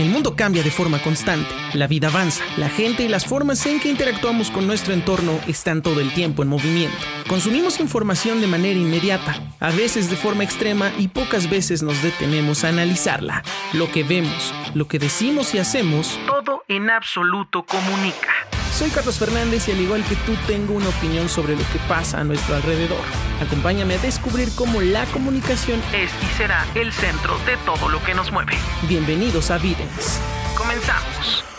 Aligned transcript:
El 0.00 0.08
mundo 0.08 0.34
cambia 0.34 0.62
de 0.62 0.70
forma 0.70 0.98
constante, 1.02 1.54
la 1.74 1.86
vida 1.86 2.08
avanza, 2.08 2.42
la 2.56 2.70
gente 2.70 3.02
y 3.02 3.08
las 3.08 3.26
formas 3.26 3.66
en 3.66 3.80
que 3.80 3.90
interactuamos 3.90 4.50
con 4.50 4.66
nuestro 4.66 4.94
entorno 4.94 5.38
están 5.46 5.82
todo 5.82 6.00
el 6.00 6.14
tiempo 6.14 6.42
en 6.42 6.48
movimiento. 6.48 6.96
Consumimos 7.28 7.80
información 7.80 8.40
de 8.40 8.46
manera 8.46 8.80
inmediata, 8.80 9.38
a 9.60 9.70
veces 9.70 10.08
de 10.08 10.16
forma 10.16 10.42
extrema 10.42 10.90
y 10.96 11.08
pocas 11.08 11.50
veces 11.50 11.82
nos 11.82 12.02
detenemos 12.02 12.64
a 12.64 12.70
analizarla. 12.70 13.42
Lo 13.74 13.92
que 13.92 14.02
vemos, 14.02 14.54
lo 14.72 14.88
que 14.88 14.98
decimos 14.98 15.54
y 15.54 15.58
hacemos, 15.58 16.18
todo 16.26 16.64
en 16.66 16.88
absoluto 16.88 17.62
comunica. 17.64 18.32
Soy 18.72 18.90
Carlos 18.90 19.18
Fernández 19.18 19.68
y 19.68 19.72
al 19.72 19.80
igual 19.80 20.04
que 20.04 20.16
tú 20.16 20.32
tengo 20.46 20.74
una 20.74 20.88
opinión 20.88 21.28
sobre 21.28 21.54
lo 21.54 21.62
que 21.72 21.78
pasa 21.88 22.20
a 22.20 22.24
nuestro 22.24 22.56
alrededor. 22.56 23.00
Acompáñame 23.40 23.94
a 23.94 23.98
descubrir 23.98 24.48
cómo 24.54 24.80
la 24.80 25.04
comunicación 25.06 25.82
es 25.92 26.10
y 26.22 26.36
será 26.36 26.66
el 26.74 26.92
centro 26.92 27.36
de 27.44 27.56
todo 27.66 27.88
lo 27.88 28.02
que 28.02 28.14
nos 28.14 28.32
mueve. 28.32 28.54
Bienvenidos 28.88 29.50
a 29.50 29.58
Videns. 29.58 30.20
Comenzamos. 30.56 31.49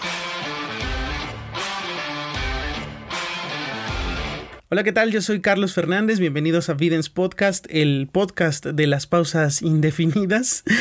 Hola, 4.73 4.85
¿qué 4.85 4.93
tal? 4.93 5.11
Yo 5.11 5.21
soy 5.21 5.41
Carlos 5.41 5.73
Fernández. 5.73 6.19
Bienvenidos 6.19 6.69
a 6.69 6.75
Videns 6.75 7.09
Podcast, 7.09 7.67
el 7.69 8.07
podcast 8.09 8.65
de 8.65 8.87
las 8.87 9.05
pausas 9.05 9.61
indefinidas. 9.61 10.63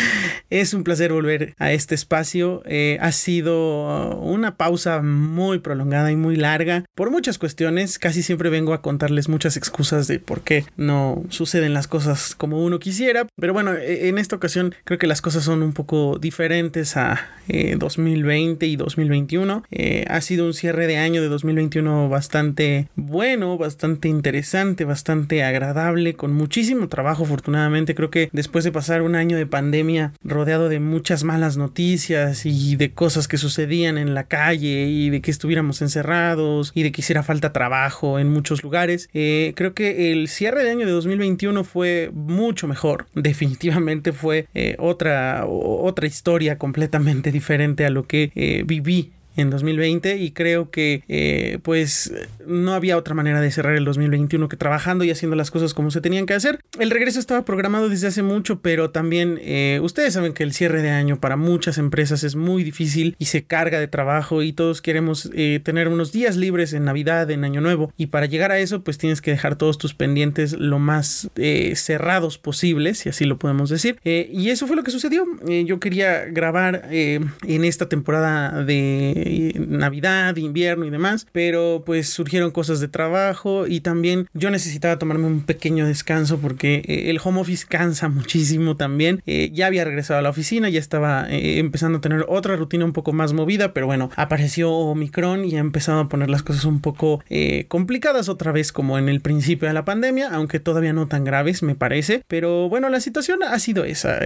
Es 0.49 0.75
un 0.75 0.83
placer 0.83 1.13
volver 1.13 1.55
a 1.59 1.73
este 1.73 1.95
espacio. 1.95 2.63
Eh, 2.67 2.99
ha 3.01 3.13
sido 3.13 4.17
una 4.17 4.57
pausa 4.57 5.01
muy 5.01 5.61
prolongada 5.61 6.11
y 6.11 6.17
muy 6.17 6.35
larga 6.35 6.85
por 6.97 7.13
muchas 7.13 7.39
cuestiones. 7.39 8.01
Casi 8.01 8.25
siempre 8.25 8.51
vengo 8.51 8.73
a 8.73 8.83
contarles 8.83 9.29
muchas 9.29 9.57
excusas 9.57 10.09
de 10.09 10.19
por 10.19 10.41
qué 10.41 10.65
no 10.77 11.23
suceden 11.29 11.73
las 11.73 11.87
cosas 11.87 12.35
como 12.35 12.65
uno 12.65 12.81
quisiera. 12.81 13.29
Pero 13.37 13.53
bueno, 13.53 13.75
e, 13.75 14.09
en 14.09 14.19
esta 14.19 14.35
ocasión 14.35 14.75
creo 14.83 14.99
que 14.99 15.07
las 15.07 15.23
cosas 15.23 15.45
son 15.45 15.63
un 15.63 15.73
poco 15.73 16.19
diferentes 16.19 16.97
a 16.97 17.29
2020 17.47 18.67
eh, 18.67 18.69
y 18.69 18.75
2021. 18.75 19.63
Eh, 19.71 20.05
ha 20.09 20.21
sido 20.21 20.47
un 20.47 20.55
cierre 20.55 20.89
de 20.89 20.97
año 20.97 21.23
de 21.23 21.29
2021 21.29 22.09
bastante 22.09 22.89
bueno, 22.97 23.57
bastante 23.57 23.80
bastante 23.81 24.09
interesante, 24.09 24.85
bastante 24.85 25.43
agradable, 25.43 26.13
con 26.13 26.35
muchísimo 26.35 26.89
trabajo 26.89 27.25
afortunadamente. 27.25 27.95
Creo 27.95 28.11
que 28.11 28.29
después 28.31 28.63
de 28.63 28.73
pasar 28.73 29.01
un 29.01 29.15
año 29.15 29.39
de 29.39 29.47
pandemia 29.47 30.13
rodeado 30.23 30.69
de 30.69 30.81
muchas 30.81 31.25
malas 31.25 31.57
noticias 31.57 32.45
y 32.45 32.77
de 32.77 32.93
cosas 32.93 33.27
que 33.27 33.39
sucedían 33.39 33.97
en 33.97 34.13
la 34.13 34.25
calle 34.25 34.87
y 34.89 35.09
de 35.09 35.23
que 35.23 35.31
estuviéramos 35.31 35.81
encerrados 35.81 36.73
y 36.75 36.83
de 36.83 36.93
que 36.93 37.01
hiciera 37.01 37.23
falta 37.23 37.55
trabajo 37.55 38.19
en 38.19 38.29
muchos 38.29 38.63
lugares, 38.63 39.09
eh, 39.15 39.55
creo 39.57 39.73
que 39.73 40.13
el 40.13 40.29
cierre 40.29 40.63
de 40.63 40.73
año 40.73 40.85
de 40.85 40.93
2021 40.93 41.65
fue 41.65 42.11
mucho 42.13 42.69
mejor. 42.69 43.07
Definitivamente 43.15 44.13
fue 44.13 44.47
eh, 44.53 44.77
otra, 44.79 45.47
otra 45.47 46.07
historia 46.07 46.59
completamente 46.59 47.33
diferente 47.33 47.87
a 47.87 47.91
lo 47.91 48.07
que 48.07 48.31
eh, 48.35 48.63
viví 48.67 49.13
en 49.37 49.51
2020 49.51 50.17
y 50.17 50.33
creo 50.33 50.71
que 50.71 51.03
eh, 51.09 51.59
pues 51.63 52.13
no 52.47 52.73
había 52.73 52.97
otra 52.97 53.15
manera 53.15 53.41
de 53.41 53.51
cerrar 53.51 53.77
el 53.77 53.85
2021 53.85 54.49
que 54.49 54.57
trabajando 54.57 55.05
y 55.05 55.11
haciendo 55.11 55.37
las 55.37 55.51
cosas 55.51 55.75
como 55.75 55.91
se 55.91 56.01
tenían 56.01 56.27
que 56.27 56.35
hacer. 56.35 56.61
El 56.79 56.91
regreso 56.91 57.21
estaba 57.21 57.45
programado 57.45 57.89
desde 57.89 58.09
hace 58.09 58.23
mucho, 58.23 58.61
pero 58.61 58.91
también 58.91 59.39
eh, 59.43 59.81
ustedes 59.83 60.15
saben 60.15 60.33
que 60.33 60.43
el 60.43 60.53
cierre 60.53 60.83
de 60.83 60.91
año 60.91 61.21
para 61.21 61.37
muchas 61.37 61.79
empresas 61.79 62.25
es 62.25 62.37
muy 62.37 62.65
difícil 62.65 63.15
y 63.19 63.27
se 63.27 63.45
carga 63.45 63.79
de 63.79 63.89
trabajo 63.89 64.43
y 64.43 64.53
todos 64.53 64.83
queremos 64.83 65.31
eh, 65.35 65.61
tener 65.63 65.89
unos 65.89 66.13
días 66.13 66.37
libres 66.37 66.73
en 66.73 66.85
Navidad, 66.85 67.31
en 67.31 67.45
Año 67.45 67.61
Nuevo 67.61 67.93
y 67.97 68.07
para 68.07 68.27
llegar 68.27 68.53
a 68.53 68.59
eso 68.59 68.83
pues 68.83 68.99
tienes 68.99 69.21
que 69.21 69.31
dejar 69.31 69.57
todos 69.57 69.79
tus 69.79 69.95
pendientes 69.95 70.53
lo 70.53 70.79
más 70.79 71.31
cerrados 71.75 72.39
posibles, 72.39 72.99
si 72.99 73.09
así 73.09 73.25
lo 73.25 73.39
podemos 73.39 73.71
decir. 73.71 73.99
y 74.05 74.51
eso 74.51 74.67
fue 74.67 74.77
lo 74.77 74.83
que 74.83 74.91
sucedió. 74.91 75.27
yo 75.65 75.81
quería 75.81 76.25
grabar 76.27 76.89
en 76.91 77.65
esta 77.65 77.89
temporada 77.89 78.65
de 78.65 79.20
Navidad, 79.59 80.37
invierno 80.37 80.85
y 80.85 80.91
demás, 80.91 81.27
pero 81.33 81.83
pues 81.85 82.09
surgieron 82.09 82.51
cosas 82.51 82.81
de 82.81 82.89
trabajo 82.89 83.67
y 83.67 83.81
también 83.81 84.29
yo 84.35 84.51
necesitaba 84.51 84.99
tomarme 84.99 85.27
un 85.27 85.43
pequeño 85.43 85.87
descanso 85.87 86.39
porque 86.39 86.83
eh, 86.87 87.11
el 87.11 87.21
home 87.23 87.41
office 87.41 87.67
cansa 87.69 88.09
muchísimo 88.09 88.77
también. 88.77 89.23
Eh, 89.27 89.51
ya 89.53 89.67
había 89.67 89.85
regresado 89.85 90.19
a 90.19 90.23
la 90.23 90.31
oficina, 90.31 90.69
ya 90.69 90.79
estaba 90.79 91.31
eh, 91.31 91.59
empezando 91.59 91.99
a 91.99 92.01
tener 92.01 92.25
otra 92.29 92.57
rutina 92.57 92.85
un 92.85 92.93
poco 92.93 93.13
más 93.13 93.33
movida, 93.33 93.73
pero 93.73 93.87
bueno, 93.87 94.11
apareció 94.17 94.71
Omicron 94.71 95.45
y 95.45 95.57
ha 95.57 95.61
empezado 95.61 96.01
a 96.01 96.09
poner 96.09 96.31
las 96.31 96.43
cosas 96.43 96.65
un 96.65 96.81
poco 96.81 97.23
complicadas 97.69 98.29
otra 98.29 98.53
vez 98.53 98.73
como 98.73 98.99
en 98.99 99.09
el 99.09 99.21
principio 99.21 99.69
de 99.69 99.75
la 99.75 99.85
pandemia, 99.85 100.29
aunque 100.33 100.61
todavía 100.61 100.93
no 100.93 101.07
tan 101.07 101.25
graves 101.25 101.63
me 101.63 101.75
parece, 101.75 102.23
pero 102.27 102.69
bueno, 102.69 102.89
la 102.89 103.01
situación 103.01 103.41
ha 103.43 103.59
sido 103.59 103.85
esa, 103.85 104.19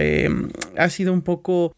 ha 0.77 0.89
sido 0.89 1.13
un 1.13 1.21
poco 1.21 1.73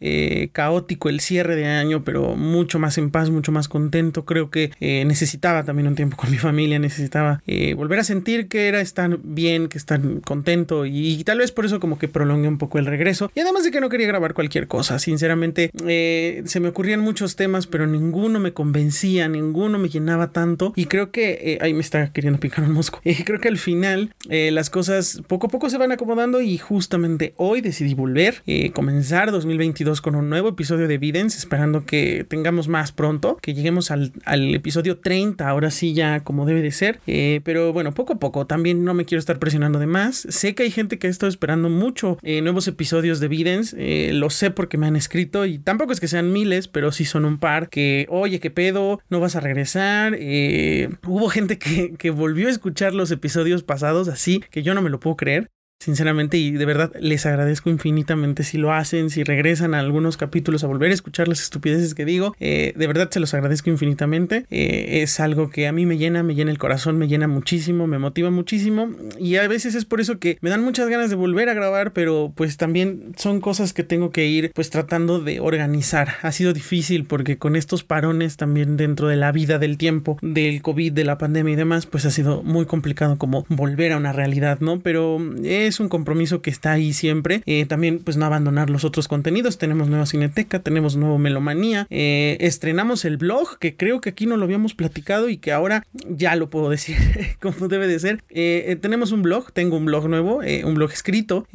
caótico 0.52 1.10
el 1.10 1.20
cierre 1.20 1.56
de 1.56 1.66
año, 1.66 2.04
pero 2.04 2.36
mucho 2.36 2.80
más 2.80 2.98
en 2.98 3.12
paz, 3.12 3.30
mucho 3.30 3.52
más 3.52 3.68
contento. 3.68 4.26
Creo 4.26 4.50
que 4.50 4.72
eh, 4.80 5.06
necesitaba 5.06 5.64
también 5.64 5.88
un 5.88 5.96
tiempo 5.96 6.18
con 6.18 6.32
mi 6.32 6.38
familia, 6.38 6.80
necesitaba 6.80 7.42
eh, 7.48 7.74
volver 7.74 8.00
a 8.00 8.04
sentir 8.04 8.48
que 8.48 8.68
era 8.68 8.82
estar 8.82 9.20
bien, 9.24 9.68
que 9.68 9.78
estar 9.78 10.00
contento 10.26 10.86
y, 10.86 11.24
tal 11.24 11.40
vez 11.40 11.52
por 11.52 11.66
eso 11.66 11.80
como 11.80 12.00
que 12.00 12.08
prolongué 12.08 12.48
un 12.48 12.58
poco 12.58 12.80
el 12.80 12.86
regreso. 12.86 13.32
Y 13.36 13.40
además 13.42 13.64
de 13.64 13.72
que 13.72 13.82
no 13.82 13.90
quería 13.90 14.08
grabar 14.08 14.34
cualquier 14.34 14.68
cosa, 14.68 15.00
sinceramente 15.00 15.72
eh, 15.86 16.44
se 16.46 16.60
me 16.60 16.70
ocurrían 16.70 17.00
muchos 17.00 17.36
temas, 17.36 17.68
pero 17.68 17.88
ninguno 17.88 18.40
me 18.40 18.54
convencía, 18.54 19.28
ninguno 19.28 19.80
me 19.80 19.90
llenaba 19.90 20.32
tanto 20.32 20.74
y 20.76 20.86
creo 20.86 21.12
que 21.12 21.58
ahí 21.62 21.74
me 21.74 21.82
está 21.82 22.12
queriendo 22.12 22.40
picar 22.40 22.66
un 22.66 22.72
mosco. 22.72 23.02
creo 23.26 23.40
que 23.40 23.48
al 23.48 23.58
final 23.58 24.14
las 24.30 24.70
cosas 24.70 25.22
poco 25.28 25.48
a 25.48 25.50
poco 25.50 25.70
se 25.70 25.78
van 25.78 25.92
acomodando 25.92 26.42
y 26.42 26.58
justamente 26.58 27.34
hoy 27.38 27.62
decidí 27.62 27.94
volver, 27.94 28.42
comenzar 28.88 29.34
2022 29.34 30.00
con 30.00 30.16
un 30.16 30.30
nuevo 30.30 30.48
episodio 30.48 30.88
de 30.88 30.98
Videns, 30.98 31.36
esperando 31.36 31.86
que 31.86 32.26
tengamos 32.26 32.70
más 32.70 32.94
pronto, 32.94 33.38
que 33.42 33.54
lleguemos 33.54 33.92
al, 33.92 34.14
episodio 34.56 35.00
30, 35.00 35.46
ahora 35.46 35.72
sí 35.72 35.94
ya 35.94 36.22
como 36.22 36.46
debe 36.46 36.62
de 36.62 36.72
ser. 36.72 37.02
Eh, 37.06 37.42
pero 37.44 37.74
bueno, 37.74 37.94
poco 37.94 38.14
a 38.14 38.20
poco, 38.20 38.48
también 38.48 38.86
no 38.86 38.94
me 38.94 39.04
quiero 39.04 39.20
estar 39.20 39.40
presionando 39.40 39.78
de 39.78 39.88
más. 39.88 40.26
Sé 40.30 40.56
que 40.56 40.64
hay 40.64 40.72
gente 40.72 41.00
que 41.00 41.08
ha 41.08 41.10
estado 41.10 41.30
esperando 41.30 41.68
mucho 41.68 42.18
eh, 42.22 42.42
nuevos 42.42 42.70
episodios 42.70 43.20
de 43.20 43.28
Videns, 43.28 43.76
eh, 43.78 44.12
lo 44.14 44.30
sé 44.30 44.52
porque 44.52 44.78
me 44.78 44.88
han 44.88 44.96
escrito 44.96 45.46
y 45.46 45.60
tampoco 45.60 45.92
es 45.92 46.00
que 46.00 46.08
sean 46.08 46.32
miles, 46.32 46.70
pero 46.70 46.94
sí 46.94 47.04
son 47.04 47.26
un 47.26 47.40
par 47.40 47.68
que, 47.68 48.08
oye, 48.10 48.40
¿qué 48.40 48.52
pedo? 48.52 49.02
¿No 49.10 49.20
vas 49.20 49.36
a 49.36 49.42
regresar? 49.42 50.18
hubo 50.18 51.28
gente 51.28 51.60
que, 51.60 51.94
que 51.98 52.10
volvió 52.10 52.48
a 52.48 52.52
escuchar 52.52 52.94
los 52.94 53.12
episodios 53.12 53.64
pasados 53.64 54.08
así, 54.08 54.42
que 54.50 54.64
yo 54.64 54.74
no 54.74 54.82
me 54.82 54.90
lo 54.90 55.02
puedo 55.02 55.18
creer 55.18 55.50
sinceramente 55.80 56.38
y 56.38 56.52
de 56.52 56.66
verdad 56.66 56.92
les 57.00 57.26
agradezco 57.26 57.70
infinitamente 57.70 58.44
si 58.44 58.58
lo 58.58 58.74
hacen, 58.74 59.10
si 59.10 59.24
regresan 59.24 59.74
a 59.74 59.80
algunos 59.80 60.18
capítulos 60.18 60.64
a 60.64 60.68
volver 60.68 60.92
a 60.92 60.94
escuchar 60.94 61.28
las 61.28 61.42
estupideces 61.42 61.94
que 61.94 62.06
digo, 62.06 62.36
eh, 62.40 62.74
de 62.76 62.88
verdad 62.88 63.10
se 63.12 63.20
los 63.20 63.34
agradezco 63.34 63.70
infinitamente, 63.70 64.46
eh, 64.50 65.02
es 65.02 65.20
algo 65.20 65.50
que 65.50 65.68
a 65.68 65.72
mí 65.72 65.86
me 65.86 65.98
llena, 65.98 66.24
me 66.24 66.36
llena 66.36 66.52
el 66.52 66.58
corazón, 66.58 66.98
me 66.98 67.08
llena 67.08 67.28
muchísimo, 67.28 67.88
me 67.88 68.00
motiva 68.00 68.32
muchísimo 68.32 68.90
y 69.20 69.36
a 69.36 69.48
veces 69.48 69.76
es 69.76 69.86
por 69.86 70.02
eso 70.02 70.20
que 70.20 70.38
me 70.42 70.50
dan 70.50 70.64
muchas 70.64 70.90
ganas 70.90 71.10
de 71.10 71.16
volver 71.16 71.50
a 71.50 71.54
grabar, 71.54 71.94
pero 71.94 72.34
pues 72.36 72.58
también 72.58 73.14
son 73.18 73.40
cosas 73.40 73.74
que 73.74 73.84
tengo 73.84 74.12
que 74.12 74.26
ir 74.26 74.52
pues 74.54 74.70
tratando 74.70 75.20
de 75.20 75.40
organizar, 75.40 76.16
ha 76.22 76.32
sido 76.32 76.54
difícil 76.54 77.06
porque 77.06 77.38
con 77.38 77.56
estos 77.56 77.84
parones 77.84 78.38
también 78.38 78.78
dentro 78.78 79.08
de 79.08 79.16
la 79.16 79.32
vida 79.32 79.60
del 79.60 79.78
tiempo 79.78 80.18
del 80.22 80.62
COVID, 80.62 80.94
de 80.94 81.04
la 81.06 81.18
pandemia 81.18 81.54
y 81.54 81.58
demás, 81.58 81.86
pues 81.86 82.06
ha 82.06 82.12
sido 82.12 82.44
muy 82.44 82.66
complicado 82.66 83.18
como 83.18 83.46
volver 83.50 83.92
a 83.92 83.98
una 83.98 84.14
realidad, 84.14 84.60
¿no? 84.60 84.80
Pero 84.80 85.20
es 85.68 85.80
un 85.80 85.90
compromiso 85.90 86.42
que 86.42 86.50
está 86.50 86.72
ahí 86.72 86.94
siempre. 86.94 87.42
Eh, 87.46 87.66
también, 87.66 88.00
pues 88.00 88.18
no 88.18 88.26
abandonar 88.26 88.70
los 88.70 88.84
otros 88.84 89.08
contenidos. 89.08 89.58
Tenemos 89.58 89.90
nueva 89.90 90.06
Cineteca, 90.06 90.60
tenemos 90.60 90.96
nuevo 90.96 91.18
Melomanía. 91.18 91.88
Eh, 91.90 92.38
estrenamos 92.40 93.06
el 93.06 93.18
blog, 93.18 93.60
que 93.60 93.76
creo 93.76 94.02
que 94.02 94.10
aquí 94.10 94.26
no 94.26 94.38
lo 94.38 94.46
habíamos 94.46 94.74
platicado 94.74 95.30
y 95.30 95.38
que 95.38 95.52
ahora 95.52 95.86
ya 96.10 96.36
lo 96.36 96.50
puedo 96.50 96.70
decir 96.78 96.98
como 97.40 97.68
debe 97.68 97.88
de 97.88 98.00
ser. 98.00 98.24
Eh, 98.30 98.78
tenemos 98.82 99.12
un 99.12 99.22
blog, 99.22 99.52
tengo 99.52 99.78
un 99.78 99.86
blog 99.86 100.08
nuevo, 100.08 100.42
un 100.64 100.76
blog 100.76 100.92
escrito. 100.92 101.48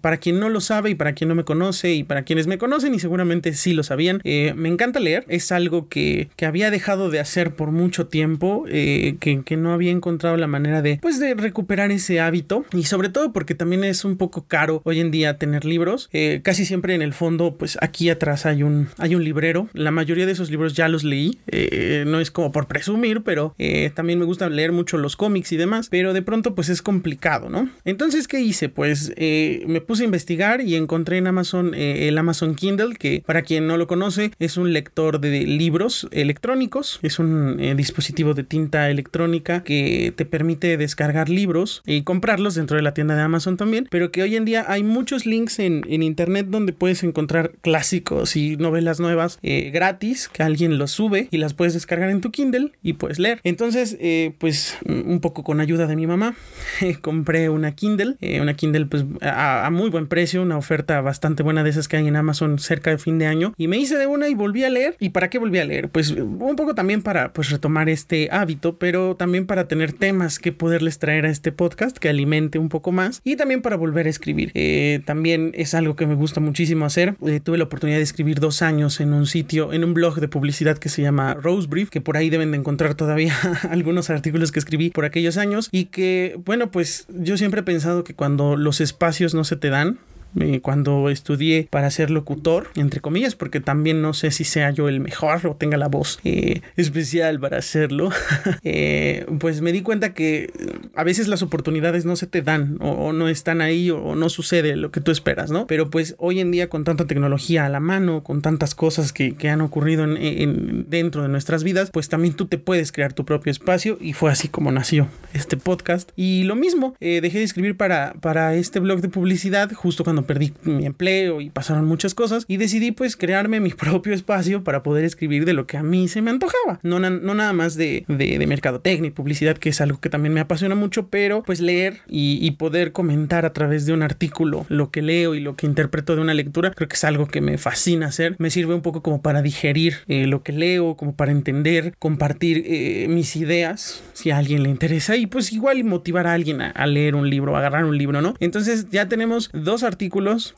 para 0.00 0.18
quien 0.18 0.40
no 0.40 0.48
lo 0.48 0.60
sabe 0.60 0.90
y 0.90 0.94
para 0.94 1.14
quien 1.14 1.28
no 1.28 1.34
me 1.34 1.44
conoce 1.44 1.94
y 1.94 2.04
para 2.04 2.22
quienes 2.22 2.46
me 2.46 2.58
conocen 2.58 2.94
y 2.94 2.98
seguramente 2.98 3.54
sí 3.54 3.72
lo 3.72 3.82
sabían, 3.82 4.20
me 4.24 4.68
encanta 4.68 5.00
leer. 5.00 5.24
Es 5.28 5.52
algo 5.52 5.88
que, 5.88 6.28
que, 6.36 6.46
había 6.46 6.70
dejado 6.70 7.10
de 7.10 7.20
hacer 7.20 7.54
por 7.54 7.70
mucho 7.70 8.06
tiempo, 8.06 8.64
que, 8.66 9.42
que 9.44 9.56
no 9.56 9.72
había 9.72 9.90
encontrado 9.90 10.36
la 10.36 10.46
manera 10.46 10.82
de, 10.82 10.98
pues, 11.00 11.18
de 11.20 11.34
recuperar 11.34 11.90
ese 11.90 12.20
hábito 12.20 12.64
y 12.72 12.84
sobre 12.84 13.08
todo 13.08 13.32
porque 13.36 13.54
también 13.54 13.84
es 13.84 14.06
un 14.06 14.16
poco 14.16 14.46
caro 14.46 14.80
hoy 14.84 14.98
en 14.98 15.10
día 15.10 15.36
tener 15.36 15.66
libros. 15.66 16.08
Eh, 16.14 16.40
casi 16.42 16.64
siempre 16.64 16.94
en 16.94 17.02
el 17.02 17.12
fondo, 17.12 17.58
pues 17.58 17.76
aquí 17.82 18.08
atrás 18.08 18.46
hay 18.46 18.62
un, 18.62 18.88
hay 18.96 19.14
un 19.14 19.22
librero. 19.22 19.68
La 19.74 19.90
mayoría 19.90 20.24
de 20.24 20.32
esos 20.32 20.50
libros 20.50 20.72
ya 20.72 20.88
los 20.88 21.04
leí. 21.04 21.38
Eh, 21.48 22.04
no 22.06 22.18
es 22.18 22.30
como 22.30 22.50
por 22.50 22.66
presumir, 22.66 23.24
pero 23.24 23.54
eh, 23.58 23.90
también 23.94 24.18
me 24.18 24.24
gusta 24.24 24.48
leer 24.48 24.72
mucho 24.72 24.96
los 24.96 25.16
cómics 25.16 25.52
y 25.52 25.58
demás. 25.58 25.88
Pero 25.90 26.14
de 26.14 26.22
pronto, 26.22 26.54
pues 26.54 26.70
es 26.70 26.80
complicado, 26.80 27.50
¿no? 27.50 27.68
Entonces, 27.84 28.26
¿qué 28.26 28.40
hice? 28.40 28.70
Pues 28.70 29.12
me 29.18 29.82
puse 29.82 30.04
a 30.04 30.06
investigar 30.06 30.62
y 30.62 30.74
encontré 30.74 31.18
en 31.18 31.26
Amazon 31.26 31.74
el 31.74 32.16
Amazon 32.16 32.54
Kindle, 32.54 32.96
que 32.96 33.22
para 33.26 33.42
quien 33.42 33.66
no 33.66 33.76
lo 33.76 33.86
conoce, 33.86 34.30
es 34.38 34.56
un 34.56 34.72
lector 34.72 35.20
de 35.20 35.42
libros 35.42 36.08
electrónicos. 36.10 37.00
Es 37.02 37.18
un 37.18 37.58
dispositivo 37.76 38.32
de 38.32 38.44
tinta 38.44 38.88
electrónica 38.88 39.62
que 39.62 40.14
te 40.16 40.24
permite 40.24 40.78
descargar 40.78 41.28
libros 41.28 41.82
y 41.84 42.00
comprarlos 42.00 42.54
dentro 42.54 42.78
de 42.78 42.82
la 42.82 42.94
tienda 42.94 43.14
de 43.14 43.25
Amazon 43.26 43.56
también, 43.56 43.86
pero 43.90 44.10
que 44.10 44.22
hoy 44.22 44.36
en 44.36 44.44
día 44.44 44.64
hay 44.68 44.82
muchos 44.82 45.26
links 45.26 45.58
en, 45.58 45.84
internet 45.86 46.46
donde 46.48 46.72
puedes 46.72 47.02
encontrar 47.02 47.52
clásicos 47.62 48.36
y 48.36 48.56
novelas 48.56 49.00
nuevas 49.00 49.38
eh, 49.42 49.70
gratis, 49.72 50.28
que 50.28 50.42
alguien 50.42 50.78
los 50.78 50.90
sube 50.90 51.28
y 51.30 51.38
las 51.38 51.54
puedes 51.54 51.74
descargar 51.74 52.10
en 52.10 52.20
tu 52.20 52.30
Kindle 52.30 52.72
y 52.82 52.94
puedes 52.94 53.18
leer. 53.18 53.40
Entonces, 53.44 53.96
eh, 54.00 54.34
pues 54.38 54.78
un 54.86 55.20
poco 55.20 55.42
con 55.42 55.60
ayuda 55.60 55.86
de 55.86 55.96
mi 55.96 56.06
mamá, 56.06 56.34
compré 57.00 57.48
una 57.48 57.74
Kindle, 57.74 58.16
eh, 58.20 58.40
una 58.40 58.54
Kindle 58.54 58.86
pues 58.86 59.04
a, 59.20 59.68
muy 59.72 59.90
buen 59.90 60.06
precio, 60.06 60.42
una 60.42 60.56
oferta 60.56 61.00
bastante 61.00 61.42
buena 61.42 61.64
de 61.64 61.70
esas 61.70 61.88
que 61.88 61.96
hay 61.96 62.06
en 62.06 62.16
Amazon 62.16 62.58
cerca 62.58 62.90
de 62.90 62.98
fin 62.98 63.18
de 63.18 63.26
año 63.26 63.52
y 63.56 63.68
me 63.68 63.78
hice 63.78 63.96
de 63.96 64.06
una 64.06 64.28
y 64.28 64.34
volví 64.34 64.64
a 64.64 64.70
leer. 64.70 64.96
¿Y 65.00 65.10
para 65.10 65.30
qué 65.30 65.38
volví 65.38 65.58
a 65.58 65.64
leer? 65.64 65.88
Pues 65.88 66.10
un 66.10 66.56
poco 66.56 66.74
también 66.74 67.02
para 67.02 67.32
pues 67.32 67.50
retomar 67.50 67.88
este 67.88 68.28
hábito, 68.30 68.78
pero 68.78 69.16
también 69.16 69.46
para 69.46 69.68
tener 69.68 69.92
temas 69.92 70.38
que 70.38 70.52
poderles 70.52 70.98
traer 70.98 71.26
a 71.26 71.30
este 71.30 71.52
podcast 71.52 71.96
que 71.98 72.08
alimente 72.08 72.58
un 72.58 72.68
poco 72.68 72.92
más 72.92 73.15
y 73.24 73.36
también 73.36 73.62
para 73.62 73.76
volver 73.76 74.06
a 74.06 74.10
escribir. 74.10 74.50
Eh, 74.54 75.00
también 75.04 75.52
es 75.54 75.74
algo 75.74 75.96
que 75.96 76.06
me 76.06 76.14
gusta 76.14 76.40
muchísimo 76.40 76.84
hacer. 76.84 77.16
Eh, 77.26 77.40
tuve 77.40 77.58
la 77.58 77.64
oportunidad 77.64 77.98
de 77.98 78.04
escribir 78.04 78.40
dos 78.40 78.62
años 78.62 79.00
en 79.00 79.12
un 79.12 79.26
sitio, 79.26 79.72
en 79.72 79.84
un 79.84 79.94
blog 79.94 80.20
de 80.20 80.28
publicidad 80.28 80.78
que 80.78 80.88
se 80.88 81.02
llama 81.02 81.34
Rose 81.34 81.68
Brief, 81.68 81.90
que 81.90 82.00
por 82.00 82.16
ahí 82.16 82.30
deben 82.30 82.50
de 82.52 82.58
encontrar 82.58 82.94
todavía 82.94 83.34
algunos 83.70 84.10
artículos 84.10 84.52
que 84.52 84.58
escribí 84.58 84.90
por 84.90 85.04
aquellos 85.04 85.36
años 85.36 85.68
y 85.72 85.86
que, 85.86 86.38
bueno, 86.44 86.70
pues 86.70 87.06
yo 87.08 87.36
siempre 87.36 87.60
he 87.60 87.64
pensado 87.64 88.04
que 88.04 88.14
cuando 88.14 88.56
los 88.56 88.80
espacios 88.80 89.34
no 89.34 89.44
se 89.44 89.56
te 89.56 89.70
dan, 89.70 89.98
eh, 90.38 90.60
cuando 90.60 91.08
estudié 91.08 91.68
para 91.70 91.90
ser 91.90 92.10
locutor, 92.10 92.68
entre 92.76 93.00
comillas, 93.00 93.34
porque 93.34 93.60
también 93.60 94.02
no 94.02 94.12
sé 94.12 94.30
si 94.30 94.44
sea 94.44 94.70
yo 94.70 94.88
el 94.88 95.00
mejor 95.00 95.46
o 95.46 95.56
tenga 95.56 95.76
la 95.76 95.88
voz 95.88 96.18
eh, 96.24 96.60
especial 96.76 97.40
para 97.40 97.58
hacerlo, 97.58 98.10
eh, 98.62 99.26
pues 99.38 99.62
me 99.62 99.72
di 99.72 99.80
cuenta 99.82 100.12
que 100.12 100.52
a 100.94 101.04
veces 101.04 101.28
las 101.28 101.42
oportunidades 101.42 102.04
no 102.04 102.16
se 102.16 102.26
te 102.26 102.42
dan 102.42 102.76
o, 102.80 103.12
no 103.12 103.28
están 103.28 103.60
ahí 103.60 103.90
o, 103.90 104.14
no 104.14 104.28
sucede 104.28 104.76
lo 104.76 104.90
que 104.90 105.00
tú 105.00 105.10
esperas, 105.10 105.50
¿no? 105.50 105.66
Pero 105.66 105.88
pues 105.90 106.14
hoy 106.18 106.40
en 106.40 106.50
día 106.50 106.68
con 106.68 106.84
tanta 106.84 107.06
tecnología 107.06 107.64
a 107.64 107.68
la 107.68 107.80
mano, 107.80 108.22
con 108.22 108.42
tantas 108.42 108.74
cosas 108.74 109.12
que, 109.12 109.34
han 109.46 109.60
ocurrido 109.60 110.02
en, 110.02 110.86
dentro 110.88 111.22
de 111.22 111.28
nuestras 111.28 111.62
vidas, 111.62 111.90
pues 111.92 112.08
también 112.08 112.34
tú 112.34 112.46
te 112.46 112.58
puedes 112.58 112.90
crear 112.90 113.12
tu 113.12 113.24
propio 113.24 113.52
espacio 113.52 113.96
y 114.00 114.12
fue 114.12 114.32
así 114.32 114.48
como 114.48 114.72
nació 114.72 115.08
este 115.34 115.56
podcast. 115.56 116.10
Y 116.16 116.42
lo 116.42 116.56
mismo, 116.56 116.96
dejé 116.98 117.38
de 117.38 117.44
escribir 117.44 117.76
para, 117.76 118.14
para 118.20 118.56
este 118.56 118.80
blog 118.80 119.02
de 119.02 119.08
publicidad 119.08 119.70
justo 119.72 120.02
cuando 120.02 120.15
perdí 120.24 120.52
mi 120.62 120.86
empleo 120.86 121.40
y 121.40 121.50
pasaron 121.50 121.84
muchas 121.84 122.14
cosas 122.14 122.44
y 122.48 122.56
decidí 122.56 122.92
pues 122.92 123.16
crearme 123.16 123.60
mi 123.60 123.70
propio 123.74 124.14
espacio 124.14 124.64
para 124.64 124.82
poder 124.82 125.04
escribir 125.04 125.44
de 125.44 125.52
lo 125.52 125.66
que 125.66 125.76
a 125.76 125.82
mí 125.82 126.08
se 126.08 126.22
me 126.22 126.30
antojaba. 126.30 126.80
No, 126.82 126.98
no 126.98 127.34
nada 127.34 127.52
más 127.52 127.76
de, 127.76 128.04
de, 128.08 128.46
mercadotecnia 128.46 129.08
y 129.08 129.10
publicidad, 129.10 129.56
que 129.56 129.70
es 129.70 129.80
algo 129.80 130.00
que 130.00 130.08
también 130.08 130.32
me 130.32 130.40
apasiona 130.40 130.74
mucho, 130.74 131.08
pero 131.08 131.42
pues 131.42 131.60
leer 131.60 131.98
y, 132.08 132.50
poder 132.56 132.92
comentar 132.92 133.44
a 133.44 133.52
través 133.52 133.84
de 133.84 133.92
un 133.92 134.02
artículo 134.02 134.64
lo 134.68 134.90
que 134.90 135.02
leo 135.02 135.34
y 135.34 135.40
lo 135.40 135.56
que 135.56 135.66
interpreto 135.66 136.14
de 136.14 136.22
una 136.22 136.32
lectura, 136.32 136.70
creo 136.70 136.88
que 136.88 136.94
es 136.94 137.04
algo 137.04 137.26
que 137.26 137.42
me 137.42 137.58
fascina 137.58 138.06
hacer. 138.06 138.34
Me 138.38 138.50
sirve 138.50 138.72
un 138.72 138.80
poco 138.80 139.02
como 139.02 139.20
para 139.20 139.42
digerir 139.42 139.96
eh, 140.08 140.26
lo 140.26 140.42
que 140.42 140.52
leo, 140.52 140.96
como 140.96 141.14
para 141.14 141.32
entender, 141.32 141.94
compartir 141.98 142.64
eh, 142.66 143.06
mis 143.10 143.36
ideas, 143.36 144.02
si 144.14 144.30
a 144.30 144.38
alguien 144.38 144.62
le 144.62 144.70
interesa, 144.70 145.16
y 145.16 145.26
pues 145.26 145.52
igual 145.52 145.84
motivar 145.84 146.26
a 146.26 146.32
alguien 146.32 146.62
a, 146.62 146.70
a 146.70 146.86
leer 146.86 147.14
un 147.14 147.28
libro, 147.28 147.56
a 147.56 147.58
agarrar 147.58 147.84
un 147.84 147.98
libro, 147.98 148.22
¿no? 148.22 148.34
Entonces 148.40 148.86
ya 148.90 149.08
tenemos 149.08 149.50
dos 149.52 149.82
artículos 149.82 150.05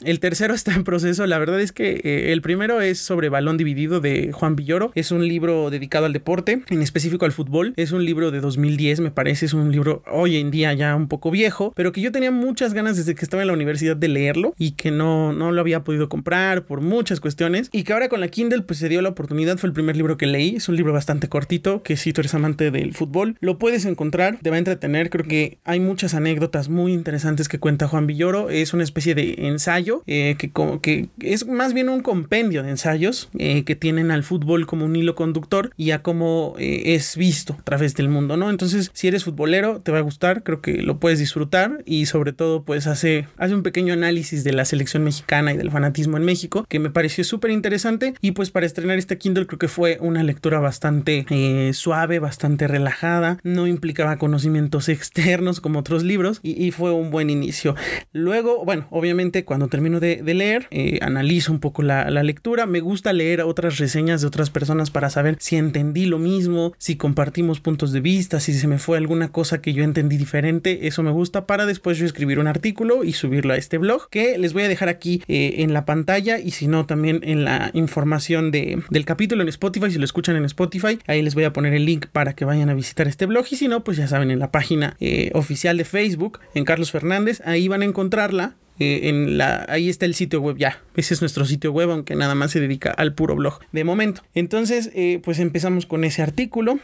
el 0.04 0.20
tercero 0.20 0.54
está 0.58 0.74
en 0.74 0.84
proceso. 0.84 1.26
La 1.26 1.38
verdad 1.38 1.60
es 1.60 1.72
que 1.72 2.00
eh, 2.04 2.32
el 2.32 2.42
primero 2.42 2.80
es 2.80 2.98
sobre 2.98 3.28
Balón 3.28 3.56
Dividido 3.56 4.00
de 4.00 4.32
Juan 4.32 4.56
Villoro. 4.56 4.92
Es 4.94 5.10
un 5.10 5.26
libro 5.26 5.70
dedicado 5.70 6.06
al 6.06 6.12
deporte, 6.12 6.62
en 6.68 6.82
específico 6.82 7.24
al 7.24 7.32
fútbol. 7.32 7.72
Es 7.76 7.92
un 7.92 8.04
libro 8.04 8.30
de 8.30 8.40
2010, 8.40 9.00
me 9.00 9.10
parece. 9.10 9.46
Es 9.46 9.54
un 9.54 9.72
libro 9.72 10.02
hoy 10.10 10.36
en 10.36 10.50
día 10.50 10.72
ya 10.74 10.94
un 10.94 11.08
poco 11.08 11.30
viejo, 11.30 11.72
pero 11.74 11.92
que 11.92 12.00
yo 12.00 12.12
tenía 12.12 12.30
muchas 12.30 12.74
ganas 12.74 12.96
desde 12.96 13.14
que 13.14 13.24
estaba 13.24 13.42
en 13.42 13.48
la 13.48 13.54
universidad 13.54 13.96
de 13.96 14.08
leerlo 14.08 14.54
y 14.58 14.72
que 14.72 14.90
no, 14.90 15.32
no 15.32 15.52
lo 15.52 15.60
había 15.60 15.84
podido 15.84 16.08
comprar 16.08 16.66
por 16.66 16.80
muchas 16.80 17.20
cuestiones. 17.20 17.68
Y 17.72 17.84
que 17.84 17.92
ahora 17.92 18.08
con 18.08 18.20
la 18.20 18.28
Kindle 18.28 18.62
pues 18.62 18.78
se 18.78 18.88
dio 18.88 19.02
la 19.02 19.08
oportunidad. 19.10 19.58
Fue 19.58 19.68
el 19.68 19.74
primer 19.74 19.96
libro 19.96 20.16
que 20.16 20.26
leí. 20.26 20.56
Es 20.56 20.68
un 20.68 20.76
libro 20.76 20.92
bastante 20.92 21.28
cortito 21.28 21.82
que 21.82 21.96
si 21.96 22.12
tú 22.12 22.20
eres 22.20 22.34
amante 22.34 22.70
del 22.70 22.94
fútbol, 22.94 23.36
lo 23.40 23.58
puedes 23.58 23.84
encontrar. 23.84 24.38
Te 24.42 24.50
va 24.50 24.56
a 24.56 24.58
entretener. 24.58 25.10
Creo 25.10 25.24
que 25.24 25.58
hay 25.64 25.80
muchas 25.80 26.14
anécdotas 26.14 26.68
muy 26.68 26.92
interesantes 26.92 27.48
que 27.48 27.58
cuenta 27.58 27.88
Juan 27.88 28.06
Villoro. 28.06 28.50
Es 28.50 28.74
una 28.74 28.84
especie 28.84 29.14
de 29.14 29.34
ensayo, 29.46 30.02
eh, 30.06 30.36
que, 30.38 30.50
que 30.80 31.08
es 31.20 31.46
más 31.46 31.74
bien 31.74 31.88
un 31.88 32.00
compendio 32.00 32.62
de 32.62 32.70
ensayos 32.70 33.28
eh, 33.38 33.64
que 33.64 33.76
tienen 33.76 34.10
al 34.10 34.24
fútbol 34.24 34.66
como 34.66 34.84
un 34.84 34.96
hilo 34.96 35.14
conductor 35.14 35.70
y 35.76 35.92
a 35.92 36.02
cómo 36.02 36.54
eh, 36.58 36.94
es 36.94 37.16
visto 37.16 37.56
a 37.58 37.62
través 37.62 37.94
del 37.94 38.08
mundo, 38.08 38.36
¿no? 38.36 38.50
Entonces, 38.50 38.90
si 38.92 39.08
eres 39.08 39.24
futbolero, 39.24 39.80
te 39.80 39.92
va 39.92 39.98
a 39.98 40.02
gustar, 40.02 40.42
creo 40.42 40.60
que 40.60 40.82
lo 40.82 40.98
puedes 40.98 41.18
disfrutar 41.18 41.82
y 41.84 42.06
sobre 42.06 42.32
todo, 42.32 42.62
pues 42.64 42.86
hace, 42.86 43.28
hace 43.36 43.54
un 43.54 43.62
pequeño 43.62 43.92
análisis 43.92 44.44
de 44.44 44.52
la 44.52 44.64
selección 44.64 45.04
mexicana 45.04 45.52
y 45.52 45.56
del 45.56 45.70
fanatismo 45.70 46.16
en 46.16 46.24
México, 46.24 46.64
que 46.68 46.78
me 46.78 46.90
pareció 46.90 47.24
súper 47.24 47.50
interesante 47.50 48.14
y 48.20 48.32
pues 48.32 48.50
para 48.50 48.66
estrenar 48.66 48.98
este 48.98 49.18
Kindle 49.18 49.46
creo 49.46 49.58
que 49.58 49.68
fue 49.68 49.98
una 50.00 50.22
lectura 50.22 50.60
bastante 50.60 51.26
suave, 51.72 52.18
bastante 52.18 52.66
relajada, 52.66 53.38
no 53.42 53.66
implicaba 53.66 54.18
conocimientos 54.18 54.88
externos 54.88 55.60
como 55.60 55.80
otros 55.80 56.02
libros 56.02 56.40
y, 56.42 56.62
y 56.62 56.70
fue 56.70 56.92
un 56.92 57.10
buen 57.10 57.30
inicio. 57.30 57.74
Luego, 58.12 58.64
bueno, 58.64 58.86
obviamente 58.90 59.27
cuando 59.44 59.68
termino 59.68 60.00
de, 60.00 60.22
leer, 60.22 60.66
eh, 60.70 60.98
analizo 61.02 61.52
un 61.52 61.60
poco 61.60 61.82
la, 61.82 62.08
lectura. 62.22 62.66
Me 62.66 62.80
gusta 62.80 63.12
leer 63.12 63.42
otras 63.42 63.78
reseñas 63.78 64.20
de 64.20 64.26
otras 64.26 64.50
personas 64.50 64.90
para 64.90 65.10
saber 65.10 65.36
si 65.40 65.56
entendí 65.56 66.06
lo 66.06 66.18
mismo, 66.18 66.72
si 66.78 66.96
compartimos 66.96 67.60
puntos 67.60 67.92
de 67.92 68.00
vista, 68.00 68.40
si 68.40 68.52
se 68.52 68.66
me 68.66 68.78
fue 68.78 68.98
alguna 68.98 69.28
cosa 69.28 69.60
que 69.60 69.72
yo 69.72 69.84
entendí 69.84 70.16
diferente. 70.16 70.86
Eso 70.86 71.02
me 71.02 71.10
gusta 71.10 71.46
para 71.46 71.66
después 71.66 71.98
yo 71.98 72.06
escribir 72.06 72.38
un 72.38 72.46
artículo 72.46 73.04
y 73.04 73.12
subirlo 73.12 73.54
a 73.54 73.56
este 73.56 73.78
blog 73.78 74.08
que 74.10 74.38
les 74.38 74.52
voy 74.52 74.64
a 74.64 74.68
dejar 74.68 74.88
aquí 74.88 75.22
eh, 75.28 75.56
en 75.58 75.72
la 75.72 75.84
pantalla 75.84 76.38
y 76.38 76.50
si 76.50 76.66
no 76.66 76.86
también 76.86 77.20
en 77.22 77.44
la 77.44 77.70
información 77.74 78.50
de, 78.50 78.82
del 78.90 79.04
capítulo 79.04 79.42
en 79.42 79.48
Spotify. 79.48 79.90
Si 79.90 79.98
lo 79.98 80.04
escuchan 80.04 80.36
en 80.36 80.44
Spotify, 80.44 80.98
ahí 81.06 81.22
les 81.22 81.34
voy 81.34 81.44
a 81.44 81.52
poner 81.52 81.74
el 81.74 81.84
link 81.84 82.06
para 82.06 82.34
que 82.34 82.44
vayan 82.44 82.68
a 82.68 82.74
visitar 82.74 83.08
este 83.08 83.26
blog 83.26 83.46
y 83.50 83.56
si 83.56 83.68
no, 83.68 83.84
pues 83.84 83.96
ya 83.96 84.08
saben 84.08 84.30
en 84.30 84.38
la 84.38 84.50
página 84.50 84.96
eh, 85.00 85.30
oficial 85.34 85.76
de 85.76 85.84
Facebook, 85.84 86.40
en 86.54 86.64
Carlos 86.64 86.90
Fernández, 86.90 87.42
ahí 87.44 87.68
van 87.68 87.82
a 87.82 87.84
encontrarla 87.84 88.54
eh, 88.78 89.08
en 89.08 89.38
la, 89.38 89.66
ahí 89.68 89.88
está 89.88 90.06
el 90.06 90.14
sitio 90.14 90.40
web 90.40 90.56
ya. 90.56 90.82
Ese 90.96 91.14
es 91.14 91.20
nuestro 91.20 91.44
sitio 91.44 91.72
web, 91.72 91.90
aunque 91.90 92.14
nada 92.14 92.34
más 92.34 92.50
se 92.50 92.60
dedica 92.60 92.90
al 92.90 93.14
puro 93.14 93.34
blog 93.36 93.60
de 93.72 93.84
momento. 93.84 94.22
Entonces, 94.34 94.90
eh, 94.94 95.20
pues 95.22 95.38
empezamos 95.38 95.86
con 95.86 96.04
ese 96.04 96.22
artículo. 96.22 96.78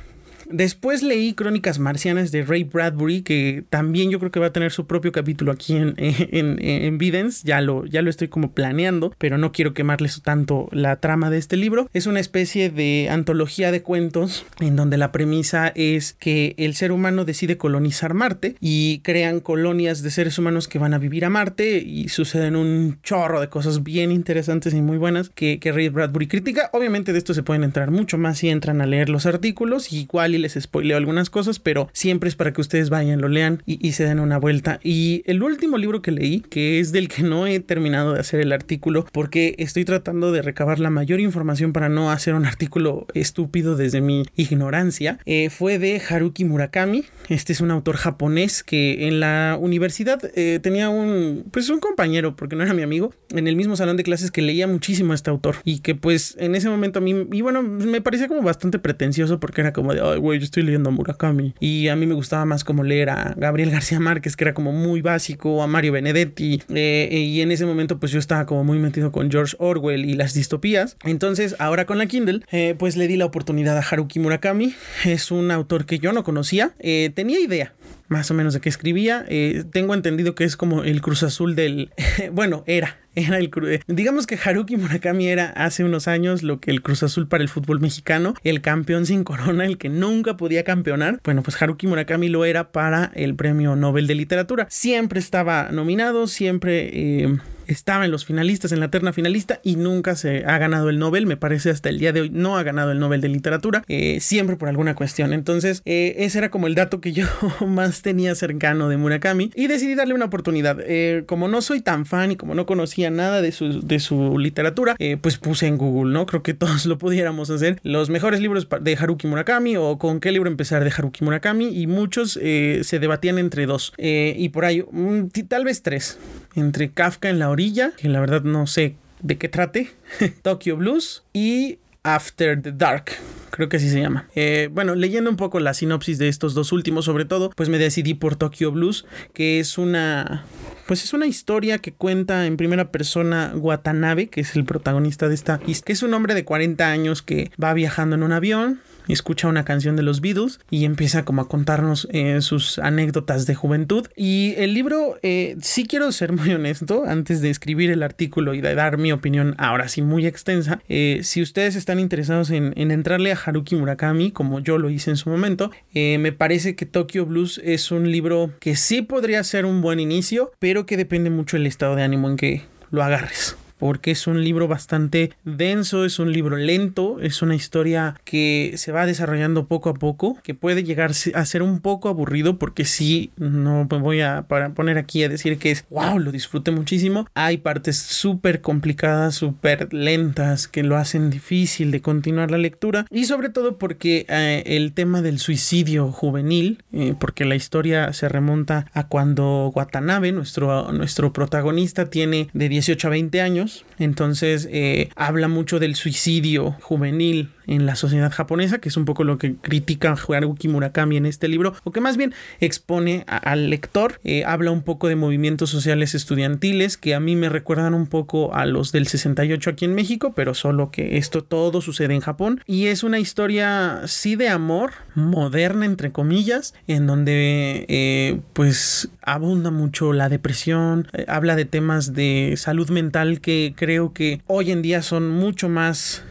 Después 0.50 1.02
leí 1.02 1.34
Crónicas 1.34 1.78
Marcianas 1.78 2.32
de 2.32 2.42
Ray 2.42 2.64
Bradbury, 2.64 3.22
que 3.22 3.64
también 3.70 4.10
yo 4.10 4.18
creo 4.18 4.30
que 4.30 4.40
va 4.40 4.46
a 4.46 4.52
tener 4.52 4.72
su 4.72 4.86
propio 4.86 5.12
capítulo 5.12 5.52
aquí 5.52 5.76
en, 5.76 5.94
en. 5.98 6.98
Ya 7.44 7.60
lo, 7.60 7.86
ya 7.86 8.02
lo 8.02 8.10
estoy 8.10 8.28
como 8.28 8.52
planeando, 8.52 9.14
pero 9.18 9.38
no 9.38 9.52
quiero 9.52 9.74
quemarles 9.74 10.22
tanto 10.22 10.68
la 10.72 10.96
trama 10.96 11.30
de 11.30 11.38
este 11.38 11.56
libro. 11.56 11.88
Es 11.92 12.06
una 12.06 12.20
especie 12.20 12.70
de 12.70 13.08
antología 13.10 13.70
de 13.70 13.82
cuentos 13.82 14.44
en 14.60 14.76
donde 14.76 14.96
la 14.96 15.12
premisa 15.12 15.72
es 15.74 16.12
que 16.12 16.54
el 16.58 16.74
ser 16.74 16.92
humano 16.92 17.24
decide 17.24 17.56
colonizar 17.56 18.14
Marte 18.14 18.56
y 18.60 19.00
crean 19.00 19.40
colonias 19.40 20.02
de 20.02 20.10
seres 20.10 20.38
humanos 20.38 20.68
que 20.68 20.78
van 20.78 20.94
a 20.94 20.98
vivir 20.98 21.24
a 21.24 21.30
Marte 21.30 21.78
y 21.78 22.08
suceden 22.08 22.56
un 22.56 22.98
chorro 23.02 23.40
de 23.40 23.48
cosas 23.48 23.82
bien 23.82 24.10
interesantes 24.10 24.74
y 24.74 24.80
muy 24.80 24.98
buenas 24.98 25.30
que, 25.30 25.58
que 25.58 25.72
Ray 25.72 25.88
Bradbury 25.88 26.26
critica. 26.26 26.70
Obviamente 26.72 27.12
de 27.12 27.18
esto 27.18 27.34
se 27.34 27.42
pueden 27.42 27.64
entrar 27.64 27.90
mucho 27.90 28.18
más 28.18 28.38
si 28.38 28.48
entran 28.48 28.80
a 28.80 28.86
leer 28.86 29.08
los 29.08 29.26
artículos, 29.26 29.92
igual 29.92 30.33
y 30.34 30.38
les 30.38 30.54
spoileo 30.54 30.96
algunas 30.96 31.30
cosas, 31.30 31.58
pero 31.58 31.88
siempre 31.92 32.28
es 32.28 32.36
para 32.36 32.52
que 32.52 32.60
ustedes 32.60 32.90
vayan, 32.90 33.20
lo 33.20 33.28
lean 33.28 33.62
y, 33.66 33.92
se 33.92 34.04
den 34.04 34.18
una 34.18 34.38
vuelta. 34.38 34.80
Y 34.82 35.22
el 35.26 35.42
último 35.42 35.78
libro 35.78 36.02
que 36.02 36.10
leí, 36.10 36.40
que 36.40 36.80
es 36.80 36.90
del 36.92 37.08
que 37.08 37.22
no 37.22 37.46
he 37.46 37.60
terminado 37.60 38.14
de 38.14 38.20
hacer 38.20 38.40
el 38.40 38.52
artículo, 38.52 39.06
porque 39.12 39.54
estoy 39.58 39.84
tratando 39.84 40.32
de 40.32 40.42
recabar 40.42 40.80
la 40.80 40.90
mayor 40.90 41.20
información 41.20 41.72
para 41.72 41.88
no 41.88 42.10
hacer 42.10 42.34
un 42.34 42.46
artículo 42.46 43.06
estúpido 43.14 43.76
desde 43.76 44.00
mi 44.00 44.24
ignorancia, 44.36 45.18
eh, 45.26 45.50
fue 45.50 45.78
de 45.78 46.00
Haruki 46.08 46.44
Murakami. 46.44 47.04
Este 47.28 47.52
es 47.52 47.60
un 47.60 47.70
autor 47.70 47.96
japonés 47.96 48.62
que 48.62 49.06
en 49.06 49.20
la 49.20 49.56
universidad 49.60 50.20
eh, 50.34 50.58
tenía 50.62 50.88
un, 50.88 51.44
pues 51.50 51.68
un 51.68 51.80
compañero, 51.80 52.36
porque 52.36 52.56
no 52.56 52.64
era 52.64 52.74
mi 52.74 52.82
amigo, 52.82 53.14
en 53.30 53.46
el 53.48 53.56
mismo 53.56 53.76
salón 53.76 53.96
de 53.96 54.02
clases 54.02 54.30
que 54.30 54.42
leía 54.42 54.66
muchísimo 54.66 55.12
a 55.12 55.14
este 55.14 55.30
autor 55.30 55.56
y 55.64 55.80
que 55.80 55.94
pues 55.94 56.36
en 56.38 56.54
ese 56.54 56.68
momento 56.68 56.98
a 56.98 57.02
mí, 57.02 57.26
y 57.32 57.40
bueno, 57.40 57.62
me 57.62 58.00
parecía 58.00 58.28
como 58.28 58.42
bastante 58.42 58.78
pretencioso 58.78 59.40
porque 59.40 59.60
era 59.60 59.72
como 59.72 59.94
de, 59.94 60.00
ay, 60.00 60.18
güey, 60.24 60.38
yo 60.38 60.44
estoy 60.44 60.62
leyendo 60.62 60.88
a 60.88 60.92
Murakami. 60.92 61.54
Y 61.60 61.88
a 61.88 61.96
mí 61.96 62.06
me 62.06 62.14
gustaba 62.14 62.44
más 62.44 62.64
como 62.64 62.82
leer 62.82 63.10
a 63.10 63.34
Gabriel 63.36 63.70
García 63.70 64.00
Márquez, 64.00 64.36
que 64.36 64.44
era 64.44 64.54
como 64.54 64.72
muy 64.72 65.02
básico, 65.02 65.62
a 65.62 65.66
Mario 65.66 65.92
Benedetti. 65.92 66.62
Eh, 66.74 67.08
y 67.12 67.40
en 67.42 67.52
ese 67.52 67.66
momento, 67.66 68.00
pues 68.00 68.10
yo 68.10 68.18
estaba 68.18 68.46
como 68.46 68.64
muy 68.64 68.78
metido 68.78 69.12
con 69.12 69.30
George 69.30 69.54
Orwell 69.58 70.04
y 70.04 70.14
las 70.14 70.34
distopías. 70.34 70.96
Entonces, 71.04 71.54
ahora 71.58 71.84
con 71.84 71.98
la 71.98 72.06
Kindle, 72.06 72.40
eh, 72.50 72.74
pues 72.78 72.96
le 72.96 73.06
di 73.06 73.16
la 73.16 73.26
oportunidad 73.26 73.76
a 73.76 73.82
Haruki 73.82 74.18
Murakami. 74.18 74.74
Es 75.04 75.30
un 75.30 75.50
autor 75.50 75.84
que 75.84 75.98
yo 75.98 76.12
no 76.12 76.24
conocía. 76.24 76.74
Eh, 76.78 77.12
tenía 77.14 77.38
idea 77.38 77.74
más 78.08 78.30
o 78.30 78.34
menos 78.34 78.54
de 78.54 78.60
qué 78.60 78.68
escribía. 78.68 79.24
Eh, 79.28 79.64
tengo 79.72 79.94
entendido 79.94 80.34
que 80.34 80.44
es 80.44 80.56
como 80.56 80.82
el 80.82 81.00
Cruz 81.00 81.22
Azul 81.22 81.54
del... 81.54 81.90
bueno, 82.32 82.64
era. 82.66 82.98
Era 83.16 83.38
el 83.38 83.50
eh, 83.68 83.80
digamos 83.86 84.26
que 84.26 84.36
Haruki 84.42 84.76
Murakami 84.76 85.28
era 85.28 85.50
hace 85.50 85.84
unos 85.84 86.08
años 86.08 86.42
lo 86.42 86.58
que 86.58 86.72
el 86.72 86.82
Cruz 86.82 87.04
Azul 87.04 87.28
para 87.28 87.44
el 87.44 87.48
fútbol 87.48 87.78
mexicano, 87.78 88.34
el 88.42 88.60
campeón 88.60 89.06
sin 89.06 89.22
corona, 89.22 89.66
el 89.66 89.78
que 89.78 89.88
nunca 89.88 90.36
podía 90.36 90.64
campeonar. 90.64 91.20
Bueno, 91.22 91.44
pues 91.44 91.60
Haruki 91.60 91.86
Murakami 91.86 92.28
lo 92.28 92.44
era 92.44 92.72
para 92.72 93.12
el 93.14 93.36
Premio 93.36 93.76
Nobel 93.76 94.08
de 94.08 94.16
Literatura. 94.16 94.66
Siempre 94.68 95.20
estaba 95.20 95.68
nominado, 95.70 96.26
siempre 96.26 96.90
eh, 96.92 97.38
estaba 97.66 98.04
en 98.04 98.10
los 98.10 98.24
finalistas, 98.24 98.72
en 98.72 98.80
la 98.80 98.90
terna 98.90 99.12
finalista 99.12 99.60
y 99.62 99.76
nunca 99.76 100.16
se 100.16 100.44
ha 100.46 100.58
ganado 100.58 100.88
el 100.90 100.98
Nobel, 100.98 101.26
me 101.26 101.36
parece 101.36 101.70
hasta 101.70 101.88
el 101.88 101.98
día 101.98 102.12
de 102.12 102.22
hoy 102.22 102.30
no 102.30 102.56
ha 102.56 102.62
ganado 102.62 102.92
el 102.92 102.98
Nobel 102.98 103.20
de 103.20 103.28
literatura, 103.28 103.84
eh, 103.88 104.18
siempre 104.20 104.56
por 104.56 104.68
alguna 104.68 104.94
cuestión. 104.94 105.32
Entonces, 105.32 105.82
eh, 105.84 106.14
ese 106.18 106.38
era 106.38 106.50
como 106.50 106.66
el 106.66 106.74
dato 106.74 107.00
que 107.00 107.12
yo 107.12 107.26
más 107.66 108.02
tenía 108.02 108.34
cercano 108.34 108.88
de 108.88 108.96
Murakami 108.96 109.50
y 109.54 109.66
decidí 109.66 109.94
darle 109.94 110.14
una 110.14 110.26
oportunidad. 110.26 110.78
Eh, 110.80 111.24
como 111.26 111.48
no 111.48 111.62
soy 111.62 111.80
tan 111.80 112.06
fan 112.06 112.32
y 112.32 112.36
como 112.36 112.54
no 112.54 112.66
conocía 112.66 113.10
nada 113.10 113.42
de 113.42 113.52
su, 113.52 113.86
de 113.86 113.98
su 113.98 114.38
literatura, 114.38 114.96
pues 115.20 115.38
puse 115.38 115.66
en 115.66 115.78
Google, 115.78 116.12
¿no? 116.12 116.26
Creo 116.26 116.42
que 116.42 116.54
todos 116.64 116.86
lo 116.86 116.98
pudiéramos 116.98 117.50
hacer. 117.50 117.78
Los 117.82 118.10
mejores 118.10 118.40
libros 118.40 118.68
de 118.80 118.96
Haruki 118.96 119.26
Murakami 119.26 119.76
o 119.76 119.98
con 119.98 120.20
qué 120.20 120.32
libro 120.32 120.50
empezar 120.50 120.84
de 120.84 120.90
Haruki 120.90 121.24
Murakami 121.24 121.68
y 121.68 121.86
muchos 121.86 122.32
se 122.32 122.98
debatían 122.98 123.38
entre 123.38 123.66
dos 123.66 123.92
y 123.98 124.48
por 124.50 124.64
ahí 124.64 124.82
mm, 124.90 125.28
tal 125.48 125.64
vez 125.64 125.82
tres 125.82 126.18
entre 126.56 126.90
Kafka 126.90 127.28
en 127.28 127.38
la 127.38 127.50
orilla, 127.54 127.92
que 127.96 128.08
la 128.08 128.20
verdad 128.20 128.42
no 128.42 128.66
sé 128.66 128.96
de 129.22 129.38
qué 129.38 129.48
trate, 129.48 129.90
Tokyo 130.42 130.76
Blues 130.76 131.24
y 131.32 131.78
After 132.02 132.60
the 132.60 132.72
Dark. 132.72 133.12
Creo 133.50 133.68
que 133.68 133.76
así 133.78 133.88
se 133.88 134.00
llama. 134.00 134.28
Eh, 134.34 134.68
bueno, 134.70 134.94
leyendo 134.94 135.30
un 135.30 135.36
poco 135.36 135.60
la 135.60 135.74
sinopsis 135.74 136.18
de 136.18 136.28
estos 136.28 136.54
dos 136.54 136.72
últimos, 136.72 137.04
sobre 137.04 137.24
todo, 137.24 137.50
pues 137.50 137.68
me 137.68 137.78
decidí 137.78 138.14
por 138.14 138.36
Tokyo 138.36 138.72
Blues, 138.72 139.06
que 139.32 139.60
es 139.60 139.78
una 139.78 140.44
pues 140.86 141.02
es 141.02 141.14
una 141.14 141.26
historia 141.26 141.78
que 141.78 141.92
cuenta 141.92 142.46
en 142.46 142.56
primera 142.56 142.90
persona 142.90 143.52
Watanabe, 143.54 144.28
que 144.28 144.42
es 144.42 144.54
el 144.56 144.64
protagonista 144.64 145.28
de 145.28 145.34
esta, 145.34 145.58
que 145.58 145.92
es 145.92 146.02
un 146.02 146.12
hombre 146.12 146.34
de 146.34 146.44
40 146.44 146.90
años 146.90 147.22
que 147.22 147.50
va 147.62 147.72
viajando 147.72 148.16
en 148.16 148.22
un 148.22 148.32
avión, 148.32 148.80
escucha 149.08 149.48
una 149.48 149.64
canción 149.64 149.96
de 149.96 150.02
los 150.02 150.20
Beatles 150.20 150.60
y 150.70 150.84
empieza 150.84 151.24
como 151.24 151.42
a 151.42 151.48
contarnos 151.48 152.08
eh, 152.10 152.40
sus 152.40 152.78
anécdotas 152.78 153.46
de 153.46 153.54
juventud. 153.54 154.06
Y 154.16 154.54
el 154.56 154.74
libro, 154.74 155.18
eh, 155.22 155.56
sí 155.60 155.86
quiero 155.86 156.10
ser 156.12 156.32
muy 156.32 156.52
honesto, 156.52 157.04
antes 157.06 157.40
de 157.40 157.50
escribir 157.50 157.90
el 157.90 158.02
artículo 158.02 158.54
y 158.54 158.60
de 158.60 158.74
dar 158.74 158.98
mi 158.98 159.12
opinión 159.12 159.54
ahora 159.58 159.88
sí 159.88 160.02
muy 160.02 160.26
extensa, 160.26 160.80
eh, 160.88 161.20
si 161.22 161.42
ustedes 161.42 161.76
están 161.76 162.00
interesados 162.00 162.50
en, 162.50 162.72
entrarle 162.76 163.32
a 163.32 163.36
Haruki 163.36 163.76
Murakami, 163.76 164.30
como 164.30 164.60
yo 164.60 164.78
lo 164.78 164.90
hice 164.90 165.10
en 165.10 165.16
su 165.16 165.28
momento, 165.30 165.70
me 165.94 166.32
parece 166.32 166.76
que 166.76 166.86
Tokyo 166.86 167.26
Blues 167.26 167.60
es 167.64 167.90
un 167.90 168.10
libro 168.10 168.52
que 168.60 168.76
sí 168.76 169.02
podría 169.02 169.42
ser 169.42 169.64
un 169.64 169.80
buen 169.80 170.00
inicio, 170.00 170.52
pero 170.58 170.86
que 170.86 170.96
depende 170.96 171.30
mucho 171.30 171.56
del 171.56 171.66
estado 171.66 171.96
de 171.96 172.02
ánimo 172.02 172.28
en 172.28 172.36
que 172.36 172.62
lo 172.90 173.02
agarres 173.02 173.56
porque 173.84 174.12
es 174.12 174.26
un 174.26 174.42
libro 174.42 174.66
bastante 174.66 175.32
denso, 175.44 176.06
es 176.06 176.18
un 176.18 176.32
libro 176.32 176.56
lento, 176.56 177.18
es 177.20 177.42
una 177.42 177.54
historia 177.54 178.18
que 178.24 178.72
se 178.78 178.92
va 178.92 179.04
desarrollando 179.04 179.66
poco 179.66 179.90
a 179.90 179.94
poco, 179.94 180.38
que 180.42 180.54
puede 180.54 180.84
llegar 180.84 181.10
a 181.34 181.44
ser 181.44 181.62
un 181.62 181.80
poco 181.80 182.08
aburrido 182.08 182.58
porque 182.58 182.86
sí, 182.86 183.30
no 183.36 183.86
me 183.90 183.98
voy 183.98 184.22
a 184.22 184.46
poner 184.74 184.96
aquí 184.96 185.22
a 185.22 185.28
decir 185.28 185.58
que 185.58 185.70
es, 185.70 185.84
wow, 185.90 186.18
lo 186.18 186.32
disfruté 186.32 186.70
muchísimo. 186.70 187.26
Hay 187.34 187.58
partes 187.58 187.98
súper 187.98 188.62
complicadas, 188.62 189.34
súper 189.34 189.92
lentas 189.92 190.66
que 190.66 190.82
lo 190.82 190.96
hacen 190.96 191.28
difícil 191.28 191.90
de 191.90 192.00
continuar 192.00 192.50
la 192.50 192.56
lectura 192.56 193.04
y 193.10 193.26
sobre 193.26 193.50
todo 193.50 193.76
porque 193.76 194.24
eh, 194.30 194.62
el 194.64 194.94
tema 194.94 195.20
del 195.20 195.38
suicidio 195.38 196.10
juvenil, 196.10 196.82
eh, 196.90 197.14
porque 197.20 197.44
la 197.44 197.54
historia 197.54 198.14
se 198.14 198.30
remonta 198.30 198.86
a 198.94 199.08
cuando 199.08 199.70
Watanabe, 199.74 200.32
nuestro, 200.32 200.90
nuestro 200.90 201.34
protagonista, 201.34 202.08
tiene 202.08 202.48
de 202.54 202.70
18 202.70 203.08
a 203.08 203.10
20 203.10 203.42
años, 203.42 203.73
entonces 203.98 204.68
eh, 204.70 205.10
habla 205.16 205.48
mucho 205.48 205.78
del 205.78 205.94
suicidio 205.94 206.72
juvenil 206.82 207.50
en 207.66 207.86
la 207.86 207.96
sociedad 207.96 208.32
japonesa, 208.32 208.78
que 208.78 208.88
es 208.88 208.96
un 208.96 209.04
poco 209.04 209.24
lo 209.24 209.38
que 209.38 209.56
critica 209.56 210.14
Haruki 210.28 210.68
Murakami 210.68 211.16
en 211.16 211.26
este 211.26 211.48
libro, 211.48 211.74
o 211.84 211.92
que 211.92 212.00
más 212.00 212.16
bien 212.16 212.34
expone 212.60 213.24
al 213.26 213.70
lector, 213.70 214.20
eh, 214.24 214.44
habla 214.44 214.70
un 214.70 214.82
poco 214.82 215.08
de 215.08 215.16
movimientos 215.16 215.70
sociales 215.70 216.14
estudiantiles 216.14 216.96
que 216.96 217.14
a 217.14 217.20
mí 217.20 217.36
me 217.36 217.48
recuerdan 217.48 217.94
un 217.94 218.06
poco 218.06 218.54
a 218.54 218.66
los 218.66 218.92
del 218.92 219.06
68 219.06 219.70
aquí 219.70 219.84
en 219.84 219.94
México, 219.94 220.32
pero 220.34 220.54
solo 220.54 220.90
que 220.90 221.16
esto 221.16 221.42
todo 221.42 221.80
sucede 221.80 222.14
en 222.14 222.20
Japón. 222.20 222.60
Y 222.66 222.86
es 222.86 223.02
una 223.02 223.18
historia 223.18 224.02
sí 224.06 224.36
de 224.36 224.48
amor, 224.48 224.92
moderna 225.14 225.86
entre 225.86 226.12
comillas, 226.12 226.74
en 226.86 227.06
donde 227.06 227.86
eh, 227.88 228.40
pues 228.52 229.08
abunda 229.22 229.70
mucho 229.70 230.12
la 230.12 230.28
depresión, 230.28 231.08
eh, 231.12 231.24
habla 231.28 231.56
de 231.56 231.64
temas 231.64 232.14
de 232.14 232.54
salud 232.56 232.90
mental 232.90 233.40
que 233.40 233.74
creo 233.76 234.12
que 234.12 234.40
hoy 234.46 234.70
en 234.70 234.82
día 234.82 235.02
son 235.02 235.30
mucho 235.30 235.68
más 235.68 236.24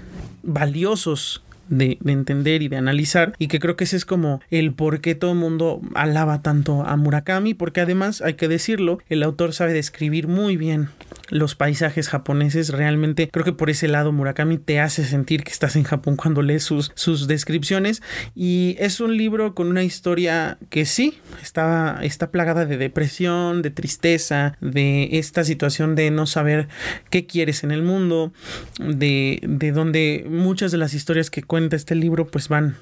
valiosos 0.43 1.41
de, 1.77 1.97
entender 2.05 2.61
y 2.61 2.67
de 2.67 2.77
analizar 2.77 3.33
y 3.39 3.47
que 3.47 3.59
creo 3.59 3.75
que 3.75 3.83
ese 3.83 3.97
es 3.97 4.05
como 4.05 4.41
el 4.49 4.73
por 4.73 5.01
qué 5.01 5.15
todo 5.15 5.31
el 5.31 5.37
mundo 5.37 5.81
alaba 5.95 6.41
tanto 6.41 6.83
a 6.83 6.95
Murakami 6.95 7.53
porque 7.53 7.81
además 7.81 8.21
hay 8.21 8.35
que 8.35 8.47
decirlo 8.47 8.99
el 9.09 9.23
autor 9.23 9.53
sabe 9.53 9.73
describir 9.73 10.27
muy 10.27 10.57
bien 10.57 10.89
los 11.33 11.55
paisajes 11.55 12.09
japoneses. 12.09 12.69
Realmente 12.69 13.29
creo 13.29 13.43
que 13.43 13.53
por 13.53 13.69
ese 13.69 13.87
lado 13.87 14.11
Murakami 14.11 14.57
te 14.57 14.79
hace 14.79 15.03
sentir 15.03 15.43
que 15.43 15.51
estás 15.51 15.75
en 15.75 15.83
Japón 15.83 16.15
cuando 16.15 16.41
lees 16.41 16.63
sus, 16.63 16.91
sus 16.95 17.27
descripciones. 17.27 18.01
Y 18.35 18.75
es 18.79 18.99
un 18.99 19.17
libro 19.17 19.55
con 19.55 19.67
una 19.67 19.83
historia 19.83 20.57
que 20.69 20.85
sí, 20.85 21.19
está, 21.41 21.99
está 22.03 22.31
plagada 22.31 22.65
de 22.65 22.77
depresión, 22.77 23.61
de 23.61 23.71
tristeza, 23.71 24.57
de 24.61 25.17
esta 25.17 25.43
situación 25.43 25.95
de 25.95 26.11
no 26.11 26.27
saber 26.27 26.67
qué 27.09 27.25
quieres 27.25 27.63
en 27.63 27.71
el 27.71 27.81
mundo, 27.81 28.31
de, 28.79 29.39
de 29.43 29.71
donde 29.71 30.25
muchas 30.29 30.71
de 30.71 30.77
las 30.77 30.93
historias 30.93 31.29
que 31.29 31.41
este 31.71 31.95
libro 31.95 32.27
pues 32.27 32.49
van 32.49 32.75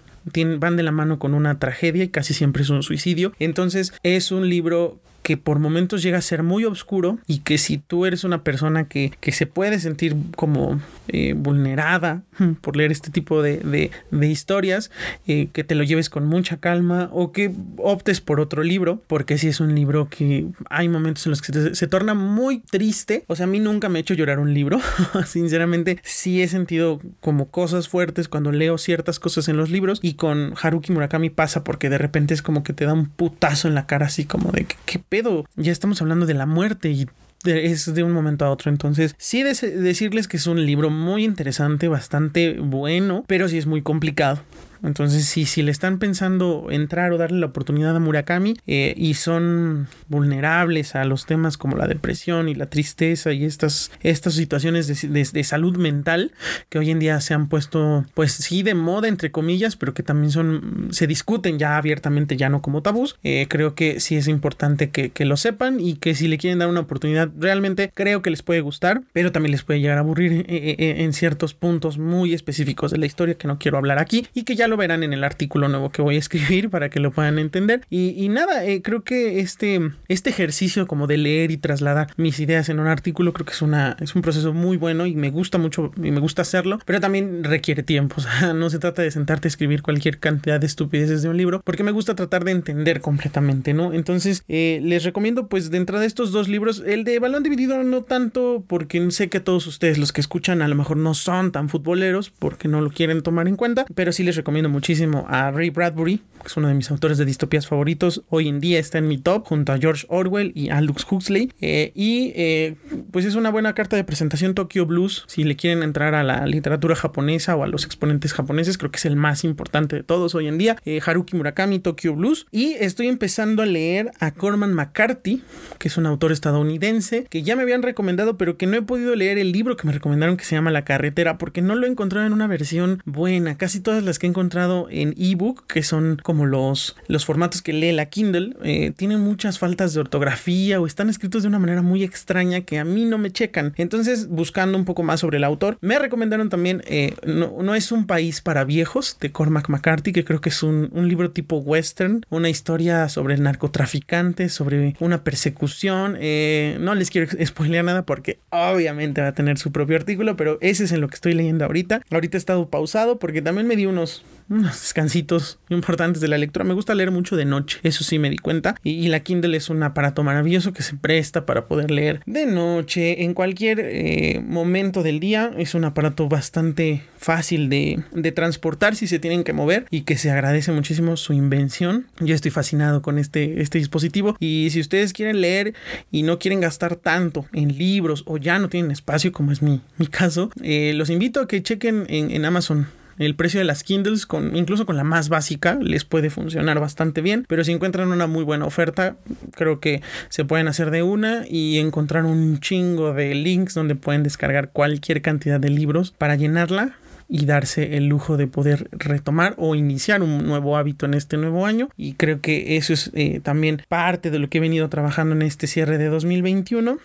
van 0.59 0.75
de 0.77 0.83
la 0.83 0.91
mano 0.91 1.17
con 1.19 1.33
una 1.33 1.57
tragedia 1.57 2.03
y 2.03 2.09
casi 2.09 2.33
siempre 2.33 2.63
es 2.63 2.69
un 2.69 2.83
suicidio. 2.83 3.33
Entonces 3.39 3.93
es 4.03 4.31
un 4.31 4.49
libro 4.49 4.99
que 5.23 5.37
por 5.37 5.59
momentos 5.59 6.01
llega 6.01 6.17
a 6.17 6.21
ser 6.21 6.43
muy 6.43 6.65
oscuro 6.65 7.19
y 7.27 7.39
que 7.39 7.57
si 7.57 7.77
tú 7.77 8.05
eres 8.05 8.23
una 8.23 8.43
persona 8.43 8.87
que, 8.87 9.11
se 9.31 9.45
puede 9.45 9.79
sentir 9.79 10.15
como 10.35 10.81
eh, 11.07 11.33
vulnerada 11.33 12.23
por 12.61 12.75
leer 12.75 12.91
este 12.91 13.11
tipo 13.11 13.41
de, 13.41 13.91
historias, 14.21 14.91
eh, 15.27 15.49
que 15.53 15.63
te 15.63 15.75
lo 15.75 15.83
lleves 15.83 16.09
con 16.09 16.25
mucha 16.25 16.57
calma 16.57 17.09
o 17.11 17.31
que 17.31 17.51
optes 17.77 18.21
por 18.21 18.39
otro 18.39 18.63
libro, 18.63 19.01
porque 19.07 19.37
si 19.37 19.47
es 19.47 19.59
un 19.59 19.75
libro 19.75 20.07
que 20.09 20.47
hay 20.69 20.89
momentos 20.89 21.25
en 21.25 21.31
los 21.31 21.41
que 21.41 21.75
se, 21.75 21.87
torna 21.87 22.13
muy 22.13 22.59
triste, 22.59 23.23
o 23.27 23.35
sea, 23.35 23.45
a 23.45 23.49
mí 23.49 23.59
nunca 23.59 23.89
me 23.89 23.99
ha 23.99 24.01
hecho 24.01 24.13
llorar 24.13 24.39
un 24.39 24.53
libro, 24.53 24.79
sinceramente 25.25 25.99
sí 26.03 26.41
he 26.41 26.47
sentido 26.47 26.99
como 27.19 27.49
cosas 27.49 27.87
fuertes 27.89 28.27
cuando 28.27 28.51
leo 28.51 28.77
ciertas 28.77 29.19
cosas 29.19 29.47
en 29.47 29.57
los 29.57 29.69
libros 29.69 29.99
y 30.01 30.13
con 30.13 30.53
Haruki 30.61 30.91
Murakami 30.91 31.29
pasa 31.29 31.63
porque 31.63 31.89
de 31.89 31.97
repente 31.97 32.33
es 32.33 32.41
como 32.41 32.63
que 32.63 32.73
te 32.73 32.85
da 32.85 32.93
un 32.93 33.07
putazo 33.07 33.67
en 33.67 33.75
la 33.75 33.85
cara 33.85 34.07
así 34.07 34.25
como 34.25 34.51
de 34.51 34.65
que 34.85 34.99
pedo? 35.11 35.45
Ya 35.57 35.73
estamos 35.73 36.01
hablando 36.01 36.25
de 36.25 36.33
la 36.33 36.45
muerte 36.45 36.89
y 36.89 37.05
es 37.43 37.93
de 37.93 38.03
un 38.03 38.13
momento 38.13 38.45
a 38.45 38.49
otro. 38.49 38.71
Entonces, 38.71 39.13
sí 39.17 39.43
decirles 39.43 40.29
que 40.29 40.37
es 40.37 40.47
un 40.47 40.65
libro 40.65 40.89
muy 40.89 41.25
interesante, 41.25 41.89
bastante 41.89 42.57
bueno, 42.59 43.25
pero 43.27 43.49
sí 43.49 43.57
es 43.57 43.65
muy 43.65 43.81
complicado. 43.81 44.39
Entonces, 44.83 45.25
si, 45.25 45.45
si 45.45 45.61
le 45.61 45.71
están 45.71 45.99
pensando 45.99 46.67
entrar 46.69 47.11
o 47.11 47.17
darle 47.17 47.39
la 47.39 47.47
oportunidad 47.47 47.95
a 47.95 47.99
Murakami 47.99 48.55
eh, 48.67 48.93
y 48.97 49.13
son 49.13 49.87
vulnerables 50.07 50.95
a 50.95 51.05
los 51.05 51.25
temas 51.25 51.57
como 51.57 51.77
la 51.77 51.87
depresión 51.87 52.49
y 52.49 52.55
la 52.55 52.65
tristeza 52.65 53.31
y 53.31 53.45
estas, 53.45 53.91
estas 54.01 54.33
situaciones 54.33 54.87
de, 54.87 55.43
salud 55.43 55.77
mental 55.77 56.31
que 56.69 56.79
hoy 56.79 56.91
en 56.91 56.99
día 56.99 57.19
se 57.19 57.33
han 57.33 57.47
puesto, 57.47 58.05
pues 58.13 58.31
sí, 58.31 58.63
de 58.63 58.75
moda, 58.75 59.07
entre 59.07 59.31
comillas, 59.31 59.75
pero 59.75 59.93
que 59.93 60.03
también 60.03 60.31
son, 60.31 60.89
se 60.91 61.07
discuten 61.07 61.59
ya 61.59 61.77
abiertamente, 61.77 62.37
ya 62.37 62.49
no 62.49 62.61
como 62.61 62.81
tabús, 62.81 63.17
eh, 63.23 63.47
creo 63.49 63.75
que 63.75 63.99
sí 63.99 64.15
es 64.15 64.27
importante 64.27 64.89
que, 64.89 65.11
lo 65.21 65.37
sepan 65.37 65.79
y 65.79 65.95
que 65.95 66.15
si 66.15 66.27
le 66.27 66.39
quieren 66.39 66.57
dar 66.59 66.67
una 66.67 66.79
oportunidad, 66.79 67.29
realmente 67.37 67.91
creo 67.93 68.23
que 68.23 68.31
les 68.31 68.41
puede 68.41 68.61
gustar, 68.61 69.03
pero 69.13 69.31
también 69.31 69.51
les 69.51 69.61
puede 69.61 69.79
llegar 69.79 69.97
a 69.97 70.01
aburrir 70.01 70.45
eh, 70.49 70.95
en 70.97 71.13
ciertos 71.13 71.53
puntos 71.53 71.99
muy 71.99 72.33
específicos 72.33 72.91
de 72.91 72.97
la 72.97 73.05
historia 73.05 73.35
que 73.35 73.47
no 73.47 73.59
quiero 73.59 73.77
hablar 73.77 73.99
aquí 73.99 74.25
y 74.33 74.43
que 74.43 74.55
ya 74.55 74.67
lo 74.71 74.77
verán 74.77 75.03
en 75.03 75.13
el 75.13 75.23
artículo 75.23 75.67
nuevo 75.67 75.91
que 75.91 76.01
voy 76.01 76.15
a 76.15 76.19
escribir 76.19 76.69
para 76.69 76.89
que 76.89 76.99
lo 76.99 77.11
puedan 77.11 77.37
entender. 77.37 77.81
Y, 77.89 78.29
nada, 78.29 78.65
eh, 78.65 78.81
creo 78.81 79.03
que 79.03 79.39
este, 79.39 79.91
este 80.07 80.29
ejercicio 80.29 80.87
como 80.87 81.05
de 81.05 81.17
leer 81.17 81.51
y 81.51 81.57
trasladar 81.57 82.07
mis 82.17 82.39
ideas 82.39 82.69
en 82.69 82.79
un 82.79 82.87
artículo 82.87 83.33
creo 83.33 83.45
que 83.45 83.51
es, 83.51 83.61
una, 83.61 83.97
es 83.99 84.15
un 84.15 84.21
proceso 84.21 84.53
muy 84.53 84.77
bueno 84.77 85.05
y 85.05 85.15
me 85.15 85.29
gusta 85.29 85.57
mucho 85.57 85.91
y 85.97 86.11
me 86.11 86.19
gusta 86.19 86.41
hacerlo, 86.41 86.79
pero 86.85 86.99
también 86.99 87.43
requiere 87.43 87.83
tiempo. 87.83 88.15
O 88.21 88.23
sea, 88.23 88.53
no 88.53 88.69
se 88.69 88.77
trata 88.77 89.01
de 89.01 89.09
sentarte 89.09 89.47
a 89.47 89.49
escribir 89.49 89.81
cualquier 89.81 90.19
cantidad 90.19 90.59
de 90.59 90.67
estupideces 90.67 91.23
de 91.23 91.29
un 91.29 91.37
libro, 91.37 91.59
porque 91.63 91.83
me 91.83 91.91
gusta 91.91 92.13
tratar 92.13 92.45
de 92.45 92.51
entender 92.51 93.01
completamente, 93.01 93.73
¿no? 93.73 93.93
Entonces, 93.93 94.43
eh, 94.47 94.79
les 94.83 95.03
recomiendo 95.03 95.47
pues 95.47 95.71
de 95.71 95.77
entrada 95.77 96.05
estos 96.05 96.31
dos 96.31 96.47
libros, 96.47 96.83
el 96.85 97.03
de 97.03 97.17
Balón 97.17 97.41
Dividido 97.41 97.83
no 97.83 98.03
tanto 98.03 98.63
porque 98.67 99.09
sé 99.09 99.27
que 99.27 99.39
todos 99.39 99.65
ustedes 99.65 99.97
los 99.97 100.13
que 100.13 100.21
escuchan 100.21 100.61
a 100.61 100.67
lo 100.67 100.75
mejor 100.75 100.97
no 100.97 101.15
son 101.15 101.51
tan 101.51 101.67
futboleros 101.67 102.29
porque 102.29 102.67
no 102.67 102.79
lo 102.79 102.91
quieren 102.91 103.23
tomar 103.23 103.47
en 103.47 103.55
cuenta, 103.55 103.85
pero 103.95 104.11
sí 104.11 104.23
les 104.23 104.35
recomiendo 104.35 104.60
recomiendo 104.61 104.69
muchísimo 104.69 105.25
a 105.27 105.49
Ray 105.49 105.71
Bradbury, 105.71 106.17
que 106.17 106.47
es 106.47 106.57
uno 106.57 106.67
de 106.67 106.73
mis 106.73 106.91
autores 106.91 107.17
de 107.17 107.25
distopías 107.25 107.67
favoritos. 107.67 108.23
Hoy 108.29 108.47
en 108.47 108.59
día 108.59 108.79
está 108.79 108.97
en 108.97 109.07
mi 109.07 109.17
top 109.17 109.47
junto 109.47 109.71
a 109.71 109.77
George 109.77 110.05
Orwell 110.09 110.51
y 110.55 110.69
Aldous 110.69 111.05
Huxley. 111.09 111.51
Eh, 111.61 111.91
y 111.95 112.31
eh, 112.35 112.75
pues 113.11 113.25
es 113.25 113.35
una 113.35 113.49
buena 113.49 113.73
carta 113.73 113.95
de 113.95 114.03
presentación 114.03 114.53
Tokyo 114.53 114.85
Blues. 114.85 115.23
Si 115.27 115.43
le 115.43 115.55
quieren 115.55 115.83
entrar 115.83 116.15
a 116.15 116.23
la 116.23 116.45
literatura 116.45 116.95
japonesa 116.95 117.55
o 117.55 117.63
a 117.63 117.67
los 117.67 117.85
exponentes 117.85 118.33
japoneses, 118.33 118.77
creo 118.77 118.91
que 118.91 118.97
es 118.97 119.05
el 119.05 119.15
más 119.15 119.43
importante 119.43 119.95
de 119.95 120.03
todos 120.03 120.35
hoy 120.35 120.47
en 120.47 120.57
día. 120.57 120.77
Eh, 120.85 120.99
Haruki 121.03 121.35
Murakami, 121.35 121.79
Tokyo 121.79 122.15
Blues. 122.15 122.45
Y 122.51 122.73
estoy 122.73 123.07
empezando 123.07 123.63
a 123.63 123.65
leer 123.65 124.11
a 124.19 124.31
Corman 124.31 124.73
McCarthy, 124.73 125.43
que 125.79 125.87
es 125.87 125.97
un 125.97 126.05
autor 126.05 126.31
estadounidense, 126.31 127.25
que 127.29 127.43
ya 127.43 127.55
me 127.55 127.63
habían 127.63 127.83
recomendado, 127.83 128.37
pero 128.37 128.57
que 128.57 128.67
no 128.67 128.77
he 128.77 128.81
podido 128.81 129.15
leer 129.15 129.37
el 129.37 129.51
libro 129.51 129.77
que 129.77 129.87
me 129.87 129.93
recomendaron 129.93 130.37
que 130.37 130.45
se 130.45 130.55
llama 130.55 130.71
La 130.71 130.85
carretera, 130.85 131.37
porque 131.37 131.61
no 131.61 131.75
lo 131.75 131.85
he 131.85 131.89
encontrado 131.89 132.25
en 132.25 132.33
una 132.33 132.47
versión 132.47 133.01
buena. 133.05 133.57
Casi 133.57 133.79
todas 133.79 134.03
las 134.03 134.19
que 134.19 134.27
he 134.27 134.29
encontrado 134.29 134.50
en 134.89 135.15
ebook, 135.17 135.65
que 135.67 135.83
son 135.83 136.19
como 136.21 136.45
los, 136.45 136.95
los 137.07 137.25
formatos 137.25 137.61
que 137.61 137.73
lee 137.73 137.91
la 137.91 138.07
Kindle, 138.07 138.55
eh, 138.63 138.91
tienen 138.95 139.21
muchas 139.21 139.59
faltas 139.59 139.93
de 139.93 139.99
ortografía 140.01 140.79
o 140.81 140.85
están 140.85 141.09
escritos 141.09 141.43
de 141.43 141.47
una 141.47 141.59
manera 141.59 141.81
muy 141.81 142.03
extraña 142.03 142.61
que 142.61 142.79
a 142.79 142.83
mí 142.83 143.05
no 143.05 143.17
me 143.17 143.31
checan. 143.31 143.73
Entonces, 143.77 144.27
buscando 144.27 144.77
un 144.77 144.85
poco 144.85 145.03
más 145.03 145.21
sobre 145.21 145.37
el 145.37 145.43
autor, 145.43 145.77
me 145.81 145.97
recomendaron 145.99 146.49
también 146.49 146.83
eh, 146.85 147.15
no, 147.25 147.75
es 147.75 147.91
un 147.91 148.05
país 148.05 148.41
para 148.41 148.63
viejos 148.63 149.17
de 149.19 149.31
Cormac 149.31 149.69
McCarthy, 149.69 150.11
que 150.11 150.25
creo 150.25 150.41
que 150.41 150.49
es 150.49 150.63
un, 150.63 150.89
libro 151.01 151.31
tipo 151.31 151.57
western, 151.57 152.25
una 152.29 152.49
historia 152.49 153.09
sobre 153.09 153.33
el 153.33 153.43
narcotraficante, 153.43 154.49
sobre 154.49 154.95
una 154.99 155.23
persecución. 155.23 156.17
Eh, 156.19 156.77
no 156.79 156.95
les 156.95 157.09
quiero 157.09 157.27
spoilear 157.45 157.83
nada 157.83 158.05
porque 158.05 158.39
obviamente 158.49 159.21
va 159.21 159.27
a 159.27 159.33
tener 159.33 159.57
su 159.57 159.71
propio 159.71 159.95
artículo, 159.95 160.35
pero 160.35 160.57
ese 160.61 160.83
es 160.83 160.91
en 160.91 161.01
lo 161.01 161.07
que 161.07 161.15
estoy 161.15 161.33
leyendo 161.33 161.65
ahorita. 161.65 162.01
Ahorita 162.11 162.37
he 162.37 162.39
estado 162.39 162.69
pausado 162.69 163.19
porque 163.19 163.41
también 163.41 163.67
me 163.67 163.75
di 163.75 163.85
unos 163.85 164.23
unos 164.51 164.81
descansitos 164.81 165.59
importantes 165.69 166.21
de 166.21 166.27
la 166.27 166.37
lectura. 166.37 166.65
Me 166.65 166.73
gusta 166.73 166.93
leer 166.93 167.11
mucho 167.11 167.35
de 167.35 167.45
noche, 167.45 167.79
eso 167.83 168.03
sí 168.03 168.19
me 168.19 168.29
di 168.29 168.37
cuenta. 168.37 168.75
Y, 168.83 169.07
la 169.11 169.21
Kindle 169.21 169.57
es 169.57 169.69
un 169.69 169.83
aparato 169.83 170.23
maravilloso 170.23 170.73
que 170.73 170.83
se 170.83 170.95
presta 170.95 171.45
para 171.45 171.65
poder 171.65 171.91
leer 171.91 172.21
de 172.25 172.45
noche, 172.45 173.23
en 173.23 173.33
cualquier 173.33 173.79
eh, 173.81 174.41
momento 174.45 175.03
del 175.03 175.19
día. 175.19 175.51
Es 175.57 175.75
un 175.75 175.85
aparato 175.85 176.29
bastante 176.29 177.03
fácil 177.17 177.69
de, 177.69 178.03
de, 178.13 178.31
transportar 178.31 178.95
si 178.95 179.07
se 179.07 179.19
tienen 179.19 179.43
que 179.43 179.53
mover 179.53 179.85
y 179.89 180.01
que 180.01 180.17
se 180.17 180.31
agradece 180.31 180.71
muchísimo 180.71 181.17
su 181.17 181.33
invención. 181.33 182.07
Yo 182.19 182.35
estoy 182.35 182.51
fascinado 182.51 183.01
con 183.01 183.17
este, 183.17 183.61
este 183.61 183.77
dispositivo. 183.77 184.35
Y 184.39 184.69
si 184.71 184.79
ustedes 184.79 185.13
quieren 185.13 185.41
leer 185.41 185.73
y 186.11 186.23
no 186.23 186.39
quieren 186.39 186.59
gastar 186.61 186.95
tanto 186.95 187.45
en 187.53 187.77
libros 187.77 188.23
o 188.25 188.37
ya 188.37 188.59
no 188.59 188.69
tienen 188.69 188.91
espacio, 188.91 189.31
como 189.31 189.51
es 189.51 189.61
mi, 189.61 189.81
mi 189.97 190.07
caso, 190.07 190.51
eh, 190.63 190.93
los 190.95 191.09
invito 191.09 191.41
a 191.41 191.47
que 191.47 191.63
chequen 191.63 192.05
en, 192.09 192.31
en 192.31 192.45
Amazon 192.45 192.87
el 193.21 193.35
precio 193.35 193.59
de 193.59 193.65
las 193.65 193.83
Kindles, 193.83 194.25
con, 194.25 194.55
incluso 194.55 194.85
con 194.85 194.97
la 194.97 195.03
más 195.03 195.29
básica, 195.29 195.77
les 195.81 196.05
puede 196.05 196.29
funcionar 196.29 196.79
bastante 196.79 197.21
bien. 197.21 197.45
Pero 197.47 197.63
si 197.63 197.71
encuentran 197.71 198.11
una 198.11 198.27
muy 198.27 198.43
buena 198.43 198.65
oferta, 198.65 199.15
creo 199.55 199.79
que 199.79 200.01
se 200.29 200.45
pueden 200.45 200.67
hacer 200.67 200.91
de 200.91 201.03
una 201.03 201.45
y 201.47 201.79
encontrar 201.79 202.25
un 202.25 202.59
chingo 202.59 203.13
de 203.13 203.35
links 203.35 203.73
donde 203.73 203.95
pueden 203.95 204.23
descargar 204.23 204.69
cualquier 204.71 205.21
cantidad 205.21 205.59
de 205.59 205.69
libros 205.69 206.11
para 206.11 206.35
llenarla 206.35 206.95
y 207.33 207.45
darse 207.45 207.95
el 207.95 208.07
lujo 208.07 208.35
de 208.35 208.47
poder 208.47 208.89
retomar 208.91 209.55
o 209.57 209.73
iniciar 209.73 210.21
un 210.21 210.45
nuevo 210.45 210.75
hábito 210.75 211.05
en 211.05 211.13
este 211.13 211.37
nuevo 211.37 211.65
año. 211.65 211.89
Y 211.95 212.13
creo 212.15 212.41
que 212.41 212.75
eso 212.75 212.91
es 212.91 213.09
eh, 213.13 213.39
también 213.41 213.83
parte 213.87 214.31
de 214.31 214.39
lo 214.39 214.49
que 214.49 214.57
he 214.57 214.61
venido 214.61 214.89
trabajando 214.89 215.33
en 215.33 215.41
este 215.41 215.65
cierre 215.67 215.97
de 215.97 216.07
2021. 216.09 216.97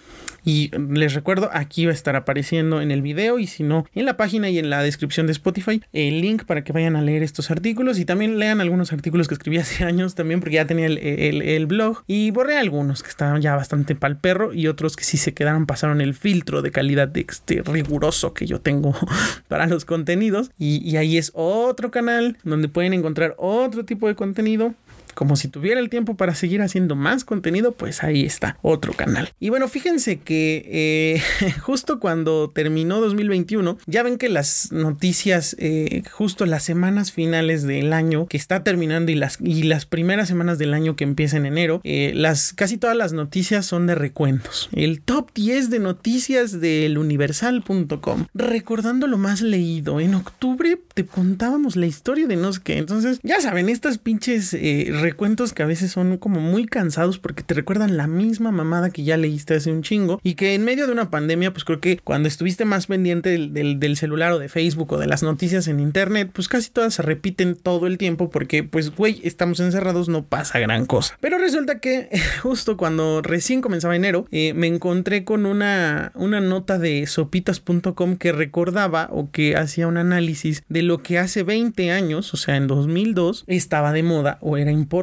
Y 0.47 0.71
les 0.79 1.13
recuerdo, 1.13 1.51
aquí 1.53 1.87
va 1.87 1.91
a 1.91 1.95
estar 1.95 2.15
apareciendo 2.15 2.81
en 2.81 2.93
el 2.93 3.03
video 3.03 3.41
y 3.41 3.49
si 3.49 3.65
no, 3.65 3.85
en 3.97 4.05
la 4.05 4.17
página 4.17 4.49
y 4.49 4.61
en 4.61 4.71
la 4.71 4.81
descripción 4.81 5.27
de 5.27 5.33
Spotify, 5.33 5.83
el 5.93 6.21
link 6.21 6.45
para 6.45 6.63
que 6.63 6.73
vayan 6.73 6.95
a 6.95 7.03
leer 7.03 7.25
estos 7.25 7.51
artículos 7.51 7.99
y 7.99 8.05
también 8.05 8.39
lean 8.39 8.61
algunos 8.61 8.93
artículos 8.93 9.27
que 9.27 9.35
escribí 9.35 9.57
hace 9.59 9.83
años 9.83 10.15
también 10.15 10.39
porque 10.39 10.55
ya 10.55 10.65
tenía 10.65 10.87
el, 10.87 11.67
blog 11.67 12.05
y 12.07 12.31
borré 12.31 12.59
algunos 12.59 13.03
que 13.03 13.09
estaban 13.09 13.43
ya 13.43 13.57
bastante 13.57 13.97
pal 13.97 14.19
perro 14.19 14.55
y 14.55 14.69
otros 14.69 14.95
que 14.95 15.03
sí 15.03 15.17
se 15.17 15.35
quedaron, 15.35 15.67
pasaron 15.67 16.01
el 16.01 16.15
filtro 16.15 16.63
de 16.63 16.71
calidad 16.71 17.09
de 17.09 17.27
este 17.29 17.63
riguroso 17.63 18.33
que 18.33 18.47
yo 18.47 18.61
tengo 18.61 18.95
para 19.49 19.67
los 19.67 19.85
contenidos 19.85 20.53
y, 20.57 20.77
y 20.89 20.97
ahí 20.97 21.19
es 21.19 21.33
otro 21.35 21.91
canal 21.91 22.39
donde 22.45 22.69
pueden 22.69 22.95
encontrar 22.95 23.35
otro 23.37 23.85
tipo 23.85 24.07
de 24.07 24.15
contenido 24.15 24.75
como 25.17 25.35
si 25.35 25.49
tuviera 25.49 25.81
el 25.81 25.89
tiempo 25.89 26.15
para 26.15 26.35
seguir 26.35 26.61
haciendo 26.61 26.95
más 26.95 27.25
contenido, 27.25 27.73
pues 27.73 28.05
ahí 28.05 28.25
está, 28.25 28.59
otro 28.61 28.93
canal. 28.93 29.33
Y 29.41 29.49
bueno, 29.49 29.67
fíjense 29.67 30.19
que 30.19 30.63
eh, 30.69 31.51
justo 31.61 31.99
cuando 31.99 32.51
terminó 32.51 33.01
2021, 33.01 33.79
ya 33.87 34.03
ven 34.03 34.19
que 34.19 34.29
las 34.29 34.71
noticias, 34.73 35.57
eh, 35.59 36.03
justo 36.13 36.45
las 36.45 36.65
semanas 36.65 37.13
finales 37.13 37.63
del 37.63 37.95
año 37.95 38.27
que 38.27 38.37
está 38.37 38.63
terminando 38.63 39.11
y 39.11 39.15
las, 39.15 39.39
y 39.41 39.63
las 39.63 39.87
primeras 39.87 40.29
semanas 40.29 40.59
del 40.59 40.75
año 40.75 40.97
que 40.97 41.05
empieza 41.05 41.39
en 41.39 41.47
enero, 41.47 41.81
eh, 41.83 42.13
las, 42.15 42.53
casi 42.53 42.77
todas 42.77 42.97
las 42.97 43.15
noticias 43.15 43.65
son 43.65 43.87
de 43.87 43.95
recuentos. 43.95 44.69
El 44.73 45.01
top 45.01 45.31
10 45.35 45.71
de 45.71 45.79
noticias 45.79 46.61
del 46.61 46.99
universal.com. 46.99 48.27
Recordando 48.35 49.07
lo 49.07 49.17
más 49.17 49.41
leído, 49.41 49.99
en 49.99 50.15
octubre 50.15 50.79
te 50.93 51.07
contábamos 51.07 51.75
la 51.77 51.87
historia 51.87 52.27
de 52.27 52.37
no 52.37 52.53
sé 52.53 52.61
qué. 52.63 52.77
Entonces, 52.77 53.19
ya 53.23 53.41
saben, 53.41 53.71
estas 53.71 53.97
pinches 53.97 54.53
recuentos 55.07 55.53
que 55.53 55.63
a 55.63 55.67
veces 55.67 55.93
son 55.93 56.17
como 56.19 56.41
muy 56.41 56.67
cansados 56.67 57.21
porque 57.21 57.45
te 57.45 57.55
recuerdan 57.55 57.97
la 57.97 58.09
misma 58.09 58.51
mamada 58.51 58.91
que 58.91 59.05
ya 59.05 59.17
leíste 59.17 59.55
hace 59.55 59.71
un 59.71 59.83
chingo 59.83 60.19
y 60.25 60.35
que 60.35 60.55
en 60.55 60.65
medio 60.65 60.87
de 60.87 60.93
una 60.93 61.11
pandemia, 61.11 61.53
pues 61.53 61.65
creo 61.65 61.79
que 61.79 61.99
cuando 61.99 62.27
estuviste 62.27 62.65
más 62.65 62.89
pendiente 62.89 63.31
del, 63.39 63.97
celular 63.97 64.33
o 64.33 64.41
de 64.41 64.49
Facebook 64.49 64.93
o 64.93 64.99
de 64.99 65.07
las 65.07 65.23
noticias 65.23 65.69
en 65.69 65.79
internet, 65.79 66.31
pues 66.33 66.49
casi 66.49 66.71
todas 66.71 66.95
se 66.95 67.03
repiten 67.03 67.55
todo 67.55 67.87
el 67.87 67.99
tiempo 67.99 68.31
porque, 68.31 68.65
pues, 68.65 68.91
güey, 68.97 69.21
estamos 69.23 69.61
encerrados, 69.61 70.09
no 70.09 70.25
pasa 70.25 70.59
gran 70.59 70.87
cosa. 70.87 71.17
Pero 71.21 71.39
resulta 71.39 71.79
que 71.79 72.11
justo 72.43 72.77
cuando 72.77 73.23
recién 73.23 73.61
comenzaba 73.61 73.95
enero, 73.95 74.27
eh, 74.33 74.55
me 74.55 74.67
encontré 74.67 75.23
con 75.23 75.47
una, 75.47 76.11
una 76.17 76.41
nota 76.41 76.81
de 76.81 77.07
sopitas.com 77.07 78.17
que 78.17 78.33
recordaba 78.33 79.09
o 79.13 79.31
que 79.31 79.55
hacía 79.55 79.87
un 79.87 79.99
análisis 79.99 80.65
de 80.69 80.83
lo 80.83 80.99
que 80.99 81.21
hace 81.21 81.45
20 81.45 81.93
años, 81.93 82.35
o 82.35 82.37
sea, 82.37 82.57
en 82.57 82.67
2002, 82.67 83.45
estaba 83.47 83.93
de 83.93 84.03
moda 84.03 84.39
o 84.41 84.57
era 84.57 84.73
importante 84.73 84.96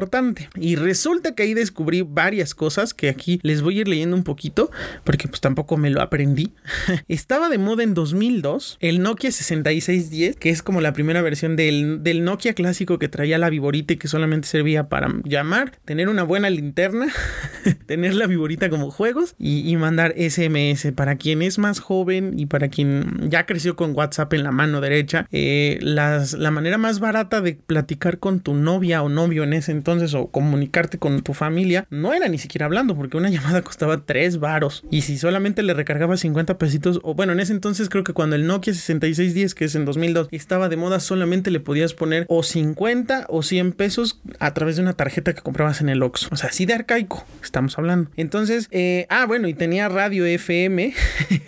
Y 0.56 0.76
resulta 0.76 1.34
que 1.34 1.44
ahí 1.44 1.54
descubrí 1.54 2.02
varias 2.02 2.54
cosas 2.54 2.94
que 2.94 3.08
aquí 3.08 3.38
les 3.42 3.62
voy 3.62 3.78
a 3.78 3.80
ir 3.82 3.88
leyendo 3.88 4.16
un 4.16 4.24
poquito, 4.24 4.70
porque 5.04 5.28
pues 5.28 5.40
tampoco 5.40 5.76
me 5.76 5.90
lo 5.90 6.02
aprendí. 6.02 6.52
Estaba 7.08 7.48
de 7.48 7.58
moda 7.58 7.82
en 7.82 7.94
2002 7.94 8.78
el 8.80 9.02
Nokia 9.02 9.30
6610, 9.30 10.36
que 10.36 10.50
es 10.50 10.62
como 10.62 10.80
la 10.80 10.92
primera 10.92 11.22
versión 11.22 11.56
del, 11.56 12.02
del 12.02 12.24
Nokia 12.24 12.54
clásico 12.54 12.98
que 12.98 13.08
traía 13.08 13.38
la 13.38 13.50
viborita 13.50 13.94
y 13.94 13.96
que 13.96 14.08
solamente 14.08 14.48
servía 14.48 14.88
para 14.88 15.08
llamar, 15.24 15.78
tener 15.84 16.08
una 16.08 16.24
buena 16.24 16.50
linterna, 16.50 17.06
tener 17.86 18.14
la 18.14 18.26
viborita 18.26 18.68
como 18.70 18.90
juegos 18.90 19.34
y, 19.38 19.74
mandar 19.76 20.14
SMS. 20.16 20.92
Para 20.92 21.16
quien 21.16 21.42
es 21.42 21.58
más 21.58 21.80
joven 21.80 22.38
y 22.38 22.46
para 22.46 22.68
quien 22.68 23.28
ya 23.28 23.44
creció 23.44 23.74
con 23.74 23.94
WhatsApp 23.94 24.32
en 24.34 24.44
la 24.44 24.52
mano 24.52 24.80
derecha, 24.80 25.26
eh, 25.32 25.78
la 25.82 26.50
manera 26.50 26.78
más 26.78 27.00
barata 27.00 27.40
de 27.40 27.54
platicar 27.54 28.18
con 28.18 28.40
tu 28.40 28.54
novia 28.54 29.02
o 29.02 29.08
novio 29.08 29.42
en 29.42 29.52
ese 29.52 29.72
entonces 29.84 30.14
o 30.14 30.28
comunicarte 30.28 30.96
con 30.98 31.20
tu 31.20 31.34
familia, 31.34 31.86
no 31.90 32.14
era 32.14 32.28
ni 32.28 32.38
siquiera 32.38 32.64
hablando 32.64 32.96
porque 32.96 33.18
una 33.18 33.28
llamada 33.34 33.60
costaba 33.60 33.98
3 33.98 34.38
varos 34.38 34.82
y 34.90 35.02
si 35.02 35.18
solamente 35.18 35.62
le 35.62 35.74
recargabas 35.74 36.20
50 36.20 36.56
pesitos 36.56 37.00
o 37.02 37.14
bueno, 37.14 37.34
en 37.34 37.40
ese 37.40 37.52
entonces 37.52 37.90
creo 37.90 38.02
que 38.02 38.14
cuando 38.14 38.34
el 38.34 38.46
Nokia 38.46 38.72
6610 38.72 39.54
que 39.54 39.66
es 39.66 39.74
en 39.74 39.84
2002 39.84 40.28
estaba 40.30 40.70
de 40.70 40.78
moda 40.78 41.00
solamente 41.00 41.50
le 41.50 41.60
podías 41.60 41.92
poner 41.92 42.24
o 42.28 42.42
50 42.42 43.26
o 43.28 43.42
100 43.42 43.72
pesos 43.72 44.20
a 44.38 44.54
través 44.54 44.76
de 44.76 44.82
una 44.82 44.94
tarjeta 44.94 45.34
que 45.34 45.42
comprabas 45.42 45.80
en 45.80 45.88
el 45.88 46.02
Oxxo. 46.02 46.28
O 46.32 46.36
sea, 46.36 46.48
así 46.48 46.64
de 46.66 46.74
arcaico 46.74 47.26
estamos 47.42 47.78
hablando. 47.78 48.10
Entonces, 48.16 48.68
eh, 48.70 49.06
ah, 49.10 49.26
bueno, 49.26 49.48
y 49.48 49.54
tenía 49.54 49.88
radio 49.88 50.24
FM. 50.24 50.94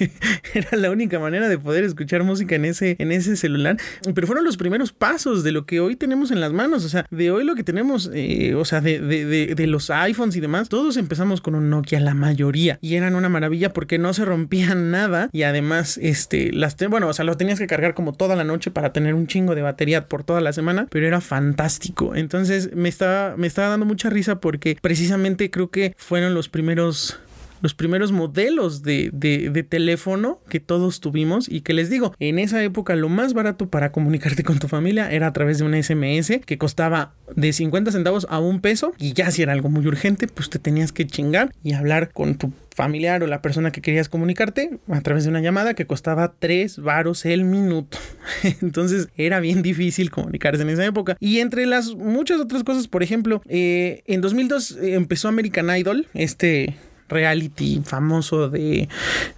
era 0.55 0.77
la 0.77 0.91
única 0.91 1.19
manera 1.19 1.49
de 1.49 1.59
poder 1.59 1.85
escuchar 1.85 2.23
música 2.23 2.55
en 2.55 2.65
ese, 2.65 2.97
en 2.99 3.13
ese 3.13 3.37
celular. 3.37 3.77
Pero 4.15 4.27
fueron 4.27 4.45
los 4.45 4.57
primeros 4.57 4.93
pasos 4.93 5.45
de 5.45 5.53
lo 5.53 5.67
que 5.67 5.81
hoy 5.81 5.97
tenemos 5.97 6.31
en 6.31 6.41
las 6.41 6.53
manos. 6.53 6.85
O 6.85 6.89
sea, 6.89 7.07
de 7.11 7.31
hoy 7.31 7.45
lo 7.45 7.55
que 7.55 7.65
tenemos 7.65 8.11
eh, 8.13 8.26
o 8.57 8.65
sea, 8.65 8.81
de, 8.81 9.01
de, 9.01 9.55
de, 9.55 9.67
los 9.67 9.91
iPhones 9.91 10.37
y 10.37 10.41
demás, 10.41 10.69
todos 10.69 10.97
empezamos 10.97 11.41
con 11.41 11.55
un 11.55 11.71
Nokia, 11.71 12.01
la 12.01 12.15
mayoría, 12.15 12.79
y 12.81 12.95
eran 12.95 13.15
una 13.15 13.29
maravilla 13.29 13.73
porque 13.73 13.99
no 13.99 14.13
se 14.13 14.25
rompían 14.25 14.91
nada 14.91 15.29
y 15.33 15.43
además, 15.43 15.99
este, 16.03 16.53
las, 16.53 16.77
bueno, 16.89 17.09
o 17.09 17.13
sea, 17.13 17.25
lo 17.25 17.37
tenías 17.37 17.59
que 17.59 17.67
cargar 17.67 17.95
como 17.95 18.13
toda 18.13 18.37
la 18.37 18.45
noche 18.45 18.71
para 18.71 18.93
tener 18.93 19.15
un 19.15 19.27
chingo 19.27 19.55
de 19.55 19.63
batería 19.63 20.07
por 20.07 20.25
toda 20.25 20.41
la 20.41 20.53
semana, 20.53 20.87
pero 20.91 21.07
era 21.07 21.21
fantástico. 21.21 22.15
Entonces 22.15 22.75
me 22.75 22.89
estaba, 22.89 23.37
me 23.37 23.47
estaba 23.47 23.69
dando 23.69 23.87
mucha 23.87 24.11
risa 24.11 24.41
porque 24.41 24.77
precisamente 24.81 25.51
creo 25.51 25.71
que 25.71 25.95
fueron 25.97 26.35
los 26.35 26.49
primeros 26.49 27.19
los 27.61 27.75
primeros 27.75 28.13
modelos 28.13 28.83
de, 28.83 29.11
de, 29.13 29.63
teléfono 29.63 30.41
que 30.49 30.61
todos 30.61 31.01
tuvimos 31.01 31.49
y 31.49 31.63
que 31.63 31.73
les 31.73 31.91
digo, 31.91 32.15
en 32.21 32.39
esa 32.39 32.63
época 32.63 32.95
lo 32.95 33.09
más 33.09 33.35
barato 33.35 33.69
para 33.69 33.91
comunicarte 33.91 34.45
con 34.45 34.59
tu 34.59 34.69
familia 34.69 35.11
era 35.11 35.27
a 35.27 35.33
través 35.33 35.59
de 35.59 35.65
un 35.65 35.75
SMS 35.75 36.41
que 36.45 36.59
costaba 36.59 37.15
de 37.35 37.53
50 37.53 37.91
centavos 37.91 38.27
a 38.31 38.39
un 38.39 38.61
peso 38.61 38.93
y 38.99 39.13
ya 39.13 39.31
si 39.31 39.43
era 39.43 39.53
algo 39.53 39.69
muy 39.69 39.87
urgente, 39.87 40.29
pues 40.29 40.51
te 40.51 40.59
tenías 40.59 40.93
que 40.93 41.07
chingar 41.07 41.53
y 41.63 41.73
hablar 41.73 42.11
con 42.13 42.37
tu 42.37 42.53
familiar 42.77 43.23
o 43.23 43.27
la 43.27 43.41
persona 43.41 43.73
que 43.73 43.81
querías 43.81 44.09
comunicarte 44.09 44.79
a 44.89 45.01
través 45.01 45.25
de 45.25 45.31
una 45.31 45.41
llamada 45.41 45.75
que 45.75 45.87
costaba 45.87 46.35
3 46.39 46.79
varos 46.81 47.25
el 47.25 47.45
minuto. 47.45 47.99
Entonces 48.63 49.09
era 49.17 49.41
bien 49.41 49.63
difícil 49.63 50.11
comunicarse 50.11 50.63
en 50.63 50.69
esa 50.69 50.85
época. 50.85 51.17
Y 51.19 51.41
entre 51.41 51.65
las 51.67 51.95
muchas 51.95 52.39
otras 52.39 52.63
cosas, 52.65 52.87
por 52.87 53.03
ejemplo, 53.03 53.43
eh, 53.49 54.03
en 54.07 54.21
2002 54.21 54.73
eh, 54.73 54.95
empezó 54.95 55.29
American 55.29 55.75
Idol, 55.77 56.07
este 56.13 56.77
reality 57.09 57.81
famoso 57.85 58.49
de, 58.49 58.89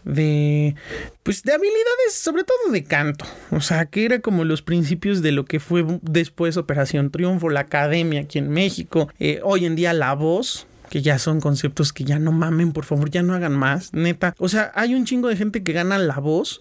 de, 0.05 0.75
pues 1.23 1.43
de 1.43 1.53
habilidades, 1.53 2.15
sobre 2.15 2.45
todo 2.45 2.73
de 2.73 2.85
canto. 2.85 3.25
O 3.51 3.61
sea, 3.61 3.87
que 3.87 4.05
era 4.05 4.21
como 4.21 4.45
los 4.45 4.63
principios 4.63 5.23
de 5.23 5.33
lo 5.33 5.45
que 5.45 5.61
fue 5.61 5.85
después 6.03 6.57
Operación 6.57 7.11
Triunfo, 7.11 7.51
la 7.51 7.61
academia 7.61 8.23
aquí 8.23 8.39
en 8.39 8.51
México, 8.51 9.09
eh, 9.19 9.41
hoy 9.43 9.67
en 9.67 9.77
día 9.77 9.93
La 9.93 10.15
Voz 10.15 10.67
que 10.89 11.03
ya 11.03 11.19
son 11.19 11.41
conceptos 11.41 11.93
que 11.93 12.05
ya 12.05 12.19
no 12.19 12.33
mamen, 12.33 12.73
por 12.73 12.85
favor, 12.85 13.11
ya 13.11 13.23
no 13.23 13.35
hagan 13.35 13.55
más, 13.55 13.93
neta. 13.93 14.35
O 14.39 14.49
sea, 14.49 14.73
hay 14.75 14.95
un 14.95 15.05
chingo 15.05 15.29
de 15.29 15.37
gente 15.37 15.63
que 15.63 15.73
gana 15.73 15.99
la 15.99 16.19
voz 16.19 16.61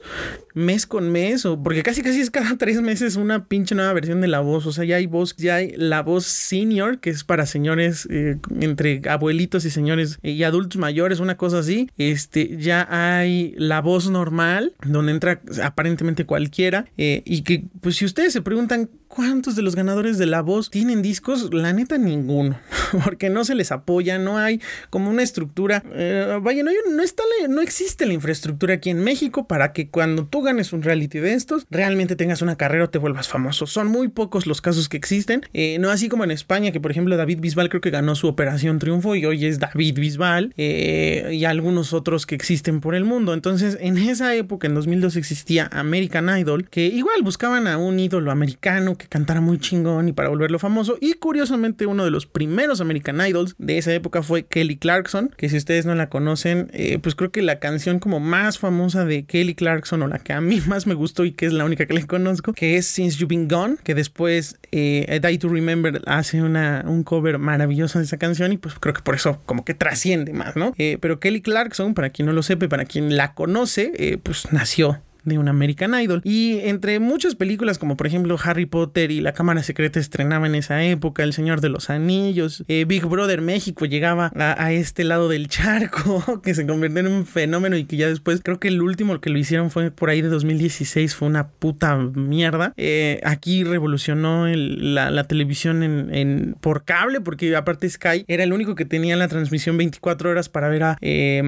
mes 0.57 0.87
con 0.87 1.11
mes, 1.11 1.45
o 1.45 1.61
porque 1.61 1.83
casi 1.83 2.01
casi 2.01 2.19
es 2.19 2.31
cada 2.31 2.55
tres 2.57 2.81
meses 2.81 3.15
una 3.15 3.45
pinche 3.45 3.75
nueva 3.75 3.93
versión 3.93 4.21
de 4.21 4.27
la 4.27 4.39
voz. 4.39 4.65
O 4.65 4.71
sea, 4.71 4.83
ya 4.83 4.97
hay 4.97 5.05
voz, 5.05 5.35
ya 5.37 5.55
hay 5.55 5.73
la 5.77 6.01
voz 6.01 6.25
senior, 6.25 6.99
que 6.99 7.11
es 7.11 7.23
para 7.23 7.45
señores 7.45 8.07
eh, 8.09 8.37
entre 8.59 9.01
abuelitos 9.07 9.65
y 9.65 9.69
señores 9.69 10.19
y 10.23 10.43
adultos 10.43 10.79
mayores, 10.79 11.19
una 11.19 11.37
cosa 11.37 11.59
así. 11.59 11.89
Este, 11.97 12.57
ya 12.57 12.87
hay 12.89 13.53
la 13.57 13.81
voz 13.81 14.09
normal, 14.09 14.73
donde 14.85 15.11
entra 15.11 15.41
aparentemente 15.63 16.25
cualquiera. 16.25 16.85
Eh, 16.97 17.21
y 17.25 17.43
que, 17.43 17.65
pues, 17.81 17.97
si 17.97 18.05
ustedes 18.05 18.33
se 18.33 18.41
preguntan 18.41 18.89
¿Cuántos 19.07 19.55
de 19.55 19.61
los 19.61 19.75
ganadores 19.75 20.17
de 20.17 20.25
La 20.25 20.41
Voz 20.41 20.69
tienen 20.69 21.01
discos? 21.01 21.53
La 21.53 21.71
neta, 21.71 21.97
ninguno. 21.97 22.59
Porque 23.03 23.29
no 23.29 23.45
se 23.45 23.55
les 23.55 23.71
apoya, 23.71 24.16
no 24.17 24.37
hay 24.37 24.61
como 24.89 25.09
una 25.09 25.23
estructura. 25.23 25.83
Eh, 25.93 26.39
vaya, 26.41 26.63
no, 26.63 26.71
no, 26.91 27.03
está 27.03 27.23
no 27.49 27.61
existe 27.61 28.05
la 28.05 28.13
infraestructura 28.13 28.75
aquí 28.75 28.89
en 28.89 29.03
México 29.03 29.47
para 29.47 29.73
que 29.73 29.89
cuando 29.89 30.25
tú 30.25 30.41
ganes 30.41 30.73
un 30.73 30.81
reality 30.81 31.19
de 31.19 31.33
estos, 31.33 31.65
realmente 31.69 32.15
tengas 32.15 32.41
una 32.41 32.55
carrera 32.55 32.85
o 32.85 32.89
te 32.89 32.97
vuelvas 32.97 33.27
famoso. 33.27 33.67
Son 33.67 33.87
muy 33.87 34.07
pocos 34.07 34.47
los 34.47 34.61
casos 34.61 34.89
que 34.89 34.97
existen. 34.97 35.41
Eh, 35.53 35.77
no 35.79 35.89
así 35.89 36.09
como 36.09 36.23
en 36.23 36.31
España, 36.31 36.71
que 36.71 36.79
por 36.79 36.91
ejemplo 36.91 37.17
David 37.17 37.39
Bisbal 37.39 37.69
creo 37.69 37.81
que 37.81 37.89
ganó 37.89 38.15
su 38.15 38.27
Operación 38.27 38.79
Triunfo 38.79 39.15
y 39.15 39.25
hoy 39.25 39.45
es 39.45 39.59
David 39.59 39.99
Bisbal. 39.99 40.53
Eh, 40.57 41.31
y 41.33 41.45
algunos 41.45 41.93
otros 41.93 42.25
que 42.25 42.35
existen 42.35 42.79
por 42.79 42.95
el 42.95 43.03
mundo. 43.03 43.33
Entonces, 43.33 43.77
en 43.81 43.97
esa 43.97 44.33
época, 44.35 44.67
en 44.67 44.75
2002, 44.75 45.15
existía 45.15 45.69
American 45.71 46.29
Idol, 46.37 46.69
que 46.69 46.85
igual 46.87 47.21
buscaban 47.23 47.67
a 47.67 47.77
un 47.77 47.99
ídolo 47.99 48.31
americano 48.31 48.97
que 48.97 49.07
cantara 49.07 49.41
muy 49.41 49.59
chingón 49.59 50.09
y 50.09 50.13
para 50.13 50.29
volverlo 50.29 50.59
famoso. 50.59 50.97
Y 51.01 51.13
curiosamente 51.13 51.85
uno 51.85 52.05
de 52.05 52.11
los 52.11 52.25
primeros 52.25 52.81
American 52.81 53.19
Idols 53.25 53.55
de 53.57 53.77
esa 53.77 53.93
época 53.93 54.06
fue 54.23 54.45
Kelly 54.45 54.77
Clarkson, 54.77 55.31
que 55.37 55.49
si 55.49 55.57
ustedes 55.57 55.85
no 55.85 55.95
la 55.95 56.09
conocen, 56.09 56.69
eh, 56.73 56.99
pues 56.99 57.15
creo 57.15 57.31
que 57.31 57.41
la 57.41 57.59
canción 57.59 57.99
como 57.99 58.19
más 58.19 58.59
famosa 58.59 59.05
de 59.05 59.23
Kelly 59.25 59.55
Clarkson 59.55 60.01
o 60.01 60.07
la 60.07 60.19
que 60.19 60.33
a 60.33 60.41
mí 60.41 60.61
más 60.67 60.87
me 60.87 60.93
gustó 60.93 61.25
y 61.25 61.31
que 61.31 61.45
es 61.45 61.53
la 61.53 61.65
única 61.65 61.85
que 61.85 61.93
le 61.93 62.05
conozco, 62.05 62.53
que 62.53 62.77
es 62.77 62.87
Since 62.87 63.17
You've 63.17 63.35
Been 63.35 63.47
Gone, 63.47 63.77
que 63.83 63.95
después 63.95 64.57
eh, 64.71 65.19
Die 65.21 65.37
to 65.37 65.49
Remember 65.49 66.01
hace 66.05 66.41
una, 66.41 66.83
un 66.87 67.03
cover 67.03 67.37
maravilloso 67.37 67.99
de 67.99 68.05
esa 68.05 68.17
canción 68.17 68.51
y 68.53 68.57
pues 68.57 68.75
creo 68.79 68.93
que 68.93 69.01
por 69.01 69.15
eso 69.15 69.41
como 69.45 69.63
que 69.63 69.73
trasciende 69.73 70.33
más, 70.33 70.55
¿no? 70.55 70.73
Eh, 70.77 70.97
pero 70.99 71.19
Kelly 71.19 71.41
Clarkson, 71.41 71.93
para 71.93 72.09
quien 72.09 72.25
no 72.25 72.33
lo 72.33 72.43
sepa, 72.43 72.67
para 72.67 72.85
quien 72.85 73.15
la 73.17 73.33
conoce, 73.33 74.19
pues 74.23 74.51
nació 74.51 75.01
de 75.27 75.37
un 75.37 75.47
American 75.47 75.93
Idol. 75.99 76.21
Y 76.23 76.59
entre 76.63 76.99
muchas 76.99 77.35
películas, 77.35 77.77
como 77.77 77.97
por 77.97 78.07
ejemplo 78.07 78.37
Harry 78.43 78.65
Potter 78.65 79.11
y 79.11 79.21
La 79.21 79.33
Cámara 79.33 79.63
Secreta 79.63 79.99
estrenaba 79.99 80.47
en 80.47 80.55
esa 80.55 80.83
época, 80.83 81.23
El 81.23 81.33
Señor 81.33 81.61
de 81.61 81.69
los 81.69 81.89
Anillos, 81.89 82.63
eh, 82.67 82.85
Big 82.87 83.05
Brother 83.05 83.41
México 83.41 83.85
llegaba 83.85 84.31
a, 84.35 84.71
este 84.71 85.03
lado 85.03 85.29
del 85.29 85.47
charco, 85.47 86.41
que 86.43 86.53
se 86.53 86.65
convirtió 86.65 86.99
en 86.99 87.07
un 87.07 87.25
fenómeno 87.25 87.77
y 87.77 87.85
que 87.85 87.97
ya 87.97 88.07
después, 88.07 88.41
creo 88.43 88.59
que 88.59 88.69
el 88.69 88.81
último 88.81 89.19
que 89.19 89.29
lo 89.29 89.37
hicieron 89.37 89.71
fue 89.71 89.91
por 89.91 90.09
ahí 90.09 90.21
de 90.21 90.29
2016, 90.29 91.15
fue 91.15 91.27
una 91.27 91.47
puta 91.47 91.95
mierda. 91.97 92.73
Eh, 92.77 93.19
aquí 93.23 93.63
revolucionó 93.63 94.47
la, 94.47 95.23
televisión 95.25 95.83
en, 95.83 96.55
por 96.61 96.85
cable, 96.85 97.19
porque 97.19 97.55
aparte 97.55 97.89
Sky 97.89 98.23
era 98.27 98.43
el 98.43 98.53
único 98.53 98.75
que 98.75 98.85
tenía 98.85 99.15
la 99.17 99.27
transmisión 99.27 99.77
24 99.77 100.29
horas 100.29 100.49
para 100.49 100.69
ver 100.69 100.83
a... 100.83 100.97
Eh, 101.01 101.43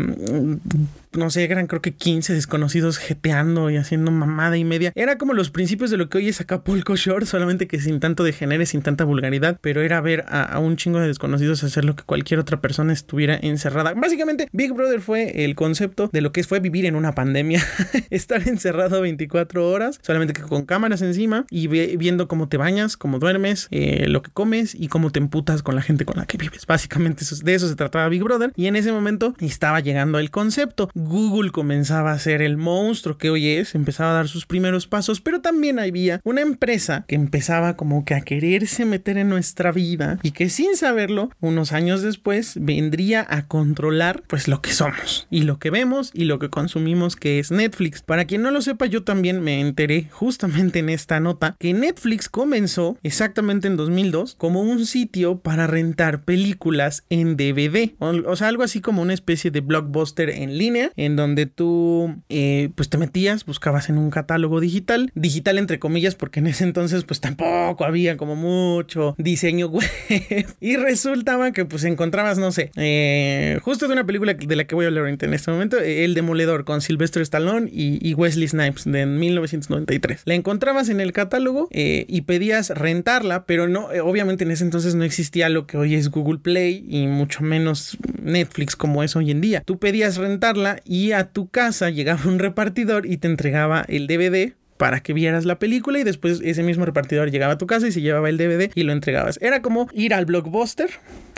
no 1.11 1.29
sé, 1.29 1.43
eran 1.43 1.67
creo 1.67 1.81
que 1.81 1.93
15 1.93 2.33
desconocidos 2.33 2.97
jeteando 2.97 3.68
y 3.69 3.77
haciendo 3.77 4.11
mamada 4.11 4.57
y 4.57 4.63
media. 4.63 4.91
Era 4.95 5.17
como 5.17 5.33
los 5.33 5.49
principios 5.49 5.91
de 5.91 5.97
lo 5.97 6.09
que 6.09 6.17
hoy 6.17 6.29
es 6.29 6.41
Acapulco 6.41 6.95
Shore, 6.95 7.25
solamente 7.25 7.67
que 7.67 7.79
sin 7.79 7.99
tanto 7.99 8.23
degenere, 8.23 8.65
sin 8.65 8.81
tanta 8.81 9.03
vulgaridad, 9.03 9.59
pero 9.61 9.81
era 9.81 10.01
ver 10.01 10.25
a, 10.27 10.57
un 10.59 10.75
chingo 10.75 10.99
de 10.99 11.07
desconocidos 11.07 11.63
hacer 11.63 11.85
lo 11.85 11.95
que 11.95 12.03
cualquier 12.03 12.39
otra 12.39 12.61
persona 12.61 12.93
estuviera 12.93 13.37
encerrada. 13.41 13.93
Básicamente, 13.93 14.49
Big 14.51 14.73
Brother 14.73 15.01
fue 15.01 15.45
el 15.45 15.55
concepto 15.55 16.09
de 16.11 16.21
lo 16.21 16.31
que 16.31 16.43
fue 16.43 16.59
vivir 16.59 16.85
en 16.85 16.95
una 16.95 17.13
pandemia, 17.13 17.63
estar 18.09 18.47
encerrado 18.47 19.01
24 19.01 19.69
horas, 19.69 19.99
solamente 20.01 20.33
que 20.33 20.41
con 20.41 20.65
cámaras 20.65 21.01
encima 21.01 21.45
y 21.49 21.67
viendo 21.67 22.27
cómo 22.27 22.47
te 22.47 22.57
bañas, 22.57 22.97
cómo 22.97 23.19
duermes, 23.19 23.67
eh, 23.71 24.05
lo 24.07 24.21
que 24.21 24.31
comes 24.31 24.75
y 24.75 24.87
cómo 24.87 25.11
te 25.11 25.19
emputas 25.19 25.63
con 25.63 25.75
la 25.75 25.81
gente 25.81 26.05
con 26.05 26.17
la 26.17 26.25
que 26.25 26.37
vives. 26.37 26.65
Básicamente 26.65 27.25
de 27.43 27.53
eso 27.53 27.67
se 27.67 27.75
trataba 27.75 28.09
Big 28.09 28.23
Brother 28.23 28.51
y 28.55 28.67
en 28.67 28.75
ese 28.75 28.91
momento 28.91 29.35
estaba 29.39 29.79
llegando 29.79 30.19
el 30.19 30.31
concepto. 30.31 30.89
Google 30.93 31.51
comenzaba 31.51 32.11
a 32.11 32.19
ser 32.19 32.41
el 32.41 32.57
monstruo 32.57 33.17
que 33.17 33.29
hoy 33.29 33.48
es, 33.57 33.73
empezaba 33.73 34.11
a 34.11 34.15
dar 34.15 34.27
sus 34.27 34.45
primeros 34.45 34.85
pasos, 34.85 35.21
pero 35.21 35.41
también 35.41 35.79
había 35.79 36.21
una 36.23 36.41
empresa 36.41 37.05
que 37.07 37.15
empezaba 37.15 37.75
como 37.75 38.05
que 38.05 38.13
a 38.13 38.21
quererse 38.21 38.85
meter 38.85 39.17
en 39.17 39.29
nuestra 39.29 39.71
vida 39.71 40.19
y 40.21 40.31
que 40.31 40.49
sin 40.49 40.75
saberlo, 40.75 41.31
unos 41.39 41.71
años 41.71 42.01
después, 42.01 42.53
vendría 42.59 43.25
a 43.27 43.47
controlar 43.47 44.23
pues 44.27 44.47
lo 44.47 44.61
que 44.61 44.71
somos 44.71 45.27
y 45.29 45.43
lo 45.43 45.59
que 45.59 45.69
vemos 45.69 46.11
y 46.13 46.25
lo 46.25 46.39
que 46.39 46.49
consumimos 46.49 47.15
que 47.15 47.39
es 47.39 47.51
Netflix. 47.51 48.01
Para 48.01 48.25
quien 48.25 48.41
no 48.41 48.51
lo 48.51 48.61
sepa, 48.61 48.85
yo 48.85 49.03
también 49.03 49.41
me 49.41 49.59
enteré 49.61 50.07
justamente 50.11 50.79
en 50.79 50.89
esta 50.89 51.19
nota 51.19 51.55
que 51.59 51.73
Netflix 51.73 52.29
comenzó 52.29 52.97
exactamente 53.03 53.67
en 53.67 53.77
2002 53.77 54.35
como 54.37 54.61
un 54.61 54.85
sitio 54.85 55.39
para 55.39 55.67
rentar 55.67 56.23
películas 56.23 57.03
en 57.09 57.37
DVD, 57.37 57.91
o, 57.99 58.09
o 58.29 58.35
sea, 58.35 58.47
algo 58.47 58.63
así 58.63 58.81
como 58.81 59.01
una 59.01 59.13
especie 59.13 59.51
de 59.51 59.61
blockbuster 59.61 60.29
en 60.29 60.57
línea 60.57 60.91
en 60.95 61.15
donde 61.15 61.45
tú 61.45 62.15
eh, 62.29 62.69
pues 62.75 62.89
te 62.89 62.97
metías, 62.97 63.38
buscabas 63.45 63.89
en 63.89 63.97
un 63.97 64.09
catálogo 64.09 64.59
digital, 64.59 65.11
digital 65.15 65.57
entre 65.57 65.79
comillas 65.79 66.15
porque 66.15 66.39
en 66.39 66.47
ese 66.47 66.63
entonces 66.63 67.03
pues 67.03 67.19
tampoco 67.21 67.85
había 67.85 68.17
como 68.17 68.35
mucho 68.35 69.15
diseño 69.17 69.67
web 69.69 70.45
y 70.59 70.75
resultaba 70.77 71.51
que 71.51 71.65
pues 71.65 71.83
encontrabas, 71.83 72.37
no 72.37 72.51
sé, 72.51 72.71
eh, 72.75 73.59
justo 73.63 73.87
de 73.87 73.93
una 73.93 74.05
película 74.05 74.33
de 74.33 74.55
la 74.55 74.65
que 74.65 74.75
voy 74.75 74.85
a 74.85 74.87
hablar 74.89 75.07
en 75.07 75.33
este 75.33 75.51
momento, 75.51 75.79
El 75.79 76.13
Demoledor 76.13 76.65
con 76.65 76.81
Sylvester 76.81 77.21
Stallone 77.21 77.69
y, 77.71 78.13
Wesley 78.13 78.47
Snipes 78.47 78.83
de 78.85 79.05
1993. 79.05 80.23
La 80.25 80.33
encontrabas 80.33 80.89
en 80.89 80.99
el 80.99 81.13
catálogo 81.13 81.69
eh, 81.71 82.05
y 82.09 82.21
pedías 82.21 82.69
rentarla, 82.69 83.45
pero 83.45 83.67
no, 83.67 83.87
obviamente 84.03 84.43
en 84.43 84.51
ese 84.51 84.63
entonces 84.63 84.95
no 84.95 85.03
existía 85.03 85.47
lo 85.49 85.65
que 85.67 85.77
hoy 85.77 85.95
es 85.95 86.09
Google 86.09 86.39
Play 86.39 86.85
y 86.87 87.07
mucho 87.07 87.43
menos 87.43 87.97
Netflix 88.21 88.75
como 88.75 89.03
es 89.03 89.15
hoy 89.15 89.31
en 89.31 89.41
día. 89.41 89.61
Tú 89.65 89.79
pedías 89.79 90.17
rentarla 90.17 90.81
y 90.85 91.11
a 91.13 91.31
tu 91.31 91.49
casa 91.49 91.89
llegaba 91.89 92.21
un 92.25 92.39
repartidor 92.39 93.05
y 93.05 93.17
te 93.17 93.27
entregaba 93.29 93.85
el 93.87 94.07
DVD 94.07 94.53
para 94.77 95.01
que 95.01 95.11
vieras 95.11 95.43
la 95.43 95.59
película 95.59 95.99
y 95.99 96.03
después 96.03 96.39
ese 96.41 96.63
mismo 96.63 96.85
repartidor 96.85 97.31
llegaba 97.31 97.53
a 97.53 97.57
tu 97.57 97.67
casa 97.67 97.87
y 97.87 97.91
se 97.91 97.99
llevaba 97.99 98.29
el 98.29 98.37
DVD 98.37 98.71
y 98.73 98.83
lo 98.83 98.93
entregabas. 98.93 99.37
Era 99.41 99.61
como 99.61 99.89
ir 99.93 100.13
al 100.13 100.25
blockbuster, 100.25 100.89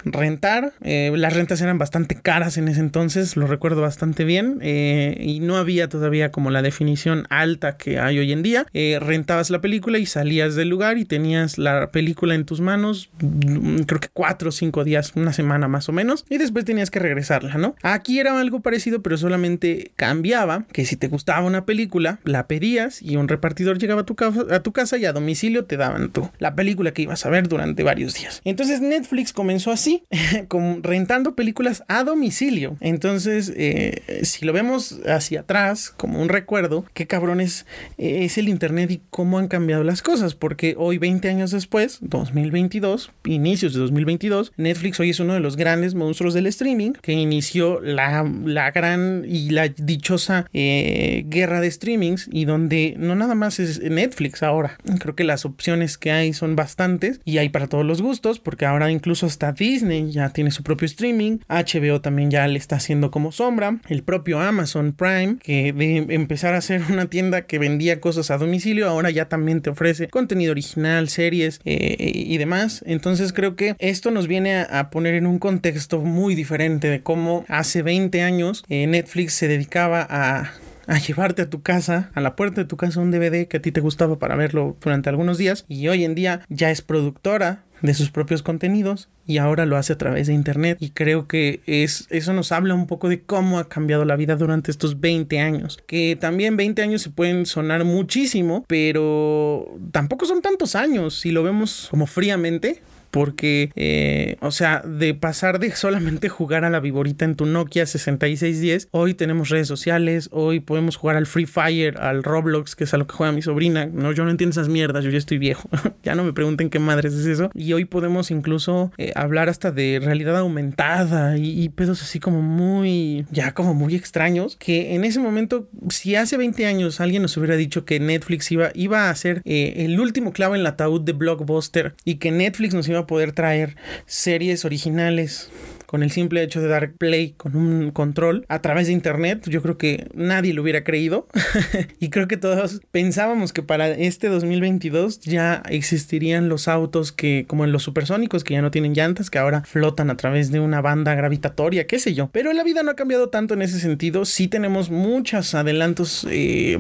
rentar. 0.06 0.74
Eh, 0.82 1.12
las 1.16 1.34
rentas 1.34 1.62
eran 1.62 1.78
bastante 1.78 2.16
caras 2.16 2.58
en 2.58 2.68
ese 2.68 2.80
entonces, 2.80 3.36
lo 3.38 3.48
recuerdo 3.48 3.82
bastante 3.82 4.24
bien. 4.24 4.60
Eh, 4.62 5.18
y 5.20 5.40
no 5.40 5.58
había 5.58 5.90
todavía 5.90 6.32
como 6.32 6.52
la 6.52 6.62
definición 6.62 7.26
alta 7.30 7.78
que 7.78 8.00
hay 8.00 8.20
hoy 8.20 8.32
en 8.32 8.44
día. 8.44 8.66
Eh, 8.74 8.98
rentabas 9.02 9.50
la 9.50 9.62
película 9.62 9.98
y 9.98 10.06
salías 10.06 10.56
del 10.56 10.70
lugar 10.70 10.98
y 10.98 11.06
tenías 11.06 11.58
la 11.58 11.90
película 11.92 12.36
en 12.36 12.46
tus 12.46 12.62
manos, 12.62 13.10
mm, 13.20 13.82
creo 13.82 14.00
que 14.00 14.10
cuatro 14.14 14.50
o 14.50 14.52
cinco 14.52 14.84
días, 14.84 15.14
una 15.16 15.34
semana 15.34 15.68
más 15.68 15.90
o 15.90 15.92
menos. 15.92 16.26
Y 16.30 16.38
después 16.38 16.66
tenías 16.66 16.92
que 16.92 17.00
regresarla, 17.00 17.56
¿no? 17.56 17.76
Aquí 17.84 18.20
era 18.20 18.40
algo 18.40 18.62
parecido, 18.62 19.02
pero 19.02 19.18
solamente 19.18 19.92
cambiaba 19.96 20.66
que 20.72 20.86
si 20.86 20.96
te 20.96 21.08
gustaba 21.08 21.46
una 21.46 21.66
película, 21.66 22.20
la 22.24 22.48
pedías 22.48 23.02
y 23.02 23.18
un 23.18 23.28
repartidor 23.28 23.78
llegaba 23.78 24.02
a 24.02 24.06
tu, 24.06 24.16
a 24.52 24.60
tu 24.62 24.72
casa 24.72 24.98
y 24.98 25.06
a 25.06 25.14
domicilio 25.14 25.66
te 25.66 25.78
daban 25.78 26.12
tú 26.12 26.30
la 26.40 26.56
película 26.56 26.92
que 26.92 27.04
ibas 27.04 27.26
a 27.26 27.30
ver 27.30 27.48
durante 27.48 27.84
varios 27.84 28.14
días. 28.16 28.42
Entonces 28.44 28.82
Netflix 28.82 29.34
comenzó 29.34 29.72
así, 29.72 29.91
rentando 30.82 31.36
películas 31.36 31.84
a 31.88 32.04
domicilio. 32.04 32.78
Entonces, 32.80 33.52
eh, 33.56 34.22
si 34.24 34.46
lo 34.46 34.54
vemos 34.54 35.00
hacia 35.06 35.42
atrás, 35.42 35.94
como 35.96 36.22
un 36.22 36.30
recuerdo, 36.30 36.86
qué 36.94 37.08
cabrones 37.08 37.66
eh, 37.98 38.26
es 38.26 38.38
el 38.38 38.50
Internet 38.50 38.92
y 38.92 39.02
cómo 39.10 39.40
han 39.40 39.48
cambiado 39.48 39.84
las 39.84 40.02
cosas, 40.02 40.36
porque 40.36 40.76
hoy, 40.78 40.98
20 40.98 41.30
años 41.30 41.52
después, 41.52 42.00
2022, 42.02 43.12
inicios 43.26 43.74
de 43.74 43.80
2022, 43.80 44.54
Netflix 44.58 45.00
hoy 45.00 45.10
es 45.10 45.20
uno 45.20 45.34
de 45.34 45.40
los 45.40 45.56
grandes 45.56 45.96
monstruos 45.96 46.34
del 46.34 46.48
streaming 46.48 46.92
que 46.94 47.14
inició 47.14 47.80
la, 47.82 48.30
la 48.46 48.72
gran 48.72 49.24
y 49.28 49.50
la 49.50 49.68
dichosa 49.68 50.46
eh, 50.54 51.24
guerra 51.28 51.62
de 51.62 51.72
streamings 51.72 52.30
y 52.32 52.46
donde 52.46 52.96
no 52.98 53.16
nada 53.16 53.36
más 53.36 53.60
es 53.60 53.82
Netflix 53.82 54.44
ahora. 54.44 54.78
Creo 55.00 55.16
que 55.16 55.24
las 55.24 55.46
opciones 55.46 55.98
que 55.98 56.12
hay 56.12 56.34
son 56.34 56.56
bastantes 56.56 57.20
y 57.26 57.38
hay 57.38 57.50
para 57.50 57.68
todos 57.68 57.86
los 57.86 58.02
gustos 58.02 58.40
porque 58.40 58.66
ahora 58.66 58.92
incluso 58.92 59.26
hasta 59.26 59.52
Disney 59.52 59.81
ya 60.12 60.30
tiene 60.30 60.52
su 60.52 60.64
propio 60.64 60.86
streaming, 60.86 61.40
HBO 61.50 62.02
también 62.02 62.30
ya 62.30 62.48
le 62.48 62.58
está 62.58 62.76
haciendo 62.76 63.12
como 63.12 63.32
sombra, 63.32 63.80
el 63.90 64.04
propio 64.04 64.40
Amazon 64.40 64.94
Prime 64.94 65.38
que 65.42 65.74
de 65.74 65.98
empezar 66.14 66.54
a 66.54 66.62
ser 66.62 66.84
una 66.90 67.08
tienda 67.08 67.44
que 67.44 67.60
vendía 67.60 68.00
cosas 68.00 68.32
a 68.32 68.38
domicilio 68.38 68.88
ahora 68.88 69.10
ya 69.10 69.28
también 69.28 69.62
te 69.62 69.70
ofrece 69.70 70.08
contenido 70.08 70.52
original, 70.52 71.10
series 71.10 71.60
eh, 71.66 72.12
y 72.14 72.38
demás. 72.38 72.84
Entonces 72.86 73.34
creo 73.34 73.56
que 73.56 73.76
esto 73.80 74.12
nos 74.12 74.28
viene 74.28 74.62
a, 74.62 74.90
poner 74.92 75.16
en 75.16 75.26
un 75.26 75.40
contexto 75.40 76.00
muy 76.00 76.36
diferente 76.36 76.90
de 76.90 77.02
cómo 77.02 77.46
hace 77.48 77.82
20 77.82 78.22
años 78.22 78.64
eh, 78.68 78.88
Netflix 78.88 79.34
se 79.34 79.48
dedicaba 79.48 80.06
a 80.10 80.52
a 80.88 80.98
llevarte 81.00 81.44
a 81.44 81.50
tu 81.50 81.62
casa, 81.62 82.12
a 82.14 82.22
la 82.22 82.36
puerta 82.36 82.62
de 82.62 82.68
tu 82.68 82.76
casa 82.76 83.00
un 83.00 83.12
DVD 83.12 83.48
que 83.48 83.58
a 83.58 83.62
ti 83.62 83.72
te 83.72 83.80
gustaba 83.80 84.20
para 84.20 84.36
verlo 84.36 84.76
durante 84.82 85.10
algunos 85.10 85.38
días 85.38 85.64
y 85.68 85.88
hoy 85.88 86.04
en 86.04 86.16
día 86.16 86.42
ya 86.50 86.70
es 86.72 86.82
productora 86.82 87.64
de 87.82 87.94
sus 87.94 88.12
propios 88.12 88.44
contenidos 88.44 89.10
y 89.26 89.38
ahora 89.38 89.66
lo 89.66 89.78
hace 89.78 89.94
a 89.94 89.98
través 89.98 90.28
de 90.28 90.34
internet. 90.34 90.78
Y 90.80 90.92
creo 90.92 91.28
que 91.28 91.62
es 91.66 92.08
eso 92.10 92.34
nos 92.34 92.52
habla 92.52 92.74
un 92.74 92.88
poco 92.88 93.10
de 93.10 93.22
cómo 93.22 93.60
ha 93.60 93.70
cambiado 93.70 94.06
la 94.06 94.16
vida 94.16 94.36
durante 94.36 94.72
estos 94.72 95.00
20 95.00 95.40
años 95.40 95.80
que 95.88 96.18
también 96.20 96.58
20 96.58 96.82
años 96.82 97.02
se 97.02 97.10
pueden 97.10 97.46
sonar 97.46 97.84
muchísimo 97.84 98.66
pero 98.68 99.80
tampoco 99.92 100.26
son 100.26 100.42
tantos 100.42 100.76
años. 100.76 101.20
Si 101.20 101.32
lo 101.32 101.44
vemos 101.44 101.88
como 101.90 102.08
fríamente 102.08 102.82
porque, 103.12 103.72
eh, 103.76 104.38
o 104.42 104.52
sea, 104.52 104.82
de 104.82 105.14
pasar 105.14 105.60
de 105.60 105.72
solamente 105.76 106.30
jugar 106.30 106.66
a 106.66 106.70
la 106.70 106.80
viborita 106.80 107.26
en 107.26 107.36
tu 107.36 107.46
Nokia 107.46 107.86
6610, 107.86 108.88
hoy 108.92 109.14
tenemos 109.14 109.50
redes 109.50 109.68
sociales, 109.68 110.30
hoy 110.32 110.62
podemos 110.62 110.96
jugar 110.96 111.18
al 111.18 111.26
Free 111.26 111.46
Fire, 111.46 111.98
al 112.00 112.24
Roblox, 112.24 112.76
que 112.76 112.86
es 112.86 112.94
a 112.94 112.98
lo 112.98 113.08
que 113.08 113.14
juega 113.14 113.34
mi 113.34 113.42
sobrina. 113.42 113.86
No, 113.86 114.12
yo 114.14 114.24
no 114.24 114.32
entiendo 114.32 114.52
esas 114.52 114.70
mierdas, 114.70 115.04
yo 115.04 115.12
ya 115.12 115.18
estoy 115.18 115.38
viejo. 115.38 115.70
ya 116.04 116.16
no 116.16 116.24
me 116.24 116.34
pregunten 116.34 116.70
qué 116.70 116.80
madres 116.80 117.14
es 117.14 117.26
eso. 117.26 117.52
Y 117.54 117.74
hoy 117.74 117.86
podemos 117.86 118.32
incluso 118.32 118.92
eh, 118.98 119.12
hablar 119.16 119.50
hasta 119.50 119.72
de 119.72 120.00
realidad 120.02 120.38
aumentada 120.38 121.38
y, 121.38 121.70
pedos 121.70 122.02
así 122.02 122.20
como 122.20 122.42
muy, 122.42 123.26
ya 123.32 123.54
como 123.54 123.74
muy 123.74 123.96
extraños, 123.96 124.56
que 124.58 124.96
en 124.96 125.04
ese 125.04 125.20
momento, 125.20 125.70
si 125.90 126.16
hace 126.16 126.38
20 126.38 126.66
años 126.66 127.02
alguien 127.02 127.22
nos 127.22 127.36
hubiera 127.38 127.56
dicho 127.56 127.86
que 127.86 128.00
Netflix 128.00 128.52
iba, 128.52 128.72
iba 128.74 129.10
a 129.10 129.16
ser 129.16 129.42
eh, 129.46 129.74
el 129.78 130.00
último 130.00 130.34
clavo 130.34 130.56
en 130.56 130.62
el 130.62 130.68
ataúd 130.68 131.02
de 131.02 131.14
Blockbuster 131.14 131.94
y 132.06 132.16
que 132.16 132.32
Netflix 132.32 132.74
nos 132.74 132.88
iba 132.88 133.01
poder 133.08 133.32
traer 133.32 133.76
series 134.06 134.66
originales 134.66 135.50
con 135.92 136.04
el 136.04 136.12
simple 136.12 136.42
hecho 136.42 136.62
de 136.62 136.70
dar 136.70 136.94
play 136.94 137.34
con 137.36 137.58
un 137.58 137.92
control 137.92 138.46
a 138.48 138.62
través 138.62 138.88
de 138.88 138.94
internet, 138.94 139.50
yo 139.50 139.62
creo 139.62 139.78
que 139.78 140.08
nadie 140.14 140.54
lo 140.54 140.62
hubiera 140.62 140.86
creído. 140.86 141.28
y 142.00 142.10
creo 142.10 142.30
que 142.30 142.38
todos 142.38 142.80
pensábamos 142.92 143.52
que 143.52 143.62
para 143.62 143.90
este 143.90 144.30
2022 144.30 145.20
ya 145.20 145.62
existirían 145.68 146.48
los 146.48 146.70
autos 146.70 147.12
que, 147.12 147.44
como 147.46 147.66
en 147.66 147.74
los 147.74 147.84
supersónicos, 147.84 148.46
que 148.46 148.54
ya 148.54 148.62
no 148.62 148.72
tienen 148.72 148.94
llantas, 148.94 149.30
que 149.30 149.38
ahora 149.38 149.64
flotan 149.66 150.10
a 150.10 150.16
través 150.16 150.50
de 150.50 150.62
una 150.62 150.80
banda 150.80 151.14
gravitatoria, 151.14 151.86
qué 151.88 152.00
sé 152.00 152.14
yo. 152.14 152.30
Pero 152.32 152.54
la 152.54 152.64
vida 152.64 152.84
no 152.84 152.92
ha 152.92 152.96
cambiado 152.96 153.28
tanto 153.28 153.54
en 153.54 153.62
ese 153.62 153.78
sentido. 153.82 154.24
Sí 154.24 154.48
tenemos 154.48 154.92
muchos 154.92 155.54
adelantos. 155.56 156.26
Eh, 156.32 156.78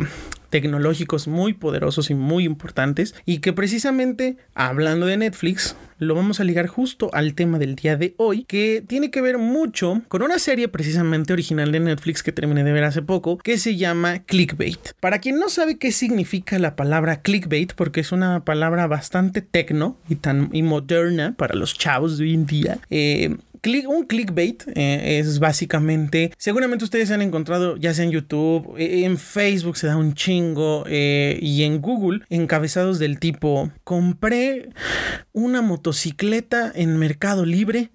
tecnológicos 0.51 1.27
muy 1.27 1.53
poderosos 1.53 2.11
y 2.11 2.13
muy 2.13 2.45
importantes 2.45 3.15
y 3.25 3.39
que 3.39 3.53
precisamente 3.53 4.37
hablando 4.53 5.07
de 5.07 5.17
Netflix 5.17 5.75
lo 5.97 6.15
vamos 6.15 6.39
a 6.39 6.43
ligar 6.43 6.67
justo 6.67 7.09
al 7.13 7.35
tema 7.35 7.57
del 7.59 7.75
día 7.75 7.95
de 7.95 8.15
hoy 8.17 8.43
que 8.43 8.83
tiene 8.85 9.11
que 9.11 9.21
ver 9.21 9.37
mucho 9.37 10.01
con 10.07 10.21
una 10.23 10.39
serie 10.39 10.67
precisamente 10.67 11.31
original 11.31 11.71
de 11.71 11.79
Netflix 11.79 12.21
que 12.21 12.31
terminé 12.31 12.63
de 12.63 12.71
ver 12.71 12.83
hace 12.83 13.01
poco 13.01 13.37
que 13.37 13.57
se 13.57 13.77
llama 13.77 14.19
Clickbait. 14.19 14.93
Para 14.99 15.19
quien 15.19 15.39
no 15.39 15.49
sabe 15.49 15.77
qué 15.77 15.91
significa 15.91 16.59
la 16.59 16.75
palabra 16.75 17.21
clickbait 17.21 17.73
porque 17.73 18.01
es 18.01 18.11
una 18.11 18.43
palabra 18.43 18.87
bastante 18.87 19.41
tecno 19.41 19.97
y 20.09 20.15
tan 20.15 20.49
y 20.51 20.63
moderna 20.63 21.35
para 21.37 21.55
los 21.55 21.77
chavos 21.77 22.17
de 22.17 22.25
hoy 22.25 22.33
en 22.33 22.45
día, 22.45 22.79
eh, 22.89 23.37
un 23.63 24.05
clickbait 24.05 24.63
eh, 24.75 25.19
es 25.19 25.39
básicamente, 25.39 26.31
seguramente 26.37 26.83
ustedes 26.83 27.11
han 27.11 27.21
encontrado 27.21 27.77
ya 27.77 27.93
sea 27.93 28.05
en 28.05 28.11
YouTube, 28.11 28.75
eh, 28.77 29.05
en 29.05 29.17
Facebook 29.17 29.77
se 29.77 29.87
da 29.87 29.97
un 29.97 30.15
chingo 30.15 30.83
eh, 30.87 31.37
y 31.41 31.63
en 31.63 31.79
Google 31.79 32.21
encabezados 32.29 32.97
del 32.97 33.19
tipo, 33.19 33.71
compré 33.83 34.69
una 35.31 35.61
motocicleta 35.61 36.71
en 36.73 36.97
Mercado 36.97 37.45
Libre 37.45 37.91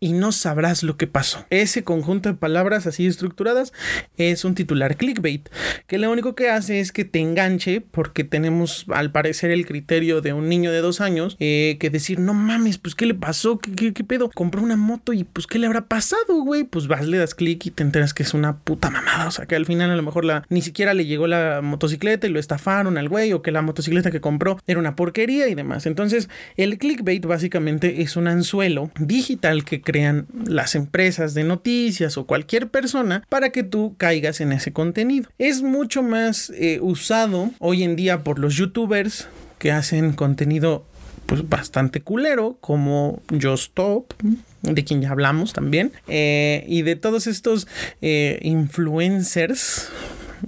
y 0.00 0.12
no 0.12 0.32
sabrás 0.32 0.82
lo 0.82 0.98
que 0.98 1.06
pasó. 1.06 1.46
Ese 1.48 1.82
conjunto 1.82 2.28
de 2.28 2.34
palabras 2.34 2.86
así 2.86 3.06
estructuradas 3.06 3.72
es 4.18 4.44
un 4.44 4.54
titular 4.54 4.96
clickbait, 4.96 5.48
que 5.86 5.96
lo 5.98 6.10
único 6.10 6.34
que 6.34 6.50
hace 6.50 6.80
es 6.80 6.92
que 6.92 7.06
te 7.06 7.20
enganche 7.20 7.80
porque 7.80 8.22
tenemos 8.22 8.84
al 8.92 9.12
parecer 9.12 9.50
el 9.50 9.64
criterio 9.64 10.20
de 10.20 10.34
un 10.34 10.48
niño 10.48 10.70
de 10.70 10.80
dos 10.80 11.00
años 11.00 11.36
que 11.38 11.90
decir, 11.90 12.18
no 12.18 12.34
mames, 12.34 12.76
pues 12.76 12.94
¿qué 12.94 13.06
le 13.06 13.14
pasó? 13.14 13.58
¿Qué, 13.58 13.72
qué, 13.72 13.92
qué 13.94 14.04
pedo? 14.04 14.30
Compró 14.34 14.62
una 14.62 14.76
moto 14.76 15.05
y 15.12 15.24
pues 15.24 15.46
¿qué 15.46 15.58
le 15.58 15.66
habrá 15.66 15.86
pasado, 15.86 16.42
güey? 16.42 16.64
Pues 16.64 16.86
vas, 16.86 17.06
le 17.06 17.18
das 17.18 17.34
clic 17.34 17.66
y 17.66 17.70
te 17.70 17.82
enteras 17.82 18.14
que 18.14 18.22
es 18.22 18.34
una 18.34 18.58
puta 18.58 18.90
mamada. 18.90 19.28
O 19.28 19.30
sea, 19.30 19.46
que 19.46 19.56
al 19.56 19.66
final 19.66 19.90
a 19.90 19.96
lo 19.96 20.02
mejor 20.02 20.24
la, 20.24 20.44
ni 20.48 20.62
siquiera 20.62 20.94
le 20.94 21.06
llegó 21.06 21.26
la 21.26 21.60
motocicleta 21.62 22.26
y 22.26 22.30
lo 22.30 22.38
estafaron 22.38 22.98
al 22.98 23.08
güey 23.08 23.32
o 23.32 23.42
que 23.42 23.52
la 23.52 23.62
motocicleta 23.62 24.10
que 24.10 24.20
compró 24.20 24.58
era 24.66 24.78
una 24.78 24.96
porquería 24.96 25.48
y 25.48 25.54
demás. 25.54 25.86
Entonces, 25.86 26.28
el 26.56 26.78
clickbait 26.78 27.24
básicamente 27.24 28.02
es 28.02 28.16
un 28.16 28.28
anzuelo 28.28 28.90
digital 28.98 29.64
que 29.64 29.80
crean 29.80 30.26
las 30.46 30.74
empresas 30.74 31.34
de 31.34 31.44
noticias 31.44 32.16
o 32.18 32.26
cualquier 32.26 32.68
persona 32.68 33.24
para 33.28 33.50
que 33.50 33.62
tú 33.62 33.94
caigas 33.98 34.40
en 34.40 34.52
ese 34.52 34.72
contenido. 34.72 35.30
Es 35.38 35.62
mucho 35.62 36.02
más 36.02 36.50
eh, 36.56 36.78
usado 36.80 37.50
hoy 37.58 37.82
en 37.82 37.96
día 37.96 38.24
por 38.24 38.38
los 38.38 38.54
youtubers 38.54 39.28
que 39.58 39.72
hacen 39.72 40.12
contenido 40.12 40.84
pues 41.26 41.48
bastante 41.48 42.00
culero 42.00 42.56
como 42.60 43.22
Just 43.30 43.68
Stop 43.68 44.14
de 44.62 44.84
quien 44.84 45.00
ya 45.00 45.10
hablamos 45.10 45.52
también, 45.52 45.92
eh, 46.08 46.64
y 46.66 46.82
de 46.82 46.96
todos 46.96 47.26
estos 47.26 47.68
eh, 48.02 48.38
influencers 48.42 49.88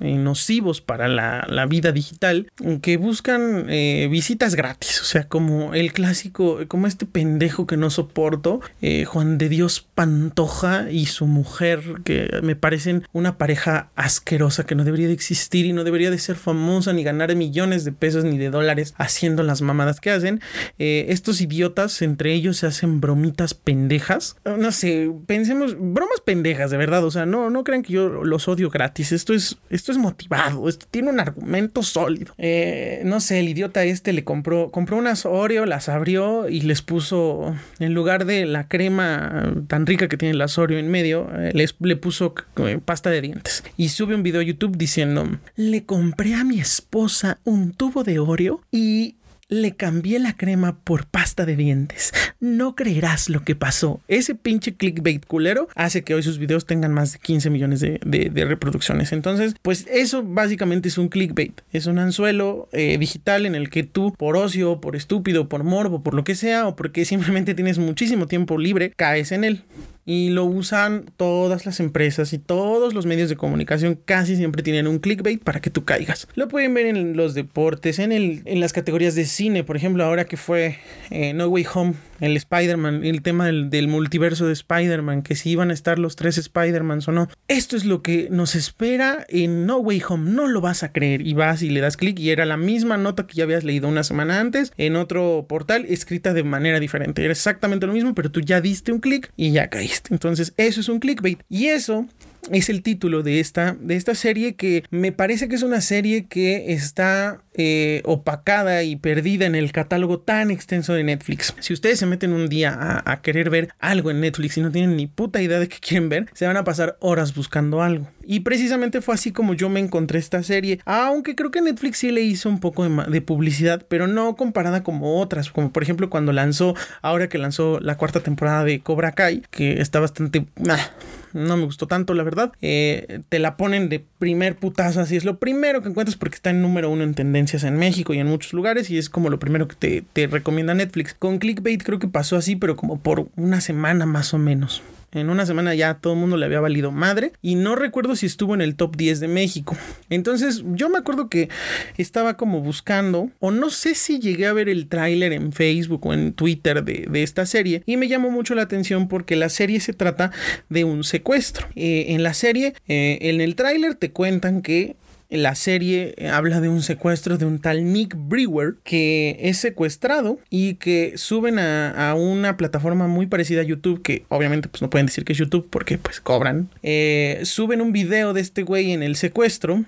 nocivos 0.01 0.81
para 0.81 1.09
la, 1.09 1.67
vida 1.69 1.93
digital 1.93 2.51
que 2.81 2.97
buscan 2.97 3.67
eh, 3.69 4.09
visitas 4.11 4.55
gratis. 4.55 5.03
O 5.03 5.05
sea, 5.05 5.29
como 5.29 5.75
el 5.75 5.93
clásico, 5.93 6.61
como 6.67 6.87
este 6.87 7.05
pendejo 7.05 7.67
que 7.67 7.77
no 7.77 7.91
soporto, 7.91 8.61
eh, 8.81 9.05
Juan 9.05 9.37
de 9.37 9.49
Dios 9.49 9.87
Pantoja 9.95 10.91
y 10.91 11.07
su 11.07 11.27
mujer, 11.27 11.83
que 12.05 12.41
me 12.43 12.57
parecen 12.57 13.07
una 13.13 13.37
pareja 13.37 13.91
asquerosa 13.97 14.65
que 14.65 14.75
no 14.75 14.85
debería 14.85 15.09
de 15.09 15.13
existir 15.13 15.67
y 15.67 15.73
no 15.73 15.85
debería 15.85 16.11
de 16.11 16.19
ser 16.19 16.37
famosa 16.37 16.93
ni 16.93 17.05
ganar 17.05 17.35
millones 17.37 17.85
de 17.85 17.93
pesos 17.93 18.25
ni 18.25 18.39
de 18.39 18.51
dólares 18.51 18.95
haciendo 18.97 19.43
las 19.43 19.61
mamadas 19.61 20.01
que 20.01 20.11
hacen. 20.11 20.41
Eh, 20.79 21.07
estos 21.09 21.41
idiotas 21.41 22.01
entre 22.03 22.33
ellos 22.33 22.59
se 22.59 22.67
hacen 22.67 23.01
bromitas 23.01 23.55
pendejas. 23.55 24.37
No 24.45 24.73
sé, 24.73 25.11
pensemos, 25.27 25.77
bromas 25.79 26.21
pendejas, 26.25 26.71
de 26.71 26.77
verdad. 26.77 27.05
O 27.05 27.11
sea, 27.11 27.27
no, 27.27 27.51
no 27.51 27.65
crean 27.65 27.83
que 27.83 27.93
yo 27.93 28.09
los 28.09 28.49
odio 28.49 28.71
gratis. 28.71 29.13
Esto 29.13 29.35
es 29.35 29.59
esto 29.79 29.93
es 29.93 29.99
motivado, 29.99 30.69
esto 30.69 30.87
tiene 30.91 31.11
un 31.11 31.21
argumento 31.21 31.85
sólido. 31.85 32.35
Eh, 32.37 33.03
no 33.05 33.21
sé, 33.21 33.39
el 33.39 33.49
idiota 33.49 33.85
este 33.85 34.13
le 34.13 34.25
compró, 34.25 34.71
compró 34.73 34.97
unas 34.97 35.25
Oreo, 35.25 35.67
las 35.67 35.89
abrió 35.89 36.49
y 36.49 36.63
les 36.63 36.83
puso, 36.83 37.55
en 37.79 37.95
lugar 37.95 38.25
de 38.25 38.45
la 38.45 38.67
crema 38.67 39.55
tan 39.69 39.87
rica 39.87 40.09
que 40.09 40.17
tiene 40.17 40.35
el 40.35 40.43
Oreo 40.57 40.79
en 40.79 40.91
medio, 40.91 41.29
eh, 41.33 41.53
le 41.79 41.97
puso 41.97 42.35
eh, 42.57 42.81
pasta 42.85 43.11
de 43.11 43.21
dientes. 43.21 43.63
Y 43.77 43.91
sube 43.91 44.17
un 44.17 44.25
video 44.25 44.41
a 44.41 44.45
YouTube 44.45 44.77
diciendo, 44.77 45.39
le 45.55 45.85
compré 45.85 46.35
a 46.35 46.43
mi 46.43 46.59
esposa 46.59 47.39
un 47.45 47.73
tubo 47.73 48.03
de 48.03 48.19
Oreo 48.19 48.63
y 48.73 49.15
le 49.49 49.75
cambié 49.75 50.19
la 50.19 50.37
crema 50.37 50.79
por 50.85 51.07
pasta 51.07 51.47
de 51.47 51.57
dientes. 51.57 52.13
No 52.41 52.77
creerás 52.77 53.29
lo 53.29 53.45
que 53.45 53.57
pasó. 53.57 54.01
Ese 54.07 54.35
pinche 54.35 54.75
clickbait 54.75 55.25
culero 55.27 55.69
hace 55.75 56.05
que 56.05 56.15
hoy 56.15 56.23
sus 56.23 56.39
videos 56.39 56.67
tengan 56.67 56.93
más 56.93 57.15
de 57.15 57.19
15 57.19 57.51
millones 57.51 57.81
de, 57.81 58.45
reproducciones. 58.49 59.13
Entonces, 59.13 59.55
pues 59.63 59.87
eso 59.91 60.23
básicamente 60.23 60.89
es 60.89 60.99
un 60.99 61.09
clickbait. 61.09 61.61
Es 61.73 61.87
un 61.87 61.99
anzuelo 61.99 62.69
eh, 62.73 62.99
digital 62.99 63.47
en 63.47 63.55
el 63.55 63.71
que 63.71 63.83
tú, 63.83 64.13
por 64.17 64.37
ocio, 64.37 64.81
por 64.81 64.97
estúpido, 64.97 65.49
por 65.49 65.65
morbo, 65.65 66.03
por 66.03 66.15
lo 66.15 66.25
que 66.25 66.35
sea, 66.35 66.69
o 66.69 66.77
porque 66.77 67.05
simplemente 67.05 67.55
tienes 67.55 67.79
muchísimo 67.79 68.27
tiempo 68.27 68.59
libre, 68.59 68.93
caes 68.97 69.33
en 69.33 69.45
él. 69.45 69.65
Y 70.09 70.31
lo 70.31 70.47
usan 70.47 71.05
todas 71.19 71.67
las 71.67 71.81
empresas 71.81 72.33
y 72.33 72.39
todos 72.39 72.95
los 72.95 73.05
medios 73.05 73.29
de 73.29 73.37
comunicación 73.37 74.01
casi 74.07 74.37
siempre 74.37 74.63
tienen 74.63 74.87
un 74.87 75.01
clickbait 75.01 75.45
para 75.45 75.61
que 75.61 75.69
tú 75.69 75.85
caigas. 75.85 76.27
Lo 76.35 76.49
pueden 76.49 76.73
ver 76.73 76.87
en 76.87 77.15
los 77.15 77.35
deportes, 77.35 77.99
en, 77.99 78.13
el, 78.13 78.41
en 78.47 78.59
las 78.59 78.73
categorías 78.73 79.15
de 79.15 79.27
cine, 79.27 79.65
por 79.65 79.77
ejemplo, 79.77 80.03
ahora 80.03 80.25
que 80.25 80.39
fue 80.39 80.79
eh, 81.11 81.35
No 81.35 81.49
Way 81.49 81.67
Home, 81.75 81.93
el 82.21 82.37
Spider-Man, 82.37 83.05
el 83.05 83.23
tema 83.23 83.47
del, 83.47 83.89
multiverso 83.89 84.47
de 84.47 84.53
Spider-Man, 84.53 85.23
que 85.23 85.37
si 85.37 85.51
iban 85.51 85.71
a 85.71 85.75
estar 85.75 85.99
los 85.99 86.17
tres 86.17 86.39
Spider-Mans 86.39 87.09
o 87.09 87.13
no. 87.13 87.29
Esto 87.49 87.77
es 87.77 87.85
lo 87.85 88.03
que 88.03 88.29
nos 88.31 88.55
espera 88.55 89.25
en 89.29 89.67
No 89.67 89.79
Way 89.79 90.03
Home, 90.09 90.31
no 90.31 90.47
lo 90.47 90.61
vas 90.61 90.83
a 90.83 90.93
creer 90.93 91.27
y 91.27 91.35
vas 91.35 91.63
y 91.63 91.71
le 91.71 91.81
das 91.81 91.97
clic 91.97 92.19
y 92.19 92.31
era 92.31 92.45
la 92.45 92.57
misma 92.57 92.97
nota 92.97 93.27
que 93.27 93.35
ya 93.35 93.45
habías 93.45 93.65
leído 93.65 93.89
una 93.89 94.05
semana 94.05 94.41
antes 94.41 94.73
en 94.77 94.97
otro 94.97 95.47
portal 95.49 95.87
escrita 95.89 96.33
de 96.33 96.45
manera 96.45 96.81
diferente. 96.81 97.23
Era 97.23 97.33
exactamente 97.33 97.87
lo 97.87 97.93
mismo, 97.93 98.15
pero 98.15 98.31
tú 98.31 98.41
ya 98.41 98.61
diste 98.61 98.93
un 98.93 99.01
clic 99.01 99.33
y 99.37 99.53
ya 99.53 99.69
caíste. 99.69 100.13
Entonces 100.13 100.53
eso 100.57 100.81
es 100.81 100.89
un 100.89 101.01
clickbait. 101.01 101.43
Y 101.49 101.67
eso 101.67 102.07
es 102.51 102.69
el 102.69 102.83
título 102.83 103.23
de 103.23 103.41
esta, 103.41 103.77
de 103.81 103.97
esta 103.97 104.15
serie 104.15 104.55
que 104.55 104.85
me 104.91 105.13
parece 105.13 105.49
que 105.49 105.57
es 105.57 105.63
una 105.63 105.81
serie 105.81 106.27
que 106.27 106.73
está 106.73 107.43
eh, 107.55 108.03
opacada 108.05 108.83
y 108.83 108.97
perdida 108.97 109.47
en 109.47 109.55
el 109.55 109.73
catálogo 109.73 110.21
tan 110.21 110.51
extenso 110.51 110.95
de 110.95 111.05
Netflix. 111.05 111.55
Si 111.61 111.73
ustedes 111.73 111.99
se 111.99 112.07
meten 112.07 112.33
un 112.33 112.49
día 112.49 112.73
a, 112.73 113.11
a, 113.11 113.21
querer 113.23 113.51
ver 113.51 113.69
algo 113.79 114.11
en 114.11 114.21
Netflix 114.21 114.57
y 114.57 114.61
no 114.61 114.71
tienen 114.71 114.97
ni 114.97 115.07
puta 115.07 115.43
idea 115.43 115.59
de 115.59 115.69
qué 115.69 115.79
quieren 115.81 116.09
ver, 116.09 116.27
se 116.33 116.47
van 116.47 116.57
a 116.57 116.65
pasar 116.65 116.97
horas 117.01 117.35
buscando 117.35 117.83
algo. 117.83 118.09
Y 118.31 118.41
precisamente 118.41 119.01
fue 119.01 119.15
así 119.15 119.33
como 119.33 119.55
yo 119.55 119.71
me 119.71 119.81
encontré 119.81 120.19
esta 120.19 120.43
serie, 120.43 120.81
aunque 120.85 121.35
creo 121.35 121.51
que 121.51 121.63
Netflix 121.63 121.97
sí 121.97 122.11
le 122.11 122.21
hizo 122.21 122.51
un 122.51 122.61
poco 122.61 122.87
de, 122.87 123.21
publicidad, 123.23 123.87
pero 123.89 124.07
no 124.07 124.37
comparada 124.37 124.83
como 124.83 125.19
otras, 125.19 125.51
como 125.51 125.73
por 125.73 125.83
ejemplo 125.83 126.11
cuando 126.11 126.33
lanzó, 126.33 126.75
ahora 127.01 127.31
que 127.31 127.39
lanzó 127.39 127.81
la 127.81 127.97
cuarta 127.97 128.21
temporada 128.21 128.65
de 128.65 128.81
Cobra 128.81 129.13
Kai, 129.13 129.45
que 129.51 129.81
está 129.81 129.99
bastante... 129.99 130.45
Ah, 130.69 130.91
no 131.33 131.57
me 131.57 131.65
gustó 131.65 131.87
tanto, 131.87 132.13
la 132.13 132.23
verdad. 132.23 132.53
Eh, 132.61 133.21
te 133.31 133.39
la 133.39 133.57
ponen 133.57 133.89
de 133.89 134.05
primer 134.19 134.57
putazo, 134.57 135.01
así 135.01 135.17
es 135.17 135.25
lo 135.25 135.39
primero 135.39 135.81
que 135.81 135.89
encuentras 135.89 136.19
porque 136.19 136.35
está 136.35 136.51
en 136.51 136.61
número 136.61 136.91
uno 136.91 137.05
en 137.05 137.15
tendencias 137.15 137.65
en 137.65 137.79
México 137.79 138.13
y 138.13 138.19
en 138.19 138.27
muchos 138.27 138.53
lugares 138.53 138.91
y 138.91 138.99
es 138.99 139.09
como 139.09 139.31
lo 139.31 139.39
primero 139.39 139.69
que 139.69 139.77
te, 139.77 140.05
te 140.13 140.27
recomienda 140.27 140.75
Netflix. 140.75 141.15
Con 141.15 141.39
Clickbait 141.39 141.83
creo 141.83 141.99
que 141.99 142.09
pasó 142.09 142.37
así, 142.37 142.57
pero 142.57 142.77
como 142.77 142.99
por 142.99 143.29
una 143.37 143.63
semana 143.63 144.05
más 144.05 144.35
o 144.35 144.39
menos. 144.39 144.83
En 145.13 145.31
una 145.31 145.47
semana 145.47 145.75
ya 145.75 145.95
todo 145.95 146.13
el 146.13 146.19
mundo 146.19 146.37
le 146.37 146.47
había 146.47 146.61
valido 146.61 146.91
madre 146.91 147.33
y 147.41 147.55
no 147.55 147.77
recuerdo 147.77 148.17
si 148.17 148.27
estuvo 148.27 148.55
en 148.55 148.61
el 148.61 148.77
top 148.77 148.97
10 148.97 149.21
de 149.21 149.29
México. 149.29 149.77
Entonces 150.11 150.63
yo 150.73 150.89
me 150.89 150.99
acuerdo 150.99 151.29
que 151.29 151.49
estaba 151.97 152.37
como 152.37 152.61
buscando 152.61 153.31
o 153.41 153.51
no 153.51 153.71
sé 153.71 153.95
si 153.95 154.19
llegué 154.19 154.47
a 154.47 154.53
ver 154.53 154.69
el 154.69 154.89
tráiler 154.89 155.33
en 155.33 155.53
Facebook 155.53 156.07
o 156.07 156.13
en 156.13 156.33
Twitter 156.33 156.85
de, 156.85 157.07
de, 157.11 157.23
esta 157.23 157.47
serie 157.47 157.83
y 157.87 157.97
me 157.97 158.09
llamó 158.09 158.31
mucho 158.31 158.55
la 158.55 158.63
atención 158.63 159.09
porque 159.09 159.37
la 159.37 159.49
serie 159.49 159.81
se 159.81 159.93
trata 159.93 160.31
de 160.69 160.85
un 160.85 161.05
secuestro. 161.05 161.69
Eh, 161.75 162.07
en 162.09 162.23
la 162.23 162.35
serie, 162.35 162.75
eh, 162.87 163.19
en 163.23 163.41
el 163.41 163.55
tráiler 163.55 163.95
te 163.95 164.11
cuentan 164.11 164.63
que 164.63 164.97
la 165.31 165.55
serie 165.55 166.15
habla 166.33 166.61
de 166.61 166.69
un 166.69 166.83
secuestro 166.83 167.37
de 167.37 167.45
un 167.45 167.59
tal 167.59 167.93
Nick 167.93 168.15
Brewer 168.17 168.77
que 168.83 169.37
es 169.41 169.59
secuestrado 169.59 170.39
y 170.49 170.75
que 170.75 171.15
suben 171.17 171.59
a, 171.59 172.11
a, 172.11 172.15
una 172.15 172.57
plataforma 172.57 173.09
muy 173.09 173.27
parecida 173.27 173.61
a 173.61 173.65
YouTube, 173.65 174.03
que 174.03 174.25
obviamente 174.29 174.69
pues 174.69 174.81
no 174.81 174.89
pueden 174.89 175.07
decir 175.07 175.25
que 175.25 175.33
es 175.35 175.39
YouTube 175.39 175.69
porque 175.69 175.99
pues 175.99 176.21
cobran. 176.21 176.71
Eh, 176.83 177.41
suben 177.45 177.83
un 177.83 177.93
video 177.93 178.33
de 178.33 178.41
este 178.41 178.63
güey 178.63 178.93
en 178.93 179.03
el 179.03 179.17
secuestro 179.17 179.85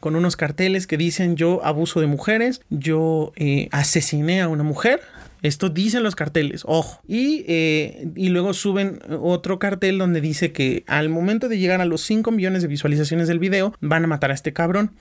con 0.00 0.14
unos 0.14 0.36
carteles 0.36 0.86
que 0.86 0.98
dicen 0.98 1.36
yo 1.36 1.64
abuso 1.64 2.00
de 2.00 2.06
mujeres, 2.06 2.60
yo 2.68 3.32
eh, 3.36 3.68
asesiné 3.72 4.42
a 4.42 4.48
una 4.48 4.62
mujer. 4.62 5.00
Esto 5.42 5.68
dicen 5.68 6.02
los 6.02 6.16
carteles, 6.16 6.62
ojo. 6.66 7.02
Y, 7.06 7.44
eh, 7.48 8.08
y, 8.14 8.28
luego 8.28 8.54
suben 8.54 9.00
otro 9.20 9.58
cartel 9.58 9.98
donde 9.98 10.20
dice 10.20 10.52
que 10.52 10.84
al 10.86 11.08
momento 11.08 11.48
de 11.48 11.58
llegar 11.58 11.80
a 11.80 11.84
los 11.84 12.02
5 12.02 12.30
millones 12.30 12.62
de 12.62 12.68
visualizaciones 12.68 13.28
del 13.28 13.38
video, 13.38 13.74
van 13.80 14.04
a 14.04 14.06
matar 14.06 14.30
a 14.30 14.34
este 14.34 14.52
cabrón. 14.52 14.92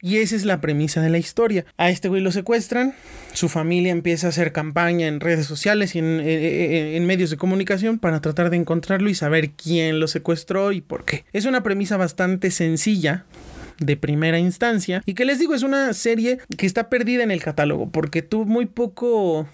Y 0.00 0.18
esa 0.18 0.36
es 0.36 0.44
la 0.44 0.60
premisa 0.60 1.00
de 1.00 1.10
la 1.10 1.18
historia. 1.18 1.64
A 1.76 1.90
este 1.90 2.08
güey 2.08 2.20
lo 2.22 2.30
secuestran, 2.32 2.94
su 3.32 3.48
familia 3.48 3.92
empieza 3.92 4.26
a 4.26 4.30
hacer 4.30 4.52
campaña 4.52 5.06
en 5.06 5.20
redes 5.20 5.46
sociales 5.46 5.94
y 5.94 5.98
en, 5.98 6.20
en, 6.20 6.94
en, 6.94 7.06
medios 7.06 7.30
de 7.30 7.36
comunicación 7.36 7.98
para 7.98 8.20
tratar 8.20 8.50
de 8.50 8.56
encontrarlo 8.56 9.08
y 9.08 9.14
saber 9.14 9.50
quién 9.52 10.00
lo 10.00 10.08
secuestró 10.08 10.72
y 10.72 10.80
por 10.80 11.04
qué. 11.04 11.24
Es 11.32 11.46
una 11.46 11.62
premisa 11.62 11.96
bastante 11.96 12.50
sencilla, 12.50 13.24
de 13.78 13.96
primera 13.96 14.38
instancia. 14.38 15.02
Y 15.06 15.14
que 15.14 15.24
les 15.24 15.38
digo, 15.38 15.54
es 15.54 15.62
una 15.62 15.92
serie 15.92 16.38
que 16.56 16.66
está 16.66 16.88
perdida 16.88 17.22
en 17.22 17.30
el 17.30 17.42
catálogo 17.42 17.88
porque 17.90 18.22
tuvo 18.22 18.44
muy 18.44 18.66
poco... 18.66 19.46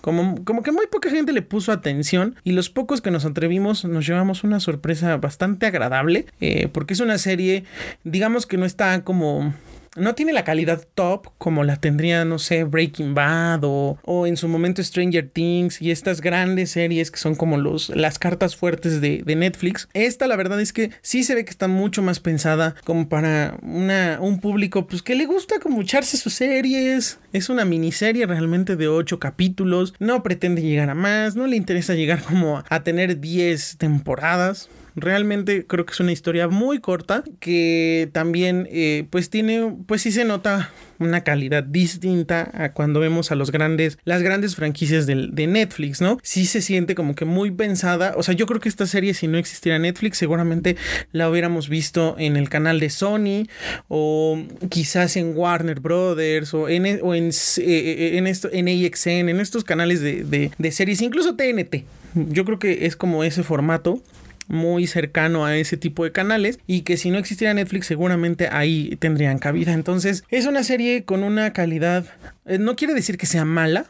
Como, 0.00 0.44
como, 0.44 0.62
que 0.62 0.70
muy 0.70 0.86
poca 0.86 1.10
gente 1.10 1.32
le 1.32 1.42
puso 1.42 1.72
atención 1.72 2.36
y 2.44 2.52
los 2.52 2.70
pocos 2.70 3.00
que 3.00 3.10
nos 3.10 3.24
atrevimos 3.24 3.84
nos 3.84 4.06
llevamos 4.06 4.44
una 4.44 4.60
sorpresa 4.60 5.16
bastante 5.16 5.66
agradable 5.66 6.26
eh, 6.40 6.68
porque 6.68 6.94
es 6.94 7.00
una 7.00 7.18
serie 7.18 7.64
digamos 8.04 8.46
que 8.46 8.56
no 8.56 8.66
está 8.66 9.02
como 9.02 9.52
no 9.96 10.14
tiene 10.14 10.32
la 10.32 10.44
calidad 10.44 10.86
top 10.94 11.28
como 11.38 11.64
la 11.64 11.76
tendría, 11.76 12.24
no 12.24 12.38
sé, 12.38 12.64
Breaking 12.64 13.14
Bad 13.14 13.64
o, 13.64 13.98
o, 14.04 14.26
en 14.26 14.36
su 14.36 14.48
momento 14.48 14.82
Stranger 14.82 15.28
Things 15.28 15.80
y 15.80 15.90
estas 15.90 16.20
grandes 16.20 16.70
series 16.70 17.10
que 17.10 17.18
son 17.18 17.34
como 17.34 17.56
los, 17.56 17.88
las 17.90 18.18
cartas 18.18 18.56
fuertes 18.56 19.00
de, 19.00 19.22
de, 19.24 19.36
Netflix. 19.36 19.88
Esta 19.94 20.26
la 20.26 20.36
verdad 20.36 20.60
es 20.60 20.72
que 20.72 20.90
sí 21.02 21.22
se 21.22 21.34
ve 21.34 21.44
que 21.44 21.50
está 21.50 21.68
mucho 21.68 22.02
más 22.02 22.20
pensada 22.20 22.74
como 22.84 23.08
para 23.08 23.58
una, 23.62 24.18
un 24.20 24.40
público 24.40 24.86
pues 24.86 25.02
que 25.02 25.14
le 25.14 25.26
gusta 25.26 25.58
como 25.60 25.82
echarse 25.82 26.16
sus 26.16 26.34
series. 26.34 27.18
Es 27.32 27.48
una 27.48 27.64
miniserie 27.64 28.26
realmente 28.26 28.76
de 28.76 28.88
8 28.88 29.18
capítulos. 29.18 29.94
No 29.98 30.22
pretende 30.22 30.62
llegar 30.62 30.90
a 30.90 30.94
más, 30.94 31.36
no 31.36 31.46
le 31.46 31.56
interesa 31.56 31.94
llegar 31.94 32.22
como 32.22 32.62
a 32.68 32.82
tener 32.82 33.20
10 33.20 33.76
temporadas. 33.78 34.68
Realmente 34.96 35.66
creo 35.66 35.84
que 35.84 35.92
es 35.92 36.00
una 36.00 36.12
historia 36.12 36.48
muy 36.48 36.80
corta 36.80 37.22
que 37.38 38.08
también 38.12 38.66
eh, 38.70 39.06
pues 39.10 39.28
tiene, 39.28 39.76
pues 39.86 40.00
sí 40.00 40.10
se 40.10 40.24
nota 40.24 40.70
una 40.98 41.22
calidad 41.22 41.62
distinta 41.62 42.50
a 42.54 42.72
cuando 42.72 43.00
vemos 43.00 43.30
a 43.30 43.34
los 43.34 43.52
grandes, 43.52 43.98
las 44.04 44.22
grandes 44.22 44.56
franquicias 44.56 45.06
de, 45.06 45.28
de, 45.30 45.46
Netflix, 45.46 46.00
¿no? 46.00 46.18
Sí 46.22 46.46
se 46.46 46.62
siente 46.62 46.94
como 46.94 47.14
que 47.14 47.26
muy 47.26 47.50
pensada. 47.50 48.14
O 48.16 48.22
sea, 48.22 48.34
yo 48.34 48.46
creo 48.46 48.58
que 48.58 48.70
esta 48.70 48.86
serie, 48.86 49.12
si 49.12 49.28
no 49.28 49.36
existiera 49.36 49.78
Netflix, 49.78 50.16
seguramente 50.16 50.76
la 51.12 51.28
hubiéramos 51.28 51.68
visto 51.68 52.16
en 52.18 52.36
el 52.36 52.48
canal 52.48 52.80
de 52.80 52.88
Sony 52.88 53.46
o 53.88 54.42
quizás 54.70 55.18
en 55.18 55.36
Warner 55.36 55.80
Brothers 55.80 56.54
o 56.54 56.70
en, 56.70 57.00
o 57.02 57.14
en, 57.14 57.30
eh, 57.58 58.12
en, 58.14 58.26
esto, 58.26 58.48
en 58.50 58.68
AXN, 58.68 59.28
en 59.28 59.40
estos 59.40 59.62
canales 59.62 60.00
de, 60.00 60.24
de, 60.24 60.50
de 60.56 60.72
series, 60.72 61.02
incluso 61.02 61.36
TNT. 61.36 61.84
Yo 62.14 62.46
creo 62.46 62.58
que 62.58 62.86
es 62.86 62.96
como 62.96 63.24
ese 63.24 63.42
formato 63.42 64.02
muy 64.48 64.86
cercano 64.86 65.44
a 65.44 65.56
ese 65.56 65.76
tipo 65.76 66.04
de 66.04 66.12
canales 66.12 66.58
y 66.66 66.82
que 66.82 66.96
si 66.96 67.10
no 67.10 67.18
existiera 67.18 67.54
Netflix 67.54 67.86
seguramente 67.86 68.48
ahí 68.50 68.96
tendrían 68.98 69.38
cabida. 69.38 69.72
Entonces 69.72 70.24
es 70.30 70.46
una 70.46 70.62
serie 70.62 71.04
con 71.04 71.24
una 71.24 71.52
calidad, 71.52 72.06
eh, 72.44 72.58
no 72.58 72.76
quiere 72.76 72.94
decir 72.94 73.18
que 73.18 73.26
sea 73.26 73.44
mala, 73.44 73.86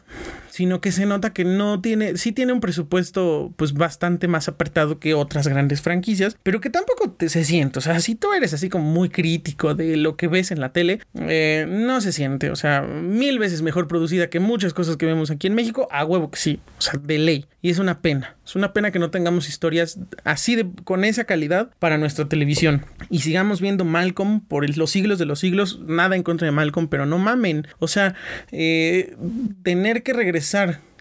sino 0.57 0.81
que 0.81 0.91
se 0.91 1.05
nota 1.05 1.33
que 1.33 1.45
no 1.45 1.81
tiene, 1.81 2.17
sí 2.17 2.31
tiene 2.31 2.51
un 2.51 2.61
presupuesto 2.61 3.53
pues 3.57 3.73
bastante 3.73 4.27
más 4.27 4.47
apretado 4.47 4.97
que 4.97 5.13
otras 5.13 5.47
grandes 5.47 5.83
franquicias, 5.83 6.35
pero 6.41 6.61
que 6.61 6.71
tampoco 6.71 7.11
te, 7.11 7.29
se 7.29 7.43
siente, 7.43 7.77
o 7.77 7.81
sea, 7.83 7.99
si 7.99 8.15
tú 8.15 8.33
eres 8.33 8.55
así 8.55 8.67
como 8.67 8.91
muy 8.91 9.09
crítico 9.09 9.75
de 9.75 9.97
lo 9.97 10.17
que 10.17 10.27
ves 10.27 10.49
en 10.49 10.59
la 10.59 10.73
tele, 10.73 10.99
eh, 11.13 11.67
no 11.69 12.01
se 12.01 12.11
siente, 12.11 12.49
o 12.49 12.55
sea, 12.55 12.81
mil 12.81 13.37
veces 13.37 13.61
mejor 13.61 13.87
producida 13.87 14.31
que 14.31 14.39
muchas 14.39 14.73
cosas 14.73 14.97
que 14.97 15.05
vemos 15.05 15.29
aquí 15.29 15.45
en 15.45 15.53
México, 15.53 15.87
a 15.91 16.03
huevo 16.03 16.31
que 16.31 16.39
sí, 16.39 16.59
o 16.79 16.81
sea, 16.81 16.99
de 16.99 17.19
ley, 17.19 17.45
y 17.61 17.69
es 17.69 17.77
una 17.77 18.01
pena, 18.01 18.35
es 18.43 18.55
una 18.55 18.73
pena 18.73 18.89
que 18.89 18.97
no 18.97 19.11
tengamos 19.11 19.49
historias 19.49 19.99
así 20.23 20.55
de, 20.55 20.67
con 20.85 21.03
esa 21.03 21.25
calidad 21.25 21.69
para 21.77 21.99
nuestra 21.99 22.27
televisión, 22.27 22.83
y 23.11 23.19
sigamos 23.19 23.61
viendo 23.61 23.85
Malcolm 23.85 24.39
por 24.39 24.67
los 24.75 24.89
siglos 24.89 25.19
de 25.19 25.25
los 25.25 25.37
siglos, 25.37 25.81
nada 25.85 26.15
en 26.15 26.23
contra 26.23 26.47
de 26.47 26.51
Malcolm, 26.51 26.87
pero 26.87 27.05
no 27.05 27.19
mamen, 27.19 27.67
o 27.77 27.87
sea, 27.87 28.15
eh, 28.51 29.15
tener 29.61 30.01
que 30.01 30.13
regresar 30.13 30.46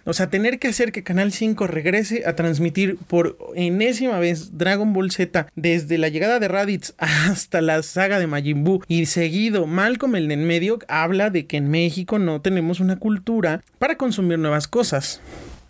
o 0.09 0.13
sea, 0.13 0.31
tener 0.31 0.61
que 0.61 0.69
hacer 0.69 0.93
que 0.93 1.03
Canal 1.03 1.33
5 1.33 1.67
regrese 1.67 2.23
a 2.27 2.37
transmitir 2.37 2.97
por 3.09 3.37
enésima 3.57 4.21
vez 4.21 4.57
Dragon 4.57 4.93
Ball 4.93 5.11
Z 5.11 5.49
desde 5.57 5.99
la 5.99 6.09
llegada 6.09 6.39
de 6.39 6.47
Raditz 6.47 6.95
hasta 6.99 7.61
la 7.61 7.83
saga 7.83 8.21
de 8.21 8.29
Majin 8.29 8.63
Buu 8.63 8.83
y 8.87 9.07
seguido 9.07 9.67
Malcolm 9.67 10.15
el 10.15 10.31
en 10.31 10.47
medio 10.47 10.79
habla 10.87 11.31
de 11.31 11.47
que 11.47 11.57
en 11.57 11.69
México 11.71 12.21
no 12.21 12.41
tenemos 12.41 12.79
una 12.79 13.01
cultura 13.01 13.63
para 13.81 13.97
consumir 13.97 14.39
nuevas 14.39 14.69
cosas. 14.69 15.21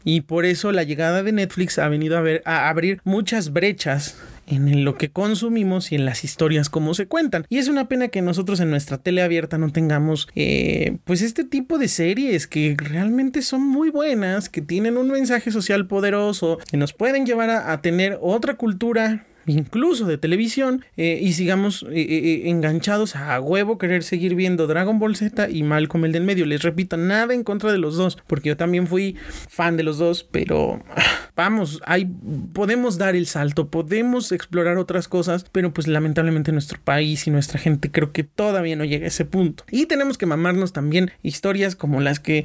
Y 0.05 0.21
por 0.21 0.45
eso 0.45 0.71
la 0.71 0.85
llegada 0.85 1.23
de 1.23 1.33
Netflix 1.33 1.79
ha 1.79 1.89
venido 1.89 2.17
a, 2.19 2.21
ver, 2.21 2.43
a 2.45 2.69
abrir 2.69 3.01
muchas 3.05 3.53
brechas 3.53 4.17
en 4.47 4.85
lo 4.85 4.97
que 4.97 5.11
consumimos 5.11 5.93
y 5.93 5.97
en 5.97 6.05
las 6.05 6.25
historias 6.25 6.69
como 6.69 6.95
se 6.95 7.07
cuentan. 7.07 7.45
Y 7.49 7.59
es 7.59 7.69
una 7.69 7.89
pena 7.89 8.09
que 8.09 8.23
nosotros 8.23 8.61
en 8.61 8.71
nuestra 8.71 8.99
tele 8.99 9.23
abierta 9.23 9.59
no 9.59 9.71
tengamos 9.71 10.29
eh, 10.35 10.99
pues 11.05 11.23
este 11.23 11.45
tipo 11.45 11.79
de 11.79 11.89
series 11.89 12.47
que 12.47 12.77
realmente 12.79 13.43
son 13.43 13.63
muy 13.67 13.91
buenas, 13.91 14.49
que 14.49 14.63
tienen 14.63 14.97
un 14.97 15.09
mensaje 15.09 15.51
social 15.51 15.87
poderoso, 15.87 16.59
que 16.71 16.77
nos 16.77 16.93
pueden 16.93 17.27
llevar 17.27 17.51
a, 17.51 17.73
a 17.73 17.83
tener 17.83 18.19
otra 18.21 18.55
cultura 18.55 19.27
incluso 19.47 20.07
de 20.07 20.19
televisión, 20.19 20.85
eh, 20.97 21.19
y 21.23 21.33
sigamos 21.33 21.85
eh, 21.91 21.95
eh, 21.95 22.43
enganchados 22.51 23.17
a 23.17 23.41
huevo 23.41 23.79
querer 23.79 24.03
seguir 24.03 24.35
viendo 24.35 24.67
Dragon 24.67 24.99
Ball 24.99 25.17
Z 25.17 25.49
y 25.51 25.63
Malcolm 25.63 26.05
el 26.05 26.13
del 26.13 26.25
medio. 26.25 26.47
Les 26.47 26.63
repito, 26.63 26.97
nada 26.97 27.35
en 27.35 27.45
contra 27.45 27.73
de 27.73 27.79
los 27.79 27.97
dos, 27.97 28.19
porque 28.27 28.51
yo 28.51 28.57
también 28.57 28.87
fui 28.87 29.17
fan 29.49 29.77
de 29.77 29.83
los 29.83 29.99
dos, 29.99 30.25
pero 30.25 30.83
ah, 30.97 31.03
vamos, 31.37 31.81
hay, 31.87 32.11
podemos 32.53 32.99
dar 32.99 33.15
el 33.15 33.27
salto, 33.27 33.69
podemos 33.69 34.33
explorar 34.33 34.79
otras 34.79 35.09
cosas, 35.09 35.47
pero 35.53 35.73
pues 35.73 35.87
lamentablemente 35.87 36.53
nuestro 36.53 36.81
país 36.83 37.27
y 37.27 37.31
nuestra 37.31 37.59
gente 37.59 37.91
creo 37.91 38.13
que 38.13 38.25
todavía 38.25 38.77
no 38.77 38.85
llega 38.85 39.05
a 39.05 39.09
ese 39.09 39.25
punto. 39.25 39.65
Y 39.71 39.87
tenemos 39.87 40.19
que 40.19 40.27
mamarnos 40.27 40.73
también 40.73 41.13
historias 41.23 41.77
como 41.77 42.01
las 42.01 42.21
que 42.21 42.45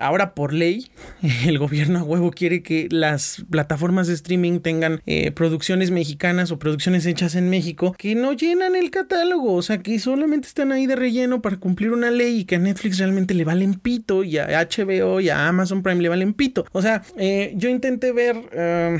ahora 0.00 0.34
por 0.34 0.52
ley 0.52 0.90
el 1.46 1.58
gobierno 1.58 2.00
a 2.00 2.02
huevo 2.02 2.30
quiere 2.30 2.62
que 2.62 2.88
las 2.90 3.44
plataformas 3.50 4.06
de 4.08 4.14
streaming 4.14 4.60
tengan 4.60 5.00
producciones 5.34 5.90
mexicanas 5.90 6.15
o 6.50 6.58
producciones 6.58 7.06
hechas 7.06 7.34
en 7.34 7.48
México 7.50 7.94
que 7.98 8.14
no 8.14 8.32
llenan 8.32 8.74
el 8.74 8.90
catálogo, 8.90 9.54
o 9.54 9.62
sea, 9.62 9.78
que 9.78 9.98
solamente 9.98 10.48
están 10.48 10.72
ahí 10.72 10.86
de 10.86 10.96
relleno 10.96 11.42
para 11.42 11.56
cumplir 11.56 11.92
una 11.92 12.10
ley 12.10 12.40
y 12.40 12.44
que 12.44 12.56
a 12.56 12.58
Netflix 12.58 12.98
realmente 12.98 13.34
le 13.34 13.44
valen 13.44 13.74
pito 13.74 14.24
y 14.24 14.38
a 14.38 14.46
HBO 14.46 15.20
y 15.20 15.28
a 15.28 15.46
Amazon 15.48 15.82
Prime 15.82 16.02
le 16.02 16.08
valen 16.08 16.34
pito. 16.34 16.64
O 16.72 16.82
sea, 16.82 17.02
eh, 17.16 17.52
yo 17.56 17.68
intenté 17.68 18.12
ver... 18.12 18.36
Eh, 18.52 18.98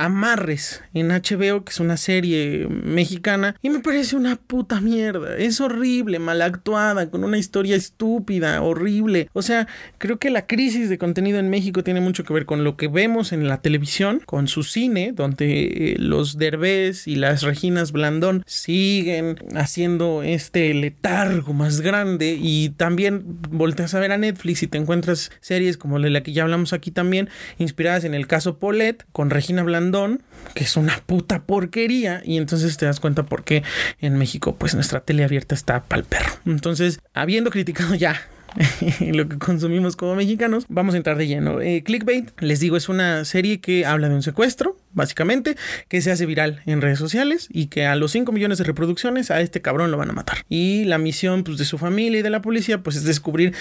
Amarres 0.00 0.82
en 0.94 1.08
HBO, 1.08 1.62
que 1.62 1.72
es 1.72 1.78
una 1.78 1.98
serie 1.98 2.66
mexicana, 2.68 3.54
y 3.60 3.68
me 3.68 3.80
parece 3.80 4.16
una 4.16 4.36
puta 4.36 4.80
mierda. 4.80 5.36
Es 5.36 5.60
horrible, 5.60 6.18
mal 6.18 6.40
actuada, 6.40 7.10
con 7.10 7.22
una 7.22 7.36
historia 7.36 7.76
estúpida, 7.76 8.62
horrible. 8.62 9.28
O 9.34 9.42
sea, 9.42 9.68
creo 9.98 10.18
que 10.18 10.30
la 10.30 10.46
crisis 10.46 10.88
de 10.88 10.96
contenido 10.96 11.38
en 11.38 11.50
México 11.50 11.84
tiene 11.84 12.00
mucho 12.00 12.24
que 12.24 12.32
ver 12.32 12.46
con 12.46 12.64
lo 12.64 12.78
que 12.78 12.88
vemos 12.88 13.32
en 13.32 13.46
la 13.46 13.60
televisión, 13.60 14.22
con 14.24 14.48
su 14.48 14.62
cine, 14.62 15.12
donde 15.14 15.64
eh, 15.64 15.96
los 15.98 16.38
Derbez 16.38 17.06
y 17.06 17.16
las 17.16 17.42
Reginas 17.42 17.92
Blandón 17.92 18.42
siguen 18.46 19.36
haciendo 19.54 20.22
este 20.22 20.72
letargo 20.72 21.52
más 21.52 21.82
grande. 21.82 22.38
Y 22.40 22.70
también 22.70 23.22
volteas 23.50 23.92
a 23.92 24.00
ver 24.00 24.12
a 24.12 24.16
Netflix 24.16 24.62
y 24.62 24.66
te 24.66 24.78
encuentras 24.78 25.30
series 25.40 25.76
como 25.76 25.98
la 25.98 26.22
que 26.22 26.32
ya 26.32 26.44
hablamos 26.44 26.72
aquí 26.72 26.90
también, 26.90 27.28
inspiradas 27.58 28.04
en 28.04 28.14
el 28.14 28.26
caso 28.26 28.58
Paulette, 28.58 29.04
con 29.12 29.28
Regina 29.28 29.62
Blandón 29.62 29.89
que 30.54 30.64
es 30.64 30.76
una 30.76 31.00
puta 31.06 31.42
porquería. 31.42 32.22
Y 32.24 32.36
entonces 32.36 32.76
te 32.76 32.86
das 32.86 33.00
cuenta 33.00 33.24
por 33.24 33.44
qué 33.44 33.62
en 34.00 34.16
México, 34.16 34.56
pues 34.56 34.74
nuestra 34.74 35.00
tele 35.00 35.24
abierta 35.24 35.54
está 35.54 35.84
pa'l 35.84 36.04
perro. 36.04 36.32
Entonces, 36.46 37.00
habiendo 37.14 37.50
criticado 37.50 37.94
ya 37.94 38.20
lo 39.00 39.28
que 39.28 39.38
consumimos 39.38 39.96
como 39.96 40.14
mexicanos, 40.14 40.64
vamos 40.68 40.94
a 40.94 40.98
entrar 40.98 41.16
de 41.16 41.26
lleno. 41.26 41.60
Eh, 41.60 41.82
Clickbait, 41.84 42.30
les 42.40 42.60
digo, 42.60 42.76
es 42.76 42.88
una 42.88 43.24
serie 43.24 43.60
que 43.60 43.86
habla 43.86 44.08
de 44.08 44.14
un 44.14 44.22
secuestro, 44.22 44.76
básicamente, 44.92 45.56
que 45.88 46.00
se 46.02 46.10
hace 46.10 46.26
viral 46.26 46.62
en 46.66 46.80
redes 46.80 46.98
sociales 46.98 47.48
y 47.50 47.66
que 47.66 47.86
a 47.86 47.96
los 47.96 48.12
5 48.12 48.32
millones 48.32 48.58
de 48.58 48.64
reproducciones 48.64 49.30
a 49.30 49.40
este 49.40 49.60
cabrón 49.60 49.90
lo 49.90 49.96
van 49.96 50.10
a 50.10 50.12
matar. 50.12 50.38
Y 50.48 50.84
la 50.84 50.98
misión 50.98 51.44
pues, 51.44 51.58
de 51.58 51.64
su 51.64 51.78
familia 51.78 52.20
y 52.20 52.22
de 52.22 52.30
la 52.30 52.42
policía 52.42 52.82
pues 52.82 52.96
es 52.96 53.04
descubrir 53.04 53.54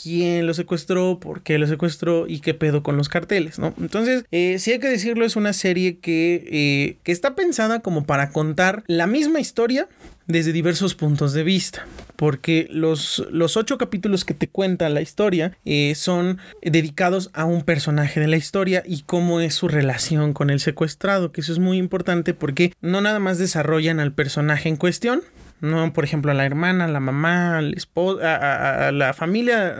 quién 0.00 0.46
lo 0.46 0.54
secuestró, 0.54 1.18
por 1.18 1.42
qué 1.42 1.58
lo 1.58 1.66
secuestró 1.66 2.26
y 2.28 2.40
qué 2.40 2.54
pedo 2.54 2.82
con 2.82 2.96
los 2.96 3.08
carteles, 3.08 3.58
¿no? 3.58 3.74
Entonces, 3.80 4.24
eh, 4.30 4.58
si 4.58 4.72
hay 4.72 4.78
que 4.78 4.88
decirlo, 4.88 5.24
es 5.24 5.36
una 5.36 5.52
serie 5.52 5.98
que, 5.98 6.44
eh, 6.50 6.96
que 7.02 7.12
está 7.12 7.34
pensada 7.34 7.80
como 7.80 8.04
para 8.04 8.30
contar 8.30 8.84
la 8.86 9.06
misma 9.06 9.40
historia 9.40 9.88
desde 10.26 10.52
diversos 10.52 10.94
puntos 10.94 11.32
de 11.32 11.42
vista, 11.42 11.86
porque 12.16 12.66
los, 12.70 13.26
los 13.30 13.56
ocho 13.56 13.76
capítulos 13.76 14.24
que 14.24 14.34
te 14.34 14.48
cuenta 14.48 14.88
la 14.88 15.02
historia 15.02 15.56
eh, 15.64 15.94
son 15.94 16.38
dedicados 16.62 17.30
a 17.34 17.44
un 17.44 17.62
personaje 17.62 18.20
de 18.20 18.28
la 18.28 18.36
historia 18.36 18.82
y 18.86 19.02
cómo 19.02 19.40
es 19.40 19.54
su 19.54 19.68
relación 19.68 20.32
con 20.32 20.50
el 20.50 20.60
secuestrado, 20.74 21.30
que 21.32 21.40
eso 21.40 21.52
es 21.52 21.58
muy 21.58 21.78
importante 21.78 22.34
porque 22.34 22.72
no 22.80 23.00
nada 23.00 23.20
más 23.20 23.38
desarrollan 23.38 24.00
al 24.00 24.12
personaje 24.12 24.68
en 24.68 24.76
cuestión, 24.76 25.22
no, 25.60 25.92
por 25.92 26.04
ejemplo, 26.04 26.30
a 26.30 26.34
la 26.34 26.44
hermana, 26.44 26.84
a 26.84 26.88
la 26.88 27.00
mamá, 27.00 27.56
al 27.56 27.72
esposo, 27.74 28.20
a, 28.22 28.90
la 28.92 29.14
familia 29.14 29.74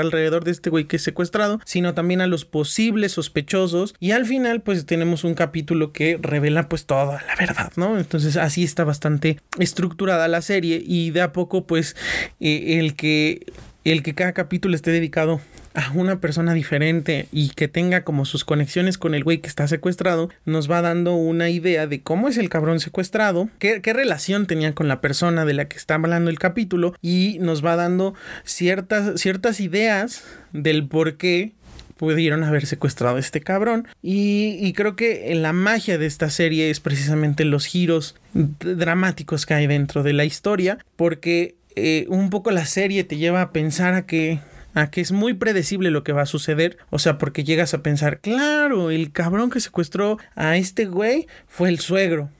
alrededor 0.00 0.44
de 0.44 0.50
este 0.50 0.70
güey 0.70 0.86
que 0.86 0.96
es 0.96 1.02
secuestrado, 1.02 1.60
sino 1.66 1.92
también 1.92 2.22
a 2.22 2.26
los 2.26 2.46
posibles 2.46 3.12
sospechosos. 3.12 3.94
Y 4.00 4.12
al 4.12 4.24
final, 4.24 4.62
pues 4.62 4.86
tenemos 4.86 5.24
un 5.24 5.34
capítulo 5.34 5.92
que 5.92 6.18
revela 6.22 6.70
pues 6.70 6.86
toda 6.86 7.22
la 7.26 7.34
verdad, 7.38 7.70
¿no? 7.76 7.98
Entonces 7.98 8.38
así 8.38 8.64
está 8.64 8.84
bastante 8.84 9.38
estructurada 9.58 10.26
la 10.28 10.40
serie 10.40 10.82
y 10.82 11.10
de 11.10 11.20
a 11.20 11.32
poco, 11.32 11.66
pues 11.66 11.96
eh, 12.40 12.78
el 12.78 12.94
que 12.94 13.44
el 13.84 14.02
que 14.02 14.14
cada 14.14 14.32
capítulo 14.32 14.74
esté 14.74 14.90
dedicado 14.90 15.40
a 15.76 15.92
una 15.92 16.20
persona 16.20 16.54
diferente 16.54 17.28
y 17.30 17.50
que 17.50 17.68
tenga 17.68 18.02
como 18.02 18.24
sus 18.24 18.44
conexiones 18.44 18.96
con 18.96 19.14
el 19.14 19.22
güey 19.22 19.38
que 19.38 19.48
está 19.48 19.68
secuestrado, 19.68 20.30
nos 20.46 20.70
va 20.70 20.80
dando 20.80 21.14
una 21.14 21.50
idea 21.50 21.86
de 21.86 22.00
cómo 22.00 22.28
es 22.28 22.38
el 22.38 22.48
cabrón 22.48 22.80
secuestrado, 22.80 23.50
qué, 23.58 23.80
relación 23.84 24.46
tenía 24.46 24.74
con 24.74 24.88
la 24.88 25.00
persona 25.02 25.44
de 25.44 25.52
la 25.52 25.68
que 25.68 25.76
está 25.76 25.94
hablando 25.94 26.30
el 26.30 26.38
capítulo 26.38 26.94
y 27.02 27.36
nos 27.40 27.64
va 27.64 27.76
dando 27.76 28.14
ciertas, 28.44 29.20
ciertas 29.20 29.60
ideas 29.60 30.24
del 30.52 30.88
por 30.88 31.18
qué 31.18 31.52
pudieron 31.98 32.42
haber 32.42 32.66
secuestrado 32.66 33.16
a 33.16 33.20
este 33.20 33.40
cabrón. 33.40 33.86
Y, 34.02 34.72
creo 34.74 34.96
que 34.96 35.34
la 35.34 35.52
magia 35.52 35.98
de 35.98 36.06
esta 36.06 36.30
serie 36.30 36.70
es 36.70 36.80
precisamente 36.80 37.44
los 37.44 37.66
giros 37.66 38.16
dramáticos 38.32 39.46
que 39.46 39.54
hay 39.54 39.66
dentro 39.66 40.02
de 40.02 40.12
la 40.12 40.24
historia, 40.24 40.78
porque 40.96 41.54
eh, 41.74 42.06
un 42.08 42.30
poco 42.30 42.50
la 42.50 42.66
serie 42.66 43.04
te 43.04 43.16
lleva 43.16 43.42
a 43.42 43.50
pensar 43.50 43.94
a 43.94 44.06
que 44.06 44.40
a 44.76 44.90
que 44.90 45.00
es 45.00 45.10
muy 45.10 45.32
predecible 45.32 45.90
lo 45.90 46.04
que 46.04 46.12
va 46.12 46.22
a 46.22 46.26
suceder. 46.26 46.76
O 46.90 46.98
sea, 46.98 47.16
porque 47.16 47.44
llegas 47.44 47.72
a 47.72 47.82
pensar, 47.82 48.20
claro, 48.20 48.90
el 48.90 49.10
cabrón 49.10 49.50
que 49.50 49.58
secuestró 49.58 50.18
a 50.34 50.58
este 50.58 50.84
güey 50.84 51.26
fue 51.48 51.70
el 51.70 51.80
suegro. 51.80 52.30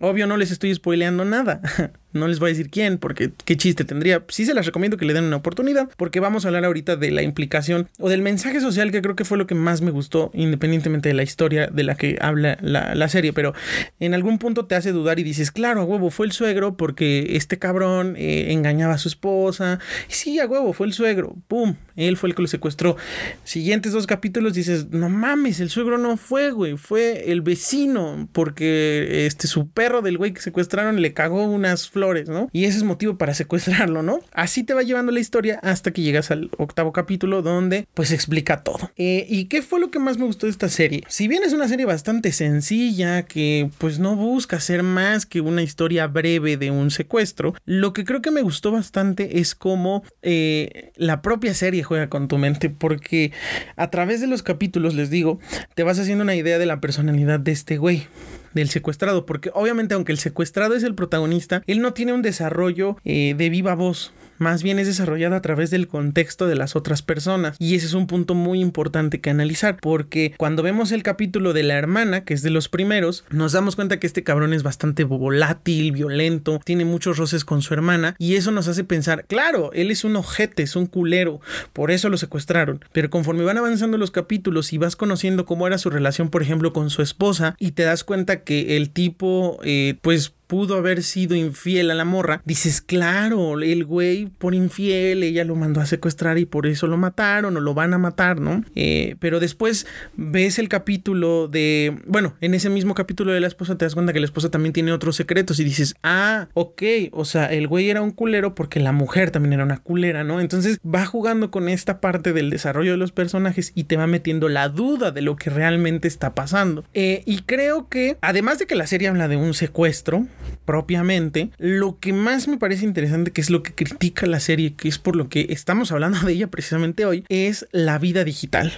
Obvio, 0.00 0.26
no 0.26 0.36
les 0.36 0.50
estoy 0.50 0.74
spoileando 0.74 1.24
nada. 1.24 1.60
No 2.14 2.28
les 2.28 2.38
voy 2.38 2.50
a 2.50 2.52
decir 2.52 2.70
quién, 2.70 2.98
porque 2.98 3.32
qué 3.44 3.56
chiste 3.56 3.84
tendría. 3.84 4.24
Sí 4.28 4.46
se 4.46 4.54
las 4.54 4.66
recomiendo 4.66 4.96
que 4.96 5.04
le 5.04 5.14
den 5.14 5.24
una 5.24 5.34
oportunidad, 5.34 5.88
porque 5.96 6.20
vamos 6.20 6.44
a 6.44 6.48
hablar 6.48 6.64
ahorita 6.64 6.94
de 6.94 7.10
la 7.10 7.22
implicación 7.22 7.88
o 7.98 8.08
del 8.08 8.22
mensaje 8.22 8.60
social, 8.60 8.92
que 8.92 9.02
creo 9.02 9.16
que 9.16 9.24
fue 9.24 9.36
lo 9.36 9.48
que 9.48 9.56
más 9.56 9.80
me 9.80 9.90
gustó, 9.90 10.30
independientemente 10.32 11.08
de 11.08 11.16
la 11.16 11.24
historia 11.24 11.66
de 11.66 11.82
la 11.82 11.96
que 11.96 12.16
habla 12.20 12.56
la, 12.60 13.08
serie. 13.08 13.32
Pero 13.32 13.52
en 13.98 14.14
algún 14.14 14.38
punto 14.38 14.66
te 14.66 14.76
hace 14.76 14.92
dudar 14.92 15.18
y 15.18 15.24
dices, 15.24 15.50
claro, 15.50 15.80
a 15.80 15.84
huevo, 15.84 16.10
fue 16.10 16.26
el 16.26 16.30
suegro, 16.30 16.76
porque 16.76 17.34
este 17.34 17.58
cabrón 17.58 18.14
eh, 18.16 18.52
engañaba 18.52 18.94
a 18.94 18.98
su 18.98 19.08
esposa. 19.08 19.80
Y 20.08 20.12
sí, 20.12 20.38
a 20.38 20.46
huevo, 20.46 20.72
fue 20.72 20.86
el 20.86 20.92
suegro. 20.92 21.34
¡Pum! 21.48 21.74
Él 21.96 22.16
fue 22.16 22.30
el 22.30 22.34
que 22.34 22.42
lo 22.42 22.48
secuestró. 22.48 22.96
Siguientes 23.44 23.92
dos 23.92 24.06
capítulos 24.06 24.54
dices, 24.54 24.90
no 24.90 25.08
mames, 25.08 25.60
el 25.60 25.70
suegro 25.70 25.98
no 25.98 26.16
fue, 26.16 26.50
güey, 26.50 26.76
fue 26.76 27.30
el 27.30 27.42
vecino, 27.42 28.28
porque 28.32 29.26
este 29.26 29.46
su 29.46 29.68
perro 29.68 30.02
del 30.02 30.18
güey 30.18 30.32
que 30.32 30.40
secuestraron 30.40 31.00
le 31.00 31.12
cagó 31.12 31.44
unas 31.44 31.88
flores 31.88 32.14
¿no? 32.28 32.48
Y 32.52 32.64
ese 32.64 32.78
es 32.78 32.84
motivo 32.84 33.16
para 33.18 33.34
secuestrarlo, 33.34 34.02
¿no? 34.02 34.20
Así 34.32 34.64
te 34.64 34.74
va 34.74 34.82
llevando 34.82 35.12
la 35.12 35.20
historia 35.20 35.58
hasta 35.62 35.92
que 35.92 36.02
llegas 36.02 36.30
al 36.30 36.50
octavo 36.58 36.92
capítulo 36.92 37.42
donde 37.42 37.86
pues 37.94 38.12
explica 38.12 38.62
todo. 38.62 38.90
Eh, 38.96 39.26
¿Y 39.28 39.46
qué 39.46 39.62
fue 39.62 39.80
lo 39.80 39.90
que 39.90 39.98
más 39.98 40.18
me 40.18 40.24
gustó 40.24 40.46
de 40.46 40.50
esta 40.50 40.68
serie? 40.68 41.02
Si 41.08 41.28
bien 41.28 41.42
es 41.42 41.52
una 41.52 41.68
serie 41.68 41.86
bastante 41.86 42.32
sencilla 42.32 43.24
que 43.24 43.70
pues 43.78 43.98
no 43.98 44.16
busca 44.16 44.60
ser 44.60 44.82
más 44.82 45.26
que 45.26 45.40
una 45.40 45.62
historia 45.62 46.06
breve 46.06 46.56
de 46.56 46.70
un 46.70 46.90
secuestro, 46.90 47.54
lo 47.64 47.92
que 47.92 48.04
creo 48.04 48.22
que 48.22 48.30
me 48.30 48.42
gustó 48.42 48.70
bastante 48.72 49.38
es 49.40 49.54
cómo 49.54 50.02
eh, 50.22 50.92
la 50.96 51.22
propia 51.22 51.54
serie 51.54 51.82
juega 51.84 52.08
con 52.08 52.26
tu 52.26 52.38
mente 52.38 52.70
porque 52.70 53.32
a 53.76 53.90
través 53.90 54.20
de 54.20 54.26
los 54.26 54.42
capítulos, 54.42 54.94
les 54.94 55.10
digo, 55.10 55.38
te 55.74 55.84
vas 55.84 55.98
haciendo 55.98 56.24
una 56.24 56.34
idea 56.34 56.58
de 56.58 56.66
la 56.66 56.80
personalidad 56.80 57.38
de 57.38 57.52
este 57.52 57.76
güey 57.76 58.08
del 58.54 58.68
secuestrado, 58.68 59.26
porque 59.26 59.50
obviamente 59.54 59.94
aunque 59.94 60.12
el 60.12 60.18
secuestrado 60.18 60.74
es 60.74 60.82
el 60.82 60.94
protagonista, 60.94 61.62
él 61.66 61.80
no 61.80 61.92
tiene 61.92 62.12
un 62.12 62.22
desarrollo 62.22 62.96
eh, 63.04 63.34
de 63.36 63.50
viva 63.50 63.74
voz 63.74 64.12
más 64.38 64.62
bien 64.62 64.78
es 64.78 64.86
desarrollado 64.86 65.34
a 65.36 65.42
través 65.42 65.70
del 65.70 65.88
contexto 65.88 66.46
de 66.46 66.54
las 66.54 66.76
otras 66.76 67.02
personas. 67.02 67.56
Y 67.58 67.74
ese 67.74 67.86
es 67.86 67.94
un 67.94 68.06
punto 68.06 68.34
muy 68.34 68.60
importante 68.60 69.20
que 69.20 69.30
analizar, 69.30 69.78
porque 69.80 70.34
cuando 70.36 70.62
vemos 70.62 70.92
el 70.92 71.02
capítulo 71.02 71.52
de 71.52 71.62
la 71.62 71.74
hermana, 71.74 72.24
que 72.24 72.34
es 72.34 72.42
de 72.42 72.50
los 72.50 72.68
primeros, 72.68 73.24
nos 73.30 73.52
damos 73.52 73.76
cuenta 73.76 73.98
que 73.98 74.06
este 74.06 74.22
cabrón 74.22 74.52
es 74.52 74.62
bastante 74.62 75.04
volátil, 75.04 75.92
violento, 75.92 76.60
tiene 76.64 76.84
muchos 76.84 77.18
roces 77.18 77.44
con 77.44 77.62
su 77.62 77.74
hermana, 77.74 78.16
y 78.18 78.34
eso 78.34 78.50
nos 78.50 78.68
hace 78.68 78.84
pensar, 78.84 79.24
claro, 79.26 79.70
él 79.72 79.90
es 79.90 80.04
un 80.04 80.16
ojete, 80.16 80.62
es 80.62 80.76
un 80.76 80.86
culero, 80.86 81.40
por 81.72 81.90
eso 81.90 82.08
lo 82.08 82.16
secuestraron. 82.16 82.84
Pero 82.92 83.10
conforme 83.10 83.44
van 83.44 83.58
avanzando 83.58 83.98
los 83.98 84.10
capítulos 84.10 84.72
y 84.72 84.78
vas 84.78 84.96
conociendo 84.96 85.44
cómo 85.44 85.66
era 85.66 85.78
su 85.78 85.90
relación, 85.90 86.30
por 86.30 86.42
ejemplo, 86.42 86.72
con 86.72 86.90
su 86.90 87.02
esposa, 87.02 87.56
y 87.58 87.72
te 87.72 87.82
das 87.82 88.04
cuenta 88.04 88.42
que 88.42 88.76
el 88.76 88.90
tipo, 88.90 89.58
eh, 89.62 89.96
pues 90.02 90.32
pudo 90.46 90.76
haber 90.76 91.02
sido 91.02 91.34
infiel 91.34 91.90
a 91.90 91.94
la 91.94 92.04
morra, 92.04 92.42
dices, 92.44 92.80
claro, 92.80 93.60
el 93.60 93.84
güey 93.84 94.26
por 94.26 94.54
infiel, 94.54 95.22
ella 95.22 95.44
lo 95.44 95.56
mandó 95.56 95.80
a 95.80 95.86
secuestrar 95.86 96.38
y 96.38 96.44
por 96.44 96.66
eso 96.66 96.86
lo 96.86 96.96
mataron 96.96 97.56
o 97.56 97.60
lo 97.60 97.74
van 97.74 97.94
a 97.94 97.98
matar, 97.98 98.40
¿no? 98.40 98.64
Eh, 98.74 99.16
pero 99.20 99.40
después 99.40 99.86
ves 100.16 100.58
el 100.58 100.68
capítulo 100.68 101.48
de, 101.48 101.98
bueno, 102.06 102.34
en 102.40 102.54
ese 102.54 102.70
mismo 102.70 102.94
capítulo 102.94 103.32
de 103.32 103.40
la 103.40 103.46
esposa 103.46 103.76
te 103.76 103.84
das 103.84 103.94
cuenta 103.94 104.12
que 104.12 104.20
la 104.20 104.26
esposa 104.26 104.50
también 104.50 104.72
tiene 104.72 104.92
otros 104.92 105.16
secretos 105.16 105.60
y 105.60 105.64
dices, 105.64 105.94
ah, 106.02 106.48
ok, 106.54 106.82
o 107.12 107.24
sea, 107.24 107.46
el 107.46 107.68
güey 107.68 107.90
era 107.90 108.02
un 108.02 108.10
culero 108.10 108.54
porque 108.54 108.80
la 108.80 108.92
mujer 108.92 109.30
también 109.30 109.54
era 109.54 109.64
una 109.64 109.78
culera, 109.78 110.24
¿no? 110.24 110.40
Entonces 110.40 110.78
va 110.84 111.06
jugando 111.06 111.50
con 111.50 111.68
esta 111.68 112.00
parte 112.00 112.32
del 112.32 112.50
desarrollo 112.50 112.92
de 112.92 112.96
los 112.98 113.12
personajes 113.12 113.72
y 113.74 113.84
te 113.84 113.96
va 113.96 114.06
metiendo 114.06 114.48
la 114.48 114.68
duda 114.68 115.10
de 115.10 115.22
lo 115.22 115.36
que 115.36 115.50
realmente 115.50 116.08
está 116.08 116.34
pasando. 116.34 116.84
Eh, 116.94 117.22
y 117.26 117.42
creo 117.42 117.88
que, 117.88 118.16
además 118.20 118.58
de 118.58 118.66
que 118.66 118.74
la 118.74 118.86
serie 118.86 119.08
habla 119.08 119.28
de 119.28 119.36
un 119.36 119.54
secuestro, 119.54 120.26
propiamente, 120.64 121.50
lo 121.58 121.98
que 121.98 122.12
más 122.12 122.48
me 122.48 122.58
parece 122.58 122.84
interesante, 122.84 123.30
que 123.30 123.40
es 123.40 123.50
lo 123.50 123.62
que 123.62 123.74
critica 123.74 124.26
la 124.26 124.40
serie, 124.40 124.74
que 124.74 124.88
es 124.88 124.98
por 124.98 125.16
lo 125.16 125.28
que 125.28 125.46
estamos 125.50 125.92
hablando 125.92 126.20
de 126.20 126.32
ella 126.32 126.46
precisamente 126.48 127.04
hoy, 127.04 127.24
es 127.28 127.66
la 127.72 127.98
vida 127.98 128.24
digital. 128.24 128.72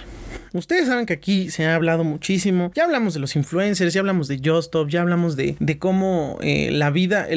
Ustedes 0.53 0.87
saben 0.87 1.05
que 1.05 1.13
aquí 1.13 1.49
se 1.49 1.65
ha 1.65 1.75
hablado 1.75 2.03
muchísimo. 2.03 2.71
Ya 2.75 2.85
hablamos 2.85 3.13
de 3.13 3.19
los 3.19 3.35
influencers, 3.35 3.93
ya 3.93 3.99
hablamos 3.99 4.27
de 4.27 4.39
Justop, 4.43 4.89
ya 4.89 5.01
hablamos 5.01 5.35
de, 5.35 5.55
de 5.59 5.77
cómo 5.77 6.37
eh, 6.41 6.71
la 6.71 6.89
vida, 6.89 7.27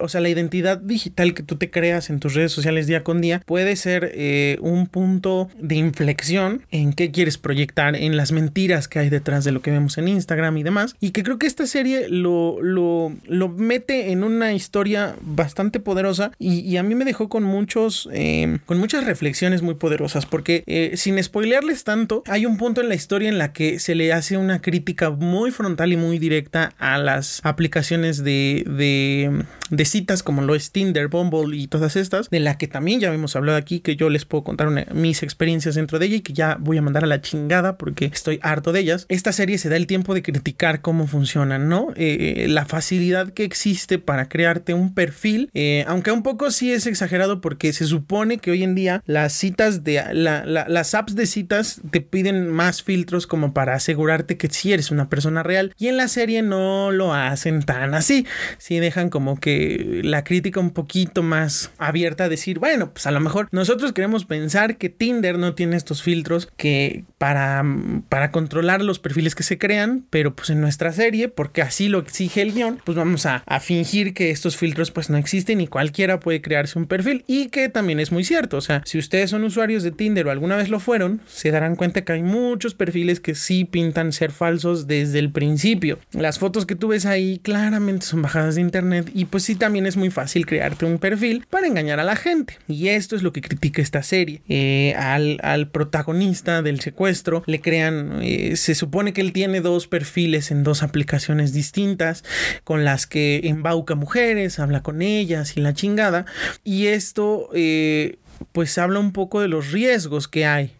o 0.00 0.08
sea, 0.08 0.20
la 0.20 0.28
identidad 0.28 0.78
digital 0.78 1.34
que 1.34 1.42
tú 1.42 1.56
te 1.56 1.70
creas 1.70 2.10
en 2.10 2.20
tus 2.20 2.34
redes 2.34 2.52
sociales 2.52 2.86
día 2.86 3.04
con 3.04 3.20
día 3.20 3.42
puede 3.44 3.76
ser 3.76 4.12
eh, 4.14 4.58
un 4.60 4.86
punto 4.86 5.48
de 5.58 5.76
inflexión 5.76 6.62
en 6.70 6.92
qué 6.92 7.10
quieres 7.10 7.38
proyectar, 7.38 7.96
en 7.96 8.16
las 8.16 8.32
mentiras 8.32 8.88
que 8.88 8.98
hay 8.98 9.10
detrás 9.10 9.44
de 9.44 9.52
lo 9.52 9.62
que 9.62 9.70
vemos 9.70 9.98
en 9.98 10.08
Instagram 10.08 10.56
y 10.58 10.62
demás. 10.62 10.94
Y 11.00 11.10
que 11.10 11.22
creo 11.22 11.38
que 11.38 11.46
esta 11.46 11.66
serie 11.66 12.08
lo, 12.08 12.60
lo, 12.62 13.12
lo 13.26 13.48
mete 13.48 14.12
en 14.12 14.24
una 14.24 14.52
historia 14.52 15.16
bastante 15.20 15.80
poderosa 15.80 16.32
y, 16.38 16.76
a 16.78 16.82
mí 16.84 16.94
me 16.94 17.04
dejó 17.04 17.28
con 17.28 17.42
muchos, 17.42 18.08
eh, 18.12 18.58
con 18.64 18.78
muchas 18.78 19.04
reflexiones 19.04 19.62
muy 19.62 19.74
poderosas 19.74 20.26
porque 20.26 20.62
sin 20.94 21.20
spoilearles 21.20 21.82
tanto, 21.82 22.07
hay 22.26 22.46
un 22.46 22.56
punto 22.56 22.80
en 22.80 22.88
la 22.88 22.94
historia 22.94 23.28
en 23.28 23.38
la 23.38 23.52
que 23.52 23.78
se 23.78 23.94
le 23.94 24.12
hace 24.12 24.36
una 24.36 24.60
crítica 24.60 25.10
muy 25.10 25.50
frontal 25.50 25.92
y 25.92 25.96
muy 25.96 26.18
directa 26.18 26.72
a 26.78 26.98
las 26.98 27.40
aplicaciones 27.44 28.24
de, 28.24 28.64
de, 28.66 29.44
citas 29.84 30.22
como 30.22 30.42
lo 30.42 30.54
es 30.54 30.72
Tinder, 30.72 31.08
Bumble 31.08 31.56
y 31.56 31.66
todas 31.66 31.96
estas, 31.96 32.30
de 32.30 32.40
la 32.40 32.58
que 32.58 32.68
también 32.68 33.00
ya 33.00 33.12
hemos 33.12 33.36
hablado 33.36 33.58
aquí, 33.58 33.80
que 33.80 33.96
yo 33.96 34.10
les 34.10 34.24
puedo 34.24 34.44
contar 34.44 34.94
mis 34.94 35.22
experiencias 35.22 35.74
dentro 35.74 35.98
de 35.98 36.06
ella 36.06 36.16
y 36.16 36.20
que 36.20 36.32
ya 36.32 36.56
voy 36.60 36.78
a 36.78 36.82
mandar 36.82 37.04
a 37.04 37.06
la 37.06 37.20
chingada 37.20 37.78
porque 37.78 38.06
estoy 38.06 38.38
harto 38.42 38.72
de 38.72 38.80
ellas. 38.80 39.06
Esta 39.08 39.32
serie 39.32 39.58
se 39.58 39.68
da 39.68 39.76
el 39.76 39.86
tiempo 39.86 40.14
de 40.14 40.22
criticar 40.22 40.80
cómo 40.80 41.06
funcionan, 41.06 41.68
¿no? 41.68 41.88
Eh, 41.96 42.46
la 42.48 42.64
facilidad 42.64 43.32
que 43.32 43.44
existe 43.44 43.98
para 43.98 44.28
crearte 44.28 44.74
un 44.74 44.94
perfil, 44.94 45.50
eh, 45.54 45.84
aunque 45.86 46.12
un 46.12 46.22
poco 46.22 46.50
sí 46.50 46.72
es 46.72 46.86
exagerado 46.86 47.40
porque 47.40 47.72
se 47.72 47.84
supone 47.84 48.38
que 48.38 48.50
hoy 48.50 48.62
en 48.62 48.74
día 48.74 49.02
las 49.06 49.32
citas 49.32 49.84
de 49.84 50.02
las 50.12 50.94
apps 50.94 51.14
de 51.14 51.26
citas 51.26 51.80
te 51.90 52.00
piden 52.00 52.48
más 52.48 52.82
filtros 52.82 53.26
como 53.26 53.52
para 53.52 53.74
asegurarte 53.74 54.36
que 54.36 54.48
si 54.48 54.72
eres 54.72 54.90
una 54.90 55.08
persona 55.08 55.42
real 55.42 55.74
y 55.78 55.88
en 55.88 55.96
la 55.96 56.08
serie 56.08 56.42
no 56.42 56.90
lo 56.90 57.14
hacen 57.14 57.62
tan 57.62 57.94
así. 57.94 58.26
Si 58.58 58.78
dejan 58.78 59.10
como 59.10 59.38
que 59.38 59.57
la 60.02 60.24
crítica 60.24 60.60
un 60.60 60.70
poquito 60.70 61.22
más 61.22 61.70
abierta 61.78 62.24
a 62.24 62.28
decir, 62.28 62.58
bueno, 62.58 62.92
pues 62.92 63.06
a 63.06 63.10
lo 63.10 63.20
mejor 63.20 63.48
nosotros 63.52 63.92
queremos 63.92 64.24
pensar 64.24 64.76
que 64.76 64.88
Tinder 64.88 65.38
no 65.38 65.54
tiene 65.54 65.76
estos 65.76 66.02
filtros 66.02 66.48
que 66.56 67.04
para, 67.18 67.64
para 68.08 68.30
controlar 68.30 68.82
los 68.82 68.98
perfiles 68.98 69.34
que 69.34 69.42
se 69.42 69.58
crean, 69.58 70.04
pero 70.10 70.34
pues 70.34 70.50
en 70.50 70.60
nuestra 70.60 70.92
serie, 70.92 71.28
porque 71.28 71.62
así 71.62 71.88
lo 71.88 71.98
exige 71.98 72.42
el 72.42 72.52
guion, 72.52 72.80
pues 72.84 72.96
vamos 72.96 73.26
a, 73.26 73.42
a 73.46 73.60
fingir 73.60 74.14
que 74.14 74.30
estos 74.30 74.56
filtros 74.56 74.90
pues 74.90 75.10
no 75.10 75.16
existen 75.16 75.60
y 75.60 75.66
cualquiera 75.66 76.20
puede 76.20 76.40
crearse 76.40 76.78
un 76.78 76.86
perfil 76.86 77.24
y 77.26 77.48
que 77.48 77.68
también 77.68 78.00
es 78.00 78.12
muy 78.12 78.24
cierto, 78.24 78.56
o 78.56 78.60
sea, 78.60 78.82
si 78.84 78.98
ustedes 78.98 79.30
son 79.30 79.44
usuarios 79.44 79.82
de 79.82 79.90
Tinder 79.90 80.26
o 80.26 80.30
alguna 80.30 80.56
vez 80.56 80.68
lo 80.68 80.80
fueron, 80.80 81.20
se 81.26 81.50
darán 81.50 81.76
cuenta 81.76 82.02
que 82.04 82.12
hay 82.12 82.22
muchos 82.22 82.74
perfiles 82.74 83.20
que 83.20 83.34
sí 83.34 83.64
pintan 83.64 84.12
ser 84.12 84.32
falsos 84.32 84.86
desde 84.86 85.18
el 85.18 85.30
principio. 85.30 85.98
Las 86.12 86.38
fotos 86.38 86.66
que 86.66 86.76
tú 86.76 86.88
ves 86.88 87.06
ahí 87.06 87.38
claramente 87.38 88.06
son 88.06 88.22
bajadas 88.22 88.54
de 88.54 88.60
internet 88.60 89.10
y 89.14 89.26
pues 89.26 89.44
sí 89.48 89.54
también 89.54 89.86
es 89.86 89.96
muy 89.96 90.10
fácil 90.10 90.44
crearte 90.44 90.84
un 90.84 90.98
perfil 90.98 91.46
para 91.48 91.66
engañar 91.66 92.00
a 92.00 92.04
la 92.04 92.16
gente. 92.16 92.58
Y 92.68 92.88
esto 92.88 93.16
es 93.16 93.22
lo 93.22 93.32
que 93.32 93.40
critica 93.40 93.80
esta 93.80 94.02
serie. 94.02 94.42
Eh, 94.46 94.94
al, 94.94 95.70
protagonista 95.70 96.60
del 96.60 96.80
secuestro 96.80 97.42
le 97.46 97.62
crean, 97.62 98.18
eh, 98.20 98.56
se 98.56 98.74
supone 98.74 99.14
que 99.14 99.22
él 99.22 99.32
tiene 99.32 99.62
dos 99.62 99.86
perfiles 99.86 100.50
en 100.50 100.64
dos 100.64 100.82
aplicaciones 100.82 101.54
distintas 101.54 102.24
con 102.62 102.84
las 102.84 103.06
que 103.06 103.40
embauca 103.44 103.94
mujeres, 103.94 104.58
habla 104.58 104.82
con 104.82 105.00
ellas 105.00 105.56
y 105.56 105.60
la 105.60 105.72
chingada. 105.72 106.26
Y 106.62 106.88
esto... 106.88 107.48
Eh, 107.54 108.18
pues 108.52 108.78
habla 108.78 109.00
un 109.00 109.12
poco 109.12 109.40
de 109.40 109.48
los 109.48 109.72
riesgos 109.72 110.28
que 110.28 110.46
hay 110.46 110.70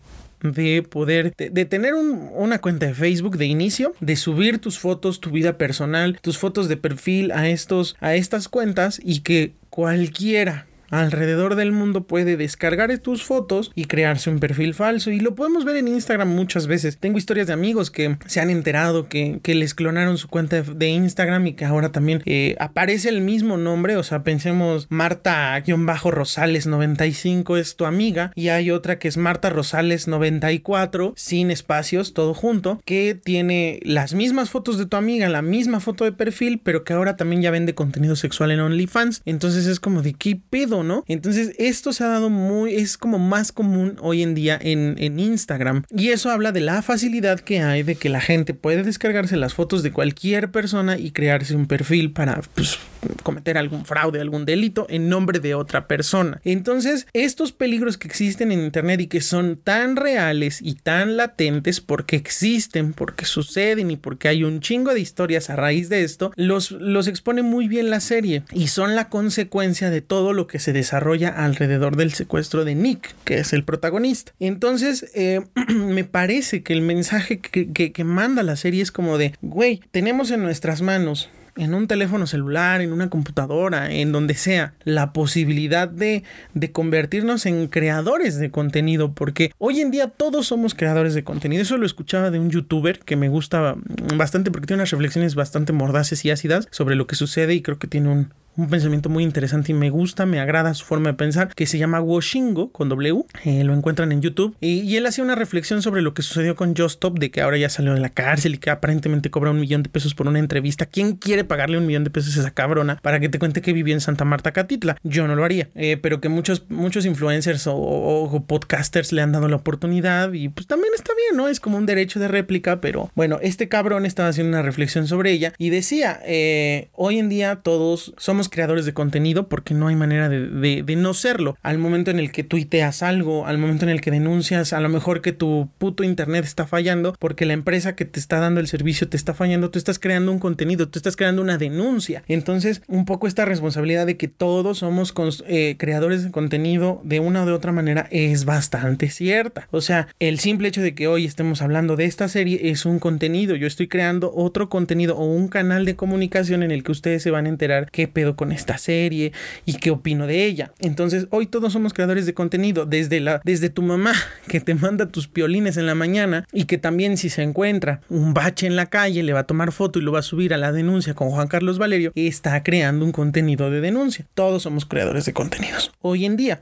de 0.41 0.83
poder, 0.83 1.35
de, 1.37 1.65
tener 1.65 1.95
una 1.95 2.61
cuenta 2.61 2.87
de 2.87 2.95
Facebook 2.95 3.37
de 3.37 3.47
inicio, 3.47 3.95
de 4.01 4.17
subir 4.17 4.59
tus 4.59 4.79
fotos, 4.79 5.21
tu 5.21 5.31
vida 5.31 5.59
personal, 5.59 6.19
tus 6.21 6.39
fotos 6.39 6.69
de 6.69 6.77
perfil 6.77 7.33
a 7.33 7.49
estos, 7.49 7.97
a 8.01 8.15
estas 8.15 8.49
cuentas 8.49 9.01
y 9.03 9.21
que 9.21 9.55
cualquiera 9.71 10.68
alrededor 10.91 11.55
del 11.55 11.73
mundo 11.73 12.05
puede 12.05 12.37
descargar 12.37 12.89
tus 12.99 13.23
fotos 13.23 13.71
y 13.75 13.85
crearse 13.85 14.31
un 14.31 14.39
perfil 14.39 14.73
falso. 14.75 15.11
Y 15.11 15.21
lo 15.21 15.35
podemos 15.35 15.65
ver 15.65 15.77
en 15.77 15.89
Instagram 15.89 16.29
muchas 16.29 16.67
veces. 16.67 16.99
Tengo 16.99 17.19
historias 17.19 17.49
de 17.49 17.53
amigos 17.53 17.91
que 17.91 18.17
se 18.27 18.41
han 18.41 18.49
enterado 18.51 19.09
que, 19.09 19.41
les 19.59 19.75
clonaron 19.75 20.19
su 20.19 20.29
cuenta 20.29 20.63
de 20.63 20.89
Instagram 20.89 21.49
y 21.49 21.55
que 21.55 21.65
ahora 21.65 21.91
también 21.91 22.23
eh, 22.27 22.55
aparece 22.61 23.09
el 23.09 23.21
mismo 23.21 23.57
nombre. 23.57 23.97
O 23.97 24.05
sea, 24.05 24.23
pensemos 24.23 24.87
Marta-Rosales95 24.91 27.59
es 27.59 27.75
tu 27.77 27.85
amiga 27.85 28.33
y 28.35 28.49
hay 28.49 28.71
otra 28.71 28.99
que 28.99 29.09
es 29.09 29.17
Marta 29.17 29.51
Rosales94 29.51 31.13
sin 31.17 31.51
espacios, 31.51 32.13
todo 32.15 32.35
junto, 32.35 32.81
que 32.85 33.15
tiene 33.15 33.81
las 33.83 34.15
mismas 34.15 34.51
fotos 34.51 34.79
de 34.79 34.87
tu 34.87 34.97
amiga, 34.97 35.29
la 35.29 35.43
misma 35.43 35.81
foto 35.81 36.05
de 36.05 36.13
perfil, 36.13 36.61
pero 36.63 36.85
que 36.85 36.93
ahora 36.93 37.17
también 37.17 37.43
ya 37.43 37.51
vende 37.51 37.75
contenido 37.75 38.15
sexual 38.17 38.53
en 38.53 38.61
OnlyFans. 38.61 39.23
Entonces 39.25 39.67
es 39.67 39.81
como 39.81 40.03
de 40.03 40.15
qué 40.15 40.41
pedo 40.49 40.78
¿no? 40.83 41.05
Entonces 41.07 41.55
esto 41.59 41.93
se 41.93 42.05
ha 42.05 42.09
dado 42.09 42.31
muy, 42.31 42.75
es 42.75 42.97
como 42.97 43.19
más 43.19 43.53
común 43.53 43.97
hoy 44.01 44.23
en 44.23 44.35
día 44.35 44.59
en, 44.61 44.97
en 44.99 45.19
Instagram. 45.19 45.85
Y 45.91 46.09
eso 46.09 46.31
habla 46.31 46.53
de 46.53 46.61
la 46.61 46.83
facilidad 46.83 47.41
que 47.41 47.61
hay 47.61 47.83
de 47.83 47.97
que 47.97 48.09
la 48.09 48.21
gente 48.21 48.55
puede 48.55 48.83
descargarse 48.83 49.37
las 49.37 49.55
fotos 49.55 49.83
de 49.83 49.93
cualquier 49.93 50.51
persona 50.51 50.99
y 50.99 51.11
crearse 51.11 51.55
un 51.55 51.67
perfil 51.67 52.13
para 52.13 52.41
pues, 52.55 52.79
cometer 53.23 53.59
algún 53.59 53.85
fraude, 53.85 54.21
algún 54.21 54.45
delito 54.45 54.87
en 54.89 55.09
nombre 55.09 55.41
de 55.41 55.55
otra 55.55 55.87
persona. 55.87 56.41
Entonces, 56.45 57.07
estos 57.13 57.53
peligros 57.53 57.99
que 57.99 58.09
existen 58.09 58.53
en 58.53 58.61
Internet 58.61 59.01
y 59.01 59.07
que 59.07 59.21
son 59.21 59.57
tan 59.57 59.97
reales 59.97 60.61
y 60.63 60.75
tan 60.75 61.17
latentes 61.17 61.81
porque 61.81 62.17
existen, 62.17 62.93
porque 62.93 63.25
suceden 63.25 63.91
y 63.91 63.97
porque 63.97 64.29
hay 64.29 64.45
un 64.45 64.61
chingo 64.61 64.95
de 64.95 65.01
historias 65.01 65.51
a 65.51 65.57
raíz 65.57 65.89
de 65.89 66.03
esto, 66.03 66.33
los, 66.37 66.71
los 66.71 67.07
expone 67.09 67.43
muy 67.43 67.69
bien 67.69 67.91
la 67.91 68.01
serie 68.01 68.43
y 68.53 68.69
son 68.69 68.95
la 68.95 69.09
consecuencia 69.09 69.91
de 69.91 70.01
todo 70.01 70.33
lo 70.33 70.47
que 70.47 70.59
se 70.59 70.68
desarrolla 70.73 71.29
alrededor 71.29 71.97
del 71.97 72.13
secuestro 72.13 72.65
de 72.65 72.75
Nick, 72.75 73.15
que 73.25 73.39
es 73.39 73.53
el 73.53 73.65
protagonista. 73.65 74.33
Entonces, 74.41 75.11
eh, 75.15 75.43
me 75.69 76.05
parece 76.05 76.63
que 76.63 76.73
el 76.73 76.83
mensaje 76.83 77.39
que, 77.41 77.93
que 77.93 78.05
manda 78.05 78.43
la 78.43 78.57
serie 78.57 78.83
es 78.83 78.93
como 78.93 79.19
de, 79.19 79.35
güey, 79.43 79.81
tenemos 79.91 80.31
en 80.31 80.43
nuestras 80.43 80.83
manos 80.83 81.31
en 81.59 81.75
un 81.75 81.89
teléfono 81.89 82.27
celular, 82.27 82.81
en 82.81 82.93
una 82.93 83.11
computadora, 83.11 83.93
en 83.93 84.13
donde 84.13 84.35
sea, 84.35 84.75
la 84.85 85.13
posibilidad 85.13 85.89
de, 85.89 86.23
de 86.55 86.73
convertirnos 86.73 87.47
en 87.47 87.67
creadores 87.67 88.39
de 88.39 88.51
contenido, 88.51 89.13
porque 89.13 89.53
hoy 89.59 89.81
en 89.81 89.91
día 89.91 90.07
todos 90.07 90.47
somos 90.47 90.75
creadores 90.75 91.15
de 91.15 91.25
contenido. 91.25 91.63
Eso 91.63 91.77
lo 91.77 91.85
escuchaba 91.85 92.31
de 92.31 92.39
un 92.39 92.51
youtuber 92.51 93.01
que 93.01 93.17
me 93.17 93.29
gusta 93.29 93.77
bastante 94.15 94.51
porque 94.51 94.69
tiene 94.69 94.83
unas 94.83 94.93
reflexiones 94.93 95.35
bastante 95.35 95.73
mordaces 95.73 96.25
y 96.25 96.31
ácidas 96.31 96.69
sobre 96.71 96.95
lo 96.95 97.07
que 97.07 97.17
sucede 97.17 97.55
y 97.55 97.63
creo 97.63 97.79
que 97.79 97.89
tiene 97.89 98.09
un, 98.09 98.33
un 98.59 98.69
pensamiento 98.69 99.09
muy 99.09 99.25
interesante 99.25 99.73
y 99.73 99.75
me 99.75 99.89
gusta, 99.89 100.27
me 100.27 100.41
agrada 100.41 100.75
su 100.75 100.85
forma 100.85 101.11
de 101.11 101.15
pensar, 101.15 101.55
que 101.55 101.67
se 101.67 101.79
llama 101.79 102.01
Washingo 102.01 102.71
con 102.73 102.89
W, 102.89 103.25
eh, 103.45 103.65
lo 103.65 103.73
encuentran 103.73 104.13
en 104.13 104.21
YouTube, 104.21 104.57
y, 104.61 104.97
él 104.99 105.07
hacía 105.07 105.23
una 105.23 105.37
reflexión 105.37 105.81
sobre 105.81 106.03
lo 106.03 106.13
que 106.13 106.23
sucedió 106.23 106.57
con 106.57 106.75
Justop, 106.75 107.19
de 107.19 107.31
que 107.31 107.41
ahora 107.41 107.57
ya 107.57 107.69
salió 107.69 107.95
de 107.95 108.01
la 108.01 108.09
cárcel 108.09 108.55
y 108.55 108.59
que 108.59 108.71
aparentemente 108.71 109.31
cobra 109.31 109.53
un 109.53 109.61
millón 109.61 109.85
de 109.85 109.91
pesos 109.91 110.15
por 110.15 110.27
una 110.27 110.41
entrevista. 110.41 110.87
¿Quién 110.87 111.15
quiere 111.15 111.45
pagarle 111.45 111.79
un 111.79 111.87
millón 111.87 112.03
de 112.03 112.11
pesos 112.11 112.37
a 112.37 112.41
esa 112.41 112.51
cabrona 112.51 112.99
para 113.01 113.21
que 113.21 113.29
te 113.29 113.39
cuente 113.39 113.63
que 113.63 113.73
vivía 113.73 113.95
en 113.95 114.01
Santa 114.01 114.25
Marta, 114.25 114.53
Catitla? 114.53 114.97
Yo 115.05 115.29
no 115.29 115.37
lo 115.37 115.45
haría, 115.45 115.69
eh, 115.77 115.97
pero 115.97 116.21
que 116.21 116.29
muchos, 116.29 116.69
muchos 116.69 117.07
influencers 117.07 117.67
o, 117.69 118.45
podcasters 118.49 119.13
le 119.13 119.23
han 119.23 119.33
dado 119.33 119.49
la 119.49 119.57
oportunidad 119.57 120.33
y 120.33 120.49
pues 120.49 120.67
también 120.67 120.93
está 120.95 121.13
¿no? 121.35 121.49
Es 121.49 121.61
como 121.61 121.77
un 121.77 121.87
derecho 121.87 122.21
de 122.21 122.29
réplica, 122.29 122.81
pero 122.81 123.11
bueno, 123.15 123.39
este 123.43 123.69
cabrón 123.69 124.07
estaba 124.07 124.29
haciendo 124.29 124.57
una 124.57 124.63
reflexión 124.63 125.07
sobre 125.07 125.33
ella 125.33 125.53
y 125.59 125.71
decía, 125.71 126.21
eh, 126.25 126.89
hoy 126.93 127.19
en 127.19 127.29
día 127.29 127.57
todos 127.57 128.15
somos 128.17 128.48
creadores 128.51 128.87
de 128.87 128.95
contenido 128.95 129.49
porque 129.49 129.75
no 129.75 129.89
hay 129.89 129.97
manera 129.97 130.29
de, 130.29 130.83
de 130.83 130.97
no 130.97 131.15
serlo. 131.15 131.57
Al 131.63 131.79
momento 131.79 132.11
en 132.11 132.19
el 132.19 132.33
que 132.33 132.45
tuiteas 132.45 133.03
algo, 133.03 133.47
al 133.47 133.59
momento 133.59 133.85
en 133.85 133.91
el 133.91 134.01
que 134.01 134.11
denuncias, 134.11 134.73
a 134.73 134.81
lo 134.81 134.89
mejor 134.89 135.21
que 135.21 135.33
tu 135.33 135.69
puto 135.79 136.05
internet 136.05 136.45
está 136.45 136.67
fallando 136.67 137.15
porque 137.19 137.47
la 137.47 137.53
empresa 137.53 137.95
que 137.95 138.05
te 138.05 138.21
está 138.21 138.41
dando 138.41 138.61
el 138.61 138.69
servicio 138.69 139.09
te 139.09 139.17
está 139.17 139.35
fallando, 139.35 139.71
tú 139.71 139.79
estás 139.79 139.99
creando 139.99 140.33
un 140.33 140.39
contenido, 140.39 140.89
tú 140.89 140.99
estás 140.99 141.17
creando 141.17 141.43
una 141.43 141.59
denuncia. 141.59 142.23
Entonces, 142.29 142.83
un 142.89 143.05
poco 143.05 143.27
esta 143.27 143.45
responsabilidad 143.45 144.07
de 144.07 144.17
que 144.17 144.29
todos 144.29 144.79
somos 144.79 145.15
eh, 145.47 145.77
creadores 145.79 146.25
de 146.25 146.31
contenido 146.31 147.01
de 147.05 147.21
una 147.21 147.43
o 147.43 147.47
de 147.47 147.53
otra 147.53 147.73
manera 147.73 148.07
es 148.11 148.45
bastante 148.45 149.11
cierta. 149.11 149.69
O 149.71 149.81
sea, 149.81 150.09
el 150.19 150.39
simple 150.39 150.69
hecho 150.69 150.83
de 150.83 150.95
que 150.95 151.09
hoy 151.09 151.25
estemos 151.25 151.63
hablando 151.63 151.97
de 151.97 152.05
esta 152.05 152.29
serie 152.29 152.71
es 152.71 152.87
un 152.87 152.99
contenido. 152.99 153.57
Yo 153.57 153.67
estoy 153.67 153.89
creando 153.89 154.33
otro 154.35 154.69
contenido 154.69 155.17
o 155.17 155.25
un 155.25 155.49
canal 155.49 155.85
de 155.85 155.97
comunicación 155.97 156.63
en 156.63 156.71
el 156.71 156.83
que 156.83 156.93
ustedes 156.93 157.23
se 157.23 157.31
van 157.31 157.47
a 157.47 157.51
enterar 157.51 157.91
qué 157.91 158.09
pedo 158.09 158.37
con 158.39 158.53
esta 158.53 158.79
serie 158.79 159.33
y 159.67 159.75
qué 159.75 159.91
opino 159.91 160.27
de 160.27 160.47
ella. 160.47 160.73
Entonces, 160.79 161.27
hoy 161.29 161.47
todos 161.47 161.75
somos 161.75 161.93
creadores 161.93 162.25
de 162.25 162.33
contenido, 162.33 162.87
desde 162.87 163.21
la 163.21 163.43
desde 163.45 163.69
tu 163.69 163.83
mamá 163.83 164.15
que 164.47 164.61
te 164.61 164.75
manda 164.75 165.09
tus 165.09 165.29
piolines 165.29 165.77
en 165.77 165.85
la 165.85 165.95
mañana 165.95 166.47
y 166.53 166.65
que 166.65 166.79
también 166.79 167.17
si 167.19 167.29
se 167.29 167.43
encuentra 167.43 168.01
un 168.09 168.33
bache 168.33 168.67
en 168.67 168.77
la 168.77 168.87
calle 168.87 169.23
le 169.23 169.33
va 169.33 169.41
a 169.41 169.47
tomar 169.47 169.73
foto 169.73 169.99
y 169.99 170.03
lo 170.03 170.13
va 170.13 170.21
a 170.21 170.23
subir 170.23 170.55
a 170.55 170.57
la 170.57 170.73
denuncia 170.73 171.15
con 171.15 171.31
Juan 171.31 171.49
Carlos 171.49 171.79
Valerio, 171.79 172.13
está 172.15 172.63
creando 172.63 173.05
un 173.05 173.13
contenido 173.13 173.71
de 173.71 173.81
denuncia. 173.81 174.25
Todos 174.35 174.63
somos 174.63 174.87
creadores 174.87 175.25
de 175.25 175.33
contenidos 175.33 175.93
hoy 176.01 176.25
en 176.25 176.37
día 176.37 176.61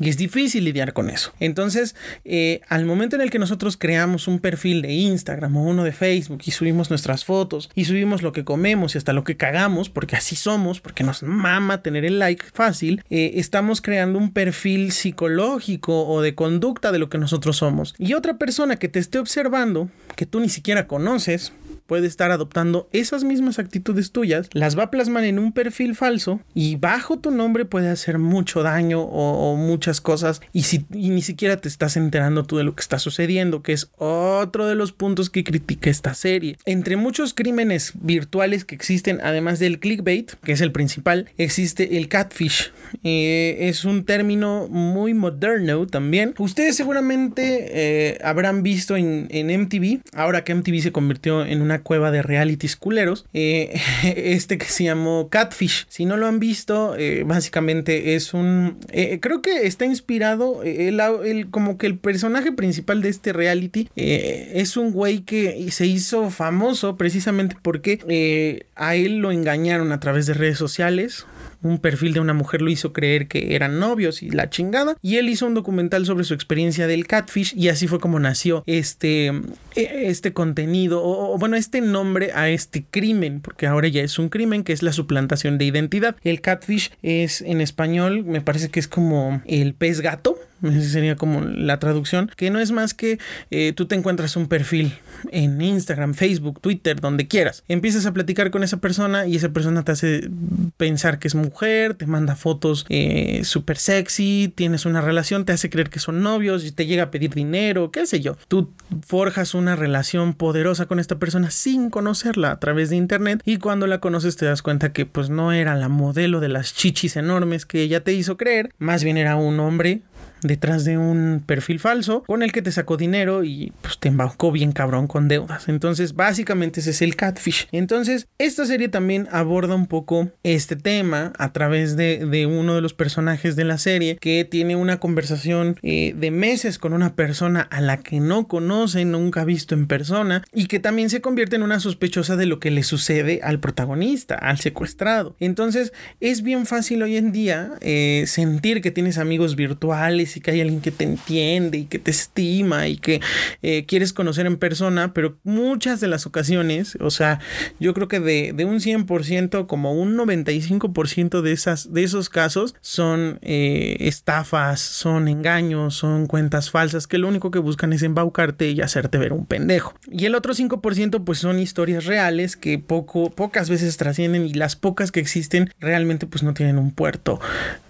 y 0.00 0.08
es 0.08 0.16
difícil 0.16 0.64
lidiar 0.64 0.94
con 0.94 1.10
eso. 1.10 1.32
Entonces, 1.40 1.94
eh, 2.24 2.62
al 2.68 2.86
momento 2.86 3.16
en 3.16 3.22
el 3.22 3.30
que 3.30 3.38
nosotros 3.38 3.76
creamos 3.76 4.26
un 4.28 4.38
perfil 4.38 4.82
de 4.82 4.92
Instagram 4.92 5.56
o 5.56 5.62
uno 5.62 5.84
de 5.84 5.92
Facebook 5.92 6.40
y 6.44 6.52
subimos 6.52 6.88
nuestras 6.90 7.24
fotos 7.24 7.70
y 7.74 7.84
subimos 7.84 8.22
lo 8.22 8.32
que 8.32 8.44
comemos 8.44 8.94
y 8.94 8.98
hasta 8.98 9.12
lo 9.12 9.24
que 9.24 9.36
cagamos, 9.36 9.90
porque 9.90 10.16
así 10.16 10.36
somos, 10.36 10.80
porque 10.80 11.04
nos 11.04 11.17
mama 11.22 11.82
tener 11.82 12.04
el 12.04 12.18
like 12.18 12.44
fácil, 12.52 13.02
eh, 13.10 13.32
estamos 13.34 13.80
creando 13.80 14.18
un 14.18 14.32
perfil 14.32 14.92
psicológico 14.92 16.06
o 16.06 16.22
de 16.22 16.34
conducta 16.34 16.92
de 16.92 16.98
lo 16.98 17.08
que 17.08 17.18
nosotros 17.18 17.56
somos. 17.56 17.94
Y 17.98 18.14
otra 18.14 18.38
persona 18.38 18.76
que 18.76 18.88
te 18.88 18.98
esté 18.98 19.18
observando, 19.18 19.88
que 20.16 20.26
tú 20.26 20.40
ni 20.40 20.48
siquiera 20.48 20.86
conoces, 20.86 21.52
puede 21.88 22.06
estar 22.06 22.30
adoptando 22.30 22.88
esas 22.92 23.24
mismas 23.24 23.58
actitudes 23.58 24.12
tuyas, 24.12 24.50
las 24.52 24.78
va 24.78 24.84
a 24.84 24.90
plasmar 24.90 25.24
en 25.24 25.38
un 25.38 25.52
perfil 25.52 25.96
falso 25.96 26.40
y 26.54 26.76
bajo 26.76 27.18
tu 27.18 27.30
nombre 27.30 27.64
puede 27.64 27.88
hacer 27.88 28.18
mucho 28.18 28.62
daño 28.62 29.00
o, 29.00 29.56
muchas 29.56 30.02
cosas 30.02 30.42
y, 30.52 30.64
si, 30.64 30.84
ni 30.90 31.22
siquiera 31.22 31.56
te 31.56 31.68
estás 31.68 31.96
enterando 31.96 32.44
tú 32.44 32.58
de 32.58 32.64
lo 32.64 32.74
que 32.74 32.82
está 32.82 32.98
sucediendo, 32.98 33.62
que 33.62 33.72
es 33.72 33.90
otro 33.96 34.66
de 34.66 34.74
los 34.74 34.92
puntos 34.92 35.30
que 35.30 35.42
critica 35.42 35.88
esta 35.88 36.12
serie. 36.12 36.58
Entre 36.66 36.96
muchos 36.96 37.32
crímenes 37.32 37.92
virtuales 37.94 38.66
que 38.66 38.74
existen, 38.74 39.20
además 39.22 39.58
del 39.58 39.80
clickbait, 39.80 40.32
que 40.44 40.52
es 40.52 40.60
el 40.60 40.72
principal, 40.72 41.30
existe 41.38 41.96
el 41.96 42.08
catfish. 42.08 42.70
Eh, 43.02 43.56
es 43.60 43.86
un 43.86 44.04
término 44.04 44.68
muy 44.68 45.14
moderno 45.14 45.86
también. 45.86 46.34
Ustedes 46.38 46.76
seguramente 46.76 47.68
eh, 47.70 48.18
habrán 48.22 48.62
visto 48.62 48.96
en, 48.96 49.26
en 49.30 49.62
MTV, 49.62 50.02
ahora 50.12 50.44
que 50.44 50.54
MTV 50.54 50.82
se 50.82 50.92
convirtió 50.92 51.46
en 51.46 51.62
una 51.62 51.77
cueva 51.82 52.10
de 52.10 52.22
realities 52.22 52.76
culeros, 52.76 53.26
eh, 53.32 53.80
este 54.04 54.58
que 54.58 54.66
se 54.66 54.84
llamó 54.84 55.28
Catfish. 55.28 55.86
Si 55.88 56.04
no 56.04 56.16
lo 56.16 56.26
han 56.26 56.38
visto, 56.38 56.96
eh, 56.96 57.24
básicamente 57.24 58.14
es 58.14 58.34
un... 58.34 58.78
Eh, 58.90 59.18
creo 59.20 59.42
que 59.42 59.66
está 59.66 59.84
inspirado, 59.84 60.62
el, 60.62 61.50
como 61.50 61.78
que 61.78 61.86
el 61.86 61.98
personaje 61.98 62.52
principal 62.52 63.02
de 63.02 63.08
este 63.08 63.32
reality 63.32 63.88
es 63.96 64.76
un 64.76 64.92
güey 64.92 65.20
que 65.20 65.70
se 65.70 65.86
hizo 65.86 66.30
famoso 66.30 66.96
precisamente 66.96 67.56
porque 67.62 68.66
a 68.74 68.94
él 68.94 69.18
lo 69.18 69.30
engañaron 69.30 69.92
a 69.92 70.00
través 70.00 70.26
de 70.26 70.34
redes 70.34 70.58
sociales 70.58 71.26
un 71.62 71.78
perfil 71.78 72.12
de 72.14 72.20
una 72.20 72.34
mujer 72.34 72.62
lo 72.62 72.70
hizo 72.70 72.92
creer 72.92 73.28
que 73.28 73.54
eran 73.54 73.78
novios 73.78 74.22
y 74.22 74.30
la 74.30 74.50
chingada. 74.50 74.96
Y 75.02 75.16
él 75.16 75.28
hizo 75.28 75.46
un 75.46 75.54
documental 75.54 76.06
sobre 76.06 76.24
su 76.24 76.34
experiencia 76.34 76.86
del 76.86 77.06
catfish 77.06 77.54
y 77.56 77.68
así 77.68 77.88
fue 77.88 78.00
como 78.00 78.20
nació 78.20 78.62
este, 78.66 79.26
e, 79.74 80.08
este 80.08 80.32
contenido 80.32 81.02
o, 81.02 81.36
bueno, 81.38 81.56
este 81.56 81.80
nombre 81.80 82.32
a 82.32 82.48
este 82.48 82.84
crimen, 82.88 83.40
porque 83.40 83.66
ahora 83.66 83.88
ya 83.88 84.02
es 84.02 84.18
un 84.18 84.28
crimen 84.28 84.64
que 84.64 84.72
es 84.72 84.82
la 84.82 84.92
suplantación 84.92 85.58
de 85.58 85.64
identidad. 85.64 86.16
El 86.22 86.40
catfish 86.40 86.92
es 87.02 87.42
en 87.42 87.60
español, 87.60 88.24
me 88.24 88.40
parece 88.40 88.70
que 88.70 88.80
es 88.80 88.88
como 88.88 89.42
el 89.46 89.74
pez 89.74 90.00
gato 90.00 90.38
esa 90.62 90.88
sería 90.88 91.16
como 91.16 91.40
la 91.40 91.78
traducción, 91.78 92.30
que 92.36 92.50
no 92.50 92.58
es 92.60 92.72
más 92.72 92.94
que 92.94 93.18
eh, 93.50 93.72
tú 93.74 93.86
te 93.86 93.94
encuentras 93.94 94.36
un 94.36 94.48
perfil 94.48 94.94
en 95.30 95.60
Instagram, 95.60 96.14
Facebook, 96.14 96.60
Twitter, 96.60 97.00
donde 97.00 97.26
quieras. 97.28 97.64
Empiezas 97.68 98.06
a 98.06 98.12
platicar 98.12 98.50
con 98.50 98.62
esa 98.62 98.78
persona 98.78 99.26
y 99.26 99.36
esa 99.36 99.50
persona 99.50 99.84
te 99.84 99.92
hace 99.92 100.30
pensar 100.76 101.18
que 101.18 101.28
es 101.28 101.34
mujer, 101.34 101.94
te 101.94 102.06
manda 102.06 102.36
fotos 102.36 102.86
eh, 102.88 103.42
súper 103.44 103.78
sexy, 103.78 104.52
tienes 104.54 104.86
una 104.86 105.00
relación, 105.00 105.44
te 105.44 105.52
hace 105.52 105.70
creer 105.70 105.90
que 105.90 106.00
son 106.00 106.22
novios 106.22 106.64
y 106.64 106.72
te 106.72 106.86
llega 106.86 107.04
a 107.04 107.10
pedir 107.10 107.34
dinero, 107.34 107.90
qué 107.90 108.06
sé 108.06 108.20
yo. 108.20 108.36
Tú 108.48 108.72
forjas 109.06 109.54
una 109.54 109.76
relación 109.76 110.34
poderosa 110.34 110.86
con 110.86 110.98
esta 110.98 111.18
persona 111.18 111.50
sin 111.50 111.90
conocerla 111.90 112.50
a 112.50 112.60
través 112.60 112.90
de 112.90 112.96
internet 112.96 113.42
y 113.44 113.58
cuando 113.58 113.86
la 113.86 114.00
conoces 114.00 114.36
te 114.36 114.46
das 114.46 114.62
cuenta 114.62 114.92
que 114.92 115.06
pues 115.06 115.30
no 115.30 115.52
era 115.52 115.76
la 115.76 115.88
modelo 115.88 116.40
de 116.40 116.48
las 116.48 116.74
chichis 116.74 117.16
enormes 117.16 117.66
que 117.66 117.82
ella 117.82 118.02
te 118.02 118.12
hizo 118.12 118.36
creer, 118.36 118.72
más 118.78 119.04
bien 119.04 119.16
era 119.16 119.36
un 119.36 119.60
hombre 119.60 120.02
detrás 120.42 120.84
de 120.84 120.98
un 120.98 121.42
perfil 121.44 121.78
falso 121.78 122.22
con 122.26 122.42
el 122.42 122.52
que 122.52 122.62
te 122.62 122.72
sacó 122.72 122.96
dinero 122.96 123.44
y 123.44 123.72
pues 123.82 123.98
te 123.98 124.08
embaucó 124.08 124.52
bien 124.52 124.72
cabrón 124.72 125.06
con 125.06 125.28
deudas. 125.28 125.68
Entonces, 125.68 126.14
básicamente 126.14 126.80
ese 126.80 126.90
es 126.90 127.02
el 127.02 127.16
catfish. 127.16 127.68
Entonces, 127.72 128.28
esta 128.38 128.66
serie 128.66 128.88
también 128.88 129.28
aborda 129.30 129.74
un 129.74 129.86
poco 129.86 130.30
este 130.42 130.76
tema 130.76 131.32
a 131.38 131.52
través 131.52 131.96
de, 131.96 132.24
de 132.26 132.46
uno 132.46 132.74
de 132.74 132.80
los 132.80 132.94
personajes 132.94 133.56
de 133.56 133.64
la 133.64 133.78
serie 133.78 134.16
que 134.16 134.44
tiene 134.44 134.76
una 134.76 134.98
conversación 134.98 135.76
eh, 135.82 136.14
de 136.16 136.30
meses 136.30 136.78
con 136.78 136.92
una 136.92 137.14
persona 137.14 137.60
a 137.60 137.80
la 137.80 137.98
que 137.98 138.20
no 138.20 138.48
conoce, 138.48 139.04
nunca 139.04 139.42
ha 139.42 139.44
visto 139.44 139.74
en 139.74 139.86
persona 139.86 140.44
y 140.52 140.66
que 140.66 140.80
también 140.80 141.10
se 141.10 141.20
convierte 141.20 141.56
en 141.56 141.62
una 141.62 141.80
sospechosa 141.80 142.36
de 142.36 142.46
lo 142.46 142.60
que 142.60 142.70
le 142.70 142.82
sucede 142.82 143.40
al 143.42 143.60
protagonista, 143.60 144.34
al 144.34 144.58
secuestrado. 144.58 145.36
Entonces, 145.40 145.92
es 146.20 146.42
bien 146.42 146.66
fácil 146.66 147.02
hoy 147.02 147.16
en 147.16 147.32
día 147.32 147.72
eh, 147.80 148.24
sentir 148.26 148.80
que 148.82 148.90
tienes 148.90 149.18
amigos 149.18 149.56
virtuales 149.56 150.27
y 150.36 150.40
que 150.40 150.50
hay 150.50 150.60
alguien 150.60 150.80
que 150.80 150.90
te 150.90 151.04
entiende 151.04 151.78
y 151.78 151.84
que 151.84 151.98
te 151.98 152.10
estima 152.10 152.88
y 152.88 152.96
que 152.96 153.20
eh, 153.62 153.84
quieres 153.86 154.12
conocer 154.12 154.46
en 154.46 154.56
persona, 154.56 155.12
pero 155.12 155.38
muchas 155.44 156.00
de 156.00 156.08
las 156.08 156.26
ocasiones, 156.26 156.96
o 157.00 157.10
sea, 157.10 157.40
yo 157.80 157.94
creo 157.94 158.08
que 158.08 158.20
de, 158.20 158.52
de 158.54 158.64
un 158.64 158.80
100%, 158.80 159.66
como 159.66 159.92
un 159.92 160.16
95% 160.16 161.40
de, 161.40 161.52
esas, 161.52 161.92
de 161.92 162.04
esos 162.04 162.28
casos 162.28 162.74
son 162.80 163.38
eh, 163.42 163.96
estafas, 164.00 164.80
son 164.80 165.28
engaños, 165.28 165.94
son 165.94 166.26
cuentas 166.26 166.70
falsas 166.70 167.06
que 167.06 167.18
lo 167.18 167.28
único 167.28 167.50
que 167.50 167.58
buscan 167.58 167.92
es 167.92 168.02
embaucarte 168.02 168.70
y 168.70 168.80
hacerte 168.80 169.18
ver 169.18 169.32
un 169.32 169.46
pendejo. 169.46 169.94
Y 170.10 170.26
el 170.26 170.34
otro 170.34 170.54
5% 170.54 171.24
pues 171.24 171.38
son 171.38 171.58
historias 171.58 172.04
reales 172.04 172.56
que 172.56 172.78
poco, 172.78 173.30
pocas 173.30 173.70
veces 173.70 173.96
trascienden 173.96 174.46
y 174.46 174.54
las 174.54 174.76
pocas 174.76 175.12
que 175.12 175.20
existen 175.20 175.72
realmente 175.80 176.26
pues 176.26 176.42
no 176.42 176.54
tienen 176.54 176.78
un 176.78 176.90
puerto, 176.90 177.40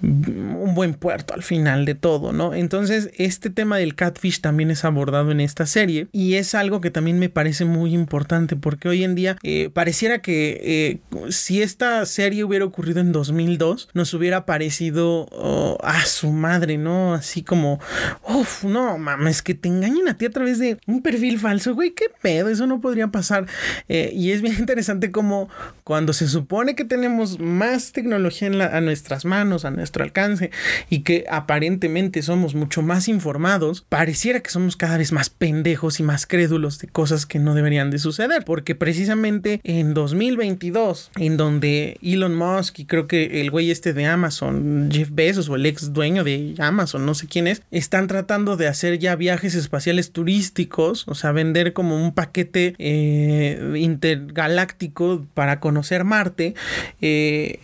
un 0.02 0.74
buen 0.74 0.94
puerto 0.94 1.34
al 1.34 1.42
final 1.42 1.84
de 1.84 1.94
todo. 1.94 2.27
¿No? 2.32 2.54
Entonces, 2.54 3.10
este 3.16 3.50
tema 3.50 3.76
del 3.78 3.94
catfish 3.94 4.40
también 4.40 4.70
es 4.70 4.84
abordado 4.84 5.30
en 5.30 5.40
esta 5.40 5.66
serie 5.66 6.08
y 6.12 6.34
es 6.34 6.54
algo 6.54 6.80
que 6.80 6.90
también 6.90 7.18
me 7.18 7.28
parece 7.28 7.64
muy 7.64 7.94
importante 7.94 8.56
porque 8.56 8.88
hoy 8.88 9.04
en 9.04 9.14
día 9.14 9.36
eh, 9.42 9.70
pareciera 9.72 10.20
que 10.20 10.60
eh, 10.62 11.30
si 11.30 11.62
esta 11.62 12.04
serie 12.06 12.44
hubiera 12.44 12.64
ocurrido 12.64 13.00
en 13.00 13.12
2002, 13.12 13.88
nos 13.94 14.14
hubiera 14.14 14.46
parecido 14.46 15.26
oh, 15.32 15.78
a 15.82 16.04
su 16.04 16.30
madre, 16.30 16.78
¿no? 16.78 17.14
Así 17.14 17.42
como, 17.42 17.80
uff, 18.26 18.64
no 18.64 18.98
mames, 18.98 19.42
que 19.42 19.54
te 19.54 19.68
engañen 19.68 20.08
a 20.08 20.16
ti 20.16 20.26
a 20.26 20.30
través 20.30 20.58
de 20.58 20.78
un 20.86 21.02
perfil 21.02 21.38
falso, 21.38 21.74
güey, 21.74 21.92
qué 21.92 22.06
pedo, 22.22 22.48
eso 22.48 22.66
no 22.66 22.80
podría 22.80 23.08
pasar. 23.08 23.46
Eh, 23.88 24.10
y 24.14 24.32
es 24.32 24.42
bien 24.42 24.54
interesante 24.58 25.10
como 25.10 25.48
cuando 25.84 26.12
se 26.12 26.28
supone 26.28 26.74
que 26.74 26.84
tenemos 26.84 27.38
más 27.38 27.92
tecnología 27.92 28.48
a 28.48 28.80
nuestras 28.80 29.24
manos, 29.24 29.64
a 29.64 29.70
nuestro 29.70 30.04
alcance 30.04 30.50
y 30.90 31.00
que 31.00 31.24
aparentemente 31.30 32.17
somos 32.22 32.54
mucho 32.54 32.82
más 32.82 33.08
informados, 33.08 33.84
pareciera 33.88 34.40
que 34.40 34.50
somos 34.50 34.76
cada 34.76 34.98
vez 34.98 35.12
más 35.12 35.30
pendejos 35.30 36.00
y 36.00 36.02
más 36.02 36.26
crédulos 36.26 36.78
de 36.78 36.88
cosas 36.88 37.26
que 37.26 37.38
no 37.38 37.54
deberían 37.54 37.90
de 37.90 37.98
suceder, 37.98 38.44
porque 38.44 38.74
precisamente 38.74 39.60
en 39.64 39.94
2022, 39.94 41.10
en 41.16 41.36
donde 41.36 41.98
Elon 42.02 42.34
Musk 42.34 42.80
y 42.80 42.84
creo 42.84 43.06
que 43.06 43.40
el 43.40 43.50
güey 43.50 43.70
este 43.70 43.92
de 43.92 44.06
Amazon, 44.06 44.88
Jeff 44.90 45.10
Bezos 45.12 45.48
o 45.48 45.56
el 45.56 45.66
ex 45.66 45.92
dueño 45.92 46.24
de 46.24 46.54
Amazon, 46.58 47.06
no 47.06 47.14
sé 47.14 47.26
quién 47.26 47.46
es, 47.46 47.62
están 47.70 48.06
tratando 48.06 48.56
de 48.56 48.68
hacer 48.68 48.98
ya 48.98 49.16
viajes 49.16 49.54
espaciales 49.54 50.12
turísticos, 50.12 51.06
o 51.08 51.14
sea, 51.14 51.32
vender 51.32 51.72
como 51.72 51.96
un 51.96 52.12
paquete 52.12 52.74
eh, 52.78 53.74
intergaláctico 53.76 55.26
para 55.34 55.60
conocer 55.60 56.04
Marte. 56.04 56.54
Eh, 57.00 57.60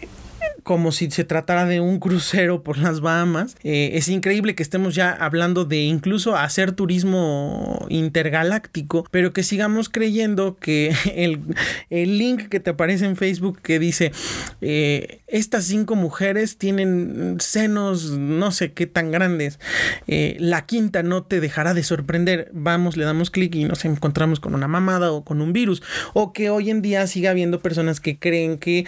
como 0.65 0.93
si 0.93 1.11
se 1.11 1.25
tratara 1.25 1.67
de 1.67 1.81
un 1.81 2.01
crucero 2.01 2.63
por 2.63 2.79
las 2.79 3.01
Bahamas. 3.01 3.55
Eh, 3.63 3.91
es 3.95 4.09
increíble 4.09 4.55
que 4.55 4.63
estemos 4.63 4.95
ya 4.95 5.11
hablando 5.11 5.67
de 5.67 5.83
incluso 5.83 6.37
hacer 6.37 6.73
turismo 6.73 7.87
intergaláctico, 7.91 9.07
pero 9.11 9.33
que 9.35 9.43
sigamos 9.43 9.91
creyendo 9.91 10.57
que 10.57 10.95
el, 11.15 11.41
el 11.91 12.19
link 12.19 12.49
que 12.49 12.61
te 12.61 12.71
aparece 12.71 13.05
en 13.05 13.17
Facebook 13.17 13.61
que 13.61 13.79
dice 13.79 14.13
eh, 14.63 15.21
estas 15.27 15.65
cinco 15.67 15.97
mujeres 15.97 16.57
tienen 16.57 17.37
senos 17.41 18.13
no 18.13 18.51
sé 18.51 18.73
qué 18.73 18.87
tan 18.87 19.11
grandes, 19.11 19.61
eh, 20.07 20.37
la 20.41 20.65
quinta 20.65 21.03
no 21.03 21.25
te 21.25 21.41
dejará 21.41 21.75
de 21.75 21.83
sorprender, 21.83 22.51
vamos, 22.53 22.97
le 22.97 23.05
damos 23.05 23.31
clic 23.31 23.55
y 23.55 23.65
nos 23.65 23.85
encontramos 23.85 24.41
con 24.41 24.55
una 24.55 24.69
mamada 24.69 25.13
o 25.13 25.25
con 25.25 25.43
un 25.43 25.53
virus, 25.53 25.83
o 26.15 26.33
que 26.33 26.49
hoy 26.49 26.71
en 26.71 26.81
día 26.81 27.07
siga 27.07 27.31
habiendo 27.31 27.61
personas 27.61 28.01
que 28.01 28.19
creen 28.19 28.57
que 28.57 28.87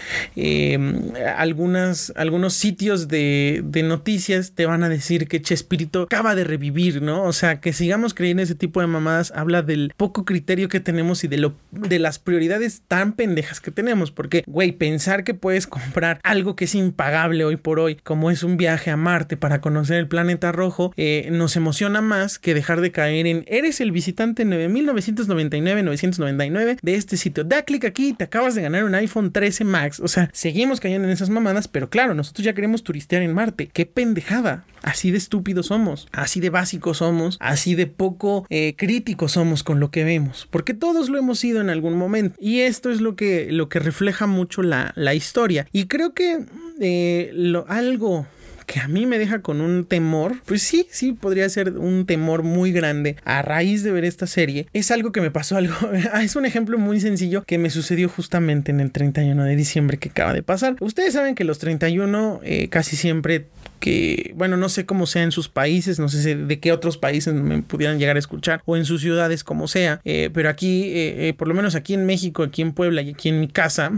algunos 2.16 2.54
sitios 2.54 3.08
de, 3.08 3.62
noticias 3.84 4.52
te 4.52 4.66
van 4.66 4.82
a 4.82 4.88
decir 4.88 5.28
que 5.28 5.40
Chespirito 5.40 6.02
acaba 6.02 6.34
de 6.34 6.44
revivir, 6.44 7.02
¿no? 7.02 7.24
O 7.24 7.32
sea, 7.32 7.60
que 7.60 7.72
sigamos 7.72 8.14
creyendo 8.14 8.42
ese 8.42 8.54
tipo 8.54 8.80
de 8.80 8.86
mamadas 8.86 9.32
habla 9.34 9.62
del 9.62 9.92
poco 9.96 10.24
criterio 10.24 10.68
que 10.68 10.80
tenemos 10.80 11.24
y 11.24 11.28
de 11.28 11.38
lo 11.38 11.54
de 11.70 11.98
las 11.98 12.18
prioridades 12.18 12.82
tan 12.88 13.12
pendejas 13.12 13.60
que 13.60 13.70
tenemos, 13.70 14.10
porque 14.10 14.42
güey, 14.46 14.72
pensar 14.72 15.24
que 15.24 15.34
puedes 15.34 15.66
comprar 15.66 16.20
algo 16.22 16.56
que 16.56 16.66
es 16.66 16.74
impagable 16.74 17.44
hoy 17.44 17.56
por 17.56 17.80
hoy, 17.80 17.96
como 17.96 18.30
es 18.30 18.42
un 18.42 18.56
viaje 18.56 18.90
a 18.90 18.96
Marte 18.96 19.36
para 19.36 19.60
conocer 19.60 19.98
el 19.98 20.08
planeta 20.08 20.52
rojo, 20.52 20.92
eh, 20.96 21.28
nos 21.30 21.56
emociona 21.56 22.00
más 22.00 22.38
que 22.38 22.54
dejar 22.54 22.80
de 22.80 22.92
caer 22.92 23.26
en 23.26 23.44
eres 23.46 23.80
el 23.80 23.92
visitante 23.92 24.44
9999 24.44 26.78
de 26.82 26.94
este 26.94 27.16
sitio. 27.16 27.44
Da 27.44 27.62
clic 27.62 27.84
aquí 27.84 28.08
y 28.08 28.12
te 28.12 28.24
acabas 28.24 28.54
de 28.54 28.62
ganar 28.62 28.84
un 28.84 28.94
iPhone 28.94 29.32
13 29.32 29.64
Max. 29.64 30.00
O 30.00 30.08
sea, 30.08 30.30
seguimos 30.32 30.80
cayendo 30.80 31.08
en 31.08 31.12
esas 31.12 31.30
mamadas, 31.30 31.55
pero 31.66 31.90
claro, 31.90 32.14
nosotros 32.14 32.44
ya 32.44 32.54
queremos 32.54 32.82
turistear 32.82 33.22
en 33.22 33.32
Marte. 33.32 33.68
Qué 33.72 33.86
pendejada. 33.86 34.64
Así 34.82 35.10
de 35.10 35.18
estúpidos 35.18 35.66
somos, 35.66 36.06
así 36.12 36.38
de 36.38 36.50
básicos 36.50 36.98
somos, 36.98 37.38
así 37.40 37.74
de 37.74 37.88
poco 37.88 38.46
eh, 38.50 38.74
críticos 38.76 39.32
somos 39.32 39.64
con 39.64 39.80
lo 39.80 39.90
que 39.90 40.04
vemos, 40.04 40.46
porque 40.50 40.74
todos 40.74 41.08
lo 41.08 41.18
hemos 41.18 41.40
sido 41.40 41.60
en 41.60 41.70
algún 41.70 41.94
momento. 41.94 42.36
Y 42.38 42.60
esto 42.60 42.90
es 42.90 43.00
lo 43.00 43.16
que, 43.16 43.50
lo 43.50 43.68
que 43.68 43.80
refleja 43.80 44.28
mucho 44.28 44.62
la, 44.62 44.92
la 44.94 45.14
historia. 45.14 45.66
Y 45.72 45.86
creo 45.86 46.14
que 46.14 46.44
eh, 46.80 47.30
lo, 47.32 47.64
algo 47.68 48.26
que 48.66 48.80
a 48.80 48.88
mí 48.88 49.06
me 49.06 49.18
deja 49.18 49.40
con 49.40 49.60
un 49.60 49.84
temor, 49.84 50.36
pues 50.44 50.62
sí, 50.62 50.86
sí, 50.90 51.12
podría 51.12 51.48
ser 51.48 51.78
un 51.78 52.04
temor 52.06 52.42
muy 52.42 52.72
grande 52.72 53.16
a 53.24 53.42
raíz 53.42 53.82
de 53.82 53.92
ver 53.92 54.04
esta 54.04 54.26
serie. 54.26 54.66
Es 54.72 54.90
algo 54.90 55.12
que 55.12 55.20
me 55.20 55.30
pasó 55.30 55.56
algo, 55.56 55.74
es 56.22 56.36
un 56.36 56.44
ejemplo 56.44 56.78
muy 56.78 57.00
sencillo 57.00 57.44
que 57.44 57.58
me 57.58 57.70
sucedió 57.70 58.08
justamente 58.08 58.70
en 58.72 58.80
el 58.80 58.92
31 58.92 59.44
de 59.44 59.56
diciembre 59.56 59.98
que 59.98 60.10
acaba 60.10 60.34
de 60.34 60.42
pasar. 60.42 60.76
Ustedes 60.80 61.14
saben 61.14 61.34
que 61.34 61.44
los 61.44 61.58
31 61.58 62.40
eh, 62.42 62.68
casi 62.68 62.96
siempre 62.96 63.46
que, 63.80 64.32
bueno, 64.36 64.56
no 64.56 64.68
sé 64.68 64.86
cómo 64.86 65.06
sea 65.06 65.22
en 65.22 65.32
sus 65.32 65.48
países, 65.48 65.98
no 65.98 66.08
sé 66.08 66.36
de 66.36 66.60
qué 66.60 66.72
otros 66.72 66.98
países 66.98 67.34
me 67.34 67.62
pudieran 67.62 67.98
llegar 67.98 68.16
a 68.16 68.18
escuchar, 68.18 68.62
o 68.64 68.76
en 68.76 68.84
sus 68.84 69.00
ciudades, 69.00 69.44
como 69.44 69.68
sea, 69.68 70.00
eh, 70.04 70.30
pero 70.32 70.48
aquí, 70.48 70.84
eh, 70.94 71.34
por 71.36 71.48
lo 71.48 71.54
menos 71.54 71.74
aquí 71.74 71.94
en 71.94 72.06
México, 72.06 72.42
aquí 72.42 72.62
en 72.62 72.72
Puebla 72.72 73.02
y 73.02 73.10
aquí 73.10 73.28
en 73.28 73.40
mi 73.40 73.48
casa, 73.48 73.92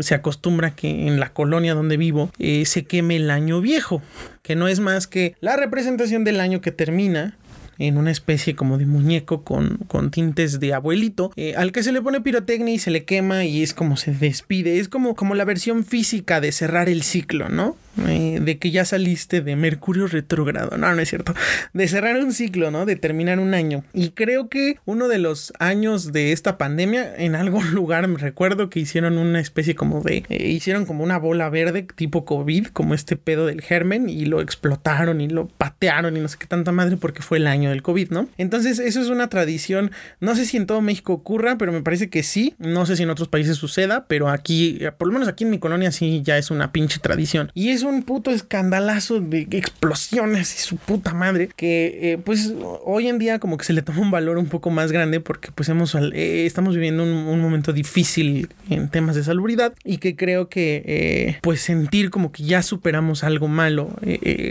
se 0.00 0.14
acostumbra 0.14 0.70
que 0.72 1.06
en 1.06 1.20
la 1.20 1.32
colonia 1.32 1.74
donde 1.74 1.96
vivo 1.96 2.30
se 2.64 2.84
queme 2.84 3.16
el 3.16 3.30
año 3.30 3.60
viejo 3.60 4.02
que 4.42 4.56
no 4.56 4.68
es 4.68 4.80
más 4.80 5.06
que 5.06 5.36
la 5.40 5.56
representación 5.56 6.24
del 6.24 6.40
año 6.40 6.60
que 6.60 6.72
termina 6.72 7.36
en 7.80 7.96
una 7.96 8.10
especie 8.10 8.54
como 8.54 8.78
de 8.78 8.86
muñeco 8.86 9.42
con, 9.42 9.78
con 9.88 10.10
tintes 10.10 10.60
de 10.60 10.74
abuelito, 10.74 11.32
eh, 11.36 11.54
al 11.56 11.72
que 11.72 11.82
se 11.82 11.92
le 11.92 12.02
pone 12.02 12.20
pirotecnia 12.20 12.74
y 12.74 12.78
se 12.78 12.90
le 12.90 13.04
quema 13.04 13.44
y 13.44 13.62
es 13.62 13.74
como 13.74 13.96
se 13.96 14.12
despide. 14.12 14.78
Es 14.78 14.88
como, 14.88 15.16
como 15.16 15.34
la 15.34 15.44
versión 15.44 15.84
física 15.84 16.40
de 16.40 16.52
cerrar 16.52 16.88
el 16.88 17.02
ciclo, 17.02 17.48
¿no? 17.48 17.76
Eh, 18.06 18.38
de 18.40 18.58
que 18.58 18.70
ya 18.70 18.84
saliste 18.84 19.40
de 19.40 19.56
Mercurio 19.56 20.06
retrógrado. 20.06 20.76
No, 20.76 20.94
no 20.94 21.02
es 21.02 21.08
cierto. 21.08 21.34
De 21.72 21.88
cerrar 21.88 22.16
un 22.18 22.32
ciclo, 22.32 22.70
¿no? 22.70 22.86
De 22.86 22.96
terminar 22.96 23.40
un 23.40 23.54
año. 23.54 23.82
Y 23.92 24.10
creo 24.10 24.48
que 24.48 24.76
uno 24.84 25.08
de 25.08 25.18
los 25.18 25.52
años 25.58 26.12
de 26.12 26.32
esta 26.32 26.56
pandemia, 26.58 27.14
en 27.16 27.34
algún 27.34 27.70
lugar 27.74 28.06
me 28.08 28.18
recuerdo 28.18 28.70
que 28.70 28.80
hicieron 28.80 29.18
una 29.18 29.40
especie 29.40 29.74
como 29.74 30.02
de. 30.02 30.24
Eh, 30.28 30.48
hicieron 30.48 30.84
como 30.84 31.02
una 31.02 31.18
bola 31.18 31.48
verde 31.48 31.86
tipo 31.94 32.24
COVID, 32.24 32.66
como 32.68 32.94
este 32.94 33.16
pedo 33.16 33.46
del 33.46 33.62
germen, 33.62 34.08
y 34.08 34.26
lo 34.26 34.40
explotaron 34.40 35.20
y 35.20 35.28
lo 35.28 35.48
patearon 35.48 36.16
y 36.16 36.20
no 36.20 36.28
sé 36.28 36.36
qué 36.38 36.46
tanta 36.46 36.72
madre 36.72 36.96
porque 36.96 37.22
fue 37.22 37.38
el 37.38 37.46
año 37.46 37.69
del 37.70 37.82
COVID, 37.82 38.10
¿no? 38.10 38.28
Entonces, 38.38 38.78
eso 38.78 39.00
es 39.00 39.08
una 39.08 39.28
tradición. 39.28 39.90
No 40.20 40.34
sé 40.34 40.44
si 40.44 40.56
en 40.56 40.66
todo 40.66 40.80
México 40.80 41.12
ocurra, 41.12 41.58
pero 41.58 41.72
me 41.72 41.82
parece 41.82 42.10
que 42.10 42.22
sí. 42.22 42.54
No 42.58 42.86
sé 42.86 42.96
si 42.96 43.02
en 43.02 43.10
otros 43.10 43.28
países 43.28 43.56
suceda, 43.56 44.06
pero 44.06 44.28
aquí, 44.28 44.80
por 44.98 45.08
lo 45.08 45.14
menos 45.14 45.28
aquí 45.28 45.44
en 45.44 45.50
mi 45.50 45.58
colonia, 45.58 45.92
sí 45.92 46.22
ya 46.22 46.38
es 46.38 46.50
una 46.50 46.72
pinche 46.72 46.98
tradición. 46.98 47.50
Y 47.54 47.70
es 47.70 47.82
un 47.82 48.02
puto 48.02 48.30
escandalazo 48.30 49.20
de 49.20 49.46
explosiones 49.50 50.54
y 50.54 50.58
su 50.58 50.76
puta 50.76 51.14
madre 51.14 51.48
que 51.56 52.12
eh, 52.12 52.18
pues 52.18 52.52
hoy 52.84 53.08
en 53.08 53.18
día 53.18 53.38
como 53.38 53.56
que 53.56 53.64
se 53.64 53.72
le 53.72 53.82
toma 53.82 54.00
un 54.00 54.10
valor 54.10 54.38
un 54.38 54.46
poco 54.46 54.70
más 54.70 54.92
grande 54.92 55.20
porque 55.20 55.50
pues 55.52 55.68
hemos 55.68 55.94
eh, 55.94 56.46
estamos 56.46 56.74
viviendo 56.74 57.02
un, 57.02 57.40
momento 57.40 57.72
difícil 57.72 58.48
en 58.68 58.88
temas 58.88 59.16
de 59.16 59.24
salubridad 59.24 59.72
y 59.82 59.98
que 59.98 60.14
creo 60.14 60.48
que 60.48 60.82
eh, 60.84 61.38
pues 61.42 61.60
sentir 61.60 62.10
como 62.10 62.32
que 62.32 62.42
ya 62.42 62.62
superamos 62.62 63.24
algo 63.24 63.48
malo 63.48 63.90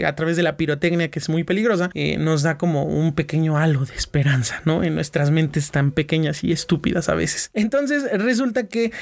a 0.04 0.14
través 0.16 0.36
de 0.36 0.42
la 0.42 0.56
pirotecnia 0.56 1.10
que 1.10 1.18
es 1.20 1.28
muy 1.28 1.44
peligrosa 1.44 1.90
nos 2.18 2.42
da 2.42 2.58
como 2.58 2.84
un 2.84 3.09
pequeño 3.14 3.56
halo 3.56 3.84
de 3.84 3.94
esperanza 3.94 4.62
no 4.64 4.82
en 4.82 4.94
nuestras 4.94 5.30
mentes 5.30 5.70
tan 5.70 5.92
pequeñas 5.92 6.44
y 6.44 6.52
estúpidas 6.52 7.08
a 7.08 7.14
veces. 7.14 7.50
Entonces 7.54 8.04
resulta 8.12 8.66
que 8.66 8.92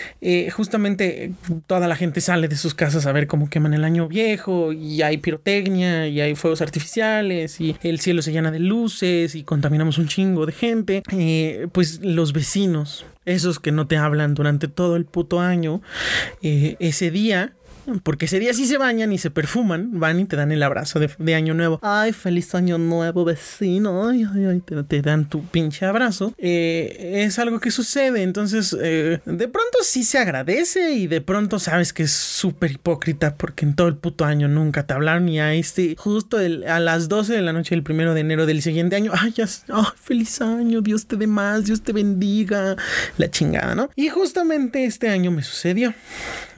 justamente 0.50 1.32
toda 1.66 1.88
la 1.88 1.96
gente 1.96 2.20
sale 2.20 2.48
de 2.48 2.56
sus 2.56 2.74
casas 2.74 3.06
a 3.06 3.12
ver 3.12 3.26
cómo 3.26 3.50
queman 3.50 3.74
el 3.74 3.84
año 3.84 4.08
viejo 4.08 4.72
y 4.72 5.02
hay 5.02 5.18
pirotecnia 5.18 6.08
y 6.08 6.20
hay 6.20 6.34
fuegos 6.34 6.60
artificiales 6.60 7.60
y 7.60 7.76
el 7.82 8.00
cielo 8.00 8.22
se 8.22 8.32
llena 8.32 8.50
de 8.50 8.58
luces 8.58 9.34
y 9.34 9.42
contaminamos 9.42 9.98
un 9.98 10.08
chingo 10.08 10.46
de 10.46 10.52
gente, 10.52 11.02
eh, 11.12 11.68
pues 11.72 12.00
los 12.02 12.32
vecinos, 12.32 13.04
esos 13.24 13.60
que 13.60 13.72
no 13.72 13.86
te 13.86 13.96
hablan 13.96 14.34
durante 14.34 14.68
todo 14.68 14.96
el 14.96 15.04
puto 15.04 15.40
año, 15.40 15.82
eh, 16.42 16.76
ese 16.80 17.10
día 17.10 17.52
porque 18.02 18.26
ese 18.26 18.38
día 18.38 18.52
sí 18.54 18.66
se 18.66 18.78
bañan 18.78 19.12
y 19.12 19.18
se 19.18 19.30
perfuman, 19.30 19.98
van 19.98 20.20
y 20.20 20.24
te 20.24 20.36
dan 20.36 20.52
el 20.52 20.62
abrazo 20.62 21.00
de, 21.00 21.34
año 21.34 21.54
nuevo. 21.54 21.78
Ay, 21.82 22.12
feliz 22.12 22.54
año 22.54 22.78
nuevo, 22.78 23.24
vecino. 23.24 24.08
Ay, 24.08 24.26
ay, 24.34 24.44
ay, 24.44 24.62
te, 24.86 25.02
dan 25.02 25.28
tu 25.28 25.44
pinche 25.44 25.86
abrazo. 25.86 26.34
Eh, 26.38 27.24
es 27.26 27.38
algo 27.38 27.60
que 27.60 27.70
sucede, 27.70 28.22
entonces 28.22 28.76
eh, 28.80 29.20
de 29.24 29.48
pronto 29.48 29.78
sí 29.82 30.04
se 30.04 30.18
agradece 30.18 30.92
y 30.92 31.06
de 31.06 31.20
pronto 31.20 31.58
sabes 31.58 31.92
que 31.92 32.04
es 32.04 32.12
súper 32.12 32.72
hipócrita 32.72 33.34
porque 33.34 33.64
en 33.64 33.74
todo 33.74 33.88
el 33.88 33.96
puto 33.96 34.24
año 34.24 34.48
nunca 34.48 34.86
te 34.86 34.94
hablaron 34.94 35.28
y 35.28 35.40
a 35.40 35.54
este, 35.54 35.96
justo 35.96 36.38
a 36.38 36.80
las 36.80 37.08
12 37.08 37.34
de 37.34 37.42
la 37.42 37.52
noche 37.52 37.74
del 37.74 37.82
primero 37.82 38.14
de 38.14 38.20
enero 38.20 38.46
del 38.46 38.62
siguiente 38.62 38.96
año, 38.96 39.12
ay, 39.14 39.32
ya, 39.32 39.46
ay, 39.68 39.84
feliz 40.00 40.40
año, 40.40 40.80
Dios 40.80 41.06
te 41.06 41.16
dé 41.16 41.26
más, 41.26 41.64
Dios 41.64 41.82
te 41.82 41.92
bendiga, 41.92 42.76
la 43.16 43.30
chingada, 43.30 43.74
¿no? 43.74 43.90
Y 43.96 44.08
justamente 44.08 44.84
este 44.84 45.08
año 45.08 45.30
me 45.30 45.42
sucedió. 45.42 45.94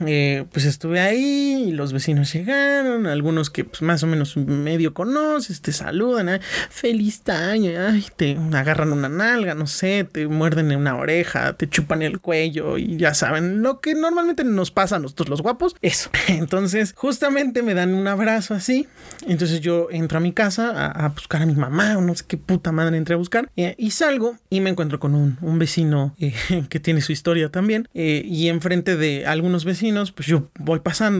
Eh, 0.05 0.45
pues 0.51 0.65
estuve 0.65 0.99
ahí 0.99 1.20
y 1.21 1.71
los 1.71 1.93
vecinos 1.93 2.33
llegaron, 2.33 3.05
algunos 3.05 3.49
que 3.49 3.63
pues, 3.63 3.81
más 3.81 4.03
o 4.03 4.07
menos 4.07 4.35
medio 4.37 4.93
conoces, 4.93 5.61
te 5.61 5.71
saludan, 5.71 6.39
feliz 6.69 7.21
año, 7.29 7.71
te 8.15 8.37
agarran 8.53 8.91
una 8.91 9.09
nalga, 9.09 9.53
no 9.53 9.67
sé, 9.67 10.07
te 10.09 10.27
muerden 10.27 10.71
en 10.71 10.79
una 10.79 10.95
oreja, 10.95 11.53
te 11.53 11.69
chupan 11.69 12.01
el 12.01 12.19
cuello 12.19 12.77
y 12.77 12.97
ya 12.97 13.13
saben, 13.13 13.61
lo 13.61 13.79
que 13.79 13.93
normalmente 13.93 14.43
nos 14.43 14.71
pasa 14.71 14.95
a 14.95 14.99
nosotros 14.99 15.29
los 15.29 15.41
guapos, 15.41 15.75
eso. 15.81 16.09
Entonces, 16.27 16.93
justamente 16.95 17.61
me 17.61 17.73
dan 17.73 17.93
un 17.93 18.07
abrazo 18.07 18.53
así, 18.53 18.87
entonces 19.27 19.61
yo 19.61 19.87
entro 19.91 20.17
a 20.17 20.21
mi 20.21 20.31
casa 20.31 20.87
a, 20.87 21.09
buscar 21.09 21.41
a 21.41 21.45
mi 21.45 21.55
mamá 21.55 21.97
o 21.97 22.01
no 22.01 22.15
sé 22.15 22.23
qué 22.27 22.37
puta 22.37 22.71
madre 22.71 22.97
entré 22.97 23.15
a 23.15 23.17
buscar 23.17 23.51
eh, 23.55 23.75
y 23.77 23.91
salgo 23.91 24.37
y 24.49 24.61
me 24.61 24.69
encuentro 24.69 24.99
con 24.99 25.15
un, 25.15 25.37
un 25.41 25.59
vecino 25.59 26.15
eh, 26.19 26.33
que 26.69 26.79
tiene 26.79 27.01
su 27.01 27.11
historia 27.11 27.49
también 27.49 27.87
eh, 27.93 28.23
y 28.25 28.47
enfrente 28.47 28.95
de 28.95 29.25
algunos 29.25 29.65
vecinos, 29.65 30.11
pues 30.11 30.27
yo 30.27 30.49
voy 30.57 30.79
pasando 30.79 31.10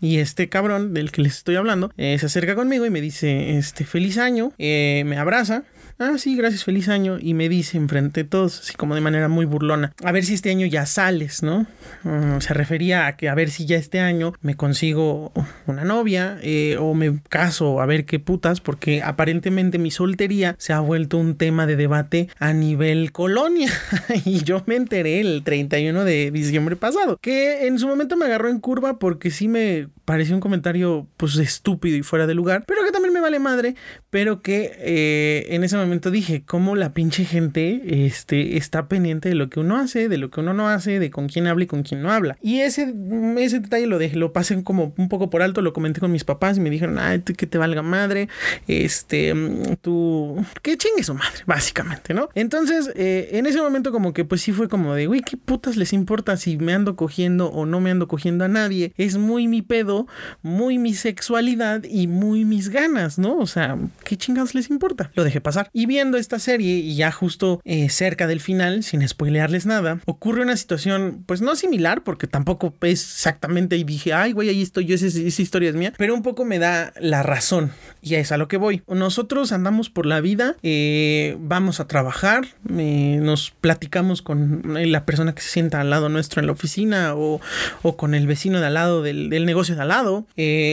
y 0.00 0.18
este 0.18 0.48
cabrón 0.48 0.92
del 0.92 1.12
que 1.12 1.22
les 1.22 1.36
estoy 1.36 1.56
hablando 1.56 1.90
eh, 1.96 2.18
se 2.18 2.26
acerca 2.26 2.54
conmigo 2.54 2.84
y 2.84 2.90
me 2.90 3.00
dice, 3.00 3.56
este, 3.56 3.84
feliz 3.84 4.18
año, 4.18 4.52
eh, 4.58 5.02
me 5.06 5.18
abraza 5.18 5.62
ah, 5.98 6.18
sí, 6.18 6.36
gracias, 6.36 6.64
feliz 6.64 6.88
año. 6.88 7.18
Y 7.20 7.34
me 7.34 7.48
dice 7.48 7.76
enfrente 7.76 8.24
de 8.24 8.28
todos, 8.28 8.60
así 8.60 8.74
como 8.74 8.94
de 8.94 9.00
manera 9.00 9.28
muy 9.28 9.46
burlona, 9.46 9.92
a 10.02 10.12
ver 10.12 10.24
si 10.24 10.34
este 10.34 10.50
año 10.50 10.66
ya 10.66 10.86
sales, 10.86 11.42
¿no? 11.42 11.66
Mm, 12.02 12.40
se 12.40 12.54
refería 12.54 13.06
a 13.06 13.16
que 13.16 13.28
a 13.28 13.34
ver 13.34 13.50
si 13.50 13.66
ya 13.66 13.76
este 13.76 14.00
año 14.00 14.32
me 14.40 14.56
consigo 14.56 15.32
una 15.66 15.84
novia 15.84 16.38
eh, 16.42 16.76
o 16.78 16.94
me 16.94 17.20
caso, 17.28 17.80
a 17.80 17.86
ver 17.86 18.04
qué 18.04 18.18
putas, 18.18 18.60
porque 18.60 19.02
aparentemente 19.02 19.78
mi 19.78 19.90
soltería 19.90 20.56
se 20.58 20.72
ha 20.72 20.80
vuelto 20.80 21.18
un 21.18 21.36
tema 21.36 21.66
de 21.66 21.76
debate 21.76 22.28
a 22.38 22.52
nivel 22.52 23.12
colonia. 23.12 23.70
y 24.24 24.42
yo 24.44 24.62
me 24.66 24.76
enteré 24.76 25.20
el 25.20 25.42
31 25.44 26.04
de 26.04 26.30
diciembre 26.30 26.76
pasado, 26.76 27.18
que 27.20 27.66
en 27.66 27.78
su 27.78 27.86
momento 27.88 28.16
me 28.16 28.26
agarró 28.26 28.48
en 28.48 28.60
curva 28.60 28.98
porque 28.98 29.30
sí 29.30 29.48
me 29.48 29.88
pareció 30.04 30.34
un 30.34 30.40
comentario 30.40 31.06
pues 31.16 31.36
estúpido 31.36 31.96
y 31.96 32.02
fuera 32.02 32.26
de 32.26 32.34
lugar, 32.34 32.64
pero 32.66 32.84
que 32.84 32.92
también 32.92 33.14
me 33.14 33.20
vale 33.20 33.38
madre, 33.38 33.74
pero 34.14 34.42
que 34.42 34.70
eh, 34.78 35.46
en 35.56 35.64
ese 35.64 35.76
momento 35.76 36.12
dije, 36.12 36.44
cómo 36.46 36.76
la 36.76 36.92
pinche 36.92 37.24
gente 37.24 38.06
este, 38.06 38.56
está 38.56 38.86
pendiente 38.86 39.28
de 39.28 39.34
lo 39.34 39.50
que 39.50 39.58
uno 39.58 39.76
hace, 39.76 40.08
de 40.08 40.18
lo 40.18 40.30
que 40.30 40.38
uno 40.38 40.54
no 40.54 40.68
hace, 40.68 41.00
de 41.00 41.10
con 41.10 41.26
quién 41.26 41.48
habla 41.48 41.64
y 41.64 41.66
con 41.66 41.82
quién 41.82 42.00
no 42.00 42.12
habla. 42.12 42.38
Y 42.40 42.60
ese, 42.60 42.94
ese 43.38 43.58
detalle 43.58 43.88
lo 43.88 43.98
dejé, 43.98 44.14
lo 44.14 44.32
pasé 44.32 44.62
como 44.62 44.94
un 44.98 45.08
poco 45.08 45.30
por 45.30 45.42
alto, 45.42 45.62
lo 45.62 45.72
comenté 45.72 45.98
con 45.98 46.12
mis 46.12 46.22
papás 46.22 46.58
y 46.58 46.60
me 46.60 46.70
dijeron, 46.70 47.00
ay, 47.00 47.22
que 47.22 47.48
te 47.48 47.58
valga 47.58 47.82
madre, 47.82 48.28
este, 48.68 49.34
tú, 49.82 50.46
que 50.62 50.78
chingue 50.78 51.02
su 51.02 51.14
madre, 51.14 51.40
básicamente, 51.46 52.14
¿no? 52.14 52.28
Entonces, 52.36 52.92
eh, 52.94 53.30
en 53.32 53.46
ese 53.46 53.60
momento 53.60 53.90
como 53.90 54.12
que 54.12 54.24
pues 54.24 54.42
sí 54.42 54.52
fue 54.52 54.68
como 54.68 54.94
de, 54.94 55.08
güey, 55.08 55.22
¿qué 55.22 55.36
putas 55.36 55.76
les 55.76 55.92
importa 55.92 56.36
si 56.36 56.56
me 56.56 56.72
ando 56.72 56.94
cogiendo 56.94 57.48
o 57.48 57.66
no 57.66 57.80
me 57.80 57.90
ando 57.90 58.06
cogiendo 58.06 58.44
a 58.44 58.48
nadie? 58.48 58.92
Es 58.96 59.16
muy 59.16 59.48
mi 59.48 59.62
pedo, 59.62 60.06
muy 60.40 60.78
mi 60.78 60.94
sexualidad 60.94 61.82
y 61.82 62.06
muy 62.06 62.44
mis 62.44 62.68
ganas, 62.68 63.18
¿no? 63.18 63.38
O 63.38 63.48
sea, 63.48 63.76
¿qué 64.04 64.16
chingados 64.16 64.54
les 64.54 64.70
importa? 64.70 65.10
Lo 65.14 65.24
dejé 65.24 65.40
pasar. 65.40 65.68
Y 65.72 65.86
viendo 65.86 66.18
esta 66.18 66.38
serie 66.38 66.76
y 66.76 66.94
ya 66.94 67.10
justo 67.10 67.60
eh, 67.64 67.88
cerca 67.88 68.26
del 68.26 68.40
final, 68.40 68.84
sin 68.84 69.06
spoilearles 69.06 69.66
nada, 69.66 70.00
ocurre 70.06 70.42
una 70.42 70.56
situación 70.56 71.24
pues 71.26 71.40
no 71.40 71.56
similar 71.56 72.04
porque 72.04 72.26
tampoco 72.26 72.74
es 72.82 73.02
exactamente 73.02 73.76
y 73.76 73.84
dije, 73.84 74.12
ay, 74.12 74.32
güey, 74.32 74.48
ahí 74.48 74.62
estoy 74.62 74.84
yo, 74.84 74.94
esa, 74.94 75.42
historia 75.42 75.70
es 75.70 75.74
mía, 75.74 75.92
pero 75.96 76.14
un 76.14 76.22
poco 76.22 76.44
me 76.44 76.58
da 76.58 76.92
la 77.00 77.22
razón 77.22 77.72
y 78.02 78.14
es 78.14 78.30
a 78.30 78.36
lo 78.36 78.46
que 78.46 78.58
voy. 78.58 78.82
Nosotros 78.86 79.52
andamos 79.52 79.90
por 79.90 80.06
la 80.06 80.20
vida, 80.20 80.56
eh, 80.62 81.36
vamos 81.40 81.80
a 81.80 81.88
trabajar, 81.88 82.46
eh, 82.76 83.18
nos 83.20 83.50
platicamos 83.50 84.22
con 84.22 84.62
la 84.64 85.04
persona 85.06 85.34
que 85.34 85.42
se 85.42 85.48
sienta 85.48 85.80
al 85.80 85.90
lado 85.90 86.08
nuestro 86.08 86.40
en 86.40 86.46
la 86.46 86.52
oficina 86.52 87.14
o, 87.14 87.40
o 87.82 87.96
con 87.96 88.14
el 88.14 88.26
vecino 88.26 88.60
de 88.60 88.66
al 88.66 88.74
lado 88.74 89.02
del, 89.02 89.30
del 89.30 89.46
negocio 89.46 89.74
de 89.74 89.82
al 89.82 89.88
lado, 89.88 90.26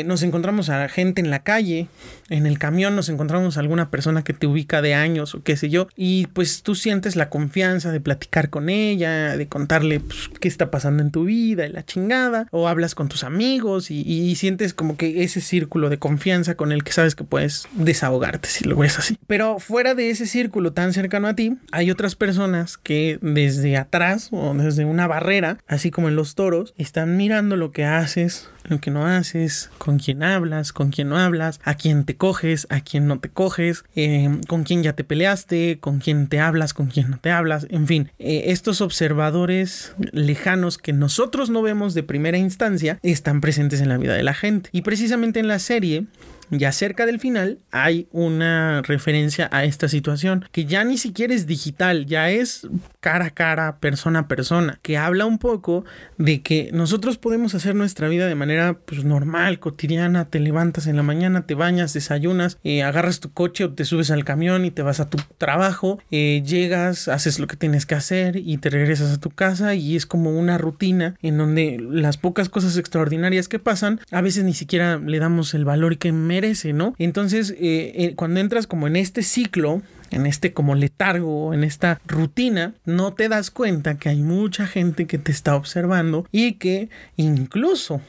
nos 0.05 0.23
encontramos 0.23 0.69
a 0.69 0.89
gente 0.89 1.21
en 1.21 1.29
la 1.29 1.43
calle, 1.43 1.87
en 2.29 2.45
el 2.45 2.59
camión 2.59 2.95
nos 2.95 3.09
encontramos 3.09 3.20
a 3.57 3.59
alguna 3.59 3.91
persona 3.91 4.23
que 4.23 4.33
te 4.33 4.47
ubica 4.47 4.81
de 4.81 4.93
años 4.93 5.35
o 5.35 5.43
qué 5.43 5.55
sé 5.55 5.69
yo, 5.69 5.87
y 5.95 6.27
pues 6.27 6.63
tú 6.63 6.75
sientes 6.75 7.15
la 7.15 7.29
confianza 7.29 7.91
de 7.91 7.99
platicar 7.99 8.49
con 8.49 8.69
ella, 8.69 9.37
de 9.37 9.47
contarle 9.47 9.99
pues, 9.99 10.29
qué 10.39 10.47
está 10.47 10.71
pasando 10.71 11.03
en 11.03 11.11
tu 11.11 11.25
vida 11.25 11.65
y 11.65 11.71
la 11.71 11.85
chingada, 11.85 12.47
o 12.51 12.67
hablas 12.67 12.95
con 12.95 13.07
tus 13.09 13.23
amigos 13.23 13.91
y 13.91 14.35
sientes 14.35 14.73
como 14.73 14.97
que 14.97 15.23
ese 15.23 15.41
círculo 15.41 15.89
de 15.89 15.97
confianza 15.97 16.55
con 16.55 16.71
el 16.71 16.83
que 16.83 16.91
sabes 16.91 17.15
que 17.15 17.23
puedes 17.23 17.67
desahogarte 17.73 18.49
si 18.49 18.65
lo 18.65 18.75
ves 18.75 18.97
así. 18.99 19.17
Pero 19.27 19.59
fuera 19.59 19.95
de 19.95 20.09
ese 20.09 20.25
círculo 20.25 20.73
tan 20.73 20.93
cercano 20.93 21.27
a 21.27 21.35
ti, 21.35 21.57
hay 21.71 21.91
otras 21.91 22.15
personas 22.15 22.77
que 22.77 23.19
desde 23.21 23.77
atrás 23.77 24.29
o 24.31 24.53
desde 24.53 24.85
una 24.85 25.07
barrera, 25.07 25.57
así 25.67 25.91
como 25.91 26.09
en 26.09 26.15
los 26.15 26.35
toros, 26.35 26.73
están 26.77 27.17
mirando 27.17 27.55
lo 27.55 27.71
que 27.71 27.85
haces, 27.85 28.49
lo 28.65 28.79
que 28.79 28.91
no 28.91 29.05
haces, 29.05 29.69
con 29.77 29.99
quién 29.99 30.23
hablas, 30.23 30.73
con 30.73 30.91
quién 30.91 31.09
no 31.09 31.17
hablas, 31.17 31.59
a 31.63 31.75
quién 31.75 32.05
te 32.05 32.15
coges, 32.15 32.67
a 32.69 32.81
quién 32.81 33.07
no 33.07 33.19
te 33.19 33.29
coges, 33.29 33.83
eh, 33.95 34.39
con 34.47 34.63
quién 34.63 34.83
ya 34.83 34.93
te 34.93 35.03
peleaste, 35.03 35.79
con 35.79 35.99
quién 35.99 36.27
te 36.27 36.39
hablas, 36.39 36.73
con 36.73 36.87
quién 36.87 37.09
no 37.09 37.17
te 37.17 37.31
hablas, 37.31 37.67
en 37.69 37.87
fin, 37.87 38.11
eh, 38.19 38.43
estos 38.47 38.81
observadores 38.81 39.93
lejanos 40.11 40.77
que 40.77 40.93
nosotros 40.93 41.49
no 41.49 41.61
vemos 41.61 41.93
de 41.93 42.03
primera 42.03 42.37
instancia 42.37 42.99
están 43.03 43.41
presentes 43.41 43.81
en 43.81 43.89
la 43.89 43.97
vida 43.97 44.13
de 44.13 44.23
la 44.23 44.33
gente. 44.33 44.69
Y 44.71 44.81
precisamente 44.81 45.39
en 45.39 45.47
la 45.47 45.59
serie 45.59 46.05
ya 46.51 46.71
cerca 46.71 47.05
del 47.05 47.19
final 47.19 47.59
hay 47.71 48.07
una 48.11 48.81
referencia 48.83 49.49
a 49.51 49.63
esta 49.63 49.87
situación 49.87 50.45
que 50.51 50.65
ya 50.65 50.83
ni 50.83 50.97
siquiera 50.97 51.33
es 51.33 51.47
digital, 51.47 52.05
ya 52.05 52.29
es 52.29 52.67
cara 52.99 53.25
a 53.25 53.29
cara, 53.31 53.77
persona 53.77 54.19
a 54.19 54.27
persona, 54.27 54.79
que 54.81 54.97
habla 54.97 55.25
un 55.25 55.37
poco 55.37 55.85
de 56.17 56.41
que 56.41 56.69
nosotros 56.73 57.17
podemos 57.17 57.55
hacer 57.55 57.73
nuestra 57.73 58.07
vida 58.07 58.27
de 58.27 58.35
manera 58.35 58.77
pues, 58.85 59.03
normal, 59.03 59.59
cotidiana, 59.59 60.25
te 60.25 60.39
levantas 60.39 60.87
en 60.87 60.97
la 60.97 61.03
mañana, 61.03 61.45
te 61.45 61.55
bañas, 61.55 61.93
desayunas, 61.93 62.57
eh, 62.63 62.83
agarras 62.83 63.19
tu 63.19 63.31
coche 63.31 63.63
o 63.63 63.73
te 63.73 63.85
subes 63.85 64.11
al 64.11 64.25
camión 64.25 64.65
y 64.65 64.71
te 64.71 64.81
vas 64.81 64.99
a 64.99 65.09
tu 65.09 65.17
trabajo, 65.37 65.99
eh, 66.11 66.43
llegas, 66.45 67.07
haces 67.07 67.39
lo 67.39 67.47
que 67.47 67.55
tienes 67.55 67.85
que 67.85 67.95
hacer 67.95 68.35
y 68.35 68.57
te 68.57 68.69
regresas 68.69 69.13
a 69.13 69.19
tu 69.19 69.29
casa 69.29 69.73
y 69.75 69.95
es 69.95 70.05
como 70.05 70.37
una 70.37 70.57
rutina 70.57 71.15
en 71.21 71.37
donde 71.37 71.77
las 71.79 72.17
pocas 72.17 72.49
cosas 72.49 72.77
extraordinarias 72.77 73.47
que 73.47 73.59
pasan 73.59 73.99
a 74.11 74.21
veces 74.21 74.43
ni 74.43 74.53
siquiera 74.53 74.97
le 74.97 75.19
damos 75.19 75.53
el 75.53 75.65
valor 75.65 75.97
que 75.97 76.11
merece, 76.11 76.40
¿no? 76.73 76.95
Entonces, 76.97 77.51
eh, 77.51 77.93
eh, 77.95 78.13
cuando 78.15 78.39
entras 78.39 78.67
como 78.67 78.87
en 78.87 78.95
este 78.95 79.23
ciclo, 79.23 79.81
en 80.09 80.25
este 80.25 80.53
como 80.53 80.75
letargo, 80.75 81.53
en 81.53 81.63
esta 81.63 82.01
rutina, 82.05 82.73
no 82.85 83.13
te 83.13 83.29
das 83.29 83.51
cuenta 83.51 83.97
que 83.97 84.09
hay 84.09 84.21
mucha 84.21 84.67
gente 84.67 85.07
que 85.07 85.17
te 85.17 85.31
está 85.31 85.55
observando 85.55 86.27
y 86.31 86.53
que 86.53 86.89
incluso 87.15 88.01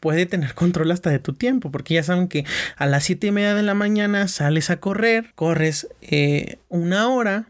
puede 0.00 0.26
tener 0.26 0.54
control 0.54 0.90
hasta 0.92 1.10
de 1.10 1.18
tu 1.18 1.32
tiempo, 1.32 1.70
porque 1.70 1.94
ya 1.94 2.02
saben 2.02 2.28
que 2.28 2.44
a 2.76 2.86
las 2.86 3.04
siete 3.04 3.28
y 3.28 3.32
media 3.32 3.54
de 3.54 3.62
la 3.62 3.74
mañana 3.74 4.28
sales 4.28 4.70
a 4.70 4.76
correr, 4.76 5.32
corres 5.34 5.88
eh, 6.02 6.58
una 6.68 7.08
hora, 7.08 7.48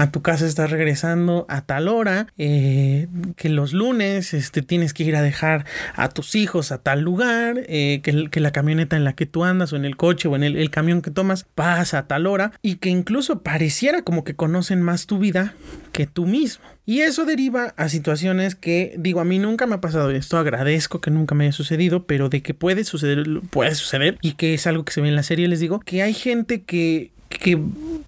a 0.00 0.10
tu 0.10 0.22
casa 0.22 0.46
estás 0.46 0.70
regresando 0.70 1.44
a 1.50 1.60
tal 1.60 1.86
hora, 1.86 2.26
eh, 2.38 3.06
que 3.36 3.50
los 3.50 3.74
lunes 3.74 4.32
este, 4.32 4.62
tienes 4.62 4.94
que 4.94 5.02
ir 5.02 5.14
a 5.14 5.20
dejar 5.20 5.66
a 5.94 6.08
tus 6.08 6.36
hijos 6.36 6.72
a 6.72 6.78
tal 6.78 7.02
lugar, 7.02 7.64
eh, 7.66 8.00
que, 8.02 8.40
la 8.40 8.50
camioneta 8.50 8.96
en 8.96 9.04
la 9.04 9.12
que 9.12 9.26
tú 9.26 9.44
andas 9.44 9.74
o 9.74 9.76
en 9.76 9.84
el 9.84 9.98
coche 9.98 10.26
o 10.26 10.36
en 10.36 10.42
el, 10.42 10.56
el, 10.56 10.70
camión 10.70 11.02
que 11.02 11.10
tomas 11.10 11.44
pasa 11.54 11.98
a 11.98 12.06
tal 12.06 12.26
hora 12.26 12.52
y 12.62 12.76
que 12.76 12.88
incluso 12.88 13.42
pareciera 13.42 14.00
como 14.00 14.24
que 14.24 14.34
conocen 14.34 14.80
más 14.80 15.04
tu 15.04 15.18
vida 15.18 15.52
que 15.92 16.06
tú 16.06 16.24
mismo. 16.24 16.64
Y 16.86 17.00
eso 17.02 17.26
deriva 17.26 17.74
a 17.76 17.90
situaciones 17.90 18.54
que, 18.54 18.94
digo, 18.96 19.20
a 19.20 19.24
mí 19.26 19.38
nunca 19.38 19.66
me 19.66 19.74
ha 19.74 19.80
pasado 19.82 20.10
esto, 20.12 20.38
agradezco 20.38 21.02
que 21.02 21.10
nunca 21.10 21.34
me 21.34 21.44
haya 21.44 21.52
sucedido, 21.52 22.06
pero 22.06 22.30
de 22.30 22.42
que 22.42 22.54
puede 22.54 22.84
suceder, 22.84 23.26
puede 23.50 23.74
suceder, 23.74 24.16
y 24.22 24.32
que 24.32 24.54
es 24.54 24.66
algo 24.66 24.86
que 24.86 24.94
se 24.94 25.02
ve 25.02 25.08
en 25.08 25.14
la 25.14 25.22
serie, 25.22 25.46
les 25.46 25.60
digo, 25.60 25.78
que 25.78 26.02
hay 26.02 26.14
gente 26.14 26.62
que 26.62 27.12
que 27.38 27.58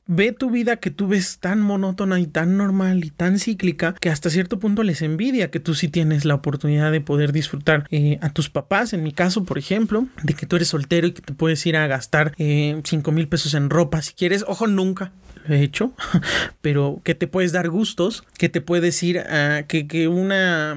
ve 0.07 0.33
tu 0.33 0.51
vida 0.51 0.77
que 0.77 0.91
tú 0.91 1.09
ves 1.09 1.39
tan 1.39 1.61
monótona 1.61 2.21
y 2.21 2.27
tan 2.27 2.57
normal 2.57 3.05
y 3.05 3.11
tan 3.11 3.39
cíclica 3.39 3.95
que 3.95 4.11
hasta 4.11 4.31
cierto 4.31 4.59
punto 4.59 4.83
les 4.83 5.01
envidia 5.01 5.51
que 5.51 5.61
tú 5.61 5.75
sí 5.75 5.89
tienes 5.89 6.25
la 6.25 6.35
oportunidad 6.35 6.93
de 6.93 7.01
poder 7.01 7.33
disfrutar 7.33 7.87
eh, 7.91 8.19
a 8.21 8.31
tus 8.31 8.51
papás, 8.51 8.93
en 8.93 9.03
mi 9.03 9.13
caso, 9.13 9.45
por 9.45 9.59
ejemplo, 9.59 10.07
de 10.23 10.35
que 10.35 10.47
tú 10.47 10.57
eres 10.57 10.69
soltero 10.69 11.07
y 11.07 11.13
que 11.13 11.23
te 11.23 11.33
puedes 11.33 11.65
ir 11.67 11.77
a 11.77 11.87
gastar 11.87 12.35
5 12.37 12.41
eh, 12.41 12.83
mil 13.13 13.29
pesos 13.29 13.55
en 13.55 13.71
ropa 13.71 14.03
si 14.03 14.13
quieres, 14.13 14.45
ojo, 14.47 14.67
nunca 14.67 15.13
lo 15.47 15.55
he 15.55 15.63
hecho, 15.63 15.93
pero 16.61 17.01
que 17.05 17.15
te 17.15 17.27
puedes 17.27 17.53
dar 17.53 17.69
gustos, 17.69 18.25
que 18.39 18.49
te 18.49 18.61
puedes 18.61 19.03
ir 19.03 19.19
a 19.19 19.65
que, 19.67 19.87
que 19.87 20.09
una 20.09 20.77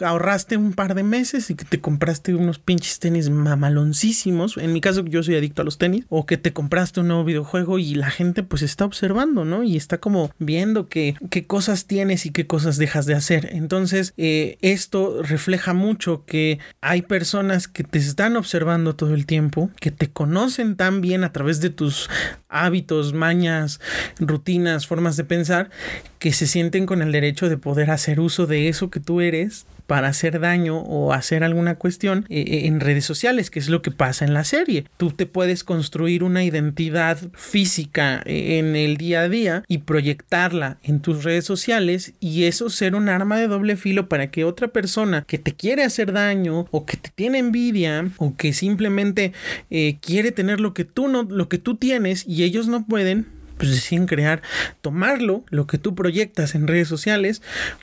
ahorraste 0.00 0.56
un 0.56 0.72
par 0.72 0.94
de 0.94 1.02
meses 1.02 1.50
y 1.50 1.54
que 1.54 1.64
te 1.64 1.80
compraste 1.80 2.34
unos 2.34 2.58
pinches 2.58 2.98
tenis 2.98 3.30
mamaloncísimos, 3.30 4.56
en 4.56 4.72
mi 4.72 4.80
caso 4.80 5.04
yo 5.04 5.22
soy 5.22 5.36
adicto 5.36 5.62
a 5.62 5.64
los 5.64 5.78
tenis, 5.78 6.04
o 6.08 6.26
que 6.26 6.36
te 6.36 6.52
compraste 6.52 7.00
un 7.00 7.08
nuevo 7.08 7.24
videojuego 7.24 7.78
y 7.78 7.94
la 7.94 8.10
gente 8.10 8.42
pues 8.42 8.62
está 8.62 8.84
observando, 8.84 9.44
¿no? 9.44 9.62
Y 9.62 9.76
está 9.76 9.98
como 9.98 10.30
viendo 10.38 10.88
que, 10.88 11.16
qué 11.30 11.46
cosas 11.46 11.86
tienes 11.86 12.26
y 12.26 12.30
qué 12.30 12.46
cosas 12.46 12.76
dejas 12.76 13.06
de 13.06 13.14
hacer. 13.14 13.48
Entonces, 13.52 14.14
eh, 14.16 14.58
esto 14.60 15.22
refleja 15.22 15.74
mucho 15.74 16.24
que 16.26 16.58
hay 16.80 17.02
personas 17.02 17.68
que 17.68 17.84
te 17.84 17.98
están 17.98 18.36
observando 18.36 18.94
todo 18.94 19.14
el 19.14 19.26
tiempo, 19.26 19.70
que 19.80 19.90
te 19.90 20.10
conocen 20.10 20.76
tan 20.76 21.00
bien 21.00 21.24
a 21.24 21.32
través 21.32 21.60
de 21.60 21.70
tus 21.70 22.08
hábitos, 22.54 23.12
mañas, 23.12 23.80
rutinas, 24.18 24.86
formas 24.86 25.16
de 25.16 25.24
pensar, 25.24 25.70
que 26.18 26.32
se 26.32 26.46
sienten 26.46 26.86
con 26.86 27.02
el 27.02 27.12
derecho 27.12 27.48
de 27.48 27.58
poder 27.58 27.90
hacer 27.90 28.20
uso 28.20 28.46
de 28.46 28.68
eso 28.68 28.90
que 28.90 29.00
tú 29.00 29.20
eres 29.20 29.66
para 29.86 30.08
hacer 30.08 30.40
daño 30.40 30.78
o 30.78 31.12
hacer 31.12 31.44
alguna 31.44 31.76
cuestión 31.76 32.26
eh, 32.28 32.62
en 32.64 32.80
redes 32.80 33.04
sociales, 33.04 33.50
que 33.50 33.58
es 33.58 33.68
lo 33.68 33.82
que 33.82 33.90
pasa 33.90 34.24
en 34.24 34.34
la 34.34 34.44
serie. 34.44 34.84
Tú 34.96 35.10
te 35.10 35.26
puedes 35.26 35.64
construir 35.64 36.24
una 36.24 36.44
identidad 36.44 37.18
física 37.34 38.22
eh, 38.24 38.58
en 38.58 38.76
el 38.76 38.96
día 38.96 39.22
a 39.22 39.28
día 39.28 39.64
y 39.68 39.78
proyectarla 39.78 40.78
en 40.82 41.00
tus 41.00 41.24
redes 41.24 41.44
sociales 41.44 42.14
y 42.20 42.44
eso 42.44 42.70
ser 42.70 42.94
un 42.94 43.08
arma 43.08 43.38
de 43.38 43.48
doble 43.48 43.76
filo 43.76 44.08
para 44.08 44.30
que 44.30 44.44
otra 44.44 44.68
persona 44.68 45.24
que 45.26 45.38
te 45.38 45.54
quiere 45.54 45.84
hacer 45.84 46.12
daño 46.12 46.66
o 46.70 46.86
que 46.86 46.96
te 46.96 47.10
tiene 47.14 47.38
envidia 47.38 48.08
o 48.16 48.36
que 48.36 48.52
simplemente 48.52 49.32
eh, 49.70 49.98
quiere 50.00 50.32
tener 50.32 50.60
lo 50.60 50.74
que 50.74 50.84
tú 50.84 51.08
no, 51.08 51.22
lo 51.22 51.48
que 51.48 51.58
tú 51.58 51.76
tienes 51.76 52.26
y 52.26 52.44
ellos 52.44 52.68
no 52.68 52.86
pueden, 52.86 53.26
pues 53.58 53.70
deciden 53.70 54.06
crear, 54.06 54.42
tomarlo, 54.80 55.44
lo 55.50 55.66
que 55.66 55.78
tú 55.78 55.94
proyectas 55.94 56.54
en 56.54 56.66
redes 56.66 56.88
sociales, 56.88 57.42